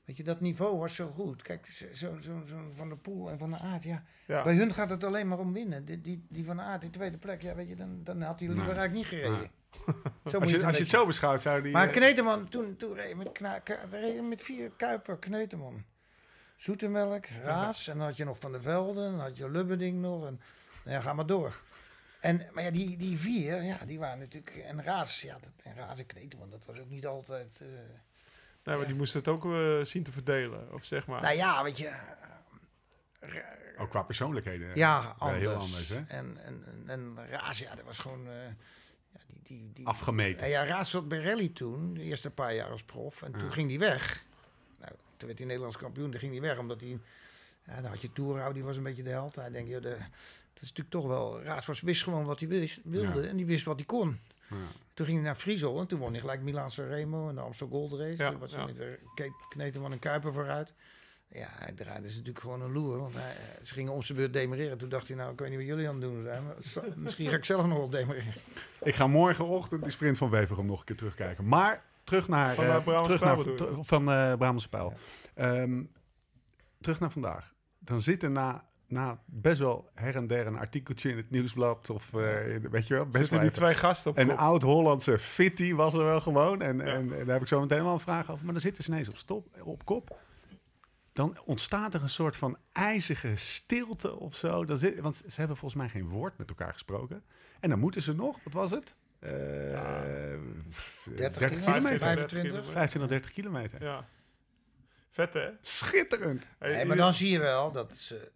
Weet 0.10 0.18
je, 0.18 0.24
dat 0.24 0.42
niveau 0.42 0.78
was 0.78 0.96
zo 0.96 1.12
goed. 1.16 1.42
Kijk, 1.42 1.66
zo'n 1.66 1.96
zo, 1.96 2.18
zo, 2.22 2.42
zo 2.46 2.58
Van 2.76 2.90
de 2.90 2.96
Poel 2.96 3.30
en 3.30 3.38
Van 3.40 3.50
de 3.50 3.58
Aert, 3.58 3.84
ja. 3.84 4.04
Ja. 4.28 4.44
Bij 4.44 4.56
hun 4.56 4.74
gaat 4.74 4.90
het 4.90 5.04
alleen 5.04 5.28
maar 5.28 5.40
om 5.40 5.54
winnen. 5.54 5.86
Die, 5.86 6.02
die, 6.02 6.26
die 6.30 6.46
Van 6.46 6.56
de 6.56 6.62
Aert, 6.62 6.82
die 6.82 6.90
tweede 6.90 7.18
plek, 7.18 7.42
ja, 7.42 7.56
weet 7.56 7.68
je, 7.68 7.76
dan, 7.76 8.04
dan 8.04 8.22
had 8.22 8.40
hij 8.40 8.48
liever 8.48 8.66
Nee. 8.66 8.76
eigenlijk 8.76 8.94
niet 8.94 9.06
gereden. 9.06 9.38
Nee. 9.38 9.50
Zo 10.26 10.40
moet 10.40 10.42
Als 10.42 10.50
je, 10.50 10.56
het 10.56 10.66
als 10.66 10.76
je 10.76 10.82
het 10.82 10.92
zo 10.92 11.06
beschouwt, 11.06 11.42
zou 11.42 11.62
die... 11.62 11.72
Maar 11.72 11.88
eh, 11.88 11.94
Kneteman, 11.94 12.48
toen, 12.48 12.76
toen 12.78 12.96
reed 12.96 13.16
met, 13.16 13.32
kna, 13.32 13.62
reden 13.90 14.28
met 14.28 14.42
vier 14.42 14.72
Kuiper, 14.72 15.18
Kneteman. 15.18 15.84
Zoetemelk, 16.56 17.26
Raas, 17.26 17.88
en 17.88 17.98
dan 17.98 18.06
had 18.06 18.18
je 18.18 18.24
nog 18.26 18.40
Van 18.40 18.52
der 18.52 18.62
Velden, 18.62 19.12
dan 19.12 19.20
had 19.20 19.38
je 19.38 19.50
Lubberding 19.50 20.02
nog, 20.02 20.26
en 20.26 20.42
nou 20.84 20.96
ja, 20.98 21.02
ga 21.02 21.14
maar 21.14 21.26
door. 21.26 21.62
En, 22.20 22.48
maar 22.52 22.64
ja, 22.64 22.72
die, 22.72 22.98
die 22.98 23.18
vier, 23.18 23.64
ja, 23.64 23.78
die 23.86 24.00
waren 24.00 24.20
natuurlijk, 24.20 24.56
en 24.56 24.84
Raas, 24.84 25.22
ja, 25.22 25.38
dat, 25.42 25.52
en 25.64 25.76
Raas 25.76 26.00
en 26.00 26.06
Kneteman, 26.06 26.50
dat 26.50 26.66
was 26.66 26.80
ook 26.80 26.90
niet 26.90 27.06
altijd... 27.08 27.60
eh, 27.62 27.68
Nee, 28.64 28.78
maar 28.78 28.86
die 28.88 28.96
moest 28.96 29.14
het 29.14 29.28
ook 29.28 29.46
eh, 29.46 29.82
zien 29.84 30.04
te 30.04 30.12
verdelen. 30.12 30.74
Of 30.74 30.86
zeg 30.86 31.08
maar. 31.08 31.22
nou 31.22 31.36
ja, 31.36 31.64
weet 31.64 31.78
je, 31.78 31.92
Ook 33.78 33.90
qua 33.90 34.02
persoonlijkheden. 34.02 34.76
ja, 34.76 35.16
anders. 35.18 35.40
Heel 35.40 35.54
anders, 35.54 35.90
hè? 35.90 35.96
En, 36.08 36.38
en, 36.44 36.64
en, 36.66 36.84
en 36.88 37.28
Raas, 37.30 37.60
ja, 37.60 37.76
dat 37.76 37.86
was 37.86 38.00
gewoon... 38.00 38.28
eh, 38.28 38.46
ja, 39.14 39.20
die, 39.28 39.40
die, 39.44 39.72
die, 39.74 39.88
Afgemeten. 39.88 40.50
Ja, 40.50 40.62
ja, 40.62 40.66
Raas 40.70 40.90
zat 40.90 41.08
bij 41.08 41.20
Rally 41.22 41.50
toen, 41.50 41.94
de 41.94 42.02
eerste 42.02 42.30
paar 42.32 42.54
jaar 42.56 42.70
als 42.70 42.84
prof. 42.84 43.22
En 43.22 43.32
toen 43.32 43.52
ging 43.52 43.70
hij 43.70 43.80
weg. 43.80 44.24
Nou, 44.80 44.92
toen 45.18 45.28
werd 45.28 45.38
hij 45.38 45.48
Nederlands 45.48 45.78
kampioen, 45.78 46.12
toen 46.12 46.20
ging 46.20 46.32
hij 46.32 46.42
weg. 46.42 46.58
Omdat 46.58 46.82
hij... 46.82 47.00
Ja, 47.66 47.82
dan 47.82 47.92
had 47.92 48.02
je 48.02 48.14
Toerhouw, 48.14 48.52
die 48.52 48.64
was 48.64 48.78
een 48.78 48.84
beetje 48.84 49.04
de 49.04 49.10
held. 49.10 49.36
Hij 49.36 49.50
denkt, 49.50 49.70
joh, 49.70 49.82
de, 49.82 49.90
dat 50.54 50.62
is 50.62 50.74
natuurlijk 50.74 50.90
toch 50.90 51.08
wel... 51.08 51.42
Raas 51.42 51.66
was, 51.66 51.82
wist 51.82 52.04
gewoon 52.04 52.26
wat 52.26 52.40
hij 52.40 52.50
wist, 52.50 52.80
wilde 52.84 53.22
Ja. 53.22 53.28
en 53.28 53.38
die 53.38 53.46
wist 53.46 53.66
wat 53.66 53.76
hij 53.76 53.86
kon. 53.86 54.20
Toen 54.94 55.06
ging 55.06 55.18
hij 55.18 55.28
naar 55.28 55.36
Friesel 55.36 55.80
en 55.80 55.88
toen 55.88 56.00
won 56.00 56.12
hij 56.12 56.20
gelijk 56.20 56.42
Milan 56.42 56.70
Remo 56.76 57.30
en 57.30 57.36
de 57.36 57.42
Amstel 57.42 57.68
Gold 57.68 57.92
Race. 57.92 58.24
Ja, 58.24 58.38
was 58.38 58.56
met 58.56 58.76
de 58.76 59.00
Kate 59.16 59.46
Kneteman 59.50 59.92
en 59.92 60.00
Kuiper 60.00 60.34
vooruit. 60.34 60.74
Ja, 61.32 61.48
hij 61.50 61.74
draaide 61.74 62.10
ze 62.10 62.18
natuurlijk 62.18 62.40
gewoon 62.40 62.62
een 62.62 62.72
loer. 62.72 63.00
Want 63.00 63.14
hij, 63.14 63.36
ze 63.64 63.74
gingen 63.74 63.94
om 63.94 64.04
zijn 64.04 64.18
beurt 64.18 64.34
demereren. 64.34 64.78
Toen 64.78 64.90
dacht 64.90 65.08
hij, 65.08 65.18
nou, 65.18 65.32
ik 65.32 65.40
weet 65.40 65.50
niet 65.50 65.58
wat 65.58 65.68
jullie 65.68 65.88
aan 65.88 65.94
het 65.94 66.02
doen 66.02 66.24
zijn. 66.24 66.44
Maar 66.44 66.56
misschien 66.96 67.30
ga 67.30 67.36
ik 67.36 67.46
zelf 67.46 67.66
nog 67.66 67.78
wel 67.78 67.90
demereren. 67.90 68.34
Ik 68.82 68.96
ga 68.96 69.08
morgenochtend 69.08 69.84
die 69.84 69.92
sprint 69.92 70.18
van 70.18 70.30
Weverum 70.30 70.66
nog 70.66 70.80
een 70.80 70.86
keer 70.86 70.96
terugkijken. 70.96 71.48
Maar 71.48 71.84
terug 72.04 72.28
naar... 72.28 72.56
Van, 72.56 72.64
eh, 72.64 72.76
eh, 72.76 73.04
terug 73.04 73.22
naar 73.22 73.38
van 73.82 74.12
eh 74.12 74.34
Brabantse 74.34 74.70
Pijl. 74.70 74.94
Ehm, 75.34 75.84
terug 76.82 77.00
naar 77.00 77.12
vandaag. 77.12 77.54
Dan 77.80 78.02
zit 78.02 78.24
er 78.24 78.32
na, 78.32 78.69
na 78.90 79.20
best 79.26 79.60
wel 79.60 79.90
her 79.94 80.16
en 80.16 80.28
der 80.28 80.48
een 80.48 80.58
artikeltje 80.58 81.10
in 81.10 81.18
het 81.18 81.30
nieuwsblad. 81.30 81.90
Of 81.90 82.14
eh, 82.14 82.54
in- 82.54 82.70
weet 82.70 82.88
je 82.88 82.94
wel, 82.94 83.04
best 83.06 83.16
Zitten 83.18 83.34
wel 83.34 83.42
die 83.48 83.52
twee 83.52 83.74
gasten 83.74 84.12
op 84.12 84.18
Een 84.18 84.38
oud-Hollandse 84.38 85.20
fitty 85.20 85.74
was 85.74 85.94
er 85.94 86.04
wel 86.04 86.22
gewoon. 86.22 86.62
En, 86.62 86.78
Ja. 86.78 86.84
en, 86.84 87.00
en 87.02 87.26
daar 87.26 87.34
heb 87.34 87.42
ik 87.42 87.48
zo 87.48 87.60
meteen 87.60 87.84
wel 87.84 87.94
een 87.94 88.00
vraag 88.00 88.32
over. 88.32 88.44
Maar 88.44 88.54
dan 88.54 88.62
zitten 88.62 88.84
ze 88.84 88.92
ineens 88.92 89.10
op, 89.10 89.18
stop, 89.18 89.48
op 89.64 89.86
kop. 89.86 90.18
Dan 91.14 91.38
ontstaat 91.46 91.94
er 91.94 92.02
een 92.02 92.10
soort 92.10 92.36
van 92.38 92.58
ijzige 92.72 93.32
stilte 93.36 94.16
of 94.20 94.36
zo. 94.36 94.66
Dan 94.66 94.78
zit, 94.78 95.00
want 95.00 95.16
ze 95.16 95.40
hebben 95.40 95.58
volgens 95.58 95.82
mij 95.82 95.90
geen 95.90 96.10
woord 96.10 96.38
met 96.38 96.50
elkaar 96.50 96.74
gesproken. 96.74 97.24
En 97.60 97.70
dan 97.70 97.80
moeten 97.80 98.02
ze 98.02 98.14
nog, 98.16 98.40
wat 98.44 98.54
was 98.54 98.72
het? 98.72 98.96
Eh, 99.20 99.72
Ja. 99.72 100.02
30 101.16 101.38
kilometer. 101.38 101.50
kilometer, 101.50 102.00
25. 102.00 102.30
25. 102.40 102.72
25, 102.74 103.10
30 103.10 103.32
kilometer. 103.32 103.84
Ja. 103.84 104.06
Vet, 105.10 105.34
hè? 105.34 105.50
Schitterend. 105.62 106.46
Hey, 106.60 106.86
maar 106.86 106.98
dan 106.98 107.14
zie 107.14 107.30
je 107.32 107.40
wel 107.40 107.72
dat, 107.72 107.92
ze, 107.98 108.32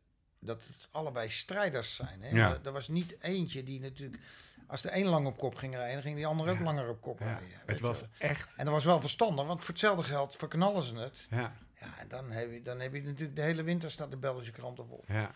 dat 0.45 0.63
het 0.67 0.87
allebei 0.91 1.29
strijders 1.29 1.95
zijn. 1.95 2.21
Hè? 2.21 2.29
Ja. 2.29 2.49
Er, 2.49 2.59
er 2.63 2.71
was 2.71 2.87
niet 2.87 3.15
eentje 3.21 3.63
die 3.63 3.79
natuurlijk... 3.79 4.21
Als 4.67 4.81
de 4.81 4.97
een 4.97 5.05
lang 5.05 5.25
op 5.27 5.37
kop 5.37 5.55
ging 5.55 5.75
rijden, 5.75 6.01
ging 6.01 6.15
die 6.15 6.27
ander 6.27 6.49
ook 6.49 6.59
langer 6.59 6.89
op 6.89 7.01
kop 7.01 7.19
rijden. 7.19 7.47
het 7.65 7.79
was 7.79 7.99
wel. 7.99 8.09
echt... 8.17 8.53
En 8.57 8.65
dat 8.65 8.73
was 8.73 8.85
wel 8.85 8.99
verstandig, 8.99 9.45
want 9.45 9.59
voor 9.59 9.69
hetzelfde 9.69 10.03
geld 10.03 10.35
verknallen 10.35 10.83
ze 10.83 10.95
het. 10.95 11.27
Ja, 11.29 11.55
Ja, 11.79 11.87
en 11.99 12.07
dan 12.07 12.31
heb 12.31 12.51
je, 12.51 12.61
dan 12.61 12.79
heb 12.79 12.93
je 12.93 13.01
natuurlijk 13.01 13.35
de 13.35 13.41
hele 13.41 13.63
winter 13.63 13.91
staat 13.91 14.11
de 14.11 14.17
Belgische 14.17 14.51
kranten 14.51 14.87
vol. 14.87 15.03
ja. 15.07 15.31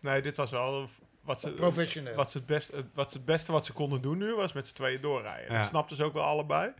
Nee, 0.00 0.22
dit 0.22 0.36
was 0.36 0.50
wel 0.50 0.88
wat 1.20 1.40
ze, 1.40 1.50
Professioneel. 1.50 2.14
wat 2.14 2.30
ze 2.30 2.38
het, 2.38 2.46
beste, 2.46 2.84
wat 2.94 3.10
ze 3.10 3.16
het 3.16 3.26
beste 3.26 3.52
wat 3.52 3.66
ze 3.66 3.72
konden 3.72 4.00
doen 4.00 4.18
nu 4.18 4.34
was 4.34 4.52
met 4.52 4.66
z'n 4.66 4.74
tweeën 4.74 5.00
doorrijden. 5.00 5.52
Ja. 5.52 5.58
Dat 5.58 5.66
snapten 5.68 5.96
ze 5.96 6.04
ook 6.04 6.12
wel 6.12 6.24
allebei. 6.24 6.72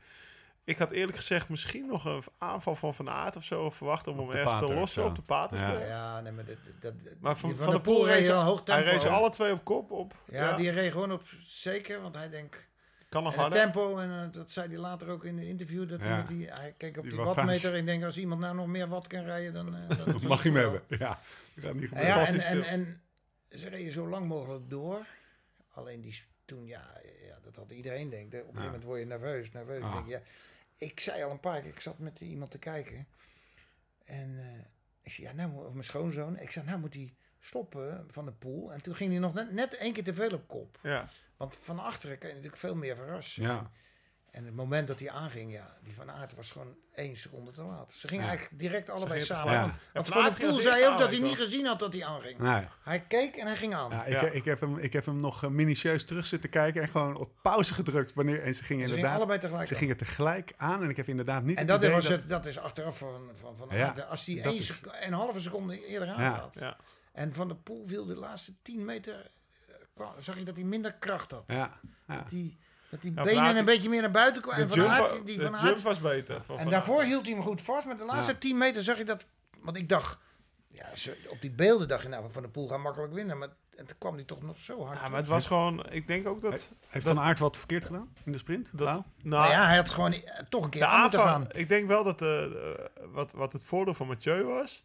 Ik 0.68 0.78
had 0.78 0.90
eerlijk 0.90 1.16
gezegd 1.16 1.48
misschien 1.48 1.86
nog 1.86 2.04
een 2.04 2.22
aanval 2.38 2.74
van 2.74 2.94
Van 2.94 3.10
Aert 3.10 3.36
of 3.36 3.44
zo 3.44 3.70
verwacht 3.70 4.06
om 4.06 4.18
hem 4.18 4.30
de 4.30 4.36
ergens 4.38 4.58
te 4.58 4.74
lossen 4.74 5.04
op 5.04 5.16
de 5.16 5.22
pater. 5.22 5.58
Ja. 5.58 5.78
Ja, 5.78 6.20
nee, 6.20 6.32
maar 6.32 6.44
dat, 6.44 6.56
dat, 6.80 6.92
Maar 7.20 7.36
van, 7.36 7.56
van, 7.56 7.70
de 7.70 7.80
Poel 7.80 8.06
reed 8.06 8.18
reed 8.18 8.28
een 8.28 8.34
hoog 8.36 8.56
hij 8.64 8.76
tempo. 8.76 8.90
reed 8.90 9.00
ze 9.02 9.08
alle 9.08 9.30
twee 9.30 9.52
op 9.52 9.64
kop 9.64 9.90
op. 9.90 10.14
Ja, 10.30 10.56
die 10.56 10.70
reed 10.70 10.92
gewoon 10.92 11.12
op 11.12 11.22
zeker, 11.46 12.00
want 12.00 12.14
hij 12.14 12.28
denkt... 12.28 12.66
kan 13.08 13.22
nog 13.22 13.32
het 13.32 13.40
harder. 13.40 13.58
tempo, 13.60 13.98
en 13.98 14.10
eh, 14.10 14.32
dat 14.32 14.50
zei 14.50 14.68
hij 14.68 14.78
later 14.78 15.08
ook 15.08 15.24
in 15.24 15.36
de 15.36 15.46
interview, 15.48 15.88
dat 15.88 16.00
hij, 16.00 16.08
Ja. 16.08 16.16
met 16.16 16.28
die, 16.28 16.50
hij 16.50 16.74
keek 16.76 16.96
op 16.96 17.02
Die 17.02 17.12
die, 17.12 17.22
wattmeter 17.22 17.72
en 17.72 17.78
ik 17.78 17.86
denk, 17.86 18.04
als 18.04 18.18
iemand 18.18 18.40
nou 18.40 18.54
nog 18.54 18.66
meer 18.66 18.88
watt 18.88 19.06
kan 19.06 19.24
rijden, 19.24 19.52
dan... 19.52 19.76
eh, 19.76 19.88
dan 19.98 20.12
Dat 20.12 20.22
mag 20.22 20.42
je 20.42 20.48
hem 20.50 20.58
hebben. 20.58 20.82
Ja, 20.98 21.18
gaat 21.56 21.74
niet 21.74 21.88
gebeuren. 21.88 22.12
ja, 22.14 22.26
en, 22.26 22.40
hij 22.40 22.46
en, 22.50 22.62
en 22.62 23.00
ze 23.58 23.68
reden 23.68 23.92
zo 23.92 24.08
lang 24.08 24.26
mogelijk 24.26 24.70
door. 24.70 25.06
Alleen 25.72 26.00
die, 26.00 26.22
toen, 26.44 26.66
ja, 26.66 26.90
ja, 27.26 27.38
dat 27.42 27.56
had 27.56 27.70
iedereen 27.70 28.10
denkt. 28.10 28.34
Op 28.34 28.40
een 28.40 28.44
gegeven 28.46 28.64
moment 28.64 28.84
word 28.84 28.98
je 28.98 29.06
nerveus, 29.06 29.52
nerveus. 29.52 29.82
Ah. 29.82 29.92
Denk 29.92 30.06
je, 30.06 30.10
ja, 30.12 30.20
ik 30.78 31.00
zei 31.00 31.22
al 31.22 31.30
een 31.30 31.40
paar 31.40 31.60
keer, 31.60 31.70
ik 31.70 31.80
zat 31.80 31.98
met 31.98 32.20
iemand 32.20 32.50
te 32.50 32.58
kijken. 32.58 33.06
En 34.04 34.38
eh, 34.38 34.64
ik 35.02 35.12
zei, 35.12 35.26
ja, 35.26 35.32
nou, 35.32 35.66
of 35.66 35.72
mijn 35.72 35.84
schoonzoon. 35.84 36.38
Ik 36.38 36.50
zei, 36.50 36.66
nou 36.66 36.78
moet 36.78 36.94
hij 36.94 37.14
stoppen 37.40 38.04
van 38.08 38.24
de 38.24 38.32
pool. 38.32 38.72
En 38.72 38.82
toen 38.82 38.94
ging 38.94 39.10
hij 39.10 39.18
nog 39.18 39.34
net, 39.34 39.52
net 39.52 39.76
één 39.76 39.92
keer 39.92 40.04
te 40.04 40.14
veel 40.14 40.30
op 40.30 40.48
kop. 40.48 40.78
Ja. 40.82 41.08
Want 41.36 41.54
van 41.54 41.78
achteren 41.78 42.18
kan 42.18 42.28
je 42.28 42.34
natuurlijk 42.34 42.60
veel 42.60 42.74
meer 42.74 42.96
verrassen. 42.96 43.42
Ja, 43.42 43.70
En 44.38 44.44
het 44.44 44.54
moment 44.54 44.88
dat 44.88 44.98
hij 44.98 45.10
aanging, 45.10 45.52
ja, 45.52 45.74
die 45.84 45.94
van 45.94 46.10
Aert 46.10 46.34
was 46.34 46.50
gewoon 46.50 46.74
één 46.94 47.16
seconde 47.16 47.50
te 47.50 47.62
laat. 47.62 47.92
Ze 47.92 48.08
gingen 48.08 48.24
Ja. 48.24 48.30
eigenlijk 48.30 48.60
direct 48.60 48.90
allebei 48.90 49.20
samen 49.20 49.56
aan. 49.58 49.66
Ja. 49.68 49.74
Want 49.92 50.08
Van 50.08 50.22
der 50.22 50.34
ging 50.34 50.50
Poel 50.50 50.60
zei 50.60 50.86
ook 50.86 50.98
dat 50.98 51.08
hij 51.10 51.16
aan, 51.18 51.24
niet 51.24 51.36
gezien 51.36 51.66
had 51.66 51.78
dat 51.78 51.92
hij 51.92 52.04
aanging. 52.04 52.38
nee. 52.38 52.66
Hij 52.82 53.00
keek 53.00 53.36
en 53.36 53.46
hij 53.46 53.56
ging 53.56 53.74
aan. 53.74 53.90
Ja, 53.90 54.04
ik, 54.04 54.20
Ja. 54.20 54.26
ik, 54.28 54.44
heb 54.44 54.60
hem, 54.60 54.78
ik 54.78 54.92
heb 54.92 55.06
hem 55.06 55.16
nog 55.20 55.42
eh, 55.44 55.50
minutieus 55.50 56.04
terug 56.04 56.26
zitten 56.26 56.50
kijken 56.50 56.82
en 56.82 56.88
gewoon 56.88 57.16
op 57.16 57.30
pauze 57.42 57.74
gedrukt. 57.74 58.14
Wanneer, 58.14 58.42
en 58.42 58.54
ze 58.54 58.62
gingen 58.62 58.64
Ze 58.64 58.68
gingen 58.72 58.88
inderdaad 58.94 59.16
allebei 59.16 59.38
tegelijk 59.38 59.66
ze 59.68 59.72
aan. 59.74 59.80
gingen 59.80 59.96
tegelijk 59.96 60.52
aan. 60.56 60.82
En 60.82 60.88
ik 60.88 60.96
heb 60.96 61.08
inderdaad 61.08 61.42
niet 61.42 61.58
En 61.58 61.66
dat, 61.66 61.78
idee 61.78 61.90
was 61.90 62.08
het, 62.08 62.28
dat 62.28 62.46
is 62.46 62.58
achteraf 62.58 62.98
van, 62.98 63.30
van, 63.40 63.56
van 63.56 63.68
Ja, 63.70 63.86
Aert. 63.88 64.06
Als 64.08 64.26
hij 64.26 64.42
één 64.42 64.54
is- 64.56 64.80
een 65.00 65.12
halve 65.12 65.40
seconde 65.40 65.86
eerder 65.86 66.08
Ja. 66.08 66.14
aangaat. 66.14 66.56
Ja. 66.60 66.76
En 67.12 67.34
Van 67.34 67.48
der 67.48 67.56
Poel 67.56 67.84
viel 67.86 68.04
de 68.06 68.14
laatste 68.16 68.52
10 68.62 68.84
meter... 68.84 69.30
eh, 69.96 70.06
zag 70.18 70.38
je 70.38 70.44
dat 70.44 70.56
hij 70.56 70.64
minder 70.64 70.92
kracht 70.94 71.30
had. 71.30 71.44
Ja, 71.46 71.80
ja. 72.06 72.16
Dat 72.16 72.28
die, 72.28 72.58
dat 72.90 73.02
die 73.02 73.10
benen 73.12 73.56
een 73.56 73.64
beetje 73.64 73.88
meer 73.88 74.00
naar 74.00 74.10
buiten 74.10 74.42
kwamen. 74.42 74.60
De 74.68 74.74
En 74.74 74.80
Van 74.80 74.96
jump, 74.96 75.12
Aert, 75.12 75.26
die 75.26 75.38
de 75.38 75.44
van 75.44 75.56
Aert, 75.56 75.82
was 75.82 75.98
beter. 76.00 76.40
van 76.44 76.56
en 76.56 76.62
Van 76.62 76.70
daarvoor 76.70 77.02
hield 77.02 77.26
hij 77.26 77.34
hem 77.34 77.42
goed 77.42 77.62
vast. 77.62 77.86
Maar 77.86 77.96
de 77.96 78.04
laatste 78.04 78.32
Ja. 78.32 78.38
10 78.38 78.58
meter 78.58 78.82
zag 78.82 78.98
je 78.98 79.04
dat... 79.04 79.26
Want 79.60 79.76
ik 79.76 79.88
dacht... 79.88 80.18
Ja, 80.66 80.86
op 81.28 81.40
die 81.40 81.50
beelden 81.50 81.88
dacht 81.88 82.02
je 82.02 82.08
nou, 82.08 82.24
Van 82.30 82.42
der 82.42 82.50
Poel 82.50 82.68
gaat 82.68 82.78
makkelijk 82.78 83.12
winnen. 83.12 83.38
Maar 83.38 83.48
en 83.76 83.86
toen 83.86 83.96
kwam 83.98 84.14
hij 84.14 84.24
toch 84.24 84.42
nog 84.42 84.56
zo 84.58 84.84
hard. 84.84 84.98
Ja, 85.00 85.08
maar 85.08 85.18
het 85.18 85.28
was 85.28 85.46
gewoon... 85.46 85.86
Ik 85.90 86.06
denk 86.06 86.28
ook 86.28 86.40
dat... 86.40 86.52
Heeft 86.88 87.06
Dat- 87.06 87.14
Van 87.14 87.24
Aert 87.24 87.38
wat 87.38 87.56
verkeerd 87.56 87.84
gedaan 87.84 88.12
in 88.24 88.32
de 88.32 88.38
sprint? 88.38 88.70
dat 88.72 88.80
Lau? 88.86 89.02
nou, 89.22 89.42
Maar 89.42 89.50
ja, 89.50 89.66
hij 89.66 89.76
had 89.76 89.88
gewoon 89.88 90.14
toch 90.48 90.64
een 90.64 90.70
keer 90.70 90.80
de 90.80 90.86
aan 90.86 91.00
moeten 91.02 91.20
gaan. 91.20 91.46
Ik 91.52 91.68
denk 91.68 91.86
wel 91.88 92.04
dat... 92.04 92.22
eh, 92.22 92.44
eh, 92.44 92.50
wat, 93.12 93.32
wat 93.32 93.52
het 93.52 93.64
voordeel 93.64 93.94
van 93.94 94.06
Mathieu 94.06 94.44
was... 94.44 94.82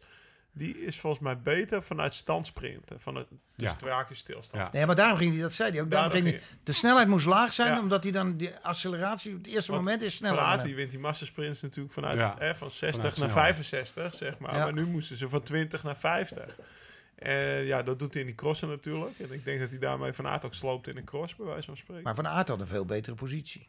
Die 0.56 0.78
is 0.84 1.00
volgens 1.00 1.22
mij 1.22 1.38
beter 1.38 1.82
vanuit 1.82 2.14
standsprinten. 2.14 3.00
Van 3.00 3.14
het, 3.14 3.26
dus 3.30 3.38
Ja. 3.68 3.74
twee 3.74 3.92
haakjes 3.92 4.18
stilstand. 4.18 4.62
Ja. 4.62 4.68
Nee, 4.72 4.86
maar 4.86 4.94
daarom 4.96 5.18
ging 5.18 5.32
hij, 5.32 5.40
dat 5.40 5.52
zei 5.52 5.70
hij 5.70 5.80
ook. 5.80 5.90
Daarom 5.90 6.10
Daarom 6.12 6.30
ging 6.32 6.40
hij, 6.46 6.56
de 6.64 6.72
snelheid 6.72 7.08
moest 7.08 7.26
laag 7.26 7.52
zijn, 7.52 7.72
Ja. 7.72 7.80
omdat 7.80 8.02
hij 8.02 8.12
dan 8.12 8.36
die 8.36 8.50
acceleratie 8.62 9.32
op 9.32 9.38
het 9.38 9.46
eerste 9.46 9.72
Want 9.72 9.84
moment 9.84 10.02
is 10.02 10.16
Van 10.16 10.26
sneller. 10.28 10.62
Die 10.62 10.74
wint 10.74 10.90
die 10.90 10.98
massasprints 10.98 11.60
natuurlijk 11.62 11.94
vanuit 11.94 12.18
Ja. 12.20 12.54
van 12.54 12.70
60 12.70 12.78
Vanuit 12.78 13.02
naar 13.02 13.12
snelheid. 13.30 13.54
65, 13.56 14.14
zeg 14.14 14.38
maar. 14.38 14.54
Ja. 14.56 14.64
Maar 14.64 14.72
nu 14.72 14.86
moesten 14.86 15.16
ze 15.16 15.28
van 15.28 15.42
20 15.42 15.82
naar 15.82 15.96
50. 15.96 16.56
En 17.14 17.64
ja, 17.64 17.82
dat 17.82 17.98
doet 17.98 18.12
hij 18.12 18.20
in 18.22 18.26
die 18.28 18.36
crossen 18.36 18.68
natuurlijk. 18.68 19.18
En 19.18 19.32
ik 19.32 19.44
denk 19.44 19.60
dat 19.60 19.70
hij 19.70 19.78
daarmee 19.78 20.12
Van 20.12 20.26
Aert 20.26 20.44
ook 20.44 20.54
sloopt 20.54 20.88
in 20.88 20.94
de 20.94 21.04
cross, 21.04 21.36
bij 21.36 21.46
wijze 21.46 21.66
van 21.66 21.76
spreken. 21.76 22.02
Maar 22.04 22.14
Van 22.14 22.26
Aert 22.28 22.48
had 22.48 22.60
een 22.60 22.66
veel 22.66 22.84
betere 22.84 23.16
positie. 23.16 23.68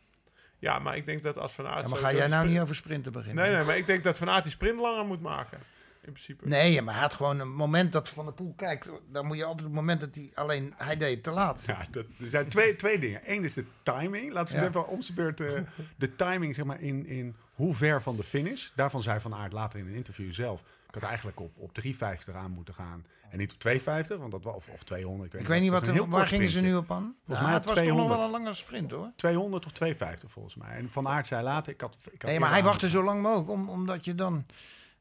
ja, 0.59 0.79
maar 0.79 0.95
ik 0.97 1.05
denk 1.05 1.23
dat 1.23 1.37
als 1.37 1.51
Van 1.53 1.67
Aert... 1.67 1.83
Ja, 1.83 1.89
maar 1.89 1.99
ga 1.99 2.11
jij 2.11 2.19
nou 2.19 2.31
sprint- 2.31 2.49
niet 2.51 2.59
over 2.59 2.75
sprinten 2.75 3.11
beginnen? 3.11 3.43
Nee, 3.45 3.55
nee, 3.55 3.63
maar 3.65 3.77
ik 3.77 3.85
denk 3.85 4.03
dat 4.03 4.17
Van 4.17 4.29
Aert 4.29 4.43
die 4.43 4.51
sprint 4.51 4.79
langer 4.79 5.05
moet 5.05 5.21
maken. 5.21 5.59
In 6.05 6.11
principe. 6.11 6.47
Nee, 6.47 6.81
maar 6.81 6.93
hij 6.93 7.03
had 7.03 7.13
gewoon 7.13 7.39
een 7.39 7.55
moment 7.55 7.91
dat 7.91 8.09
Van 8.09 8.25
der 8.25 8.33
Poel 8.33 8.53
kijkt. 8.57 8.89
Dan 9.11 9.25
moet 9.25 9.37
je 9.37 9.43
altijd 9.43 9.61
op 9.61 9.73
het 9.73 9.75
moment 9.81 9.99
dat 9.99 10.09
hij 10.15 10.31
alleen... 10.33 10.73
Hij 10.77 10.97
deed 10.97 11.13
het 11.13 11.23
te 11.23 11.31
laat. 11.31 11.63
Ja, 11.65 11.85
dat, 11.91 12.05
er 12.19 12.29
zijn 12.29 12.47
twee, 12.47 12.75
twee 12.75 12.99
dingen. 12.99 13.21
Eén 13.23 13.43
is 13.43 13.53
de 13.53 13.65
timing. 13.83 14.33
Laten 14.33 14.53
we 14.55 14.59
Ja. 14.61 14.67
eens 14.67 14.75
even 14.75 14.87
om 14.87 15.01
zijn 15.01 15.17
beurt 15.17 15.39
eh, 15.41 15.61
de 15.97 16.15
timing 16.15 16.55
zeg 16.55 16.65
maar, 16.65 16.81
in, 16.81 17.05
in 17.05 17.35
hoe 17.53 17.75
ver 17.75 18.01
van 18.01 18.15
de 18.15 18.23
finish. 18.23 18.69
Daarvan 18.75 19.01
zei 19.01 19.19
Van 19.19 19.33
Aert 19.35 19.53
later 19.53 19.79
in 19.79 19.87
een 19.87 19.93
interview 19.93 20.33
zelf... 20.33 20.61
ik 20.87 20.93
had 20.93 21.03
eigenlijk 21.03 21.39
op, 21.39 21.51
op 21.57 21.71
3,50 21.85 22.35
aan 22.35 22.51
moeten 22.51 22.73
gaan. 22.73 23.05
En 23.29 23.37
niet 23.37 23.53
op 23.53 23.71
2,50, 23.71 24.17
want 24.19 24.31
dat 24.31 24.43
was, 24.43 24.55
of, 24.55 24.67
of 24.73 24.83
200. 24.83 25.33
Ik 25.33 25.47
weet 25.47 25.61
niet 25.61 25.71
Dat 25.71 25.79
wat, 25.79 25.89
is 25.89 25.95
een 25.95 26.03
heel 26.03 26.17
waar 26.17 26.27
gingen 26.27 26.49
ze 26.49 26.61
nu 26.61 26.75
op 26.75 26.91
aan? 26.91 27.15
Volgens 27.25 27.45
mij 27.47 27.55
het 27.55 27.61
op 27.63 27.75
was 27.75 27.77
toch 27.77 27.85
nog 27.87 27.95
200. 27.95 28.17
wel 28.19 28.25
een 28.25 28.31
lange 28.43 28.53
sprint 28.53 28.91
hoor. 28.91 29.11
200 29.15 29.65
of 29.65 29.71
2,50 29.71 29.97
volgens 30.27 30.55
mij. 30.55 30.69
En 30.77 30.91
Van 30.91 31.07
Aert 31.07 31.27
zei 31.27 31.43
later... 31.43 31.73
Ik 31.73 31.81
had, 31.81 31.97
ik 32.11 32.21
had 32.21 32.29
Nee, 32.31 32.39
maar 32.39 32.51
hij 32.51 32.63
wachtte 32.63 32.89
zo 32.89 33.03
lang 33.03 33.21
mogelijk, 33.21 33.49
om, 33.49 33.69
omdat 33.69 34.05
je 34.05 34.15
dan... 34.15 34.45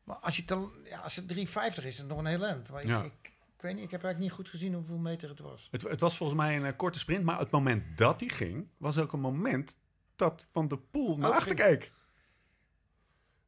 Maar 0.04 0.16
als, 0.16 0.36
je 0.36 0.44
te, 0.44 0.68
ja, 0.84 0.98
als 0.98 1.16
het 1.16 1.34
3,50 1.34 1.36
is, 1.76 1.84
is 1.84 1.98
het 1.98 2.06
nog 2.08 2.18
een 2.18 2.26
heel 2.26 2.44
eind. 2.44 2.70
Maar 2.70 2.82
ik, 2.82 2.88
Ja. 2.88 3.02
ik, 3.02 3.12
ik 3.56 3.60
weet 3.60 3.74
niet, 3.74 3.84
ik 3.84 3.90
heb 3.90 4.04
eigenlijk 4.04 4.18
niet 4.18 4.30
goed 4.32 4.48
gezien 4.48 4.74
hoeveel 4.74 4.98
meter 4.98 5.28
het 5.28 5.40
was. 5.40 5.68
Het, 5.70 5.82
het 5.82 6.00
was 6.00 6.16
volgens 6.16 6.38
mij 6.38 6.56
een 6.56 6.64
eh, 6.64 6.72
korte 6.76 6.98
sprint, 6.98 7.24
maar 7.24 7.38
het 7.38 7.50
moment 7.50 7.98
dat 7.98 8.20
hij 8.20 8.28
ging, 8.28 8.68
was 8.76 8.98
ook 8.98 9.12
een 9.12 9.20
moment 9.20 9.76
dat 10.16 10.46
Van 10.52 10.68
der 10.68 10.78
Poel 10.78 11.16
naar 11.16 11.28
Ook 11.28 11.34
achter 11.34 11.54
keek. 11.54 11.92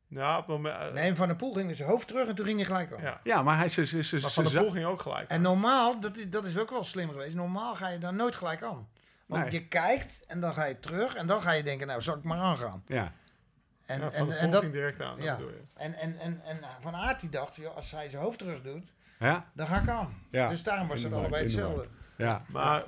Ja, 0.09 0.39
op 0.39 0.47
het 0.47 0.57
moment... 0.57 0.77
eh, 0.81 0.93
Nee, 0.93 1.15
Van 1.15 1.27
der 1.27 1.37
Poel 1.37 1.53
ging 1.55 1.67
met 1.67 1.77
zijn 1.77 1.89
hoofd 1.89 2.07
terug 2.07 2.29
en 2.29 2.35
toen 2.35 2.45
ging 2.45 2.57
hij 2.57 2.67
gelijk 2.67 2.93
al. 2.93 3.01
ja. 3.01 3.21
Ja, 3.25 3.43
maar 3.43 3.57
hij 3.59 3.69
ze, 3.69 3.87
ze, 3.87 4.03
ze, 4.03 4.17
Maar 4.21 4.29
ze- 4.31 4.35
Van 4.35 4.45
der 4.45 4.53
ze- 4.53 4.59
Poel 4.61 4.71
ging 4.71 4.85
ook 4.85 5.01
gelijk. 5.01 5.31
En 5.31 5.43
normaal, 5.43 6.01
dat 6.01 6.17
is, 6.17 6.31
dat 6.31 6.45
is 6.45 6.59
ook 6.59 6.71
wel 6.71 6.85
slim 6.85 7.09
geweest, 7.11 7.35
normaal 7.35 7.75
ga 7.75 7.89
je 7.89 7.99
dan 7.99 8.17
nooit 8.17 8.35
gelijk 8.35 8.63
aan. 8.63 8.89
Want 9.27 9.43
Nee. 9.43 9.53
je 9.53 9.67
kijkt 9.69 10.25
en 10.27 10.41
dan 10.41 10.55
ga 10.55 10.65
je 10.65 10.81
terug 10.81 11.15
en 11.15 11.27
dan 11.27 11.43
ga 11.43 11.51
je 11.51 11.63
denken, 11.63 11.87
nou 11.87 12.03
zal 12.03 12.17
ik 12.17 12.23
maar 12.23 12.39
aangaan. 12.39 12.83
Ja, 12.87 13.13
En, 13.87 14.01
Ja, 14.01 14.11
Van 14.11 14.33
en, 14.33 14.39
en, 14.39 14.51
dat, 14.51 14.61
ging 14.61 14.73
direct 14.73 15.01
aan, 15.01 15.23
ja. 15.23 15.39
en, 15.77 15.95
en, 15.95 16.19
en, 16.19 16.41
en 16.45 16.59
Van 16.81 16.95
Aert 16.95 17.21
die 17.21 17.31
dacht, 17.31 17.57
joh, 17.57 17.77
als 17.77 17.91
hij 17.91 18.09
zijn 18.09 18.23
hoofd 18.23 18.39
terug 18.39 18.63
doet, 18.63 18.85
ja, 19.19 19.47
dan 19.53 19.67
ga 19.67 19.81
ik 19.81 19.89
aan. 19.89 20.15
Ja. 20.31 20.49
Dus 20.49 20.63
daarom 20.63 20.89
was 20.89 21.03
het 21.03 21.13
allebei 21.13 21.43
hetzelfde. 21.43 21.87
ja. 22.17 22.43
Maar 22.49 22.85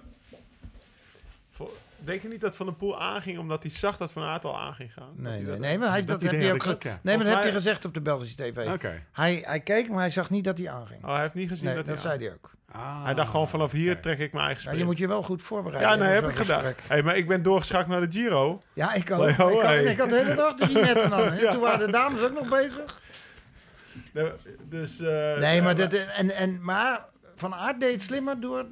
voor- 1.50 1.70
denk 2.04 2.22
je 2.22 2.28
niet 2.28 2.40
dat 2.40 2.56
Van 2.56 2.66
der 2.66 2.74
Poel 2.74 3.00
aanging 3.00 3.38
omdat 3.38 3.62
hij 3.62 3.72
zag 3.72 3.96
dat 3.96 4.12
Van 4.12 4.22
Aert 4.22 4.44
al 4.44 4.58
aan 4.58 4.74
ging 4.74 4.92
gaan? 4.92 5.08
Dat 5.16 5.24
Nee, 5.32 5.36
nee, 5.42 5.46
dat- 5.50 5.58
nee, 5.58 5.78
maar 5.78 5.88
hij, 5.90 5.98
dat 6.04 6.20
dat, 6.20 6.30
heeft 6.30 6.42
hij 6.42 6.52
ook 6.52 6.62
ge- 6.62 6.76
ja. 6.78 6.98
Nee, 7.02 7.16
maar 7.16 7.24
dat 7.24 7.34
heeft 7.34 7.42
hij 7.46 7.52
gezegd 7.52 7.84
op 7.84 7.94
de 7.94 8.00
Belgische 8.00 8.36
tv. 8.36 8.68
Oké. 8.68 9.02
Hij, 9.12 9.42
hij 9.46 9.60
keek, 9.60 9.88
maar 9.88 9.98
hij 9.98 10.10
zag 10.10 10.30
niet 10.30 10.44
dat 10.44 10.58
hij 10.58 10.70
aanging. 10.70 11.04
Oh, 11.04 11.12
hij 11.12 11.20
heeft 11.22 11.34
niet 11.34 11.48
gezien 11.48 11.64
nee, 11.64 11.74
dat 11.74 11.84
dat, 11.86 11.94
hij 11.94 12.02
zei 12.02 12.14
aan- 12.14 12.20
hij 12.22 12.32
ook. 12.32 12.56
Ah, 12.72 13.04
Hij 13.04 13.14
dacht 13.14 13.30
gewoon 13.30 13.48
vanaf 13.48 13.72
hier 13.72 14.00
trek 14.00 14.18
ik 14.18 14.32
mijn 14.32 14.44
eigen 14.44 14.54
Ja, 14.54 14.60
sprint. 14.60 14.78
je 14.78 14.84
moet 14.84 14.98
je 14.98 15.08
wel 15.08 15.22
goed 15.22 15.42
voorbereiden. 15.42 15.90
ja, 15.90 15.96
nee, 15.96 16.08
hè, 16.08 16.14
heb 16.14 16.28
ik 16.28 16.36
gedaan. 16.36 16.64
Hey, 16.86 17.02
maar 17.02 17.16
ik 17.16 17.28
ben 17.28 17.42
doorgeschakeld 17.42 17.88
naar 17.88 18.00
de 18.10 18.18
Giro. 18.18 18.62
Ja, 18.72 18.94
ik 18.94 19.10
ook. 19.10 19.28
Ik, 19.28 19.34
had, 19.36 19.52
ho, 19.52 19.60
hey. 19.60 19.82
ik 19.84 19.98
had 19.98 20.10
de 20.10 20.16
hele 20.16 20.34
dag 20.34 20.54
die 20.54 20.78
netten 20.78 21.12
aan. 21.12 21.32
hè. 21.32 21.40
Ja. 21.40 21.52
Toen 21.52 21.60
waren 21.60 21.86
de 21.86 21.92
dames 21.92 22.22
ook 22.22 22.32
nog 22.32 22.48
bezig. 22.48 23.00
Nee, 24.12 24.30
Dus, 24.64 25.00
eh, 25.00 25.38
Nee, 25.38 25.62
maar, 25.62 25.76
ja, 25.76 25.86
dat, 25.86 25.92
en, 25.92 26.30
en, 26.30 26.64
maar 26.64 27.04
Van 27.34 27.54
Aert 27.54 27.80
deed 27.80 27.92
het 27.92 28.02
slimmer 28.02 28.40
door 28.40 28.66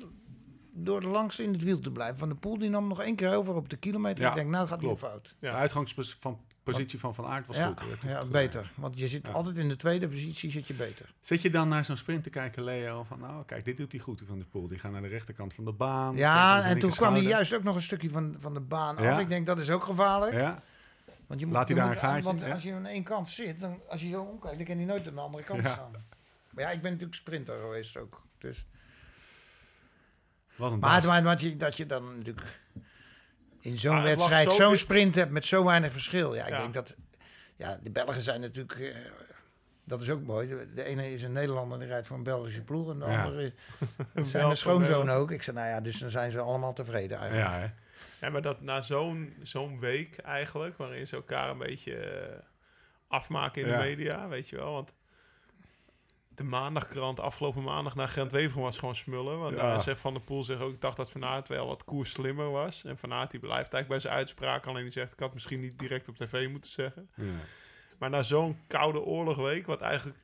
door 0.78 1.00
de 1.00 1.08
langste 1.08 1.42
in 1.42 1.52
het 1.52 1.62
wiel 1.62 1.78
te 1.80 1.90
blijven. 1.90 2.18
Van 2.18 2.28
de 2.28 2.34
Poel 2.34 2.58
die 2.58 2.70
nam 2.70 2.88
nog 2.88 3.00
één 3.00 3.14
keer 3.16 3.34
over 3.34 3.54
op 3.54 3.68
de 3.68 3.76
kilometer. 3.76 4.22
Ja, 4.24 4.28
ik 4.28 4.34
denk, 4.34 4.48
nou 4.50 4.62
gaat 4.68 4.76
hij 4.78 4.86
klopt. 4.86 4.98
fout. 5.00 5.34
Ja. 5.40 5.50
De 5.50 5.56
uitgangspositie 5.56 6.98
van 6.98 7.14
Van 7.14 7.26
Aert 7.26 7.46
was 7.46 7.56
Ja, 7.56 7.66
goed. 7.76 8.02
ja, 8.02 8.18
Dat- 8.20 8.28
beter. 8.30 8.72
Want 8.74 8.98
je 8.98 9.08
zit 9.08 9.26
Ja. 9.26 9.32
altijd 9.32 9.56
in 9.56 9.68
de 9.68 9.76
tweede 9.76 10.08
positie, 10.08 10.50
zit 10.50 10.66
je 10.66 10.74
beter. 10.74 11.12
Zit 11.20 11.42
je 11.42 11.50
dan 11.50 11.68
naar 11.68 11.84
zo'n 11.84 11.96
sprint 11.96 12.22
te 12.22 12.30
kijken, 12.30 12.64
Leo? 12.64 13.02
Van 13.04 13.18
nou, 13.20 13.44
kijk, 13.44 13.64
dit 13.64 13.76
doet 13.76 13.92
hij 13.92 14.00
goed 14.00 14.22
van 14.26 14.38
de 14.38 14.44
Poel. 14.44 14.68
Die 14.68 14.78
gaan 14.78 14.92
naar 14.92 15.02
de 15.02 15.08
rechterkant 15.08 15.54
van 15.54 15.64
de 15.64 15.72
baan. 15.72 16.16
Ja, 16.16 16.62
en 16.64 16.78
toen 16.78 16.90
kwam 16.90 17.12
hij 17.12 17.22
juist 17.22 17.54
ook 17.54 17.62
nog 17.62 17.74
een 17.74 17.82
stukje 17.82 18.10
van, 18.10 18.34
van 18.38 18.54
de 18.54 18.60
baan 18.60 18.96
Ja. 19.02 19.12
af. 19.12 19.20
Ik 19.20 19.28
denk, 19.28 19.46
dat 19.46 19.58
is 19.58 19.70
ook 19.70 19.82
gevaarlijk. 19.84 20.32
Ja, 20.32 20.62
Want 21.26 21.40
je 21.40 21.46
Laat 21.46 21.68
je 21.68 21.74
hij 21.74 21.82
daar 21.82 21.92
een 21.92 21.98
gaatje, 21.98 22.22
Want 22.22 22.40
ja. 22.40 22.52
als 22.52 22.62
je 22.62 22.72
aan 22.72 22.86
één 22.86 23.02
kant 23.02 23.28
zit, 23.28 23.60
dan, 23.60 23.80
als 23.88 24.02
je 24.02 24.08
zo 24.08 24.22
omkijkt, 24.22 24.56
dan 24.56 24.66
kan 24.66 24.76
hij 24.76 24.84
nooit 24.86 25.08
aan 25.08 25.14
de 25.14 25.20
andere 25.20 25.44
kant 25.44 25.62
Ja. 25.62 25.74
gaan. 25.74 25.90
Maar 26.50 26.64
ja, 26.64 26.70
ik 26.70 26.80
ben 26.82 26.90
natuurlijk 26.90 27.18
sprinter 27.18 27.58
geweest 27.58 27.96
ook. 27.96 28.22
Dus. 28.38 28.66
Wat 30.56 30.72
een 30.72 30.78
Maar 30.78 30.94
het 30.94 31.04
maar 31.04 31.22
dat 31.22 31.40
je, 31.40 31.56
dat 31.56 31.76
je 31.76 31.86
dan 31.86 32.16
natuurlijk 32.16 32.60
in 33.60 33.78
zo'n 33.78 34.02
wedstrijd 34.02 34.50
zo 34.52 34.56
zo'n 34.56 34.76
sprint 34.76 35.14
hebt 35.14 35.30
met 35.30 35.44
zo 35.44 35.64
weinig 35.64 35.92
verschil. 35.92 36.34
Ja, 36.34 36.42
ik 36.42 36.48
Ja. 36.48 36.60
denk 36.60 36.74
dat... 36.74 36.96
Ja, 37.56 37.78
de 37.82 37.90
Belgen 37.90 38.22
zijn 38.22 38.40
natuurlijk... 38.40 38.72
eh, 38.80 38.96
dat 39.84 40.00
is 40.02 40.10
ook 40.10 40.22
mooi. 40.22 40.48
De, 40.48 40.72
de 40.74 40.84
ene 40.84 41.12
is 41.12 41.22
een 41.22 41.32
Nederlander 41.32 41.78
die 41.78 41.88
rijdt 41.88 42.06
voor 42.06 42.16
een 42.16 42.22
Belgische 42.22 42.62
ploeg. 42.62 42.90
En 42.90 42.98
de 42.98 43.04
Ja. 43.06 43.22
andere 43.24 43.52
zijn 44.24 44.44
mijn 44.44 44.56
schoonzoon 44.56 45.10
ook. 45.10 45.30
Ik 45.30 45.42
zei, 45.42 45.56
nou 45.56 45.68
ja, 45.68 45.80
dus 45.80 45.98
dan 45.98 46.10
zijn 46.10 46.30
ze 46.30 46.40
allemaal 46.40 46.72
tevreden 46.72 47.18
eigenlijk. 47.18 47.48
Ja, 47.50 47.58
hè? 47.58 47.66
Ja, 48.26 48.32
maar 48.32 48.42
dat 48.42 48.60
na 48.60 48.80
zo'n 48.80 49.34
zo'n 49.42 49.80
week 49.80 50.16
eigenlijk, 50.18 50.76
waarin 50.76 51.06
ze 51.06 51.16
elkaar 51.16 51.50
een 51.50 51.58
beetje 51.58 51.96
eh, 51.96 52.38
afmaken 53.08 53.62
in 53.62 53.68
Ja. 53.68 53.76
de 53.78 53.82
media, 53.84 54.28
weet 54.28 54.48
je 54.48 54.56
wel. 54.56 54.72
Want 54.72 54.94
de 56.36 56.44
maandagkrant 56.44 57.20
afgelopen 57.20 57.62
maandag 57.62 57.94
naar 57.94 58.08
Gent 58.08 58.32
Wevergem 58.32 58.62
was 58.62 58.78
gewoon 58.78 58.96
smullen. 58.96 59.38
Want 59.38 59.56
Ja. 59.56 59.62
daar 59.62 59.80
zegt 59.80 60.00
Van 60.00 60.12
der 60.12 60.22
Poel 60.22 60.44
zegt 60.44 60.60
ook, 60.60 60.72
ik 60.72 60.80
dacht 60.80 60.96
dat 60.96 61.10
Van 61.10 61.24
Aert 61.24 61.48
wel 61.48 61.66
wat 61.66 61.84
koers 61.84 62.10
slimmer 62.10 62.50
was. 62.50 62.84
En 62.84 62.98
Van 62.98 63.12
Aert 63.12 63.30
die 63.30 63.40
blijft 63.40 63.56
eigenlijk 63.72 63.88
bij 63.88 63.98
zijn 63.98 64.14
uitspraak. 64.14 64.66
Alleen 64.66 64.82
die 64.82 64.92
zegt, 64.92 65.12
ik 65.12 65.20
had 65.20 65.34
misschien 65.34 65.60
niet 65.60 65.78
direct 65.78 66.08
op 66.08 66.16
tv 66.16 66.48
moeten 66.48 66.70
zeggen. 66.70 67.08
Ja. 67.14 67.24
Maar 67.98 68.10
na 68.10 68.22
zo'n 68.22 68.58
koude 68.66 69.00
oorlogweek, 69.00 69.66
wat 69.66 69.80
eigenlijk 69.80 70.18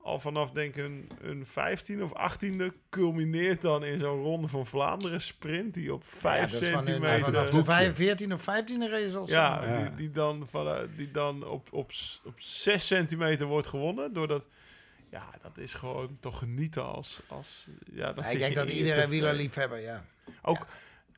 al 0.00 0.18
vanaf 0.20 0.50
denk 0.50 0.74
ik 0.76 0.84
een, 0.84 1.10
een 1.20 1.46
15 1.46 2.02
of 2.02 2.12
18e 2.34 2.66
culmineert 2.90 3.60
dan 3.62 3.84
in 3.84 3.98
zo'n 3.98 4.22
ronde 4.22 4.48
van 4.48 4.66
Vlaanderen 4.66 5.20
sprint 5.20 5.74
die 5.74 5.92
op 5.94 6.04
5 6.04 6.46
Ja, 6.46 6.52
dat 6.52 6.62
is 6.62 6.68
van 6.68 6.78
een- 6.78 6.84
centimeter... 6.84 7.24
Vanaf 7.24 7.50
de 7.50 7.64
vijf- 7.64 7.94
14 7.96 8.32
of 8.32 8.42
15 8.42 8.88
race 8.88 9.16
al 9.18 9.26
Ja. 9.28 9.78
Die, 9.78 9.94
die 9.94 10.10
dan, 10.10 10.46
van, 10.50 10.88
die 10.96 11.10
dan 11.10 11.46
op, 11.46 11.68
op, 11.72 11.90
op 12.24 12.34
6 12.36 12.86
centimeter 12.86 13.46
wordt 13.46 13.66
gewonnen. 13.66 14.12
Doordat, 14.12 14.46
ja, 15.10 15.30
dat 15.42 15.58
is 15.58 15.74
gewoon 15.74 16.16
toch 16.20 16.38
genieten 16.38 16.84
als... 16.86 17.20
als 17.28 17.66
ja, 17.92 18.12
dan 18.12 18.24
Ja, 18.24 18.30
ik 18.30 18.38
denk 18.38 18.50
je 18.52 18.58
dat 18.58 18.68
iedere 18.68 19.08
wielerliefhebber, 19.08 19.78
ja. 19.78 20.04
Ook, 20.42 20.66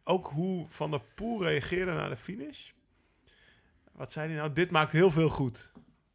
ook 0.05 0.27
hoe 0.29 0.67
Van 0.69 0.91
der 0.91 1.01
Poel 1.15 1.43
reageerde 1.45 1.93
naar 1.93 2.09
de 2.09 2.17
finish. 2.17 2.71
Wat 3.93 4.13
zei 4.13 4.29
hij 4.29 4.37
nou? 4.37 4.53
Dit 4.53 4.71
maakt 4.71 4.93
heel 4.93 5.11
veel 5.11 5.29
goed. 5.29 5.73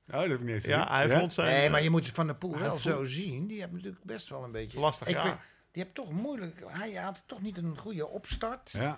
Oh, 0.08 0.12
dat 0.14 0.22
heb 0.22 0.32
ik 0.32 0.40
niet 0.40 0.50
eens 0.56 0.66
Ja, 0.66 0.82
gezien. 0.82 0.94
hij 1.10 1.20
vond 1.20 1.34
zijn... 1.34 1.54
Nee, 1.54 1.70
maar 1.70 1.78
eh, 1.78 1.84
je 1.84 1.90
moet 1.92 2.08
Van 2.08 2.26
der 2.26 2.36
Poel 2.36 2.58
wel 2.58 2.70
voelt- 2.70 2.82
zo 2.82 3.04
zien. 3.04 3.48
Die 3.48 3.60
heeft 3.60 3.72
natuurlijk 3.72 4.04
best 4.04 4.30
wel 4.30 4.44
een 4.44 4.52
beetje... 4.52 4.80
Lastig 4.80 5.08
ik 5.08 5.20
vind- 5.20 5.38
Die 5.72 5.84
heeft 5.84 5.96
toch 5.96 6.12
moeilijk... 6.12 6.64
Hij 6.68 6.94
had 6.94 7.24
toch 7.26 7.42
niet 7.42 7.58
een 7.58 7.78
goede 7.78 8.08
opstart. 8.08 8.72
Ja, 8.72 8.98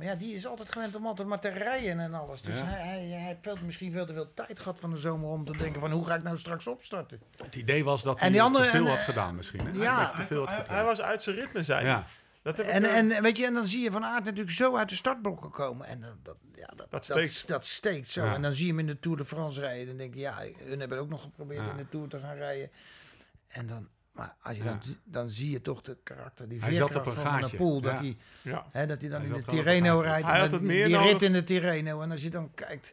Maar 0.00 0.08
ja, 0.08 0.14
die 0.14 0.34
is 0.34 0.46
altijd 0.46 0.72
gewend 0.72 0.94
om 0.94 1.06
altijd 1.06 1.28
maar 1.28 1.40
te 1.40 1.48
rijden 1.48 2.00
en 2.00 2.14
alles. 2.14 2.42
Dus 2.42 2.58
Ja. 2.58 2.64
hij, 2.64 2.80
hij, 2.88 3.06
hij 3.08 3.20
heeft 3.26 3.38
veel- 3.42 3.56
misschien 3.64 3.92
veel 3.92 4.06
te 4.06 4.12
veel 4.12 4.34
tijd 4.34 4.58
gehad 4.60 4.80
van 4.80 4.90
de 4.90 4.96
zomer 4.96 5.28
om 5.28 5.44
te 5.44 5.56
denken 5.56 5.80
van 5.80 5.90
hoe 5.90 6.06
ga 6.06 6.14
ik 6.14 6.22
nou 6.22 6.38
straks 6.38 6.66
opstarten. 6.66 7.20
het 7.44 7.54
idee 7.54 7.84
was 7.84 8.02
dat 8.02 8.14
En 8.16 8.20
hij 8.22 8.30
die 8.30 8.42
andere- 8.42 8.64
te 8.64 8.70
veel 8.70 8.84
en, 8.84 8.90
had 8.90 8.98
gedaan 8.98 9.34
misschien. 9.34 9.66
Hè? 9.66 9.70
ja. 9.82 9.94
Hij 9.94 10.04
heeft 10.04 10.16
te 10.16 10.24
veel 10.26 10.46
had 10.48 10.68
hij, 10.68 10.84
was 10.84 11.00
uit 11.00 11.22
zijn 11.22 11.36
ritme, 11.36 11.62
hij. 11.66 11.84
Ja, 11.84 12.06
Dat 12.42 12.56
heb 12.56 12.66
ik 12.66 12.72
En, 12.72 12.84
en, 12.84 13.22
weet 13.22 13.36
je, 13.36 13.46
en 13.46 13.54
dan 13.54 13.66
zie 13.66 13.82
je 13.82 13.90
Van 13.90 14.04
Aert 14.04 14.24
natuurlijk 14.24 14.56
zo 14.56 14.76
uit 14.76 14.88
de 14.88 14.94
startblokken 14.94 15.50
komen. 15.50 15.86
En 15.86 16.00
dan- 16.00 16.18
dat, 16.22 16.36
ja, 16.54 16.66
dat, 16.66 16.76
Dat 16.76 16.90
dat, 16.90 17.04
steekt. 17.04 17.48
dat, 17.48 17.64
steekt 17.64 18.08
zo. 18.08 18.24
Ja. 18.24 18.34
En 18.34 18.42
dan 18.42 18.52
zie 18.52 18.64
je 18.66 18.70
hem 18.70 18.80
in 18.80 18.86
de 18.86 18.98
Tour 18.98 19.16
de 19.16 19.24
France 19.24 19.60
rijden. 19.60 19.86
Dan 19.86 19.96
denk 19.96 20.14
je, 20.14 20.20
ja, 20.20 20.36
hun 20.64 20.80
hebben 20.80 20.98
ook 20.98 21.08
nog 21.08 21.22
geprobeerd 21.22 21.64
Ja. 21.64 21.70
in 21.70 21.76
de 21.76 21.88
Tour 21.88 22.08
te 22.08 22.18
gaan 22.18 22.36
rijden. 22.36 22.70
En 23.48 23.66
dan, 23.66 23.88
maar 24.12 24.36
als 24.42 24.56
je 24.56 24.62
dan, 24.62 24.78
Ja. 24.82 24.92
dan 25.04 25.30
zie 25.30 25.50
je 25.50 25.60
toch 25.60 25.82
de 25.82 25.96
karakter, 26.02 26.48
die 26.48 26.60
Hij 26.60 26.74
veerkracht 26.74 27.06
een 27.06 27.12
van 27.12 27.40
der 27.40 27.56
Poel. 27.56 27.80
Dat 27.80 27.98
hij. 27.98 28.16
Hè, 28.70 28.86
dat 28.86 29.00
hij 29.00 29.10
dan 29.10 29.20
Hij 29.20 29.30
in 29.30 29.34
de 29.40 29.44
Tirreno 29.46 30.00
rijdt. 30.00 30.26
Hij 30.26 30.40
had 30.40 30.50
het 30.50 30.60
die, 30.60 30.68
meer 30.68 30.84
die 30.86 30.94
nodig. 30.94 31.10
rit 31.12 31.22
in 31.22 31.32
de 31.32 31.44
Tirreno. 31.44 32.00
En 32.00 32.10
als 32.10 32.22
je 32.22 32.30
dan 32.30 32.54
kijkt, 32.54 32.92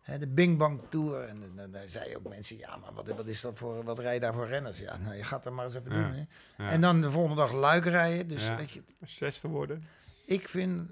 hè, 0.00 0.18
de 0.18 0.26
Bing 0.26 0.58
Bang 0.58 0.80
Tour. 0.88 1.22
En 1.22 1.34
dan, 1.34 1.56
dan, 1.56 1.70
dan 1.70 1.88
zei 1.88 2.16
ook 2.16 2.28
mensen, 2.28 2.58
ja, 2.58 2.76
maar 2.76 2.92
wat, 2.94 3.08
wat 3.08 3.26
is 3.26 3.40
dat 3.40 3.56
voor, 3.56 3.84
wat 3.84 3.98
rij 3.98 4.14
je 4.14 4.20
daar 4.20 4.34
voor 4.34 4.46
renners? 4.46 4.78
Ja, 4.78 4.96
nou, 4.96 5.14
je 5.14 5.24
gaat 5.24 5.44
er 5.46 5.52
maar 5.52 5.64
eens 5.64 5.74
even 5.74 5.90
doen. 5.90 6.26
Hè. 6.56 6.68
En 6.68 6.80
dan 6.80 7.00
de 7.00 7.10
volgende 7.10 7.36
dag 7.42 7.52
Luik 7.52 7.84
rijden. 7.84 8.28
Dus 8.28 8.48
weet 8.48 8.70
je, 8.70 8.82
Zesde 9.04 9.48
worden. 9.48 9.84
ik 10.26 10.48
vind, 10.48 10.90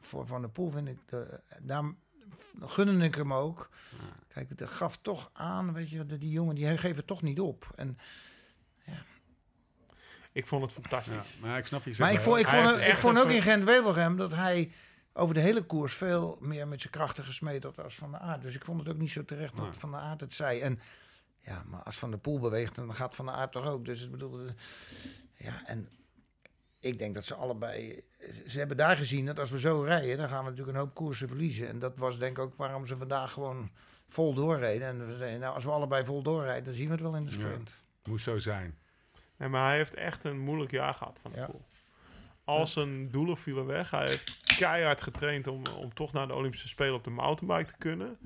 voor 0.00 0.26
Van 0.26 0.40
der 0.40 0.50
Poel 0.50 0.70
vind 0.70 0.88
ik, 0.88 0.98
de, 1.06 1.40
daar 1.62 1.84
gunde 2.60 3.04
ik 3.04 3.14
hem 3.14 3.32
ook. 3.32 3.68
Kijk, 4.28 4.58
dat 4.58 4.68
gaf 4.68 4.98
toch 5.02 5.30
aan, 5.32 5.72
weet 5.72 5.90
je, 5.90 6.06
dat 6.06 6.20
die 6.20 6.30
jongen, 6.30 6.54
die 6.54 6.66
het 6.66 7.06
toch 7.06 7.22
niet 7.22 7.40
op. 7.40 7.72
En, 7.76 7.98
Ik 10.36 10.46
vond 10.46 10.62
het 10.62 10.72
fantastisch. 10.72 11.14
ja, 11.14 11.46
maar 11.46 11.58
ik 11.58 11.66
snap 11.66 11.84
je 11.84 11.94
maar 11.98 12.12
ik 12.12 12.20
vond, 12.20 12.40
ik 12.40 12.46
vond, 12.46 12.76
ik 12.80 12.96
vond 12.96 13.18
ook 13.18 13.30
in 13.30 13.42
Gent-Wevelgem 13.42 14.16
dat 14.16 14.32
hij 14.32 14.70
over 15.12 15.34
de 15.34 15.40
hele 15.40 15.62
koers 15.62 15.94
veel 15.94 16.38
meer 16.40 16.68
met 16.68 16.80
zijn 16.80 16.92
krachten 16.92 17.24
gesmeed 17.24 17.62
had 17.62 17.80
als 17.82 17.94
Van 17.94 18.10
der 18.10 18.20
Aert. 18.20 18.42
Dus 18.42 18.54
ik 18.54 18.64
vond 18.64 18.78
het 18.80 18.88
ook 18.88 18.98
niet 18.98 19.10
zo 19.10 19.24
terecht 19.24 19.56
dat 19.56 19.64
Nee. 19.64 19.74
Van 19.74 19.90
der 19.90 20.00
Aert 20.00 20.20
het 20.20 20.32
zei. 20.32 20.60
En 20.60 20.80
ja, 21.40 21.62
maar 21.66 21.82
als 21.82 21.98
Van 21.98 22.10
der 22.10 22.18
Poel 22.18 22.38
beweegt, 22.40 22.74
dan 22.74 22.94
gaat 22.94 23.14
Van 23.14 23.24
der 23.26 23.34
Aert 23.34 23.52
toch 23.52 23.66
ook. 23.66 23.84
Dus 23.84 24.04
ik 24.04 24.10
bedoel, 24.10 24.40
eh, 24.40 24.52
ja, 25.36 25.62
en 25.66 25.88
ik 26.80 26.98
denk 26.98 27.14
dat 27.14 27.24
ze 27.24 27.34
allebei, 27.34 28.02
ze 28.46 28.58
hebben 28.58 28.76
daar 28.76 28.96
gezien 28.96 29.26
dat 29.26 29.38
als 29.38 29.50
we 29.50 29.58
zo 29.58 29.82
rijden, 29.82 30.16
dan 30.16 30.28
gaan 30.28 30.44
we 30.44 30.50
natuurlijk 30.50 30.76
een 30.76 30.82
hoop 30.84 30.94
koersen 30.94 31.28
verliezen. 31.28 31.68
En 31.68 31.78
dat 31.78 31.98
was 31.98 32.18
denk 32.18 32.38
ik 32.38 32.44
ook 32.44 32.54
waarom 32.56 32.86
ze 32.86 32.96
vandaag 32.96 33.32
gewoon 33.32 33.70
vol 34.08 34.34
doorreden. 34.34 34.88
En 34.88 35.06
we 35.06 35.16
zeiden, 35.16 35.40
nou, 35.40 35.54
als 35.54 35.64
we 35.64 35.70
allebei 35.70 36.04
vol 36.04 36.22
doorrijden, 36.22 36.64
dan 36.64 36.74
zien 36.74 36.86
we 36.86 36.92
het 36.92 37.00
wel 37.00 37.16
in 37.16 37.24
de 37.24 37.30
Ja. 37.30 37.36
sprint. 37.38 37.70
Moest 38.04 38.24
zo 38.24 38.38
zijn. 38.38 38.78
Nee, 39.36 39.48
maar 39.48 39.66
hij 39.66 39.76
heeft 39.76 39.94
echt 39.94 40.24
een 40.24 40.38
moeilijk 40.38 40.70
jaar 40.70 40.94
gehad 40.94 41.18
van 41.22 41.32
de 41.32 41.38
Ja. 41.38 41.46
Poel. 41.46 41.64
Al 42.44 42.66
zijn 42.66 43.10
doelen 43.10 43.36
vielen 43.36 43.66
weg. 43.66 43.90
Hij 43.90 44.06
heeft 44.06 44.56
keihard 44.58 45.02
getraind 45.02 45.46
om, 45.46 45.62
om 45.66 45.94
toch 45.94 46.12
naar 46.12 46.26
de 46.26 46.34
Olympische 46.34 46.68
Spelen 46.68 46.94
op 46.94 47.04
de 47.04 47.10
mountainbike 47.10 47.70
te 47.72 47.78
kunnen. 47.78 48.18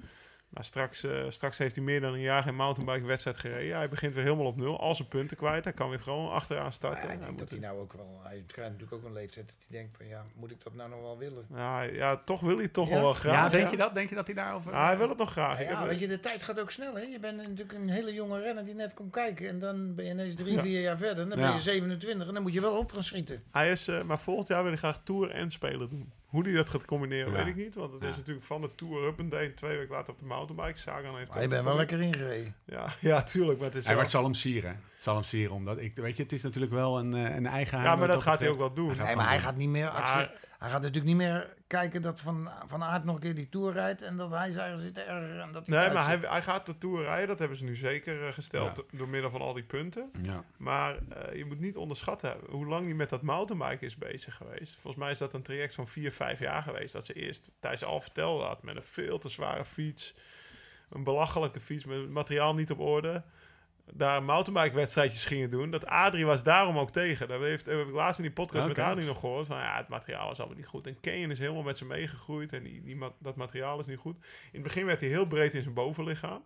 Maar 0.51 0.65
straks, 0.65 1.03
eh, 1.05 1.25
straks 1.29 1.59
heeft 1.59 1.75
hij 1.75 1.85
meer 1.85 2.01
dan 2.01 2.13
een 2.13 2.21
jaar 2.21 2.43
geen 2.43 2.55
mountainbike 2.55 3.07
wedstrijd 3.07 3.37
gereden. 3.37 3.77
Hij 3.77 3.89
begint 3.89 4.15
weer 4.15 4.23
helemaal 4.23 4.47
op 4.47 4.57
nul. 4.57 4.81
Al 4.81 4.95
zijn 4.95 5.09
punten 5.09 5.37
kwijt. 5.37 5.65
Hij 5.65 5.73
kan 5.73 5.89
weer 5.91 6.01
gewoon 6.01 6.31
achteraan 6.31 6.73
starten. 6.73 6.99
Maar 7.01 7.09
ja, 7.09 7.13
ik 7.15 7.19
Hij 7.19 7.27
denk 7.29 7.39
dat 7.39 7.51
moet- 7.51 7.61
hij 7.61 7.69
nou 7.69 7.81
ook 7.81 7.93
wel, 7.93 8.21
hij 8.23 8.45
krijgt 8.47 8.71
natuurlijk 8.73 8.93
ook 9.03 9.05
een 9.09 9.13
leeftijd 9.13 9.47
dat 9.47 9.55
hij 9.69 9.79
denkt 9.79 9.97
van 9.97 10.07
ja, 10.07 10.25
moet 10.35 10.51
ik 10.51 10.63
dat 10.65 10.75
nou 10.75 10.91
nog 10.91 11.01
wel 11.01 11.19
willen? 11.19 11.47
ja, 11.55 11.83
ja, 11.83 12.17
toch 12.17 12.41
wil 12.41 12.55
hij 12.55 12.65
het 12.65 12.73
toch 12.73 12.89
Ja? 12.89 13.01
wel 13.01 13.13
graag. 13.13 13.35
Ja, 13.35 13.49
denk 13.49 13.71
je 13.71 13.77
dat? 13.77 13.95
Denk 13.95 14.09
je 14.09 14.15
dat 14.15 14.27
hij 14.27 14.35
daarover... 14.35 14.73
Ja, 14.73 14.87
hij 14.87 14.99
wil 14.99 15.09
het 15.09 15.19
nog 15.19 15.31
graag. 15.31 15.59
Nou 15.59 15.71
ja, 15.71 15.87
weet 15.87 16.01
je, 16.01 16.07
de 16.09 16.21
tijd 16.21 16.43
gaat 16.43 16.61
ook 16.61 16.71
snel 16.71 16.95
hè. 16.95 17.01
Je 17.03 17.19
bent 17.21 17.37
natuurlijk 17.37 17.73
een 17.73 17.89
hele 17.91 18.13
jonge 18.13 18.41
renner 18.41 18.65
die 18.65 18.75
net 18.75 18.95
komt 18.95 19.13
kijken 19.13 19.49
en 19.49 19.59
dan 19.59 19.95
ben 19.95 20.05
je 20.05 20.11
ineens 20.11 20.35
drie, 20.35 20.53
Ja. 20.55 20.63
vier 20.63 20.81
jaar 20.81 20.97
verder. 20.97 21.23
En 21.23 21.29
dan 21.29 21.39
Ja. 21.39 21.47
ben 21.47 21.55
je 21.55 21.61
27 21.63 22.29
en 22.29 22.35
dan 22.35 22.43
moet 22.43 22.53
je 22.53 22.61
wel 22.61 22.77
op 22.79 22.93
gaan 22.93 23.05
schieten. 23.05 23.43
Hij 23.53 23.71
is, 23.71 23.89
eh, 23.89 24.03
maar 24.03 24.19
volgend 24.19 24.49
jaar 24.49 24.61
wil 24.63 24.71
hij 24.71 24.79
graag 24.81 25.01
Tour 25.05 25.31
en 25.31 25.51
Spelen 25.51 25.89
doen. 25.89 26.13
Hoe 26.31 26.43
hij 26.43 26.53
dat 26.53 26.71
gaat 26.71 26.85
combineren, 26.85 27.33
Ja. 27.33 27.39
weet 27.39 27.47
ik 27.47 27.57
niet. 27.57 27.75
Want 27.75 27.93
het 27.93 28.03
Ja. 28.03 28.09
is 28.09 28.17
natuurlijk 28.17 28.47
van 28.47 28.61
de 28.61 28.75
Tour 28.75 29.07
up 29.07 29.19
en 29.19 29.29
day. 29.29 29.49
Twee 29.49 29.77
weken 29.77 29.95
later 29.95 30.13
op 30.13 30.19
de 30.19 30.25
mountainbike. 30.27 30.79
Sagan 30.79 31.17
heeft 31.17 31.29
Maar 31.29 31.39
je 31.39 31.45
ook 31.45 31.51
bent 31.51 31.65
wel 31.65 31.77
lekker 31.77 32.01
ingereden. 32.03 32.55
Ja, 32.65 32.87
ja, 33.01 33.23
tuurlijk. 33.23 33.59
Maar 33.59 33.67
het 33.69 33.77
is 33.77 33.85
Hij 33.85 33.89
wel- 33.89 33.95
wordt 33.95 34.11
zal 34.11 34.25
hem 34.25 34.35
sieren. 34.35 34.81
Zal 35.01 35.23
hem 35.31 35.51
omdat 35.51 35.79
ik, 35.79 35.97
weet 35.97 36.17
je, 36.17 36.23
het 36.23 36.33
is 36.33 36.43
natuurlijk 36.43 36.73
wel 36.73 36.99
een, 36.99 37.15
eh, 37.15 37.35
een 37.37 37.47
eigen 37.47 37.83
Ja, 37.83 37.97
maar 37.97 38.09
dat 38.09 38.23
gaat 38.23 38.41
hij 38.41 38.49
ook 38.49 38.59
wel 38.59 38.73
doen. 38.73 38.97
Hij 38.97 39.07
Nee, 39.07 39.17
maar 39.17 39.29
hij 39.29 39.39
gaat 39.41 39.57
niet 39.57 39.69
meer 39.69 39.89
actie- 39.89 40.31
Hij 40.59 40.71
gaat 40.71 40.83
natuurlijk 40.83 41.05
niet 41.05 41.17
meer 41.17 41.55
kijken 41.67 42.03
dat 42.03 42.21
Van, 42.21 42.51
van 42.67 42.83
Aert 42.85 43.05
nog 43.05 43.15
een 43.15 43.21
keer 43.21 43.35
die 43.35 43.49
Tour 43.49 43.73
rijdt 43.73 44.03
en 44.03 44.17
dat 44.17 44.31
hij 44.31 44.53
zich 44.53 44.79
zit 44.81 44.95
te 44.95 45.01
ergeren. 45.01 45.43
En 45.43 45.53
dat 45.53 45.67
hij 45.67 45.77
Nee, 45.83 45.93
maar 45.93 46.07
hij, 46.07 46.19
hij 46.23 46.43
gaat 46.43 46.67
de 46.67 46.79
Tour 46.79 47.03
rijden. 47.03 47.29
Dat 47.29 47.39
hebben 47.39 47.57
ze 47.57 47.65
nu 47.65 47.75
zeker 47.75 48.27
eh, 48.27 48.33
gesteld 48.33 48.77
Ja. 48.77 48.99
door 48.99 49.09
middel 49.09 49.31
van 49.31 49.41
al 49.41 49.53
die 49.53 49.63
punten. 49.65 50.11
Ja. 50.23 50.45
Maar 50.57 50.97
eh, 51.09 51.37
je 51.37 51.45
moet 51.45 51.61
niet 51.61 51.77
onderschatten 51.77 52.37
hoe 52.49 52.67
lang 52.67 52.85
hij 52.85 52.95
met 52.95 53.09
dat 53.11 53.23
mountainbike 53.23 53.85
is 53.85 53.97
bezig 53.97 54.35
geweest. 54.35 54.73
Volgens 54.75 55.03
mij 55.03 55.11
is 55.11 55.19
dat 55.19 55.33
een 55.33 55.43
traject 55.43 55.75
van 55.75 55.89
vier, 55.89 56.13
vijf 56.13 56.39
jaar 56.39 56.63
geweest. 56.63 56.93
Dat 56.93 57.07
ze 57.07 57.13
eerst, 57.13 57.49
Thijs 57.61 57.85
al 57.85 58.01
vertelde 58.01 58.45
had, 58.45 58.63
met 58.63 58.77
een 58.77 58.83
veel 58.83 59.19
te 59.19 59.29
zware 59.29 59.65
fiets. 59.65 60.15
Een 60.91 61.05
belachelijke 61.05 61.61
fiets 61.61 61.85
met 61.85 61.99
het 61.99 62.11
materiaal 62.11 62.55
niet 62.55 62.71
op 62.71 62.79
orde. 62.81 63.23
Daar 63.93 64.23
mountainbike 64.23 64.75
wedstrijdjes 64.77 65.25
gingen 65.25 65.51
doen. 65.51 65.71
Dat 65.71 65.87
Adrie 65.87 66.27
was 66.27 66.43
daarom 66.43 66.79
ook 66.79 66.91
tegen. 66.91 67.29
Dat 67.29 67.41
heeft, 67.41 67.67
heb 67.67 67.79
ik 67.87 67.93
laatst 67.93 68.19
in 68.19 68.25
die 68.25 68.33
podcast 68.35 68.65
Oké. 68.65 68.75
met 68.81 68.85
Adrie 68.87 69.07
nog 69.07 69.21
gehoord. 69.21 69.47
Van 69.47 69.59
ja, 69.59 69.77
het 69.77 69.89
materiaal 69.89 70.31
is 70.31 70.39
allemaal 70.39 70.57
niet 70.57 70.67
goed. 70.67 70.87
En 70.87 71.01
Kane 71.01 71.27
is 71.27 71.39
helemaal 71.39 71.63
met 71.63 71.79
ze 71.79 71.85
meegegroeid. 71.85 72.53
En 72.53 72.63
die, 72.63 72.83
die, 72.83 72.99
dat 73.19 73.37
materiaal 73.37 73.79
is 73.79 73.87
niet 73.87 73.99
goed. 73.99 74.17
In 74.17 74.49
het 74.53 74.63
begin 74.63 74.87
werd 74.87 75.01
hij 75.01 75.09
heel 75.09 75.27
breed 75.27 75.55
in 75.55 75.63
zijn 75.63 75.75
bovenlichaam 75.75 76.43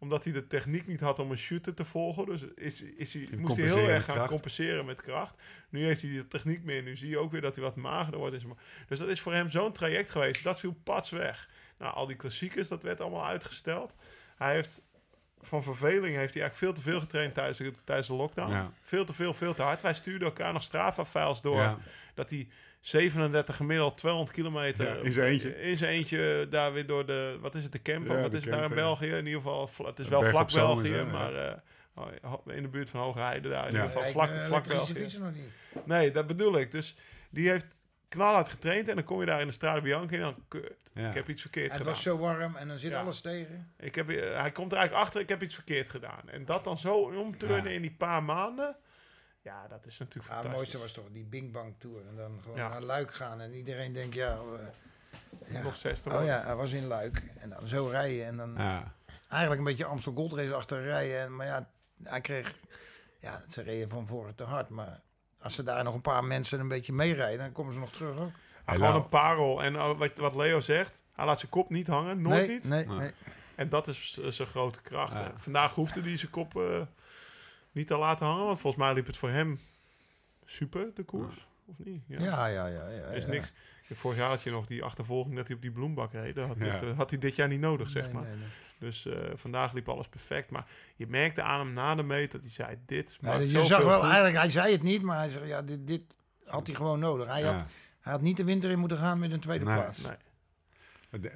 omdat 0.00 0.24
hij 0.24 0.32
de 0.32 0.46
techniek 0.46 0.86
niet 0.86 1.00
had 1.00 1.18
om 1.18 1.30
een 1.30 1.38
shooter 1.38 1.74
te 1.74 1.84
volgen. 1.84 2.26
Dus 2.26 2.42
is, 2.42 2.82
is 2.82 3.12
hij, 3.12 3.28
moest 3.36 3.56
hij 3.56 3.66
heel 3.66 3.88
erg 3.88 4.04
gaan 4.04 4.14
kracht. 4.14 4.30
compenseren 4.30 4.84
met 4.84 5.02
kracht. 5.02 5.34
Nu 5.68 5.84
heeft 5.84 6.02
hij 6.02 6.10
die 6.10 6.28
techniek 6.28 6.64
meer. 6.64 6.82
Nu 6.82 6.96
zie 6.96 7.08
je 7.08 7.18
ook 7.18 7.32
weer 7.32 7.40
dat 7.40 7.54
hij 7.54 7.64
wat 7.64 7.76
magerder 7.76 8.18
wordt. 8.20 8.34
in 8.34 8.40
zijn 8.40 8.52
ma- 8.52 8.60
Dus 8.86 8.98
dat 8.98 9.08
is 9.08 9.20
voor 9.20 9.32
hem 9.32 9.50
zo'n 9.50 9.72
traject 9.72 10.10
geweest. 10.10 10.42
Dat 10.44 10.60
viel 10.60 10.76
pats 10.84 11.10
weg. 11.10 11.48
Nou, 11.78 11.94
al 11.94 12.06
die 12.06 12.16
klassiekers, 12.16 12.68
dat 12.68 12.82
werd 12.82 13.00
allemaal 13.00 13.26
uitgesteld. 13.26 13.94
Hij 14.36 14.54
heeft 14.54 14.82
van 15.40 15.62
verveling 15.62 16.16
heeft 16.16 16.34
hij 16.34 16.42
eigenlijk 16.42 16.54
veel 16.54 16.72
te 16.72 16.90
veel 16.90 17.00
getraind 17.00 17.34
tijdens 17.34 17.58
de, 17.58 17.72
tijdens 17.84 18.08
de 18.08 18.14
lockdown. 18.14 18.50
Ja. 18.50 18.72
Veel 18.82 19.04
te 19.04 19.12
veel, 19.12 19.34
veel 19.34 19.54
te 19.54 19.62
hard. 19.62 19.80
Wij 19.82 19.94
stuurden 19.94 20.28
elkaar 20.28 20.52
nog 20.52 20.62
Strava-files 20.62 21.40
door. 21.40 21.56
Ja. 21.60 21.78
Dat 22.14 22.30
hij 22.30 22.48
37 22.80 23.56
gemiddeld 23.56 23.96
200 23.96 24.32
kilometer 24.36 24.86
Ja, 24.98 25.02
in 25.04 25.12
zijn 25.12 25.26
eentje. 25.28 25.60
in 25.60 25.76
zijn 25.76 25.90
eentje 25.92 26.46
daar 26.50 26.72
weer 26.72 26.86
door 26.86 27.06
de, 27.06 27.36
wat 27.40 27.54
is 27.54 27.62
het, 27.62 27.72
de 27.72 27.82
camp? 27.82 28.06
Ja, 28.06 28.14
of 28.14 28.20
wat 28.20 28.30
de 28.30 28.36
is 28.36 28.44
het 28.44 28.52
daar 28.54 28.64
in. 28.64 28.74
België? 28.74 29.06
In 29.10 29.26
ieder 29.26 29.40
geval, 29.40 29.68
het 29.86 29.98
is 29.98 30.08
wel 30.08 30.20
berg 30.20 30.32
vlak 30.32 30.52
België, 30.52 31.02
maar 31.02 31.34
eh, 31.34 31.54
ho- 32.22 32.42
in 32.46 32.62
de 32.62 32.68
buurt 32.68 32.90
van 32.90 33.00
Hoogheide 33.00 33.48
daar. 33.48 33.66
In 33.66 33.72
Ja. 33.74 33.82
ieder 33.82 33.96
geval 33.96 34.10
vlak, 34.10 34.30
eh, 34.30 34.46
vlak 34.46 34.68
België. 34.68 34.94
fietsen 34.94 35.22
nog 35.22 35.34
niet. 35.34 35.84
Nee, 35.86 36.10
dat 36.10 36.26
bedoel 36.26 36.58
ik. 36.58 36.70
Dus 36.70 36.96
die 37.30 37.48
heeft 37.48 37.77
knalhard 38.08 38.48
getraind 38.48 38.88
en 38.88 38.94
dan 38.94 39.04
kom 39.04 39.20
je 39.20 39.26
daar 39.26 39.40
in 39.40 39.46
de 39.46 39.52
Strade 39.52 39.80
Bianchi 39.80 40.14
en 40.14 40.20
dan 40.20 40.44
kut. 40.48 40.90
Ja. 40.94 41.08
Ik 41.08 41.14
heb 41.14 41.28
iets 41.28 41.42
verkeerd 41.42 41.66
Het 41.68 41.76
gedaan. 41.76 41.92
was 41.92 42.02
zo 42.02 42.18
warm 42.18 42.56
en 42.56 42.68
dan 42.68 42.78
zit 42.78 42.90
Ja. 42.90 43.00
alles 43.00 43.20
tegen. 43.20 43.72
Ik 43.78 43.94
heb, 43.94 44.08
eh, 44.10 44.40
hij 44.40 44.52
komt 44.52 44.72
er 44.72 44.78
eigenlijk 44.78 45.06
achter, 45.06 45.20
ik 45.20 45.28
heb 45.28 45.42
iets 45.42 45.54
verkeerd 45.54 45.88
gedaan. 45.88 46.28
En 46.30 46.44
dat 46.44 46.64
dan 46.64 46.78
zo 46.78 46.94
omturnen 46.96 47.64
Ja. 47.64 47.70
in 47.70 47.82
die 47.82 47.94
paar 47.98 48.22
maanden, 48.22 48.76
ja, 49.42 49.68
dat 49.68 49.86
is 49.86 49.98
natuurlijk 49.98 50.34
Ja, 50.34 50.42
het 50.42 50.50
mooiste 50.52 50.78
was 50.78 50.92
toch 50.92 51.08
die 51.12 51.24
Bing 51.24 51.52
Bang 51.52 51.74
Tour. 51.78 52.00
En 52.08 52.16
dan 52.16 52.38
gewoon 52.42 52.56
Ja. 52.56 52.68
naar 52.68 52.82
Luik 52.82 53.14
gaan 53.14 53.40
en 53.40 53.54
iedereen 53.54 53.92
denkt, 53.92 54.14
ja... 54.14 54.32
eh, 54.38 55.52
ja. 55.52 55.62
Nog 55.62 55.76
60 55.76 56.12
Oh 56.14 56.24
ja, 56.24 56.42
hij 56.44 56.54
was 56.54 56.72
in 56.72 56.86
Luik. 56.86 57.22
En 57.38 57.50
dan 57.50 57.66
zo 57.66 57.86
rijden 57.86 58.26
en 58.26 58.36
dan 58.36 58.54
Ja. 58.56 58.94
eigenlijk 59.28 59.60
een 59.60 59.66
beetje 59.66 59.84
Amstel 59.84 60.12
Gold 60.12 60.32
Race 60.32 60.54
achter 60.54 60.82
rijden. 60.82 61.20
En, 61.20 61.36
maar 61.36 61.46
ja, 61.46 61.70
hij 62.02 62.20
kreeg... 62.20 62.54
Ja, 63.20 63.42
ze 63.48 63.62
reden 63.62 63.88
van 63.88 64.06
voren 64.06 64.34
te 64.34 64.42
hard. 64.42 64.68
Maar 64.68 65.00
als 65.48 65.56
ze 65.56 65.62
daar 65.62 65.84
nog 65.84 65.94
een 65.94 66.00
paar 66.00 66.24
mensen 66.24 66.60
een 66.60 66.68
beetje 66.68 66.92
meerijden, 66.92 67.38
dan 67.38 67.52
komen 67.52 67.72
ze 67.74 67.80
nog 67.80 67.90
terug 67.92 68.18
ook. 68.18 68.30
Gewoon 68.66 68.80
lau- 68.80 69.02
een 69.02 69.08
parel. 69.08 69.62
En 69.62 69.76
eh, 69.76 69.96
wat, 69.98 70.18
wat 70.18 70.34
Leo 70.36 70.60
zegt, 70.60 71.02
hij 71.12 71.26
laat 71.26 71.38
zijn 71.38 71.50
kop 71.50 71.70
niet 71.70 71.86
hangen, 71.86 72.22
nooit 72.22 72.46
nee, 72.46 72.48
niet. 72.48 72.64
Nee, 72.64 72.86
Nee. 72.86 72.96
nee. 72.98 73.10
En 73.54 73.68
dat 73.68 73.88
is 73.88 74.12
zijn 74.28 74.48
grote 74.48 74.80
kracht. 74.82 75.12
Ja. 75.12 75.32
Vandaag 75.36 75.74
hoefde 75.74 76.00
hij 76.00 76.16
zijn 76.16 76.30
kop 76.30 76.56
eh, 76.56 76.80
niet 77.72 77.86
te 77.86 77.96
laten 77.96 78.26
hangen, 78.26 78.44
want 78.44 78.60
volgens 78.60 78.82
mij 78.82 78.94
liep 78.94 79.06
het 79.06 79.16
voor 79.16 79.30
hem 79.30 79.60
super, 80.44 80.90
de 80.94 81.02
koers. 81.02 81.46
Of 81.66 81.74
niet? 81.78 82.02
Ja, 82.06 82.18
ja, 82.18 82.46
ja. 82.46 82.66
ja, 82.66 82.88
ja, 82.88 83.06
is 83.06 83.24
ja. 83.24 83.30
niks. 83.30 83.52
Vorig 83.94 84.18
jaar 84.18 84.28
had 84.28 84.42
je 84.42 84.50
nog 84.50 84.66
die 84.66 84.82
achtervolging 84.84 85.36
dat 85.36 85.46
hij 85.46 85.56
op 85.56 85.62
die 85.62 85.70
bloembak 85.70 86.12
reed. 86.12 86.34
Dat 86.34 86.46
had, 86.46 86.56
Ja. 86.58 86.72
dit, 86.72 86.82
eh, 86.82 86.96
had 86.96 87.10
hij 87.10 87.18
dit 87.18 87.36
jaar 87.36 87.48
niet 87.48 87.60
nodig, 87.60 87.90
zeg 87.90 88.04
Nee, 88.04 88.12
maar. 88.12 88.26
Dus 88.78 89.06
eh, 89.06 89.18
vandaag 89.34 89.72
liep 89.72 89.88
alles 89.88 90.08
perfect. 90.08 90.50
Maar 90.50 90.66
je 90.96 91.06
merkte 91.06 91.42
aan 91.42 91.58
hem 91.58 91.72
na 91.72 91.94
de 91.94 92.02
meet 92.02 92.32
dat 92.32 92.40
hij 92.40 92.50
zei: 92.50 92.76
Dit 92.86 93.18
Ja, 93.20 93.34
je 93.34 93.64
zag 93.64 93.84
wel, 93.84 93.94
goed. 94.00 94.04
eigenlijk, 94.04 94.36
hij 94.36 94.50
zei 94.50 94.72
het 94.72 94.82
niet, 94.82 95.02
maar 95.02 95.16
hij 95.16 95.28
zei, 95.28 95.46
ja, 95.46 95.62
dit, 95.62 95.86
dit 95.86 96.02
had 96.44 96.66
hij 96.66 96.76
gewoon 96.76 96.98
nodig. 96.98 97.26
Hij, 97.26 97.42
had, 97.42 97.62
hij 98.00 98.12
had 98.12 98.20
niet 98.20 98.36
de 98.36 98.44
winter 98.44 98.70
in 98.70 98.78
moeten 98.78 98.98
gaan 98.98 99.18
met 99.18 99.32
een 99.32 99.40
tweede 99.40 99.64
Nee. 99.64 99.74
plaats. 99.74 100.00
Nee. 100.00 100.16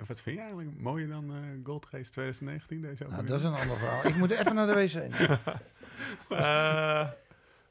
Wat 0.07 0.21
vind 0.21 0.37
je 0.37 0.39
eigenlijk 0.43 0.71
mooier 0.79 1.09
dan 1.09 1.31
eh 1.31 1.37
Gold 1.65 1.87
Race 1.91 2.11
2019? 2.11 2.81
Deze 2.81 3.05
Nou, 3.09 3.27
dat 3.27 3.39
is 3.39 3.45
een 3.45 3.55
ander 3.55 3.77
verhaal. 3.77 4.07
Ik 4.07 4.17
moet 4.17 4.31
even 4.31 4.55
naar 4.55 4.67
de 4.67 4.75
wc. 4.75 4.95
Eh, 6.29 7.09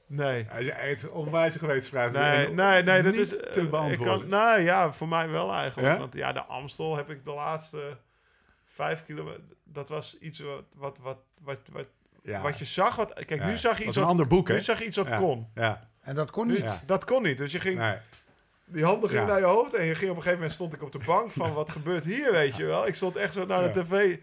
nee. 0.08 0.46
Hij 0.50 0.62
is 0.62 0.68
echt 0.68 1.10
onwijs 1.10 1.56
gewetensvraag. 1.56 2.12
Nee, 2.12 2.48
nee, 2.48 2.84
nee, 2.84 3.04
dat 3.04 3.12
niet 3.12 3.22
is 3.22 3.30
te 3.30 3.62
ik 3.62 3.70
beantwoorden. 3.70 4.20
Kan, 4.20 4.28
nou 4.30 4.62
ja, 4.62 4.92
voor 4.92 5.08
mij 5.08 5.30
wel 5.30 5.54
eigenlijk. 5.54 5.94
Ja? 5.94 5.98
Want 6.00 6.14
ja, 6.14 6.34
de 6.34 6.44
Amstel 6.44 6.96
heb 6.96 7.10
ik 7.10 7.24
de 7.24 7.32
laatste 7.32 7.98
vijf 8.74 9.06
kilometer. 9.06 9.42
Dat 9.64 9.90
was 9.90 10.18
iets 10.20 10.40
wat, 10.40 10.64
wat, 10.76 10.98
wat, 11.02 11.18
wat, 11.42 11.62
wat, 11.72 11.86
ja. 12.24 12.42
wat 12.42 12.60
je 12.60 12.66
zag. 12.66 12.96
Wat, 12.96 13.14
kijk, 13.14 13.40
Ja. 13.42 13.48
nu 13.48 13.58
zag 13.58 13.72
je 13.72 13.78
Dat 13.78 13.88
iets 13.88 13.96
een 13.96 14.02
wat, 14.02 14.12
ander 14.12 14.28
boek, 14.28 14.48
hè? 14.48 14.54
nu 14.54 14.62
zag 14.62 14.80
je 14.80 14.86
iets 14.86 14.98
wat 14.98 15.08
Ja. 15.08 15.18
kon. 15.18 15.48
Ja, 15.56 15.90
En 16.02 16.16
dat 16.16 16.32
kon 16.32 16.48
niet. 16.48 16.58
Ja. 16.62 16.82
Dat 16.86 17.06
kon 17.06 17.24
niet. 17.24 17.38
Dus 17.38 17.52
je 17.52 17.60
ging, 17.60 17.78
nee. 17.80 17.96
die 18.66 18.84
handen 18.86 19.10
gingen 19.10 19.26
Ja. 19.26 19.30
naar 19.32 19.40
je 19.40 19.46
hoofd 19.46 19.74
en 19.74 19.86
je 19.86 19.96
ging 19.96 20.10
op 20.12 20.16
een 20.16 20.22
gegeven 20.22 20.34
moment 20.40 20.52
stond 20.54 20.74
ik 20.74 20.82
op 20.84 20.92
de 20.92 21.00
bank 21.06 21.32
van 21.32 21.54
wat 21.54 21.70
gebeurt 21.72 22.06
hier, 22.06 22.32
weet 22.32 22.56
je 22.56 22.66
wel. 22.66 22.88
Ik 22.88 22.96
stond 22.96 23.16
echt 23.16 23.34
zo 23.34 23.46
naar 23.46 23.74
de 23.74 23.80
Ja. 23.80 23.86
tv. 23.86 24.18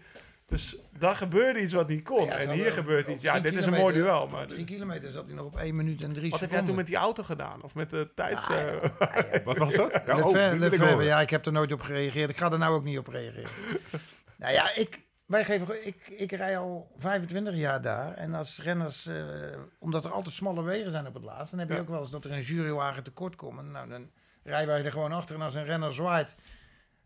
Dus 0.45 0.77
daar 0.97 1.15
gebeurde 1.15 1.59
iets 1.61 1.73
wat 1.73 1.87
niet 1.87 2.03
kon. 2.03 2.25
Ja, 2.25 2.37
en 2.37 2.51
hier 2.51 2.71
gebeurt 2.71 3.07
iets. 3.07 3.21
Ja, 3.21 3.39
dit 3.39 3.55
is 3.55 3.65
een 3.65 3.73
mooi 3.73 3.93
duel. 3.95 4.27
Maar 4.27 4.47
drie 4.47 4.63
kilometer 4.65 5.11
zat 5.11 5.25
hij 5.25 5.35
nog 5.35 5.45
op 5.45 5.55
1 5.57 5.75
minuut 5.75 6.03
en 6.03 6.13
drie 6.13 6.29
wat 6.29 6.39
heb 6.39 6.49
seconden. 6.49 6.57
jij 6.57 6.65
toen 6.65 6.75
met 6.75 6.85
die 6.87 6.95
auto 6.95 7.23
gedaan? 7.23 7.61
Of 7.63 7.75
met 7.75 7.89
de 7.89 8.09
tijds... 8.15 8.49
eh, 8.49 9.43
Wat 9.43 9.57
was 9.57 9.73
dat? 9.73 10.01
Ja, 10.05 10.15
Lefebvre- 10.53 10.95
oh, 10.95 11.03
ja, 11.03 11.21
ik 11.21 11.29
heb 11.29 11.45
er 11.45 11.51
nooit 11.51 11.71
op 11.71 11.81
gereageerd. 11.81 12.29
Ik 12.29 12.37
ga 12.37 12.51
er 12.51 12.57
nou 12.57 12.73
ook 12.75 12.83
niet 12.83 12.97
op 12.97 13.07
reageren. 13.07 13.49
Nou 14.39 14.53
ja, 14.53 14.75
ik, 14.75 15.01
wij 15.25 15.43
geven, 15.45 15.85
ik, 15.87 16.07
ik 16.07 16.31
rij 16.31 16.57
al 16.57 16.91
25 16.97 17.55
jaar 17.55 17.81
daar. 17.81 18.13
En 18.13 18.33
als 18.33 18.61
renners, 18.61 19.05
eh, 19.05 19.23
omdat 19.79 20.05
er 20.05 20.11
altijd 20.11 20.35
smalle 20.35 20.63
wegen 20.63 20.91
zijn 20.91 21.07
op 21.07 21.13
het 21.13 21.23
laatst, 21.23 21.49
dan 21.51 21.59
heb 21.59 21.69
je 21.69 21.73
Ja. 21.75 21.79
ook 21.81 21.87
wel 21.89 21.99
eens 21.99 22.11
dat 22.11 22.25
er 22.25 22.31
een 22.31 22.41
jurywagen 22.41 23.03
tekort 23.03 23.35
komt. 23.35 23.61
Nou, 23.71 23.89
dan 23.89 24.09
rijden 24.43 24.67
wij 24.67 24.85
er 24.85 24.91
gewoon 24.91 25.11
achter. 25.11 25.35
En 25.35 25.41
als 25.41 25.55
een 25.55 25.65
renner 25.65 25.93
zwaait, 25.93 26.35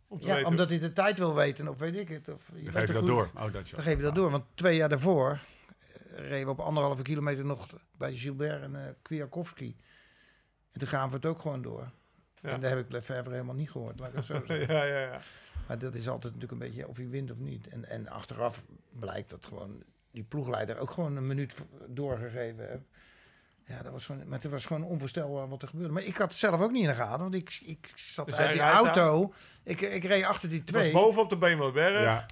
om 0.07 0.19
ja, 0.21 0.43
omdat 0.43 0.69
hij 0.69 0.79
de 0.79 0.93
tijd 0.93 1.17
wil 1.17 1.35
weten, 1.35 1.67
of 1.67 1.77
weet 1.77 1.95
ik 1.95 2.07
het. 2.09 2.27
Of, 2.29 2.47
je 2.55 2.63
Dan 2.63 2.73
geef 2.73 2.81
je 2.81 2.87
dat 2.87 2.95
goed- 2.95 3.07
door. 3.07 3.29
Oh, 3.35 3.41
dat 3.41 3.69
Dan 3.69 3.83
geef 3.83 3.95
je 3.95 4.01
dat 4.03 4.15
door. 4.15 4.29
Want 4.31 4.43
twee 4.55 4.75
jaar 4.75 4.89
daarvoor 4.89 5.39
eh, 5.79 6.17
reden 6.29 6.45
we 6.45 6.51
op 6.51 6.59
anderhalve 6.59 7.01
kilometer 7.01 7.45
nog 7.45 7.65
bij 7.97 8.15
Gilbert 8.15 8.61
en 8.61 8.75
eh 8.75 8.91
Kwiatkowski. 9.01 9.75
En 10.71 10.79
toen 10.79 10.87
gaan 10.87 11.09
we 11.09 11.15
het 11.15 11.25
ook 11.25 11.39
gewoon 11.39 11.61
door. 11.61 11.91
Ja. 12.41 12.49
En 12.49 12.59
daar 12.59 12.69
heb 12.69 12.79
ik 12.79 12.91
Lefebvre 12.91 13.31
helemaal 13.31 13.55
niet 13.55 13.71
gehoord, 13.71 13.99
laat 13.99 14.09
ik 14.09 14.15
het 14.15 14.25
zo 14.25 14.41
zeggen. 14.47 14.75
ja, 14.75 14.83
ja, 14.83 14.99
ja. 14.99 15.19
Maar 15.67 15.79
dat 15.79 15.93
is 15.95 16.09
altijd 16.09 16.33
natuurlijk 16.33 16.51
een 16.51 16.67
beetje 16.67 16.87
of 16.87 16.97
hij 16.97 17.09
wint 17.09 17.31
of 17.31 17.37
niet. 17.37 17.67
En, 17.67 17.85
en 17.85 18.07
achteraf 18.07 18.63
blijkt 18.99 19.29
dat 19.29 19.45
gewoon 19.45 19.83
die 20.11 20.23
ploegleider 20.23 20.77
ook 20.77 20.91
gewoon 20.91 21.15
een 21.15 21.27
minuut 21.27 21.53
doorgegeven 21.87 22.67
heeft. 22.69 22.83
Ja, 23.65 23.81
dat 23.83 23.91
was 23.91 24.05
gewoon, 24.05 24.27
maar 24.27 24.41
het 24.41 24.51
was 24.51 24.65
gewoon 24.65 24.83
onvoorstelbaar 24.83 25.49
wat 25.49 25.61
er 25.61 25.67
gebeurde. 25.67 25.93
Maar 25.93 26.03
ik 26.03 26.17
had 26.17 26.29
het 26.29 26.37
zelf 26.37 26.61
ook 26.61 26.71
niet 26.71 26.81
in 26.81 26.87
de 26.87 26.95
gaten, 26.95 27.19
want 27.19 27.35
ik, 27.35 27.59
ik 27.63 27.91
zat 27.95 28.25
Dus 28.25 28.35
uit 28.35 28.51
die 28.51 28.61
auto. 28.61 29.33
Ik, 29.63 29.81
ik 29.81 30.03
reed 30.03 30.23
achter 30.23 30.49
die 30.49 30.59
Het 30.59 30.71
was 30.71 30.81
twee. 30.81 30.93
boven 30.93 31.21
op 31.21 31.29
de 31.29 31.37
Bemelerberg. 31.37 32.03
Ja, 32.03 32.25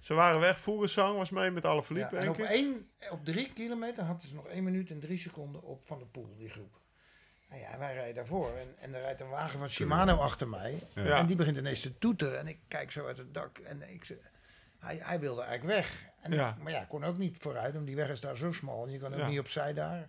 Ze 0.00 0.14
waren 0.14 0.40
weg. 0.40 0.58
Voerensang 0.58 1.16
was 1.16 1.30
mee 1.30 1.50
met 1.50 1.64
alle 1.64 1.76
Ja, 1.76 1.82
Philippe, 1.82 2.16
en 2.16 2.28
op, 2.28 2.38
één, 2.38 2.88
op 3.10 3.24
drie 3.24 3.52
kilometer 3.52 4.04
hadden 4.04 4.28
ze 4.28 4.34
nog 4.34 4.46
één 4.46 4.64
minuut 4.64 4.90
en 4.90 5.00
drie 5.00 5.18
seconden 5.18 5.62
op 5.62 5.84
Van 5.84 5.98
de 5.98 6.06
Poel, 6.06 6.34
die 6.36 6.48
groep. 6.48 6.80
Nou 7.48 7.60
ja, 7.60 7.78
wij 7.78 7.94
rijden 7.94 8.14
daarvoor. 8.14 8.56
En, 8.56 8.74
en 8.78 8.94
er 8.94 9.00
rijdt 9.00 9.20
een 9.20 9.28
wagen 9.28 9.58
van 9.58 9.68
Shimano 9.68 10.16
achter 10.16 10.48
mij. 10.48 10.82
Ja. 10.94 11.18
En 11.18 11.26
die 11.26 11.36
begint 11.36 11.56
ineens 11.56 11.80
te 11.80 11.98
toeteren. 11.98 12.38
En 12.38 12.46
ik 12.48 12.58
kijk 12.68 12.90
zo 12.92 13.06
uit 13.06 13.16
het 13.18 13.34
dak. 13.34 13.58
En 13.58 13.92
ik, 13.92 14.16
hij, 14.78 14.98
hij 15.02 15.20
wilde 15.20 15.42
eigenlijk 15.42 15.74
weg. 15.80 16.04
En 16.20 16.32
Ja. 16.32 16.48
ik- 16.56 16.62
maar 16.62 16.72
ja, 16.72 16.80
ik 16.82 16.88
kon 16.88 17.04
ook 17.04 17.18
niet 17.18 17.38
vooruit. 17.40 17.74
Want 17.74 17.86
die 17.86 17.96
weg 17.96 18.08
is 18.08 18.20
daar 18.20 18.36
zo 18.36 18.52
smal. 18.52 18.86
En 18.86 18.92
je 18.92 18.98
kan 18.98 19.12
ook 19.12 19.18
Ja. 19.18 19.28
niet 19.28 19.38
opzij 19.38 19.72
daar. 19.72 20.08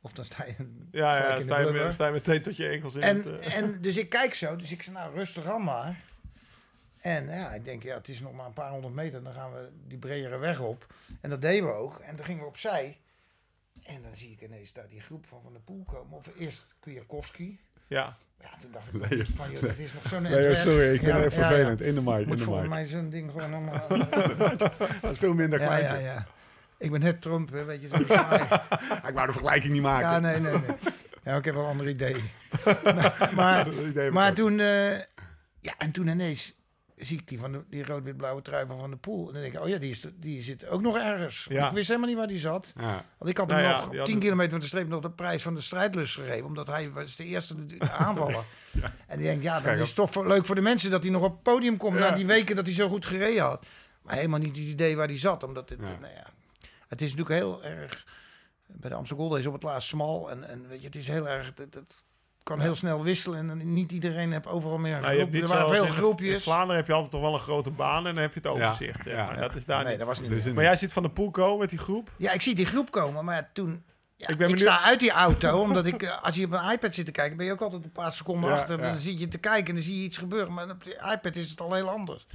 Of 0.00 0.12
dan 0.12 0.24
sta 0.24 0.44
je 0.44 0.54
Ja, 0.90 1.16
ja, 1.16 1.40
sta 1.40 1.58
je, 1.58 1.70
met, 1.72 1.92
sta 1.92 2.06
je 2.06 2.12
meteen 2.12 2.42
tot 2.42 2.56
je 2.56 2.68
enkels 2.68 2.94
in. 2.94 3.00
het, 3.02 3.26
En, 3.26 3.40
eh, 3.40 3.56
en 3.56 3.80
dus 3.82 3.96
ik 3.96 4.08
kijk 4.08 4.34
zo, 4.34 4.56
dus 4.56 4.72
ik 4.72 4.82
zei, 4.82 4.96
nou 4.96 5.14
rustig 5.14 5.46
aan 5.46 5.64
maar. 5.64 6.00
En 6.98 7.26
ja, 7.28 7.50
ik 7.54 7.64
denk, 7.64 7.82
ja, 7.82 7.94
het 7.96 8.08
is 8.08 8.20
nog 8.20 8.32
maar 8.32 8.46
een 8.46 8.52
paar 8.52 8.70
honderd 8.70 8.94
meter, 8.94 9.22
dan 9.22 9.32
gaan 9.32 9.52
we 9.52 9.68
die 9.86 9.98
bredere 9.98 10.38
weg 10.38 10.60
op. 10.60 10.86
En 11.20 11.30
dat 11.30 11.42
deden 11.42 11.66
we 11.68 11.72
ook. 11.72 11.98
En 11.98 12.16
toen 12.16 12.24
gingen 12.24 12.42
we 12.42 12.48
opzij. 12.48 12.98
En 13.94 14.02
dan 14.02 14.14
zie 14.14 14.30
ik 14.30 14.40
ineens 14.42 14.72
daar 14.72 14.88
die 14.88 15.00
groep 15.00 15.26
van 15.26 15.42
Van 15.42 15.52
der 15.52 15.62
Poel 15.62 15.84
komen. 15.84 16.16
Of 16.16 16.26
eerst 16.38 16.74
Kwiatkowski. 16.80 17.60
Ja, 17.86 18.16
Ja, 18.40 18.48
toen 18.60 18.70
dacht 18.72 18.86
ik 18.86 19.08
Leo. 19.10 19.24
van, 19.36 19.50
joh, 19.50 19.60
dat 19.62 19.78
is 19.78 19.92
nog 19.92 20.06
zo'n 20.08 20.22
Nee, 20.22 20.54
sorry, 20.54 20.94
ik 20.94 21.00
ben 21.00 21.08
Ja, 21.16 21.24
even 21.24 21.40
ja, 21.40 21.48
ja. 21.48 21.54
vervelend. 21.54 21.80
In 21.80 21.94
de 21.94 22.00
mic, 22.02 22.18
in 22.20 22.36
de 22.36 22.38
volgens 22.38 22.60
mic. 22.66 22.74
mij 22.74 22.86
zo'n 22.86 23.10
ding 23.10 23.30
gewoon 23.30 23.52
allemaal... 23.54 23.88
Dat 25.00 25.10
is 25.10 25.18
veel 25.18 25.34
minder 25.34 25.60
ja, 25.60 25.66
kleintje. 25.66 25.94
ja, 25.96 26.00
ja. 26.12 26.26
Ik 26.78 26.90
ben 26.90 27.00
net 27.00 27.20
Trump, 27.22 27.50
hè, 27.50 27.64
weet 27.64 27.80
je. 27.80 27.88
Zo. 27.88 27.96
Ik 29.08 29.14
wou 29.14 29.26
de 29.26 29.32
vergelijking 29.32 29.72
niet 29.72 29.82
maken. 29.82 30.08
ja, 30.10 30.18
nee, 30.18 30.40
nee, 30.40 30.52
nee. 30.52 30.76
Ja, 31.24 31.36
ik 31.36 31.44
heb 31.44 31.54
wel 31.54 31.62
een 31.64 31.70
ander 31.70 31.88
idee. 31.88 32.16
maar, 32.84 33.30
maar, 33.34 33.66
Maar 34.12 34.34
toen, 34.34 34.60
eh, 34.60 34.98
ja, 35.60 35.74
en 35.78 35.90
toen 35.90 36.06
ineens 36.06 36.54
zie 37.00 37.18
ik 37.18 37.28
die, 37.28 37.38
van 37.38 37.52
de, 37.52 37.64
die 37.68 37.84
rood-wit-blauwe 37.86 38.42
trui 38.42 38.66
van 38.66 38.78
Van 38.78 38.90
de 38.90 38.96
Poel. 38.96 39.26
En 39.26 39.32
dan 39.32 39.42
denk 39.42 39.54
ik, 39.54 39.60
oh 39.60 39.68
ja, 39.68 39.78
die, 39.78 39.90
is, 39.90 40.04
die 40.14 40.42
zit 40.42 40.66
ook 40.68 40.80
nog 40.80 40.96
ergens. 40.96 41.46
Ja. 41.48 41.68
Ik 41.68 41.74
wist 41.74 41.88
helemaal 41.88 42.08
niet 42.08 42.18
waar 42.18 42.26
die 42.26 42.38
zat. 42.38 42.72
Ja. 42.76 43.04
Want 43.18 43.30
ik 43.30 43.36
had 43.36 43.46
Nou 43.48 43.60
hem 43.60 43.70
ja, 43.70 43.76
nog 43.76 43.82
die 43.82 43.90
op 43.92 43.96
had 43.96 44.04
10 44.06 44.14
het- 44.14 44.24
kilometer 44.24 44.50
van 44.50 44.60
de 44.60 44.66
streep 44.66 44.88
nog 44.88 45.00
de 45.02 45.10
prijs 45.10 45.42
van 45.42 45.54
de 45.54 45.60
strijdlust 45.60 46.14
gegeven. 46.14 46.44
Omdat 46.46 46.66
hij 46.66 46.90
was 46.92 47.16
de 47.16 47.24
eerste 47.24 47.54
aanvaller. 47.98 48.44
En 49.06 49.18
die 49.18 49.26
denkt, 49.26 49.42
ja, 49.42 49.60
dan 49.60 49.74
is 49.78 49.92
toch 49.92 50.10
voor- 50.12 50.26
leuk 50.28 50.44
voor 50.46 50.54
de 50.54 50.60
mensen 50.60 50.90
dat 50.90 51.02
hij 51.02 51.12
nog 51.12 51.22
op 51.22 51.32
het 51.32 51.42
podium 51.42 51.76
komt. 51.76 51.98
Na 51.98 52.10
die 52.10 52.26
weken 52.26 52.56
dat 52.56 52.64
hij 52.64 52.74
zo 52.74 52.88
goed 52.88 53.06
gereden 53.06 53.42
had. 53.42 53.66
Maar 54.02 54.14
helemaal 54.14 54.38
niet 54.38 54.56
het 54.56 54.64
idee 54.66 54.96
waar 54.96 55.06
hij 55.08 55.18
zat. 55.18 55.42
Omdat 55.42 55.68
het, 55.68 55.80
nou 55.80 55.92
ja, 56.14 56.26
het 56.88 57.00
is 57.02 57.10
natuurlijk 57.14 57.40
heel 57.40 57.64
erg... 57.64 58.04
Bij 58.66 58.90
de 58.90 58.96
Amsterdam 58.96 59.26
Gold 59.26 59.38
is 59.40 59.46
op 59.46 59.52
het 59.52 59.62
laatst 59.62 59.88
smal. 59.88 60.30
En, 60.30 60.44
en 60.48 60.68
weet 60.68 60.80
je, 60.80 60.86
het 60.86 60.94
is 60.96 61.06
heel 61.08 61.28
erg... 61.28 61.46
Het, 61.56 61.74
het 61.74 62.04
kan 62.42 62.60
heel 62.60 62.74
snel 62.74 63.02
wisselen. 63.02 63.50
En 63.50 63.72
niet 63.72 63.92
iedereen 63.92 64.32
heeft 64.32 64.46
overal 64.46 64.78
meer 64.78 64.94
een 64.96 65.00
nou, 65.02 65.16
groep. 65.16 65.34
Er 65.34 65.46
waren 65.46 65.68
veel 65.68 65.82
in, 65.82 65.88
in 65.88 65.94
groepjes. 65.94 66.42
Vlaanderen 66.42 66.76
heb 66.76 66.86
je 66.86 66.92
altijd 66.92 67.12
toch 67.12 67.20
wel 67.20 67.32
een 67.32 67.38
grote 67.38 67.70
baan 67.70 68.06
en 68.06 68.14
dan 68.14 68.22
heb 68.22 68.32
je 68.34 68.40
het 68.40 68.48
overzicht. 68.48 69.04
ja, 69.04 69.26
maar. 69.26 69.34
ja. 69.34 69.40
Dat 69.40 69.54
is 69.54 69.64
daar 69.64 69.78
nee, 69.82 69.88
niet. 69.88 69.98
dat 69.98 70.06
was 70.06 70.20
niet 70.20 70.30
Dus 70.30 70.52
Maar 70.52 70.64
jij 70.64 70.76
ziet 70.76 70.92
van 70.92 71.02
de 71.02 71.10
poel 71.10 71.30
komen 71.30 71.58
met 71.58 71.70
die 71.70 71.78
groep. 71.78 72.10
Ja, 72.16 72.32
ik 72.32 72.42
zie 72.42 72.54
die 72.54 72.66
groep 72.66 72.90
komen, 72.90 73.24
maar 73.24 73.50
toen... 73.52 73.84
Ja, 74.16 74.28
Ik 74.28 74.36
ben 74.38 74.58
sta 74.58 74.82
uit 74.82 75.00
die 75.00 75.10
auto, 75.10 75.60
omdat 75.66 75.86
ik... 75.86 76.02
eh, 76.02 76.22
Als 76.22 76.36
je 76.36 76.44
op 76.44 76.52
een 76.52 76.70
iPad 76.70 76.94
zit 76.94 77.04
te 77.06 77.12
kijken, 77.12 77.36
ben 77.36 77.46
je 77.46 77.52
ook 77.52 77.60
altijd 77.60 77.84
een 77.84 77.92
paar 77.92 78.12
seconden 78.12 78.50
Ja, 78.50 78.56
achter. 78.56 78.78
ja. 78.78 78.86
Dan 78.86 78.96
zie 78.98 79.18
je 79.18 79.28
te 79.28 79.38
kijken 79.38 79.68
en 79.68 79.74
dan 79.74 79.82
zie 79.82 79.96
je 79.98 80.04
iets 80.04 80.16
gebeuren. 80.16 80.52
Maar 80.54 80.70
op 80.70 80.84
de 80.84 81.10
iPad 81.12 81.36
is 81.36 81.50
het 81.50 81.60
al 81.60 81.74
heel 81.74 81.88
anders. 81.88 82.26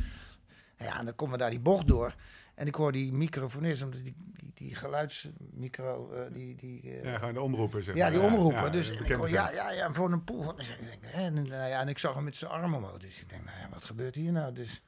Ja, 0.77 0.99
en 0.99 1.05
dan 1.05 1.15
komen 1.15 1.33
we 1.35 1.39
daar 1.41 1.49
die 1.49 1.59
bocht 1.59 1.87
door. 1.87 2.15
En 2.55 2.67
ik 2.67 2.75
hoor 2.75 2.91
die 2.91 3.13
microfonist, 3.13 3.83
omdat 3.83 4.03
die, 4.03 4.15
die, 4.37 4.51
die 4.53 4.75
geluidsmicro... 4.75 6.11
eh, 6.13 6.21
die, 6.33 6.55
die, 6.55 6.81
eh, 6.81 7.03
Ja, 7.03 7.17
gewoon 7.17 7.33
de 7.33 7.41
omroepen, 7.41 7.83
zeg 7.83 7.95
ja, 7.95 8.01
maar. 8.01 8.11
die 8.11 8.21
omroepen. 8.21 8.63
ja, 8.63 8.69
dus 8.69 8.89
ik 8.89 9.11
hoor, 9.11 9.29
ja, 9.29 9.51
ja, 9.51 9.71
ja, 9.71 9.93
voor 9.93 10.11
een 10.11 10.23
poel. 10.23 10.43
van- 10.43 10.55
dus 10.55 10.69
ik 10.69 10.79
denk, 10.79 10.99
hè, 11.05 11.21
en, 11.25 11.33
nou 11.33 11.47
ja, 11.69 11.81
en 11.81 11.87
ik 11.87 11.97
zag 11.97 12.13
hem 12.13 12.23
met 12.23 12.35
zijn 12.35 12.51
arm 12.51 12.73
omhoog. 12.73 12.97
Dus 12.99 13.21
ik 13.21 13.29
denk, 13.29 13.43
nou 13.45 13.57
ja, 13.59 13.69
wat 13.69 13.83
gebeurt 13.85 14.15
hier 14.15 14.31
nou? 14.31 14.53
Dus, 14.53 14.81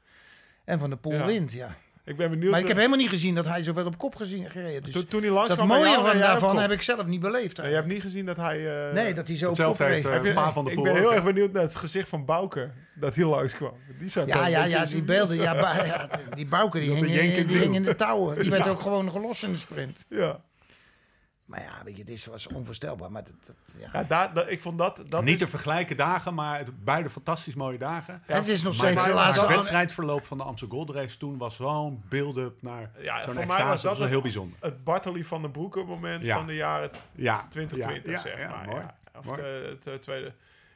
en 0.64 0.80
Van 0.80 0.90
de 0.90 0.96
Poel 0.98 1.14
Ja. 1.14 1.26
wint, 1.26 1.52
ja. 1.52 1.76
Ik 2.08 2.18
ben 2.18 2.30
benieuwd. 2.30 2.52
Maar 2.52 2.60
ik 2.60 2.68
heb 2.68 2.76
helemaal 2.78 2.98
niet 2.98 3.10
gezien 3.10 3.36
dat 3.36 3.46
hij 3.46 3.64
zoveel 3.64 3.86
op 3.86 3.98
kop 3.98 4.16
gezien, 4.16 4.50
gereden. 4.50 4.84
Dus 4.84 4.94
toen, 4.94 5.08
toen 5.08 5.22
hij 5.22 5.30
langs 5.32 5.48
dat 5.48 5.58
kwam 5.58 5.68
mooie 5.68 5.94
van 5.96 6.20
daarvan 6.20 6.60
heb 6.60 6.72
ik 6.72 6.82
zelf 6.82 7.06
niet 7.06 7.20
beleefd. 7.20 7.58
Nee, 7.58 7.70
je 7.70 7.76
hebt 7.76 7.88
niet 7.88 8.02
gezien 8.02 8.26
dat 8.26 8.38
hij... 8.38 8.88
eh, 8.88 8.94
nee, 8.94 9.14
dat 9.14 9.28
hij 9.28 9.38
zo 9.38 9.50
op 9.50 9.56
kop 9.58 9.78
heeft, 9.78 10.06
eh, 10.06 10.12
Heb 10.12 10.24
je- 10.26 10.34
Pa 10.34 10.52
van 10.52 10.64
der 10.66 10.74
ik 10.74 10.84
ben 10.84 10.96
heel 10.96 11.14
erg 11.14 11.24
benieuwd 11.24 11.52
naar 11.52 11.62
het 11.62 11.76
gezicht 11.76 12.10
van 12.10 12.26
Bouke. 12.26 12.70
Dat 12.96 13.16
hij 13.16 13.26
langs 13.26 13.54
kwam. 13.54 13.74
Die 14.00 14.10
zou 14.10 14.28
Ja, 14.28 14.48
ja, 14.48 14.64
ja, 14.66 14.86
die 14.86 15.02
beelden. 15.04 15.36
Ja, 15.38 15.54
ba- 15.62 15.84
ja, 15.84 16.10
die 16.36 16.48
Bouke 16.48 16.80
die 16.80 16.92
hing, 16.92 17.00
de 17.06 17.12
die 17.12 17.20
in 17.56 17.62
hing 17.62 17.76
in 17.76 17.84
de 17.84 17.96
touwen. 17.96 18.40
Die 18.40 18.50
werd 18.50 18.68
ook 18.68 18.82
gewoon 18.82 19.12
gelost 19.12 19.44
in 19.44 19.52
de 19.52 19.58
sprint. 19.58 20.06
Ja. 20.10 20.40
Maar 21.48 21.62
ja, 21.62 21.72
weet 21.84 21.98
je, 21.98 22.04
dit 22.04 22.26
was 22.26 22.48
onvoorstelbaar. 22.48 23.12
Maar 23.12 23.24
dat, 23.24 23.34
dat, 23.46 23.56
ja. 23.78 23.90
Ja, 24.10 24.28
daar, 24.34 24.50
ik 24.50 24.62
vond 24.62 24.78
dat... 24.78 25.02
dat 25.06 25.24
Niet 25.24 25.34
is- 25.34 25.40
te 25.40 25.48
vergelijken 25.48 25.98
dagen, 25.98 26.34
maar 26.34 26.58
het, 26.58 26.84
beide 26.84 27.10
fantastisch 27.10 27.56
mooie 27.56 27.78
dagen. 27.78 28.22
En 28.26 28.36
het 28.36 28.48
is 28.48 28.62
nog 28.64 28.74
steeds 28.74 29.04
de 29.04 29.10
het 29.10 29.18
laatste... 29.18 29.48
wedstrijdverloop 29.48 30.26
van 30.26 30.38
de 30.38 30.44
Amsterdam 30.44 30.78
Gold 30.78 30.90
Race 30.90 31.18
toen 31.18 31.38
was 31.38 31.56
zo'n 31.56 32.04
build-up 32.10 32.62
naar 32.62 32.92
Ja, 33.00 33.16
zo'n 33.16 33.24
voor 33.24 33.34
mij 33.34 33.44
extase. 33.44 33.68
was 33.68 33.82
Dat 33.82 33.92
was 33.92 34.00
het- 34.02 34.10
heel 34.10 34.22
bijzonder. 34.22 34.58
het 34.62 34.84
Bartoli 34.84 35.24
van 35.26 35.42
de 35.42 35.50
Broeke 35.50 35.84
moment 35.84 36.24
Ja. 36.24 36.36
van 36.38 36.48
de 36.48 36.56
jaren 36.56 36.90
Ja, 37.16 37.48
2020, 37.50 38.06
ja, 38.12 38.18
ja, 38.18 38.22
zeg 38.22 38.40
ja, 38.40 38.56
maar. 38.56 38.66
mooi. 38.66 38.80
Ja. 38.82 38.96
Of 39.20 39.26
Mooi. 39.26 39.42
de, 39.42 39.68
het, 39.70 39.88
eh, 39.88 39.94
tweede... 39.94 40.28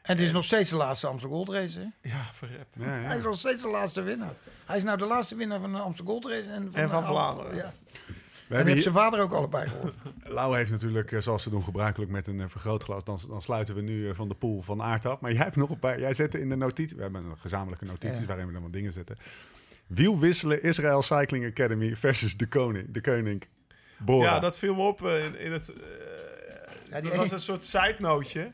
En 0.02 0.16
het 0.18 0.20
is 0.20 0.32
nog 0.32 0.44
steeds 0.44 0.70
de 0.70 0.76
laatste 0.76 1.08
Amsterdam 1.08 1.38
Gold 1.38 1.50
Race. 1.58 1.80
Hè? 1.80 2.10
Ja, 2.10 2.24
verrept. 2.32 2.76
Ja, 2.80 2.86
Hij 2.86 3.18
is 3.18 3.24
nog 3.24 3.38
steeds 3.38 3.62
de 3.62 3.70
laatste 3.70 4.02
winnaar. 4.02 4.34
Hij 4.66 4.78
is 4.78 4.84
nou 4.84 4.98
de 4.98 5.06
laatste 5.06 5.36
winnaar 5.36 5.60
van 5.60 5.72
de 5.74 5.80
Amsterdam 5.80 6.14
Gold 6.14 6.26
Race. 6.34 6.50
En 6.50 6.72
van, 6.72 6.82
En 6.82 6.90
van 6.90 7.00
de- 7.02 7.06
Vlaanderen. 7.08 7.56
Ja. 7.56 7.74
We 8.52 8.58
En 8.58 8.64
hebben 8.66 8.74
hier, 8.84 8.92
zijn 8.92 9.04
vader 9.04 9.20
ook 9.20 9.34
allebei 9.34 9.68
gewonnen. 9.68 9.94
Lau 10.38 10.56
heeft 10.56 10.72
natuurlijk, 10.72 11.12
eh, 11.12 11.20
zoals 11.20 11.44
ze 11.44 11.50
doen 11.50 11.64
gebruikelijk, 11.64 12.12
met 12.12 12.28
een 12.28 12.42
eh, 12.42 12.48
vergrootglas. 12.48 13.04
Dan, 13.04 13.20
dan 13.28 13.42
sluiten 13.42 13.76
we 13.76 13.82
nu 13.82 14.10
eh, 14.10 14.16
van 14.16 14.28
de 14.28 14.36
pool 14.36 14.62
van 14.62 14.82
aard 14.82 15.06
af. 15.06 15.20
Maar 15.20 15.32
jij 15.34 15.44
hebt 15.44 15.56
nog 15.56 15.70
een 15.70 15.80
paar. 15.80 16.00
Jij 16.00 16.14
zette 16.14 16.40
in 16.40 16.50
de 16.50 16.56
notitie. 16.56 16.96
We 16.96 17.02
hebben 17.02 17.24
een 17.26 17.38
gezamenlijke 17.38 17.86
notities 17.86 18.20
Ja. 18.20 18.26
waarin 18.26 18.48
we 18.48 18.54
dan 18.54 18.62
wat 18.62 18.74
dingen 18.74 18.92
zetten. 18.94 19.18
Wielwisselen 19.88 20.64
Israël 20.64 21.02
Cycling 21.02 21.46
Academy 21.46 21.96
versus 21.96 22.38
de 22.38 22.48
koning. 22.48 22.92
De 22.92 23.02
koning. 23.02 23.44
Bora. 23.98 24.34
Ja, 24.34 24.40
dat 24.40 24.58
viel 24.58 24.76
me 24.76 24.82
op 24.82 25.02
in, 25.02 25.40
in 25.40 25.52
het... 25.52 25.74
Ja, 26.90 27.02
die 27.02 27.10
dat 27.10 27.20
was 27.20 27.32
een 27.32 27.42
soort 27.42 27.64
side-nootje. 27.64 28.52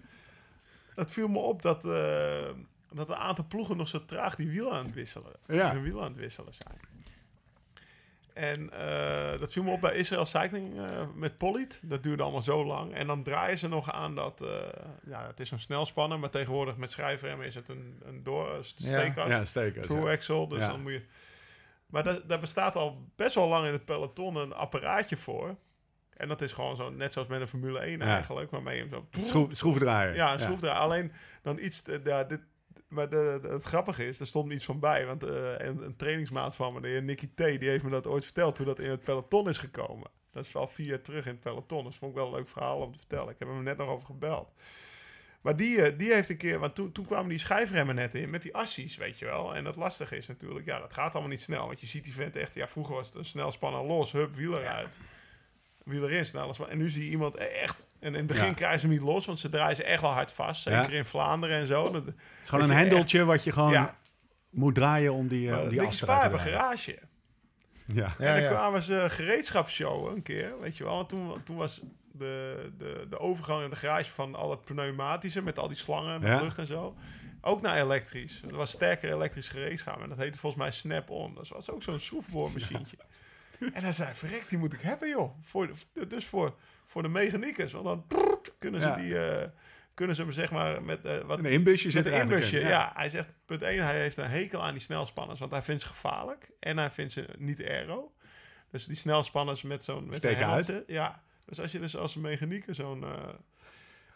Dat 0.96 1.12
viel 1.12 1.28
me 1.28 1.40
op 1.40 1.62
dat, 1.62 1.86
eh, 1.86 2.50
dat 2.92 3.10
een 3.10 3.16
aantal 3.16 3.46
ploegen 3.48 3.78
nog 3.78 3.88
zo 3.88 4.06
traag 4.06 4.36
die 4.36 4.50
wiel 4.50 4.74
aan 4.74 4.86
het 4.86 4.94
wisselen. 4.94 5.32
Ja. 5.48 5.82
Wiel 5.82 6.02
aan 6.02 6.08
het 6.12 6.18
wisselen 6.18 6.54
zijn. 6.54 6.78
En 8.38 8.70
eh, 8.72 9.40
dat 9.40 9.52
viel 9.52 9.64
me 9.64 9.72
op 9.72 9.82
bij 9.82 9.94
Israël 9.96 10.26
Cycling 10.26 10.80
eh, 10.80 11.08
met 11.16 11.38
Polit. 11.38 11.80
Dat 11.84 12.04
duurde 12.04 12.24
allemaal 12.24 12.42
zo 12.42 12.66
lang. 12.66 12.94
En 12.94 13.08
dan 13.08 13.24
draaien 13.24 13.58
ze 13.58 13.68
nog 13.68 13.92
aan 13.92 14.16
dat... 14.16 14.42
eh, 14.42 14.50
ja, 15.06 15.28
het 15.28 15.40
is 15.40 15.52
een 15.52 15.60
snelspanner, 15.60 16.20
maar 16.20 16.30
tegenwoordig 16.30 16.78
met 16.78 16.92
schijfremmen 16.92 17.46
is 17.46 17.56
het 17.56 17.70
een, 17.70 18.02
een 18.06 18.24
door, 18.24 18.54
een 18.56 18.64
steekas. 18.64 19.28
Ja. 19.28 19.38
True 19.82 20.12
axle, 20.12 20.48
dus 20.50 20.60
Ja. 20.60 20.68
dan 20.68 20.82
moet 20.82 20.92
je... 20.92 21.06
Maar 21.88 22.04
daar, 22.04 22.28
daar 22.28 22.40
bestaat 22.40 22.76
al 22.76 23.08
best 23.16 23.36
wel 23.36 23.48
lang 23.48 23.66
in 23.66 23.72
het 23.74 23.86
peloton 23.86 24.36
een 24.36 24.54
apparaatje 24.54 25.18
voor. 25.18 25.56
En 26.14 26.28
dat 26.28 26.42
is 26.42 26.52
gewoon 26.52 26.76
zo, 26.76 26.90
net 26.90 27.14
zoals 27.14 27.28
met 27.28 27.42
een 27.42 27.48
Formule 27.48 27.80
1 27.80 28.00
Ja. 28.00 28.06
eigenlijk, 28.06 28.52
waarmee 28.52 28.76
je 28.76 28.82
hem 28.82 28.90
zo... 28.92 29.08
Schroef. 29.22 29.56
Ja, 30.16 30.34
een 30.34 30.40
schroefdraaier. 30.40 30.82
Alleen 30.82 31.12
dan 31.42 31.60
iets... 31.60 31.84
ja, 32.04 32.24
dit, 32.24 32.40
maar 32.88 33.10
het 33.10 33.64
grappige 33.64 34.08
is, 34.08 34.20
er 34.20 34.28
stond 34.28 34.48
me 34.48 34.54
iets 34.54 34.66
van 34.66 34.80
bij. 34.80 35.06
Want 35.06 35.24
eh, 35.24 35.54
een, 35.58 35.96
trainingsmaat 35.96 36.56
van 36.56 36.74
me, 36.74 36.82
de 36.82 37.02
Nicky 37.04 37.28
T, 37.28 37.38
die 37.38 37.70
heeft 37.70 37.84
me 37.84 37.90
dat 37.90 38.08
ooit 38.08 38.24
verteld, 38.24 38.58
hoe 38.58 38.66
dat 38.66 38.80
in 38.80 38.90
het 38.90 39.04
peloton 39.04 39.50
is 39.50 39.58
gekomen. 39.58 40.10
Dat 40.32 40.46
is 40.46 40.52
wel 40.52 40.68
vier 40.68 40.88
jaar 40.88 41.02
terug 41.02 41.26
in 41.26 41.32
het 41.32 41.40
peloton. 41.40 41.84
Dus 41.84 41.96
vond 41.96 42.12
ik 42.12 42.18
wel 42.18 42.28
een 42.28 42.34
leuk 42.34 42.48
verhaal 42.48 42.80
om 42.80 42.92
te 42.92 43.00
vertellen. 43.00 43.30
Ik 43.30 43.40
heb 43.40 43.48
hem 43.48 43.64
net 43.64 43.78
nog 43.78 43.88
over 43.88 44.06
gebeld. 44.06 44.54
Maar 45.42 45.56
die, 45.56 45.82
eh, 45.82 45.98
die 45.98 46.14
heeft 46.14 46.30
een 46.30 46.38
keer, 46.38 46.60
want 46.60 46.76
toen, 46.76 46.92
toen 46.92 47.06
kwamen 47.06 47.30
die 47.30 47.38
schijfremmen 47.38 47.96
net 47.96 48.16
in 48.16 48.30
met 48.30 48.42
die 48.42 48.56
assies, 48.56 48.98
weet 48.98 49.20
je 49.20 49.26
wel. 49.26 49.56
En 49.56 49.66
het 49.66 49.76
lastige 49.76 50.18
is 50.18 50.28
natuurlijk, 50.28 50.66
ja, 50.66 50.80
dat 50.80 50.94
gaat 50.94 51.12
allemaal 51.12 51.32
niet 51.32 51.42
snel. 51.42 51.68
Want 51.68 51.82
je 51.82 51.88
ziet 51.88 52.04
die 52.04 52.14
vent 52.14 52.36
echt, 52.36 52.54
ja, 52.54 52.68
vroeger 52.68 52.96
was 52.96 53.08
het 53.08 53.16
een 53.16 53.26
snelspanner 53.26 53.84
los, 53.84 54.12
hup, 54.12 54.36
wiel 54.36 54.60
eruit. 54.60 54.98
Wiel 55.88 56.04
erin, 56.10 56.26
snel. 56.26 56.56
En 56.70 56.78
nu 56.78 56.90
zie 56.90 57.04
je 57.04 57.10
iemand 57.10 57.36
echt, 57.36 57.88
en 58.00 58.08
in 58.08 58.14
het 58.18 58.26
begin 58.26 58.46
Ja. 58.48 58.54
krijgen 58.54 58.80
ze 58.80 58.86
hem 58.86 58.96
niet 58.96 59.06
los, 59.06 59.26
want 59.26 59.40
ze 59.40 59.50
draaien 59.50 59.76
ze 59.76 59.84
echt 59.84 60.02
wel 60.02 60.12
hard 60.12 60.32
vast. 60.32 60.62
Zeker 60.62 60.92
Ja. 60.92 60.98
in 60.98 61.06
Vlaanderen 61.06 61.58
en 61.58 61.68
zo. 61.68 61.92
Dat, 61.92 62.06
Het 62.06 62.16
is 62.44 62.50
gewoon 62.50 62.64
een 62.64 62.70
Dat 62.70 62.78
je 62.78 62.84
hendeltje 62.84 63.26
wat 63.26 63.44
je 63.44 63.52
gewoon 63.52 63.72
ja, 63.72 63.96
moet 64.52 64.76
draaien 64.76 65.14
om 65.14 65.28
die, 65.28 65.50
maar 65.50 65.62
om 65.62 65.70
die 65.70 65.80
eruit 65.80 66.32
te 66.32 66.38
garage. 66.38 67.00
Ja. 67.94 67.96
Ja, 67.96 68.16
en 68.18 68.34
dan 68.34 68.42
ja. 68.44 68.50
kwamen 68.50 68.82
ze 68.82 69.06
gereedschapsshowen 69.10 70.16
een 70.16 70.22
keer, 70.22 70.60
weet 70.62 70.78
je 70.78 70.84
wel. 70.84 71.00
En 71.00 71.06
toen, 71.06 71.44
toen 71.44 71.56
was 71.56 71.82
de, 72.12 72.70
de, 72.78 73.06
de 73.10 73.20
overgang 73.20 73.64
in 73.64 73.70
de 73.70 73.76
garage 73.76 74.12
van 74.12 74.36
al 74.36 74.52
het 74.52 74.66
pneumatische... 74.66 75.42
met 75.42 75.60
al 75.60 75.68
die 75.68 75.78
slangen 75.78 76.14
en 76.14 76.22
de 76.22 76.28
Ja. 76.28 76.42
lucht 76.42 76.58
en 76.58 76.68
zo... 76.68 76.96
ook 77.42 77.62
naar 77.62 77.78
elektrisch. 77.82 78.42
Er 78.50 78.56
was 78.56 78.72
sterker 78.72 79.14
elektrisch 79.14 79.48
gereedschap. 79.48 80.02
En 80.02 80.10
dat 80.10 80.18
heette 80.18 80.40
volgens 80.40 80.62
mij 80.62 80.72
Snap-on. 80.72 81.34
Dat 81.36 81.48
was 81.48 81.70
ook 81.72 81.84
zo'n 81.84 82.00
schroefboormachientje. 82.00 82.98
En 83.60 83.82
hij 83.84 83.92
zei, 83.94 84.14
verrek, 84.14 84.50
die 84.50 84.58
moet 84.58 84.74
ik 84.74 84.82
hebben, 84.82 85.10
joh. 85.10 85.36
Voor 85.42 85.68
de, 85.94 86.08
dus 86.08 86.26
voor, 86.26 86.56
voor 86.86 87.02
de 87.02 87.08
mechaniekers. 87.10 87.72
Want 87.72 87.86
dan 87.86 88.08
prrrt, 88.08 88.54
kunnen 88.60 88.82
ze 88.82 88.88
Ja. 88.88 88.96
die... 88.96 89.20
eh, 89.20 89.48
kunnen 89.94 90.16
ze 90.16 90.22
hem 90.22 90.32
zeg 90.32 90.52
maar 90.52 90.84
met 90.84 91.06
eh, 91.06 91.18
wat 91.18 91.40
Een 91.40 91.46
inbusje 91.46 91.86
met 91.86 91.94
zit 91.94 92.06
een 92.06 92.14
inbusje, 92.22 92.60
in, 92.60 92.68
ja. 92.68 92.92
Hij 92.96 93.10
zegt, 93.10 93.30
punt 93.46 93.62
1, 93.62 93.84
hij 93.84 94.00
heeft 94.00 94.18
een 94.18 94.30
hekel 94.30 94.64
aan 94.64 94.72
die 94.74 94.82
snelspanners. 94.82 95.40
Want 95.40 95.52
hij 95.52 95.62
vindt 95.62 95.82
ze 95.82 95.88
gevaarlijk. 95.88 96.50
En 96.60 96.78
hij 96.78 96.92
vindt 96.92 97.14
ze 97.14 97.26
niet 97.38 97.64
aero. 97.64 98.14
Dus 98.72 98.86
die 98.86 98.96
snelspanners 98.96 99.62
met 99.62 99.84
zo'n... 99.84 100.06
met 100.06 100.16
Steken 100.16 100.48
uit. 100.48 100.84
Ja. 100.88 101.22
Dus 101.46 101.60
als 101.60 101.72
je 101.72 101.80
dus 101.80 101.98
als 101.98 102.16
mechanieker 102.16 102.76
zo'n... 102.76 103.04
eh, 103.04 103.10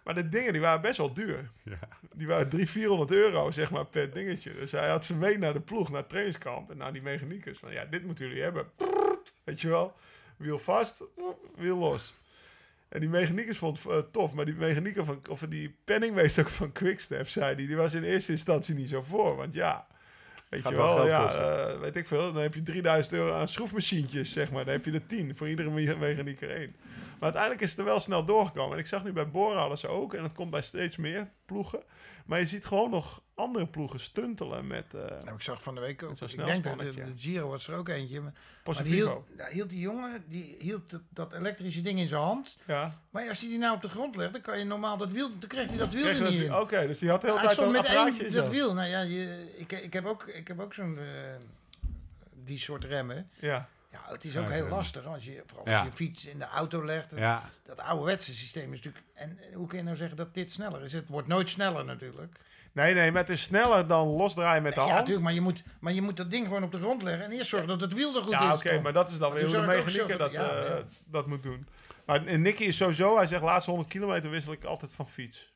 maar 0.03 0.15
de 0.15 0.29
dingen, 0.29 0.51
die 0.53 0.61
waren 0.61 0.81
best 0.81 0.97
wel 0.97 1.13
duur. 1.13 1.51
Ja. 1.63 1.79
Die 2.13 2.27
waren 2.27 2.49
300, 2.49 2.69
400 2.69 3.11
euro, 3.11 3.51
zeg 3.51 3.71
maar, 3.71 3.85
per 3.85 4.13
dingetje. 4.13 4.53
Dus 4.53 4.71
hij 4.71 4.89
had 4.89 5.05
ze 5.05 5.15
mee 5.17 5.37
naar 5.37 5.53
de 5.53 5.61
ploeg, 5.61 5.89
naar 5.89 5.99
het 5.99 6.09
trainingskamp. 6.09 6.71
En 6.71 6.77
naar 6.77 6.93
die 6.93 7.01
mechaniekers. 7.01 7.59
Van, 7.59 7.71
ja, 7.71 7.85
dit 7.85 8.03
moeten 8.03 8.27
jullie 8.27 8.41
hebben. 8.43 8.65
Weet 9.43 9.61
je 9.61 9.67
wel. 9.67 9.93
Wiel 10.37 10.59
vast, 10.59 11.03
wiel 11.55 11.77
los. 11.77 12.13
En 12.89 12.99
die 12.99 13.09
mechaniekers 13.09 13.57
vond 13.57 13.83
het 13.83 13.91
eh, 13.91 13.97
tof, 14.11 14.33
maar 14.33 14.45
die 14.45 14.53
mechanieker 14.55 15.05
van, 15.05 15.21
of 15.29 15.39
die 15.39 15.75
penningmeester 15.83 16.49
van 16.49 16.71
Quickstep, 16.71 17.27
zei 17.27 17.55
die, 17.55 17.67
die 17.67 17.75
was 17.75 17.93
in 17.93 18.03
eerste 18.03 18.31
instantie 18.31 18.75
niet 18.75 18.89
zo 18.89 19.01
voor. 19.01 19.35
Want 19.35 19.53
ja, 19.53 19.87
weet 20.49 20.61
Gaat 20.61 20.71
je 20.71 20.77
wel 20.77 20.95
wel, 20.95 21.07
ja, 21.07 21.27
eh, 21.33 21.79
weet 21.79 21.95
ik 21.95 22.07
veel, 22.07 22.33
dan 22.33 22.41
heb 22.41 22.53
je 22.53 22.61
3000 22.61 23.13
euro 23.15 23.33
aan 23.33 23.47
schroefmachientjes, 23.47 24.31
zeg 24.31 24.51
maar. 24.51 24.65
Dan 24.65 24.73
heb 24.73 24.85
je 24.85 24.91
er 24.91 25.05
10 25.07 25.37
voor 25.37 25.49
iedere 25.49 25.69
me- 25.69 25.95
mechanieker 25.95 26.49
één. 26.49 26.75
Maar 26.95 27.29
uiteindelijk 27.33 27.61
is 27.61 27.69
het 27.69 27.79
er 27.79 27.85
wel 27.85 27.99
snel 27.99 28.25
doorgekomen. 28.25 28.73
En 28.73 28.79
ik 28.79 28.87
zag 28.87 29.03
nu 29.03 29.11
bij 29.11 29.29
Bora 29.29 29.59
alles 29.59 29.85
ook, 29.85 30.13
en 30.13 30.23
het 30.23 30.33
komt 30.33 30.51
bij 30.51 30.61
steeds 30.61 30.97
meer 30.97 31.29
ploegen. 31.45 31.83
Maar 32.25 32.39
je 32.39 32.45
ziet 32.45 32.65
gewoon 32.65 32.89
nog 32.89 33.21
andere 33.41 33.67
ploegen 33.67 33.99
stuntelen 33.99 34.67
met 34.67 34.93
eh 34.93 35.01
Nou, 35.01 35.35
ik 35.35 35.41
zag 35.41 35.63
van 35.63 35.75
de 35.75 35.81
week 35.81 36.03
ook. 36.03 36.19
Ik 36.21 36.45
denk 36.45 36.63
dat 36.63 36.79
de, 36.79 36.93
de 36.93 37.11
Giro 37.17 37.49
was 37.49 37.67
er 37.67 37.75
ook 37.75 37.89
eentje. 37.89 38.21
Maar, 38.21 38.31
maar 38.63 38.83
die 38.83 38.93
hield, 38.93 39.23
daar 39.37 39.49
hield 39.49 39.69
die 39.69 39.79
jongen 39.79 40.23
die 40.27 40.55
hield 40.59 40.89
dat, 40.89 41.01
dat 41.09 41.33
elektrische 41.33 41.81
ding 41.81 41.99
in 41.99 42.07
zijn 42.07 42.21
hand. 42.21 42.57
Ja. 42.67 42.99
Maar 43.09 43.29
als 43.29 43.39
hij 43.39 43.49
die 43.49 43.57
nou 43.57 43.75
op 43.75 43.81
de 43.81 43.87
grond 43.87 44.15
legt, 44.15 44.31
dan 44.33 44.41
kan 44.41 44.57
je 44.59 44.63
normaal 44.65 44.97
dat 44.97 45.11
wiel. 45.11 45.29
Dan 45.39 45.49
krijgt 45.49 45.69
hij 45.69 45.77
dat 45.79 45.93
wiel 45.93 46.03
Kreeg 46.03 46.19
er 46.19 46.23
je 46.25 46.29
niet 46.31 46.47
dat- 46.47 46.57
in. 46.57 46.63
Oké, 46.63 46.87
dus 46.87 46.99
die 46.99 47.09
had 47.09 47.21
Hij 47.21 47.31
tijd 47.31 47.57
een 47.57 47.71
met 47.71 47.79
apparaatje 47.87 48.13
in 48.25 48.25
één 48.25 48.33
dat 48.33 48.49
wiel. 48.49 48.73
Nou 48.73 48.87
ja, 48.89 49.01
je, 49.01 49.53
ik, 49.57 49.71
ik 49.71 49.93
heb 49.93 50.05
ook, 50.05 50.23
ik 50.27 50.47
heb 50.47 50.59
ook 50.59 50.73
zo'n 50.73 50.97
eh, 50.97 51.05
die 52.45 52.59
soort 52.59 52.83
remmen. 52.83 53.29
Ja. 53.39 53.69
Ja, 53.91 54.01
het 54.11 54.23
is 54.23 54.37
ook 54.37 54.49
heel 54.49 54.67
lastig 54.67 55.05
als 55.05 55.25
je 55.25 55.43
vooral 55.45 55.69
Ja. 55.69 55.77
als 55.77 55.87
je 55.87 55.93
fiets 55.93 56.25
in 56.25 56.37
de 56.37 56.45
auto 56.45 56.85
legt. 56.85 57.07
Ja. 57.15 57.49
Dat 57.65 57.79
ouderwetse 57.79 58.33
systeem 58.35 58.73
is 58.73 58.81
natuurlijk. 58.81 59.05
En 59.13 59.37
hoe 59.53 59.67
kun 59.67 59.77
je 59.77 59.83
nou 59.83 59.95
zeggen 59.95 60.17
dat 60.17 60.33
dit 60.33 60.51
sneller 60.51 60.83
is? 60.83 60.93
Het 60.93 61.09
wordt 61.09 61.27
nooit 61.27 61.49
sneller 61.49 61.85
natuurlijk. 61.85 62.35
Nee, 62.73 62.93
nee, 62.93 63.11
maar 63.11 63.21
het 63.21 63.29
is 63.29 63.41
sneller 63.43 63.87
dan 63.87 64.07
losdraaien 64.07 64.63
met 64.63 64.73
de 64.73 64.79
ja, 64.79 64.85
hand. 64.85 64.97
natuurlijk, 64.97 65.23
maar 65.25 65.33
je, 65.33 65.41
moet, 65.41 65.63
maar 65.79 65.93
je 65.93 66.01
moet 66.01 66.17
dat 66.17 66.31
ding 66.31 66.47
gewoon 66.47 66.63
op 66.63 66.71
de 66.71 66.77
grond 66.77 67.01
leggen 67.01 67.25
en 67.25 67.31
eerst 67.31 67.49
zorgen 67.49 67.67
dat 67.67 67.81
het 67.81 67.93
wiel 67.93 68.15
er 68.15 68.21
goed 68.21 68.31
in 68.33 68.39
Ja, 68.39 68.53
is. 68.53 68.59
oké, 68.59 68.81
maar 68.81 68.93
dat 68.93 69.09
is 69.11 69.17
dan 69.17 69.33
weer 69.33 69.45
hoe 69.45 69.55
de 69.55 69.61
mechanieker 69.61 70.17
dat, 70.17 70.31
ja, 70.31 70.49
eh, 70.49 70.69
ja. 70.69 70.83
dat 71.05 71.27
moet 71.27 71.43
doen. 71.43 71.67
Maar 72.05 72.25
en 72.25 72.41
Nicky 72.41 72.63
is 72.63 72.77
sowieso, 72.77 73.15
hij 73.17 73.27
zegt 73.27 73.43
laatste 73.43 73.69
100 73.69 73.89
kilometer 73.91 74.29
wissel 74.29 74.53
ik 74.53 74.63
altijd 74.63 74.91
van 74.93 75.07
fiets. 75.07 75.49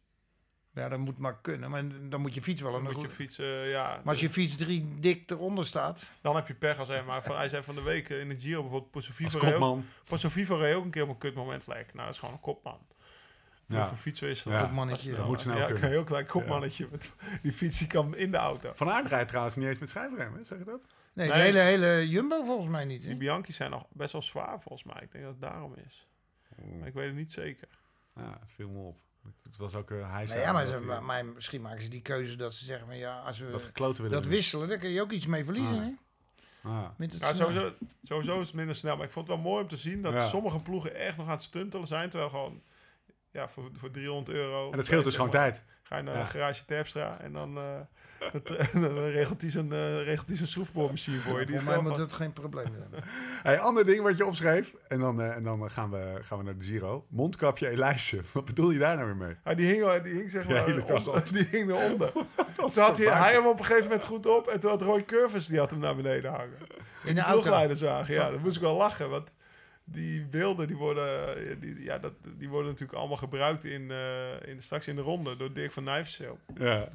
Ja, 0.74 0.90
dat 0.90 1.00
moet 1.00 1.18
maar 1.18 1.38
kunnen. 1.42 1.70
Maar 1.70 1.84
dan 2.10 2.22
moet 2.22 2.34
je 2.34 2.42
fiets 2.42 2.62
wel 2.62 2.72
Dan 2.72 2.86
een 2.86 2.92
moet 2.94 3.02
je 3.02 3.10
fiets, 3.10 3.40
eh, 3.40 3.72
ja. 3.72 3.88
Maar 4.04 4.14
als 4.14 4.20
je 4.20 4.30
fiets 4.30 4.56
drie 4.56 4.94
dik 5.00 5.32
eronder 5.32 5.66
staat. 5.66 6.12
Dan 6.22 6.36
heb 6.36 6.48
je 6.48 6.54
pech 6.54 6.80
als 6.80 6.88
hij, 6.88 7.04
maar 7.04 7.24
van, 7.24 7.36
hij 7.38 7.50
zei 7.50 7.64
van 7.64 7.76
de 7.76 7.82
week 7.82 8.10
eh, 8.10 8.20
in 8.20 8.30
de 8.30 8.40
Giro 8.40 8.62
bijvoorbeeld, 8.62 8.92
reed 10.60 10.76
ook- 10.76 10.84
een 10.84 10.90
keer 10.90 11.04
op 11.04 11.10
een 11.10 11.18
kutmoment 11.18 11.68
lek. 11.68 11.94
Nou, 11.94 12.06
dat 12.06 12.14
is 12.14 12.20
gewoon 12.20 12.34
een 12.34 12.42
kopman. 12.42 12.80
Ja. 13.68 13.78
Ja. 13.78 13.86
Voor 13.88 13.98
fiets 13.98 14.20
wisselen. 14.20 14.58
Ja. 14.58 14.64
Kopmannetje. 14.64 15.10
Dat 15.10 15.18
Dat 15.18 15.28
moet 15.28 15.42
snel 15.42 15.58
ja, 15.58 15.64
kunnen. 15.64 15.82
kan 15.82 15.92
je 15.92 15.98
ook 15.98 16.08
gelijk 16.08 16.28
kopmannetje. 16.28 16.88
Met, 16.92 17.12
die 17.42 17.54
fiets 17.54 17.78
die 17.78 17.88
kan 17.88 18.16
in 18.16 18.32
de 18.32 18.38
auto. 18.38 18.72
Van 18.76 18.90
Aert 18.90 19.08
rijdt 19.08 19.28
trouwens 19.28 19.56
niet 19.56 19.66
eens 19.68 19.80
met 19.80 19.90
schijfremmen, 19.90 20.46
zeg 20.46 20.58
je 20.58 20.64
dat? 20.66 20.82
Nee, 21.14 21.30
Nee. 21.30 21.52
de 21.52 21.60
hele, 21.60 21.86
hele 21.86 22.10
Jumbo 22.10 22.44
volgens 22.44 22.70
mij 22.70 22.86
niet. 22.86 23.02
hè? 23.02 23.08
Die 23.08 23.18
Bianchi's 23.18 23.56
zijn 23.56 23.72
nog 23.72 23.86
best 23.90 24.12
wel 24.12 24.22
zwaar 24.22 24.62
volgens 24.62 24.84
mij. 24.94 25.02
Ik 25.04 25.12
denk 25.12 25.24
dat 25.24 25.34
het 25.34 25.42
daarom 25.42 25.74
is. 25.86 26.08
Maar 26.80 26.88
ik 26.88 26.94
weet 26.94 27.06
het 27.08 27.16
niet 27.16 27.34
zeker. 27.34 27.68
Ja, 28.16 28.38
het 28.40 28.52
viel 28.52 28.70
me 28.70 28.80
op. 28.80 28.98
Het 29.44 29.58
was 29.58 29.76
ook, 29.76 29.92
eh 29.92 30.10
hij 30.10 30.18
Nee, 30.18 30.28
zei 30.28 30.42
ja, 30.42 30.52
maar, 30.52 30.68
ze, 30.68 31.32
misschien 31.34 31.62
maken 31.62 31.84
ze 31.84 31.90
die 31.90 32.02
keuze 32.02 32.36
dat 32.36 32.54
ze 32.54 32.66
zeggen 32.66 32.88
van 32.88 32.98
ja, 32.98 33.20
als 33.20 33.40
we 33.40 33.52
dat 33.52 34.10
dat 34.12 34.26
wisselen, 34.26 34.68
dan 34.70 34.80
kun 34.80 34.90
je 34.90 35.02
ook 35.02 35.12
iets 35.12 35.28
mee 35.28 35.44
verliezen. 35.44 35.78
Ah. 35.78 35.84
Hè? 35.84 36.70
Ah. 36.70 37.10
Ja, 37.20 37.34
sowieso, 37.34 37.74
sowieso 38.04 38.40
is 38.40 38.48
het 38.48 38.56
minder 38.56 38.76
snel. 38.76 38.96
Maar 38.96 39.06
ik 39.06 39.12
vond 39.12 39.28
het 39.28 39.36
wel 39.36 39.46
mooi 39.46 39.62
om 39.62 39.68
te 39.70 39.78
zien 39.78 40.02
dat 40.02 40.14
Ja. 40.14 40.28
sommige 40.28 40.60
ploegen 40.60 40.96
echt 40.96 41.18
nog 41.18 41.26
aan 41.28 41.34
het 41.34 41.44
stuntelen 41.44 41.88
zijn. 41.88 42.10
Terwijl 42.10 42.30
gewoon... 42.30 42.62
ja, 43.36 43.48
voor, 43.48 43.70
voor 43.74 43.91
300 43.91 44.38
euro. 44.38 44.72
En 44.72 44.78
dat 44.78 44.86
scheelt 44.86 45.03
dus 45.03 45.16
gewoon 45.16 45.30
tijd. 45.30 45.62
Ga 45.84 45.98
je 45.98 46.03
naar 46.03 46.16
Ja. 46.18 46.22
de 46.24 46.28
garage 46.30 46.66
Terpstra 46.66 47.18
en 47.22 47.34
dan, 47.34 47.57
eh, 47.57 47.64
het, 48.32 48.48
dan 48.74 48.98
regelt 48.98 49.41
hij 49.41 49.49
zijn, 49.49 49.72
eh, 49.74 50.03
regelt 50.03 50.28
hij 50.28 50.36
zijn 50.36 50.48
schroefboormachine 50.48 51.18
voor 51.20 51.40
je. 51.40 51.45
Die 51.45 51.56
Voor 51.56 51.66
mij 51.66 51.78
moet 51.78 51.88
vast. 51.88 51.99
dat 51.99 52.14
geen 52.14 52.34
probleem 52.34 52.66
zijn. 52.78 53.03
Hey, 53.44 53.60
ander 53.60 53.86
ding 53.86 54.02
wat 54.02 54.18
je 54.18 54.26
opschreef. 54.26 54.74
En 54.88 54.99
dan, 54.99 55.22
eh, 55.22 55.36
en 55.36 55.44
dan 55.44 55.72
gaan, 55.72 55.91
we, 55.91 56.18
gaan 56.22 56.38
we 56.38 56.44
naar 56.44 56.57
de 56.57 56.64
Giro. 56.64 57.06
Mondkapje 57.10 57.70
Elijse. 57.70 58.22
Wat 58.34 58.45
bedoel 58.45 58.72
je 58.72 58.80
daar 58.80 58.95
nou 58.95 59.07
weer 59.07 59.16
mee? 59.16 59.36
Ja, 59.44 59.53
die 59.53 59.68
hing, 59.68 60.02
die 60.02 60.14
hing 60.14 60.30
zeg 60.30 60.48
maar 60.48 60.66
die 61.32 61.48
hing 61.52 61.70
eronder. 61.70 62.12
Toen 62.56 62.84
had 62.84 62.98
hij, 62.98 63.07
hij 63.07 63.34
hem 63.34 63.45
op 63.48 63.60
een 63.60 63.66
gegeven 63.66 63.90
moment 63.90 64.03
goed 64.03 64.26
op 64.26 64.48
en 64.48 64.60
toen 64.60 64.70
had 64.70 64.82
Roy 64.82 65.03
Curvers 65.06 65.45
die 65.48 65.60
had 65.60 65.72
hem 65.72 65.80
naar 65.80 65.95
beneden 65.95 66.32
hangen. 66.32 66.57
In 67.03 67.16
de 67.16 67.22
de 67.22 67.28
ploegleiderswagen. 67.32 68.14
Ja, 68.14 68.30
dat 68.30 68.40
moest 68.40 68.56
ik 68.56 68.62
wel 68.62 68.76
lachen. 68.76 69.10
Want 69.10 69.32
die 69.86 70.26
beelden 70.26 70.68
die 70.68 70.76
worden, 70.76 71.60
die, 71.60 71.84
ja, 71.84 71.98
dat, 71.99 72.14
die 72.38 72.49
worden 72.49 72.70
natuurlijk 72.72 72.98
allemaal 72.98 73.18
gebruikt 73.18 73.64
in, 73.66 73.91
eh, 73.91 74.48
in, 74.48 74.62
straks 74.62 74.88
in 74.88 74.95
de 74.95 75.02
ronde 75.02 75.38
door 75.38 75.53
Dirk 75.53 75.72
van 75.72 75.84
Nijvensel. 75.84 76.40
Ja. 76.57 76.90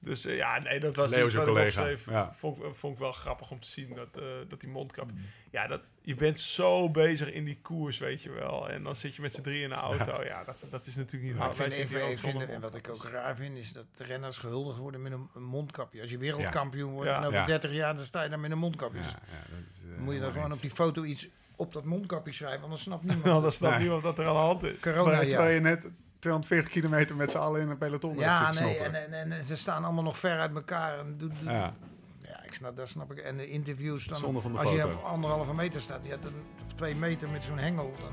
Dus 0.00 0.24
eh, 0.24 0.36
ja, 0.36 0.58
nee, 0.58 0.80
dat 0.80 0.96
was 0.96 1.10
Leo 1.10 1.18
iets 1.26 1.34
is 1.34 1.34
een 1.34 1.38
wat 1.40 1.48
ik 1.48 1.54
collega, 1.54 1.80
opschreef. 1.80 2.10
ja. 2.14 2.32
Vond, 2.34 2.62
ik- 2.64 2.74
vond 2.74 2.92
ik 2.92 2.98
wel 2.98 3.12
grappig 3.12 3.50
om 3.50 3.60
te 3.60 3.68
zien 3.68 3.94
dat, 3.94 4.16
eh, 4.16 4.24
dat 4.48 4.60
die 4.60 4.68
mondkap... 4.70 5.10
Ja, 5.50 5.66
dat, 5.66 5.80
je 6.02 6.14
bent 6.14 6.40
zo 6.40 6.90
bezig 6.90 7.30
in 7.32 7.44
die 7.44 7.58
koers, 7.62 7.98
weet 7.98 8.22
je 8.22 8.30
wel. 8.30 8.68
En 8.70 8.82
dan 8.82 8.96
zit 8.96 9.14
je 9.14 9.22
met 9.22 9.34
z'n 9.34 9.40
drie 9.42 9.62
in 9.62 9.68
de 9.68 9.74
auto. 9.74 10.22
Ja, 10.24 10.44
dat, 10.44 10.56
dat 10.70 10.86
is 10.86 10.96
natuurlijk 10.96 11.22
niet 11.32 11.42
ik 11.42 11.56
hard. 11.56 11.72
ik 11.72 11.90
ik 11.90 12.48
en 12.48 12.60
wat 12.60 12.74
ik 12.74 12.88
ook 12.88 13.04
raar 13.04 13.36
vind, 13.36 13.56
is 13.56 13.72
dat 13.72 13.84
de 13.96 14.04
renners 14.04 14.38
gehuldigd 14.38 14.78
worden 14.78 15.02
met 15.02 15.12
een, 15.12 15.28
een 15.34 15.42
mondkapje. 15.42 16.00
Als 16.00 16.10
je 16.10 16.18
wereldkampioen 16.18 16.92
wordt 16.92 17.10
Ja. 17.10 17.16
en 17.16 17.22
over 17.24 17.38
Ja. 17.38 17.46
30 17.46 17.72
jaar, 17.72 17.94
dan 17.96 18.04
sta 18.04 18.22
je 18.22 18.28
daar 18.28 18.40
met 18.40 18.50
een 18.50 18.58
mondkapje. 18.58 18.98
Ja, 18.98 19.04
Dus 19.04 19.12
ja, 19.12 19.50
dat 19.50 19.58
is, 19.70 19.82
eh, 19.82 19.94
dan 19.94 20.04
moet 20.04 20.14
je 20.14 20.20
dan 20.20 20.32
gewoon 20.32 20.52
op 20.52 20.60
die 20.60 20.70
foto 20.70 21.04
iets 21.04 21.28
op 21.58 21.72
dat 21.72 21.84
mondkapje 21.84 22.32
schrijven, 22.32 22.62
anders 22.62 22.82
snapt 22.82 23.04
Nou, 23.04 23.18
niemand. 23.18 23.42
dan 23.42 23.52
snapt 23.52 23.72
Nee. 23.74 23.82
niemand 23.82 24.02
wat 24.02 24.18
er 24.18 24.26
aan 24.26 24.32
de 24.34 24.38
hand 24.40 24.62
is. 24.62 24.80
Corona, 24.80 25.02
Terwijl, 25.02 25.28
terwijl 25.28 25.48
ja. 25.48 25.54
je 25.54 25.60
net 25.60 25.86
240 26.18 26.72
kilometer 26.72 27.16
met 27.16 27.30
z'n 27.30 27.38
allen 27.38 27.60
in 27.60 27.68
een 27.68 27.78
peloton 27.78 28.10
hebt 28.10 28.22
Ja, 28.22 28.52
nee, 28.64 28.76
en, 28.78 29.12
en, 29.12 29.32
en 29.32 29.44
ze 29.46 29.56
staan 29.56 29.84
allemaal 29.84 30.04
nog 30.04 30.18
ver 30.18 30.38
uit 30.38 30.54
elkaar. 30.54 30.98
En 30.98 31.14
doe- 31.18 31.30
Ja. 31.44 31.74
ja, 32.22 32.42
ik 32.44 32.54
snap, 32.54 32.76
dat 32.76 32.88
snap 32.88 33.10
ik. 33.12 33.18
En 33.18 33.36
de 33.36 33.48
interviews 33.48 34.06
dan, 34.06 34.18
Zonde 34.18 34.40
van 34.40 34.52
de 34.52 34.58
als 34.58 34.70
je 34.72 34.84
op 34.86 35.02
anderhalve 35.02 35.54
meter 35.54 35.80
staat, 35.80 36.00
ja, 36.04 36.16
dan, 36.16 36.32
of 36.66 36.72
twee 36.74 36.94
meter 36.94 37.28
met 37.30 37.44
zo'n 37.44 37.58
hengel, 37.58 37.94
dan, 38.00 38.12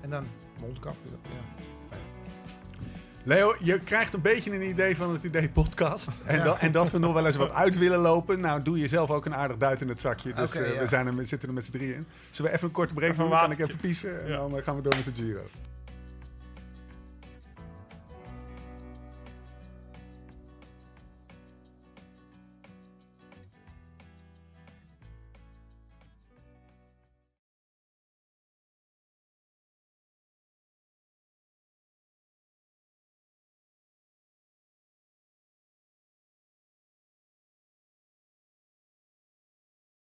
en 0.00 0.10
dan 0.10 0.26
mondkapje. 0.60 1.10
dat- 1.10 1.32
Ja. 1.32 1.62
Leo, 3.26 3.54
je 3.58 3.80
krijgt 3.80 4.14
een 4.14 4.20
beetje 4.20 4.50
een 4.50 4.68
idee 4.68 4.96
van 4.96 5.12
het 5.12 5.22
idee 5.22 5.48
podcast. 5.48 6.08
En, 6.24 6.36
Ja. 6.36 6.44
dat, 6.44 6.58
en 6.58 6.72
dat 6.72 6.90
we 6.90 6.98
nog 6.98 7.12
wel 7.12 7.26
eens 7.26 7.36
wat 7.36 7.52
uit 7.52 7.78
willen 7.78 7.98
lopen. 7.98 8.40
Nou, 8.40 8.62
doe 8.62 8.78
je 8.78 8.88
zelf 8.88 9.10
ook 9.10 9.26
een 9.26 9.34
aardig 9.34 9.56
duit 9.56 9.80
in 9.80 9.88
het 9.88 10.00
zakje. 10.00 10.32
Dus 10.32 10.54
eh, 10.54 10.74
ja. 10.74 10.80
we 10.80 10.86
zijn 10.86 11.06
er, 11.06 11.26
zitten 11.26 11.48
er 11.48 11.54
met 11.54 11.64
z'n 11.64 11.72
drieën 11.72 11.94
in. 11.94 12.06
Zullen 12.30 12.50
we 12.50 12.56
even 12.56 12.68
een 12.68 12.74
korte 12.74 12.94
break 12.94 13.10
Even 13.10 13.30
Dan 13.30 13.40
kan 13.40 13.52
ik 13.52 13.58
even 13.58 13.76
piezen. 13.76 14.24
En 14.24 14.32
dan 14.32 14.58
eh, 14.58 14.64
gaan 14.64 14.76
we 14.76 14.82
door 14.82 14.94
met 15.04 15.16
de 15.16 15.22
Giro. 15.22 15.42